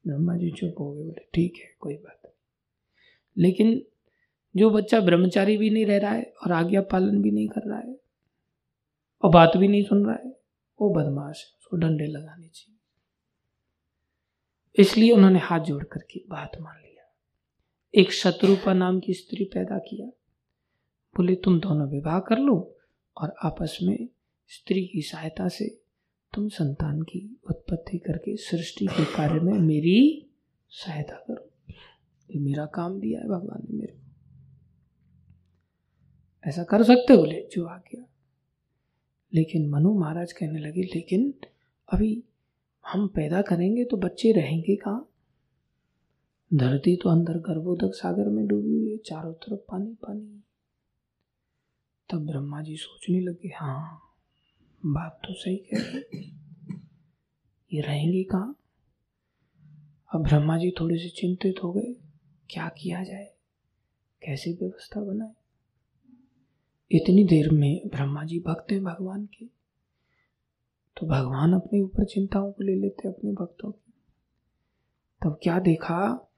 ब्रह्मा 0.07 0.37
जी 0.37 0.51
चुप 0.51 0.75
हो 0.81 0.93
गए, 0.93 1.03
बोले, 1.03 1.27
ठीक 1.35 1.55
है, 1.57 1.77
कोई 1.81 1.95
बात 1.95 2.21
नहीं। 2.25 2.35
लेकिन 3.45 3.83
जो 4.57 4.71
बच्चा 4.71 5.01
ब्रह्मचारी 5.01 5.57
भी 5.57 5.71
नहीं 5.71 5.87
रह 5.87 5.99
रहा 5.99 6.13
है 6.13 6.33
और 6.47 6.53
आज्ञा 6.53 6.83
पालन 6.83 7.23
भी 7.23 7.31
नहीं 7.31 7.49
कर 7.49 7.61
रहा 7.69 7.79
है, 7.79 8.01
और 9.23 9.31
बात 9.31 9.57
भी 9.57 9.69
नहीं 9.69 9.83
सुन 9.83 10.07
रहा 10.07 10.15
है, 10.15 10.37
वो 10.81 10.95
बदमाश 10.95 11.45
है, 11.45 11.59
उसको 11.59 11.77
डंडे 11.77 12.07
लगाने 12.07 12.49
चाहिए। 12.49 12.68
इसलिए 14.79 15.13
उन्होंने 15.13 15.39
हाथ 15.39 15.61
जोड़ 15.61 15.85
करके 15.85 16.25
बात 16.29 16.53
मान 16.61 16.79
लिया। 16.79 17.15
एक 17.95 18.13
शत्रुपा 18.13 18.73
नाम 18.73 19.01
की 19.01 19.15
स्त्री 19.15 19.45
पैदा 19.45 19.79
किया। 19.79 20.07
बोले, 21.17 21.35
तुम 21.35 21.61
दोनों 21.61 21.89
विवाह 21.89 22.21
कर 22.21 22.39
लो 22.39 22.77
और 23.17 23.35
आपस 23.43 23.79
में 23.83 24.09
स्त्री 24.49 24.87
की 24.87 25.03
सहायता 25.03 25.49
से 25.49 25.81
तुम 26.35 26.49
संतान 26.49 27.03
की 27.03 27.41
उत्पत्ति 27.51 27.99
करके 27.99 28.37
सृष्टि 28.37 28.87
के 28.87 29.05
कार्य 29.05 29.41
में 29.41 29.53
मेरी 29.53 30.31
सहायता 30.71 31.15
करो। 31.15 31.51
ये 32.31 32.39
मेरा 32.39 32.67
काम 32.67 33.01
दिया 33.01 33.21
है 33.21 33.29
भगवान 33.29 33.67
ने 33.71 33.79
मेरे 33.79 33.93
को। 33.93 34.09
ऐसा 36.49 36.65
कर 36.65 36.83
सकते 36.83 37.17
बोले 37.17 37.49
जो 37.53 37.67
आ 37.67 37.79
गया। 37.79 38.05
लेकिन 39.35 39.69
मनु 39.69 39.99
महाराज 39.99 40.33
कहने 40.33 40.59
लगे, 40.59 40.83
लेकिन 40.83 41.35
अभी 41.93 42.25
हम 42.89 43.07
पैदा 43.09 43.43
करेंगे 43.43 43.85
तो 43.85 43.97
बच्चे 43.97 44.33
रहेंगे 44.33 44.77
कहाँ? 44.77 45.09
धरती 46.51 46.97
तो 46.97 47.09
अंदर 47.11 47.39
गर्भोदक 47.39 47.95
सागर 47.95 48.29
में 48.29 48.47
डूबी 48.47 48.75
हुई 48.75 48.91
है, 48.91 48.97
चारों 48.97 49.33
तरफ़ 49.33 49.61
पानी 49.71 49.95
पानी। 50.03 50.43
तब 52.09 52.27
ब्रह्मा 52.27 52.63
जी 52.63 52.77
सोचने 52.77 53.21
लगे 53.21 53.49
हाँ 53.49 54.03
बात 54.87 55.21
तो 55.25 55.35
सही 55.35 55.57
कह 55.57 55.83
रहे 55.83 56.27
ये 57.73 57.81
रहेंगे 57.81 58.23
कहाँ? 58.23 58.57
अब 60.15 60.23
ब्रह्मा 60.23 60.59
जी 60.59 60.71
थोड़े 60.71 60.99
से 60.99 61.09
चिंतित 61.09 61.63
हो 61.65 61.73
गए, 61.73 61.95
क्या 62.51 62.69
किया 62.69 63.05
जाए? 63.05 63.35
कैसी 64.23 64.53
व्यवस्था 64.53 65.01
बनाए? 65.01 65.35
इतनी 66.91 67.25
देर 67.25 67.51
में 67.51 67.81
ब्रह्मा 67.87 68.25
जी 68.25 68.39
भक्त 68.41 68.73
हैं 68.73 68.83
भगवान 68.85 69.27
के 69.27 69.58
तो 70.99 71.07
भगवान 71.07 71.53
अपने 71.53 71.81
ऊपर 71.81 72.05
चिंताओं 72.05 72.53
को 72.53 72.65
ले 72.65 72.75
लेते 72.75 73.09
अपने 73.09 73.33
भक्तों 73.33 73.71
की। 73.71 73.93
तब 75.25 75.41
क्या 75.43 75.59
देखा? 75.59 76.31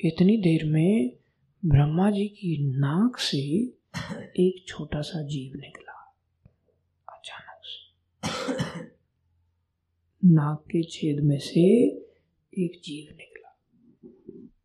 इतनी 0.00 0.36
देर 0.36 0.64
में 0.64 1.16
ब्रह्मा 1.64 2.10
जी 2.10 2.28
की 2.28 2.78
नाक 2.78 3.16
से 3.16 3.38
एक 4.42 4.64
छोटा 4.68 5.00
सा 5.00 5.22
जीव 5.22 5.52
निकला, 5.56 6.14
अचानक 7.08 7.60
से। 7.64 8.80
नाक 10.24 10.58
के 10.60 10.82
छेद 10.82 11.20
में 11.20 11.38
से 11.38 11.84
एक 12.64 12.80
जीव 12.84 13.16
निकला 13.16 13.58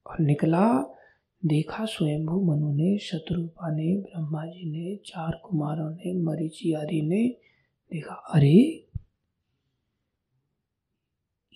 और 0.08 0.20
निकला, 0.20 0.82
देखा 1.46 1.86
स्वयंभू 1.86 2.42
मनु 2.42 2.74
ने, 2.74 2.98
शत्रुपा 2.98 3.76
ने, 3.76 3.98
ब्रह्मा 3.98 4.46
जी 4.46 4.72
ने, 4.72 4.96
चार 4.96 5.42
कुमारों 5.46 5.92
ने, 5.92 6.14
मरीचि 6.14 6.74
आदि 6.74 7.02
ने, 7.02 7.28
देखा, 7.92 8.14
अरे 8.14 8.88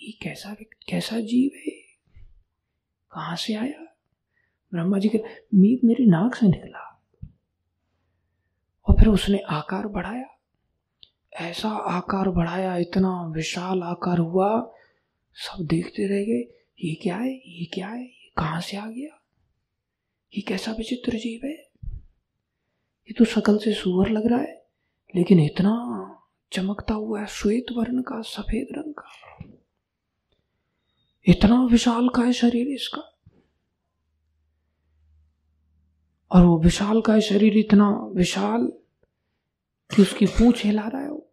ये 0.02 0.12
कैसा 0.12 0.54
कैसा 0.62 1.20
जीव 1.20 1.52
है? 1.56 1.72
कहाँ 3.12 3.36
से 3.36 3.54
आया? 3.54 3.84
ब्रह्मा 4.74 5.00
जी 5.00 5.10
के 5.10 5.18
मीप 5.54 5.82
मेरी 5.84 6.06
नाक 6.06 6.36
से 6.36 6.48
निकला। 6.48 7.02
और 8.88 8.96
फिर 8.96 9.08
उसने 9.08 9.40
आकार 9.40 9.88
बढ़ाया। 9.88 10.26
ऐसा 11.34 11.70
आकार 11.70 12.30
बढ़ाया, 12.30 12.78
इतना 12.78 13.28
विशाल 13.28 13.84
आकार 13.84 14.18
हुआ, 14.18 14.74
सब 15.34 15.66
देखते 15.66 16.08
रह 16.08 16.26
गए, 16.26 16.66
ये 16.84 16.96
क्या 16.96 17.18
है, 17.18 17.60
ये 17.60 17.66
क्या 17.66 17.88
है, 17.88 18.04
ये 18.04 18.32
कहाँ 18.38 18.62
से 18.62 18.78
आ 18.78 18.86
गया? 18.86 19.24
ये 20.36 20.42
कैसा 20.42 20.72
विचित्र 20.72 21.12
जीव 21.12 21.48
है? 21.48 21.70
ये 23.08 23.14
तो 23.14 23.26
शकल 23.26 23.58
से 23.58 23.74
सुअर 23.74 24.10
लग 24.10 24.28
रहा 24.28 24.40
है, 24.40 24.66
लेकिन 25.16 25.40
इतना 25.40 26.04
चमकता 26.52 26.94
हुआ 26.94 27.20
है, 27.20 27.28
श्वेत 27.28 27.66
वर्ण 27.78 28.02
का, 28.02 28.22
सफ़ेद 28.22 28.68
रंग 28.72 28.94
का। 28.94 29.14
इतना 31.28 31.64
विशाल 31.66 32.10
का 32.10 32.22
है 32.22 32.34
शरीर 32.34 32.68
इसका। 32.68 33.02
और 36.32 36.46
वो 36.46 36.60
विशाल 36.60 37.02
का 37.02 37.20
शरीर 37.20 37.58
इतना 37.58 37.90
विशाल 38.16 38.68
कि 39.92 40.02
उसकी 40.02 40.26
पूंछ 40.26 40.66
हिला 40.66 40.88
रहा 40.88 41.02
है 41.02 41.12
वो। 41.12 41.30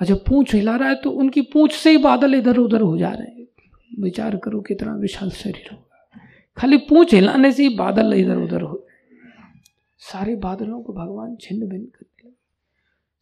और 0.00 0.06
जब 0.06 0.24
पूंछ 0.24 0.54
हिला 0.54 0.76
रहा 0.76 0.88
है 0.88 0.94
तो 0.94 1.10
उनकी 1.10 1.40
पूंछ 1.42 1.72
से 1.72 1.90
ही 1.90 1.96
बादल 1.96 2.34
इधर 2.34 2.58
उधर 2.58 2.80
हो 2.80 2.98
जा 2.98 3.10
रहे 3.10 3.26
हैं। 3.26 3.46
विचार 4.00 4.36
करो 4.36 4.60
कितना 4.60 4.94
विशाल 4.94 5.30
शरीर 5.30 5.68
होगा। 5.72 6.06
खाली 6.56 6.76
पूछ 6.76 7.14
हिलाने 7.14 7.52
से 7.52 7.62
ही 7.62 7.76
बादल 7.76 8.12
इधर 8.12 8.36
उधर 8.36 8.62
हो 8.62 8.86
सारे 9.98 10.36
बादलों 10.36 10.82
को 10.82 10.92
भगवान 10.92 11.36
छिन्न 11.36 11.68
भिन्न 11.68 11.84
करने 11.84 12.28
लगे 12.28 12.36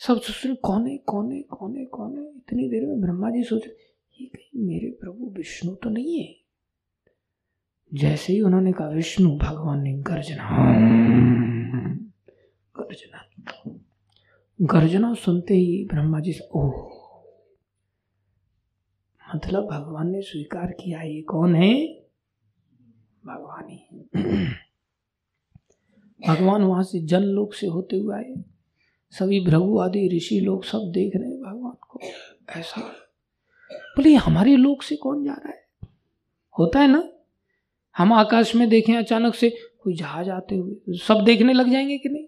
सब 0.00 0.20
सोच 0.20 0.46
रहे 0.46 0.54
कौन 0.54 0.86
है 0.86 0.96
कौन 0.96 1.32
है 1.32 1.42
कौन 1.42 1.76
है 1.76 1.84
कौन 1.84 2.18
है? 2.18 2.24
इतनी 2.24 2.68
देर 2.68 2.86
में 2.86 3.00
ब्रह्मा 3.00 3.30
जी 3.30 3.42
सोच 3.42 3.66
रहे 3.66 3.91
ये 4.22 4.28
कहीं 4.28 4.66
मेरे 4.66 4.90
प्रभु 4.90 5.34
विष्णु 5.36 5.74
तो 5.74 5.90
नहीं 5.90 6.20
है। 6.20 6.36
जैसे 7.94 8.32
ही 8.32 8.40
उन्होंने 8.40 8.72
कहा, 8.72 8.88
विष्णु, 8.88 9.38
भगवान 9.38 9.82
ने 9.82 9.92
गर्जना। 9.92 10.50
गर्जना। 12.76 13.28
गर्जना 14.60 15.14
सुनते 15.14 15.54
ही 15.54 15.84
ब्रह्मा 15.84 16.20
जी 16.20 16.34
ओह 16.54 17.02
मतलब 19.34 19.64
भगवान 19.64 20.10
ने 20.10 20.22
स्वीकार 20.22 20.66
किया, 20.66 21.02
ये 21.02 21.22
कौन 21.22 21.54
है? 21.54 22.02
भगवान 23.26 23.68
ही। 23.68 24.08
भगवान 26.28 26.62
वहाँ 26.62 26.82
से 26.82 27.06
जन 27.06 27.20
लोक 27.20 27.54
से 27.54 27.66
होते 27.66 27.96
हुए 27.96 28.16
आए। 28.16 28.34
सभी 29.10 29.40
भ्रभु 29.40 29.78
आदि, 29.78 30.16
ऋषि 30.16 30.40
लोग 30.40 30.64
सब 30.64 30.92
देख 30.94 31.12
रहे 31.16 31.30
हैं 31.30 31.40
भगवान 31.40 31.72
को। 31.72 32.00
ऐसा 32.56 32.94
बोले 33.72 34.14
हमारे 34.14 34.56
लोक 34.56 34.82
से 34.82 34.96
कौन 34.96 35.24
जा 35.24 35.32
रहा 35.32 35.48
है? 35.48 35.64
होता 36.58 36.80
है 36.80 36.88
ना? 36.88 37.08
हम 37.96 38.12
आकाश 38.12 38.54
में 38.54 38.68
देखें 38.68 38.96
अचानक 38.96 39.34
से, 39.34 39.50
कोई 39.82 39.94
जहाज़ 39.94 40.30
आते 40.30 40.54
हुए, 40.54 40.98
सब 40.98 41.24
देखने 41.24 41.52
लग 41.52 41.70
जाएँगे 41.70 41.98
कि 41.98 42.08
नहीं? 42.08 42.24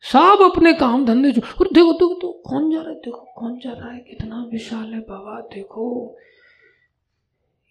सब 0.00 0.52
अपने 0.54 0.72
काम 0.72 1.06
धंधे 1.06 1.32
जो 1.32 1.42
और 1.60 1.68
देखो 1.72 1.92
देखो 1.92 2.14
तो 2.14 2.42
कौन 2.46 2.70
जा 2.72 2.80
रहा 2.80 2.88
है? 2.88 2.94
देखो, 2.94 3.26
कौन 3.36 3.58
जा 3.58 3.72
रहा 3.72 3.90
है? 3.90 3.98
कितना 4.00 4.48
विशाल 4.52 4.94
है 4.94 5.00
बाबा, 5.00 5.40
देखो। 5.40 6.16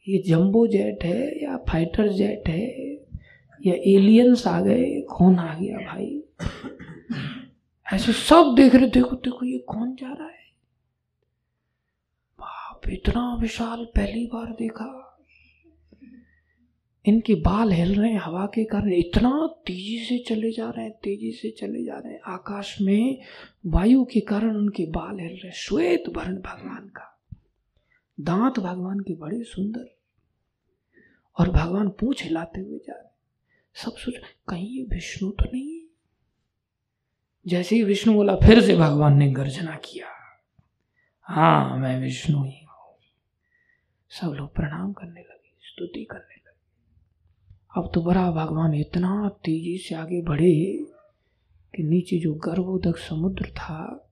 ये 0.08 0.24
जंबो 0.28 0.68
जेट 0.68 1.04
है 1.04 1.44
या 1.44 1.58
फाइटर 1.58 2.08
जेट 2.08 2.50
है 2.50 2.94
या 3.66 3.74
एलियंस 3.74 4.48
आ 4.48 4.62
गए, 4.62 5.02
कौन 5.02 5.40
आ 5.40 5.60
गया 5.60 5.78
भाई? 5.78 6.24
ऐसे 7.94 8.12
सब 8.12 8.54
देख 8.58 8.76
रहे, 8.76 8.88
देखो 8.88 9.16
देखो, 9.16 9.46
ये 9.46 9.58
कौन 9.58 9.96
जा 9.96 10.14
रहा 10.14 10.28
है? 10.28 10.45
बाप 12.76 12.90
इतना 12.90 13.36
विशाल 13.36 13.86
पहली 13.86 14.26
बार 14.26 14.46
देखा। 14.46 15.18
इनके 17.06 17.36
बाल 17.36 17.72
हिल 17.72 18.02
रहे 18.02 18.12
हैं, 18.12 18.20
हवा 18.20 18.46
के 18.46 18.64
कारण 18.64 18.94
इतना 18.94 19.48
तेज़ी 19.48 20.06
से 20.06 20.24
चले 20.28 20.52
जा 20.52 20.70
रहे 20.70 20.86
हैं, 20.86 20.94
तेज़ी 20.94 21.32
से 21.32 21.50
चले 21.50 21.84
जा 21.84 21.98
रहे 21.98 22.14
हैं। 22.14 22.22
आकाश 22.28 22.82
में 22.82 23.22
वायु 23.66 24.06
के 24.06 24.20
कारण 24.20 24.56
उनके 24.56 24.86
बाल 24.86 25.20
हिल 25.20 25.30
रहे 25.30 25.48
हैं। 25.48 25.54
श्वेत 25.54 26.04
वर्ण 26.10 26.36
भगवान 26.36 26.88
का। 26.88 27.20
दांत 28.20 28.60
भगवान 28.60 29.00
के 29.00 29.16
बड़े 29.16 29.44
सुंदर। 29.44 29.96
और 31.40 31.50
भगवान 31.50 31.90
पूछ 31.90 32.24
हिलाते 32.24 32.62
हुए 32.62 32.78
जा 32.78 32.94
रहे 32.94 33.10
सब 33.74 33.92
सोच 33.92 34.14
कहीं 34.48 34.68
ये 34.68 34.84
विष्णु 34.84 35.32
तो 35.32 35.46
नहीं 35.54 35.80
है? 35.80 35.82
जैसे 37.48 37.76
ही 37.76 37.84
विष्णु 37.84 38.14
बोला, 38.14 38.36
फिर 38.36 38.62
से 38.62 38.76
भगवान 38.76 39.18
ने 39.18 39.32
गर्जना 39.32 39.76
किया। 39.76 40.08
हाँ 41.22 41.78
मैं 41.78 42.02
विष्णु 42.02 42.38
हूँ 42.38 42.65
सब 44.12 44.34
लोग 44.34 44.54
प्रणाम 44.56 44.92
करने 44.94 45.22
लगे, 45.22 45.52
स्तुति 45.64 46.04
करने 46.04 46.36
लगे। 46.36 46.44
अब 47.78 47.92
तो 47.94 48.02
बड़ा 48.02 48.30
भगवान 48.32 48.74
इतना 48.74 49.30
तेज़ी 49.46 49.78
से 49.78 49.96
आगे 49.96 50.22
बढ़े 50.22 50.54
कि 51.74 51.84
नीचे 51.84 52.20
जो 52.20 52.34
गर्भोदक 52.46 52.98
समुद्र 53.00 53.50
था, 53.50 54.10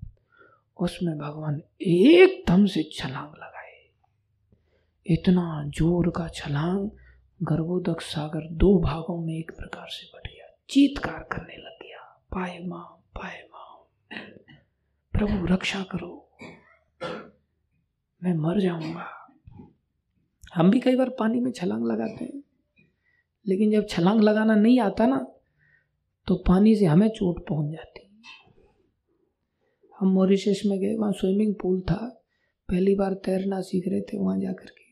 उसमें 0.78 1.18
भगवान 1.18 1.61
एकदम 1.82 2.65
से 2.65 2.84
छलांग 2.94 3.34
लगाए। 3.34 3.72
इतना 5.06 5.64
ज़ोर 5.70 6.10
का 6.10 6.28
छलांग 6.36 6.90
गर्भोदक 7.40 8.02
सागर 8.02 8.48
दो 8.56 8.78
भागों 8.82 9.18
में 9.22 9.34
एक 9.34 9.52
प्रकार 9.52 9.88
से 9.90 10.07
बढ़ 10.14 10.28
गया, 10.28 10.48
चीतकार 10.70 11.24
करने 11.32 11.57
लग 11.57 11.82
गया। 11.82 11.99
पाए 12.32 12.60
माँ 12.68 12.86
पाए 13.15 13.41
माँ, 13.44 14.20
प्रभु 15.14 15.45
रक्षा 15.45 15.84
करो, 15.91 16.14
मैं 18.22 18.34
मर 18.36 18.60
जाऊँगा। 18.61 19.23
हम 20.55 20.71
भी 20.71 20.80
कई 20.80 20.95
बार 20.95 21.09
पानी 21.09 21.39
में 21.39 21.51
छलांग 21.51 21.85
लगाते 21.85 22.25
हैं। 22.25 22.43
लेकिन 23.47 23.71
जब 23.71 23.88
छलांग 23.89 24.21
लगाना 24.21 24.55
नहीं 24.55 24.80
आता 24.80 25.07
ना 25.07 25.27
तो 26.27 26.35
पानी 26.35 26.75
से 26.75 26.85
हमें 26.85 27.09
चोट 27.09 27.47
पहुँच 27.47 27.71
जाती 27.71 27.99
हम 29.99 30.07
मॉरिशस 30.07 30.61
में 30.65 30.80
गए 30.80 30.95
वहाँ 30.95 31.11
स्विमिंग 31.11 31.55
पूल 31.61 31.81
था। 31.81 32.25
पहली 32.69 32.95
बार 32.95 33.13
तैरना 33.13 33.61
सीख 33.61 33.84
रहे 33.88 34.01
थे 34.01 34.17
वहाँ 34.17 34.39
जा 34.39 34.51
कर 34.51 34.65
के। 34.65 34.84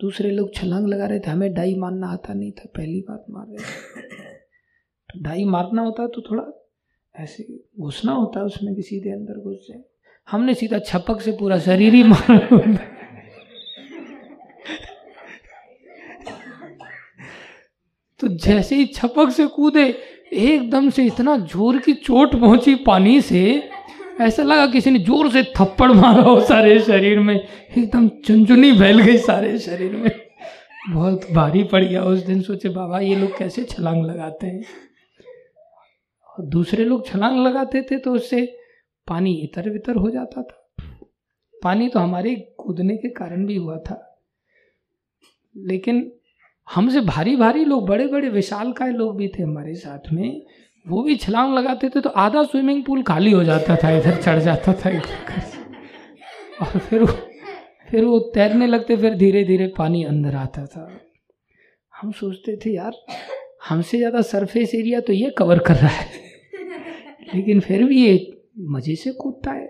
दूसरे 0.00 0.30
लोग 0.30 0.54
छलांग 0.54 0.88
लगा 0.88 1.06
रहे 1.06 1.20
थे 1.20 1.30
हमें 1.30 1.54
डाई 1.54 1.74
मारना 1.74 2.08
आता 2.08 2.34
नहीं 2.34 2.52
था 2.52 2.68
पहली 2.76 3.00
बार 3.00 3.24
मार 3.30 3.46
रहे 3.46 3.58
थे। 3.58 4.02
तो 5.10 5.20
डाई 5.22 5.44
मारना 5.44 5.82
होता 5.82 6.06
तो 6.06 6.22
थोड़ा 6.22 6.44
ऐसे 7.14 7.64
घुसना 7.80 8.12
होता 8.12 8.40
है 8.40 8.46
उसमें 8.46 8.74
कि 8.74 8.82
सीधे 8.82 9.10
अंदर 9.10 9.34
घुस 9.34 9.66
जाए। 9.70 9.82
हमने 10.30 10.54
सीधा 10.54 10.78
छपक 10.78 11.20
से 11.20 11.32
पूरा 11.32 11.58
शरीर 11.58 11.94
ही 11.94 12.02
मार 12.02 12.90
तो 18.20 18.28
जैसे 18.28 18.76
ही 18.76 18.84
छपक 18.86 19.30
से 19.30 19.46
कूदे, 19.46 19.84
एकदम 20.32 20.88
से 20.90 21.04
इतना 21.04 21.36
ज़ोर 21.38 21.78
की 21.78 21.92
चोट 21.94 22.34
पहुँची 22.34 22.74
पानी 22.74 23.20
से, 23.20 23.42
ऐसा 24.20 24.42
लगा 24.42 24.66
किसी 24.66 24.90
ने 24.90 24.98
ज़ोर 24.98 25.30
से 25.30 25.42
थप्पड़ 25.56 25.90
मारा 25.92 26.22
हो 26.22 26.40
सारे 26.40 26.78
शरीर 26.80 27.18
में। 27.18 27.34
एकदम 27.34 28.08
चुनचुनी 28.26 28.72
फैल 28.72 29.00
गई 29.00 29.18
सारे 29.18 29.58
शरीर 29.58 29.96
में। 29.96 30.10
बहुत 30.90 31.26
भारी 31.32 31.62
पड़ 31.64 31.82
गया। 31.84 32.02
उस 32.02 32.18
दिन 32.18 32.40
सोचे, 32.42 32.68
बाबा, 32.68 33.00
ये 33.00 33.14
लोग 33.16 33.36
कैसे 33.38 33.64
छलांग 33.64 34.04
लगाते 34.06 34.46
हैं? 34.46 34.64
और 36.28 36.44
दूसरे 36.46 36.84
लोग 36.84 37.06
छलांग 37.06 37.38
लगाते 37.46 37.82
थे 37.82 37.98
तो 37.98 38.12
उससे 38.12 38.44
पानी 39.06 39.32
इतर 39.34 39.70
वितर 39.70 39.96
हो 39.96 40.10
जाता 40.10 40.42
था। 40.42 40.68
पानी 41.62 41.88
तो 41.88 42.00
हमारे 42.00 42.34
कूदने 42.58 42.96
के 42.96 43.08
कारण 43.08 43.46
भी 43.46 43.56
हुआ 43.56 43.76
था। 43.78 44.00
लेकिन 45.54 46.10
हमसे 46.68 47.00
भारी 47.02 47.34
भारी 47.36 47.64
लोग, 47.64 47.86
बड़े 47.88 48.06
बड़े 48.06 48.28
विशाल 48.30 48.72
काय 48.72 48.92
लोग 48.92 49.16
भी 49.16 49.28
थे 49.28 49.42
हमारे 49.42 49.74
साथ 49.74 50.12
में। 50.12 50.42
वो 50.86 51.02
भी 51.02 51.16
छलांग 51.16 51.54
लगाते 51.54 51.88
थे 51.88 52.00
तो 52.00 52.10
आधा 52.10 52.42
स्विमिंग 52.44 52.84
पूल 52.84 53.02
खाली 53.02 53.30
हो 53.32 53.42
जाता 53.44 53.76
था, 53.76 53.90
इधर 53.90 54.20
चढ़ 54.22 54.38
जाता 54.40 54.72
था, 54.74 54.90
इधर 54.90 55.42
और 56.62 56.78
फिर 56.80 57.02
वो 57.02 57.12
फिर 57.88 58.04
वो 58.04 58.18
तैरने 58.34 58.66
लगते, 58.66 58.96
फिर 58.96 59.14
धीरे 59.14 59.44
धीरे 59.44 59.66
पानी 59.76 60.02
अंदर 60.04 60.34
आता 60.34 60.64
था। 60.66 60.88
हम 61.94 62.12
सोचते 62.12 62.56
थे, 62.56 62.70
यार, 62.70 62.92
हमसे 63.68 63.98
ज़्यादा 63.98 64.20
सरफेस 64.22 64.74
एरिया 64.74 65.00
तो 65.00 65.12
ये 65.12 65.30
कवर 65.38 65.58
कर 65.58 65.74
रहा 65.74 65.88
है। 65.88 66.22
लेकिन 67.34 67.60
फिर 67.60 67.84
भी 67.84 68.04
ये 68.06 68.14
मज़े 68.70 68.94
से 68.96 69.12
कूदता 69.12 69.52
है। 69.52 69.66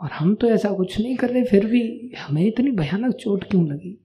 और 0.00 0.10
हम 0.10 0.34
तो 0.34 0.50
ऐसा 0.50 0.70
कुछ 0.70 0.98
नहीं 1.00 1.16
कर 1.16 1.30
रहे, 1.30 1.44
फिर 1.44 1.66
भी 1.66 2.12
हमें 2.18 2.44
इतनी 2.44 2.70
भयानक 2.72 3.14
चोट 3.14 3.44
क्यों 3.44 3.66
लगी? 3.66 3.98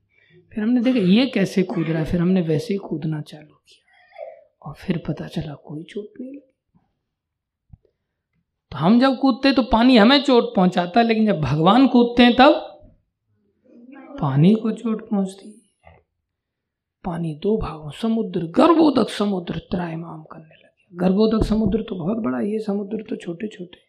फिर 0.55 0.63
हमने 0.63 0.81
देखा, 0.81 0.99
ये 0.99 1.25
कैसे 1.25 1.63
कूद 1.63 1.89
रहा 1.89 1.99
है? 1.99 2.05
फिर 2.05 2.21
हमने 2.21 2.41
वैसे 2.41 2.73
ही 2.73 2.77
कूदना 2.77 3.21
चालू 3.21 3.55
किया। 3.67 4.69
और 4.69 4.73
फिर 4.73 5.03
पता 5.07 5.27
चला, 5.27 5.53
कोई 5.53 5.83
चोट 5.83 6.21
नहीं 6.21 6.31
लगी। 6.31 6.51
तो 8.71 8.77
हम 8.77 8.99
जब 8.99 9.17
कूदते 9.19 9.51
तो 9.51 9.63
पानी 9.63 9.97
हमें 9.97 10.23
चोट 10.23 10.55
पहुंचाता 10.55 10.99
है 10.99 11.05
लेकिन 11.07 11.25
जब 11.25 11.41
भगवान 11.41 11.87
कूदते 11.87 12.23
हैं, 12.23 12.35
तब 12.35 12.53
पानी 14.21 14.53
को 14.55 14.71
चोट 14.71 15.09
पहुँचती 15.09 15.49
है। 15.85 15.99
पानी 17.03 17.39
दो 17.43 17.57
भागों, 17.57 17.91
समुद्र, 17.91 18.45
गर्भोदक 18.45 19.09
समुद्र 19.09 19.57
त्रायमाम 19.57 20.23
करने 20.23 20.55
लगे। 20.55 20.97
गर्भोदक 20.97 21.43
समुद्र 21.43 21.81
तो 21.81 21.95
बहुत 21.95 22.17
बड़ा 22.17 22.39
ये 22.39 22.59
समुद्र 22.59 23.03
तो 23.09 23.15
छोटे 23.15 23.47
छोटे 23.47 23.84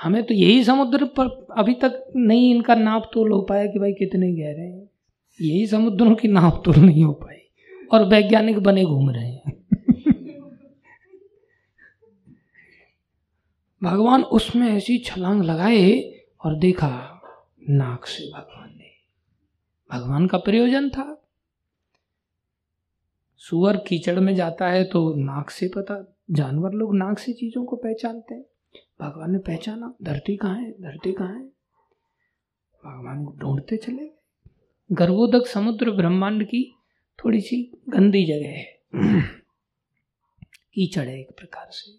हमें 0.00 0.22
तो 0.24 0.34
यही 0.34 0.64
समुद्र 0.64 1.04
पर 1.04 1.46
अभी 1.56 1.74
तक 1.74 2.12
नहीं 2.16 2.54
इनका 2.54 2.74
नाप 2.74 3.10
तोल 3.14 3.32
हो 3.32 3.42
पाया 3.42 3.66
कि 3.66 3.78
भाई 3.78 3.92
कितने 3.92 4.32
गहरे 4.32 4.60
हैं। 4.60 4.90
यही 5.40 5.66
समुद्रों 5.66 6.14
की 6.14 6.28
नाप 6.28 6.62
तोल 6.64 6.76
नहीं 6.76 7.04
हो 7.04 7.12
पाई 7.12 7.36
और 7.92 8.04
वैज्ञानिक 8.04 8.58
बने 8.58 8.84
घूम 8.84 9.10
रहे 9.10 9.30
हैं। 9.30 9.52
भगवान 13.82 14.22
उसमें 14.22 14.68
ऐसी 14.68 14.98
छलांग 14.98 15.42
लगाए 15.42 16.00
और 16.44 16.58
देखा, 16.58 17.20
नाक 17.70 18.06
से 18.06 18.24
भगवान 18.24 18.70
ने। 18.78 18.90
भगवान 19.92 20.26
का 20.26 20.38
प्रयोजन 20.38 20.88
था। 20.88 21.20
सुअर 23.36 23.76
कीचड़ 23.76 24.20
में 24.20 24.34
जाता 24.34 24.68
है 24.68 24.84
तो 24.84 25.14
नाक 25.14 25.50
से 25.50 25.68
पता, 25.68 26.16
जानवर 26.30 26.72
लोग 26.72 26.96
नाक 26.96 27.18
से 27.18 27.32
चीज़ों 27.32 27.64
को 27.64 27.76
पहचानते 27.76 28.34
हैं। 28.34 28.44
भगवान 29.00 29.32
ने 29.32 29.38
पहचाना, 29.38 29.94
धरती 30.02 30.36
कहाँ 30.36 30.62
है, 30.62 30.70
धरती 30.70 31.12
कहाँ 31.12 31.34
है? 31.34 31.44
भगवान 32.84 33.24
को 33.24 33.32
ढूंढते 33.32 33.76
चले 33.76 34.02
गए। 34.02 34.16
गर्भोदक 34.92 35.46
समुद्र 35.46 35.90
ब्रह्मांड 35.90 36.44
की 36.44 36.74
थोड़ी 37.24 37.40
सी 37.40 37.82
गंदी 37.88 38.24
जगह 38.24 38.48
है। 38.48 38.80
कीचड़ 40.74 41.08
है 41.08 41.20
एक 41.20 41.30
प्रकार 41.30 41.66
से। 41.70 41.92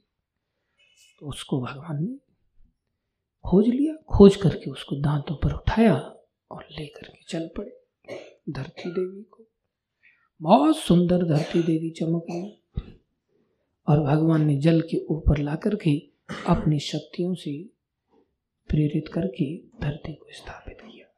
तो 1.20 1.26
उसको 1.26 1.62
भगवान 1.62 2.04
ने 2.04 2.18
खोज 3.46 3.68
लिया, 3.68 3.96
खोज 3.96 4.36
करके 4.36 4.72
उसको 4.72 4.96
दांतों 4.96 5.36
पर 5.36 5.54
उठाया 5.54 5.96
और 6.52 6.68
लेकर 6.72 7.08
के 7.08 7.24
चल 7.28 7.50
पड़े 7.58 7.82
धरती 8.50 8.92
देवी 8.92 9.24
को। 9.24 9.44
बहुत 10.42 10.78
सुंदर 10.78 11.24
धरती 11.24 11.64
देवी 11.64 11.90
चमक 11.90 12.26
रही। 12.32 12.62
और 13.88 14.00
भगवान 14.00 14.46
ने 14.46 14.58
जल 14.58 14.82
के 14.82 15.06
ऊपर 15.06 15.38
ला 15.38 15.56
करके 15.56 16.15
अपनी 16.30 16.80
शक्तियों 16.80 17.34
से 17.34 17.64
प्रेरित 18.68 19.08
करके 19.08 19.58
धरती 19.58 20.14
को 20.14 20.26
स्थापित 20.32 20.82
किया। 20.82 21.12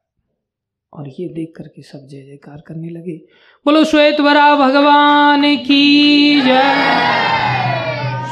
और 0.92 1.08
ये 1.08 1.28
देख 1.28 1.52
करके 1.56 1.82
सब 1.82 2.06
जय 2.06 2.22
जयकार 2.22 2.60
करने 2.60 2.90
लगे। 2.90 3.16
बोलो, 3.64 3.84
श्वेत 3.84 4.20
बरा 4.20 4.56
भगवान 4.56 5.56
की 5.56 6.34
जय। 6.40 6.62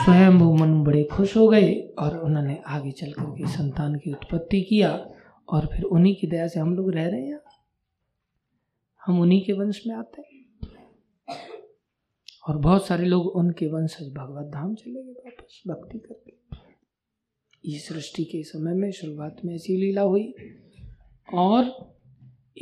स्वयं 0.05 0.31
वो 0.31 0.55
मनु 0.55 0.85
बड़े 0.85 1.05
खुश 1.05 1.37
हो 1.37 1.49
गए 1.49 1.81
और 1.99 2.19
उन्होंने 2.19 2.63
आगे 2.67 2.91
चल 2.91 3.13
करके 3.13 3.47
संतान 3.47 3.95
की 3.95 4.13
उत्पत्ति 4.13 4.63
किया 4.63 5.11
और 5.49 5.67
फिर 5.67 5.83
उन्हीं 5.83 6.17
की 6.17 6.27
दया 6.27 6.49
से 6.49 6.61
हम 6.61 6.77
लोग 6.77 6.91
रह 6.91 7.09
रहे 7.09 7.27
हैं। 7.27 7.41
हम 9.07 9.21
उन्हीं 9.21 9.45
के 9.45 9.53
वंश 9.53 9.83
में 9.87 9.95
आते 9.95 10.23
हैं। 10.23 10.37
और 12.49 12.59
बहुत 12.59 12.87
सारे 12.87 13.05
लोग 13.05 13.27
उनके 13.27 13.67
वंशज 13.67 14.15
भगवत 14.15 14.47
धाम 14.47 14.75
चले 14.75 15.03
गए 15.03 15.13
वापस, 15.13 15.63
भक्ति 15.69 15.99
करके। 15.99 16.46
इस 17.67 17.89
सृष्टि 17.89 18.25
के 18.25 18.43
समय 18.43 18.75
में 18.75 18.93
शुरुआत 18.93 19.37
में 19.45 19.55
ऐसी 19.55 19.77
लीला 19.77 20.03
हुई। 20.03 20.35
और 21.35 21.95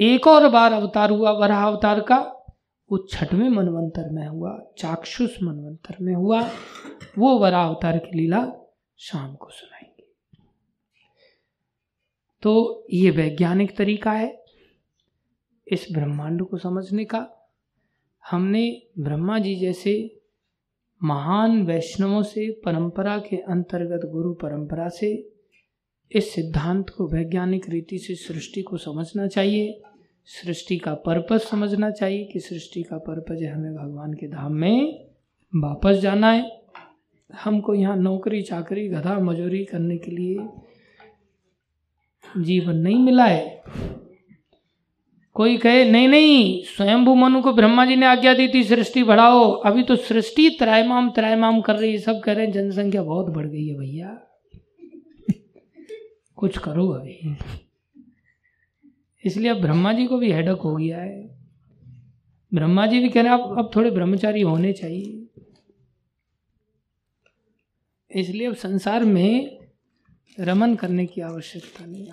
एक 0.00 0.26
और 0.26 0.48
बार 0.48 0.72
अवतार 0.72 1.10
हुआ, 1.10 1.30
वराह 1.30 1.66
अवतार 1.66 2.00
का। 2.00 2.18
वो 2.92 2.98
छठवें 2.98 3.48
मनवंतर 3.48 4.10
में 4.10 4.28
हुआ, 4.28 4.66
चाक्षुष 4.78 5.42
मनवंतर 5.42 5.96
में 6.00 6.14
हुआ। 6.14 6.50
वो 7.18 7.38
वरा 7.38 7.62
अवतार 7.62 7.98
की 7.98 8.16
लीला 8.16 8.52
शाम 8.98 9.34
को 9.34 9.50
सुनाएँगे। 9.50 10.04
तो 12.42 12.86
ये 12.92 13.10
वैज्ञानिक 13.10 13.76
तरीका 13.76 14.12
है 14.12 14.44
इस 15.68 15.86
ब्रह्मांड 15.92 16.44
को 16.44 16.58
समझने 16.58 17.04
का। 17.04 17.50
हमने 18.30 18.82
ब्रह्मा 18.98 19.38
जी 19.38 19.56
जैसे 19.56 20.20
महान 21.02 21.62
वैष्णवों 21.62 22.22
से, 22.22 22.50
परंपरा 22.64 23.18
के 23.18 23.36
अंतर्गत 23.36 24.10
गुरु 24.10 24.32
परंपरा 24.34 24.88
से, 24.88 25.30
इस 26.12 26.34
सिद्धांत 26.34 26.90
को 26.90 27.08
वैज्ञानिक 27.08 27.70
रीति 27.70 27.98
से 27.98 28.14
सृष्टि 28.14 28.62
को 28.62 28.76
समझना 28.76 29.26
चाहिए। 29.26 29.82
सृष्टि 30.24 30.78
का 30.78 30.94
पर्पज 30.94 31.40
समझना 31.40 31.90
चाहिए 31.90 32.24
कि 32.24 32.40
सृष्टि 32.40 32.82
का 32.82 32.98
पर्पज 32.98 33.42
है 33.42 33.52
हमें 33.52 33.74
भगवान 33.74 34.12
के 34.12 34.28
धाम 34.28 34.52
में 34.52 35.06
वापस 35.56 35.96
जाना 35.96 36.30
है। 36.32 36.62
हमको 37.34 37.74
यहाँ 37.74 37.96
नौकरी, 37.96 38.42
चाकरी, 38.42 38.88
गधा, 38.88 39.18
मजूरी 39.18 39.64
करने 39.64 39.96
के 39.98 40.10
लिए 40.10 40.48
जीवन 42.40 42.76
नहीं 42.76 42.98
मिला 42.98 43.24
है। 43.24 43.62
कोई 45.34 45.56
कहे, 45.56 45.90
नहीं 45.90 46.08
नहीं, 46.08 46.64
स्वयंभू 46.64 47.14
मनु 47.14 47.42
को 47.42 47.52
ब्रह्मा 47.52 47.86
जी 47.86 47.96
ने 47.96 48.06
आज्ञा 48.06 48.34
दी 48.34 48.48
थी, 48.48 48.64
सृष्टि 48.64 49.02
बढ़ाओ। 49.02 49.50
अभी 49.50 49.82
तो 49.82 49.96
सृष्टि 49.96 50.50
त्रायमाम 50.50 51.10
त्रायमाम 51.10 51.60
कर 51.60 51.76
रही 51.76 51.92
है, 51.92 51.98
सब 51.98 52.20
कह 52.20 52.32
रहे 52.32 52.46
हैं, 52.46 52.52
जनसंख्या 52.52 53.02
बहुत 53.02 53.26
बढ़ 53.26 53.46
गई 53.46 53.66
है 53.66 53.74
भैया। 53.74 54.20
कुछ 56.36 56.58
करो 56.58 56.88
अभी। 56.88 57.36
इसलिए 59.24 59.50
अब 59.50 59.60
ब्रह्मा 59.60 59.92
जी 59.92 60.06
को 60.06 60.18
भी 60.18 60.32
हेडक 60.32 60.58
हो 60.58 60.76
गया 60.76 60.98
है। 60.98 61.38
ब्रह्मा 62.54 62.86
जी 62.86 63.00
भी 63.00 63.08
कह 63.08 63.22
रहे 63.22 63.32
हैं, 63.32 63.40
अब 63.40 63.58
अब 63.58 63.70
थोड़े 63.76 63.90
ब्रह्मचारी 63.90 64.40
होने 64.40 64.72
चाहिए। 64.72 65.26
इसलिए 68.20 68.46
अब 68.46 68.54
संसार 68.54 69.04
में 69.04 69.58
रमन 70.40 70.74
करने 70.74 71.06
की 71.06 71.20
आवश्यकता 71.20 71.86
नहीं 71.86 72.06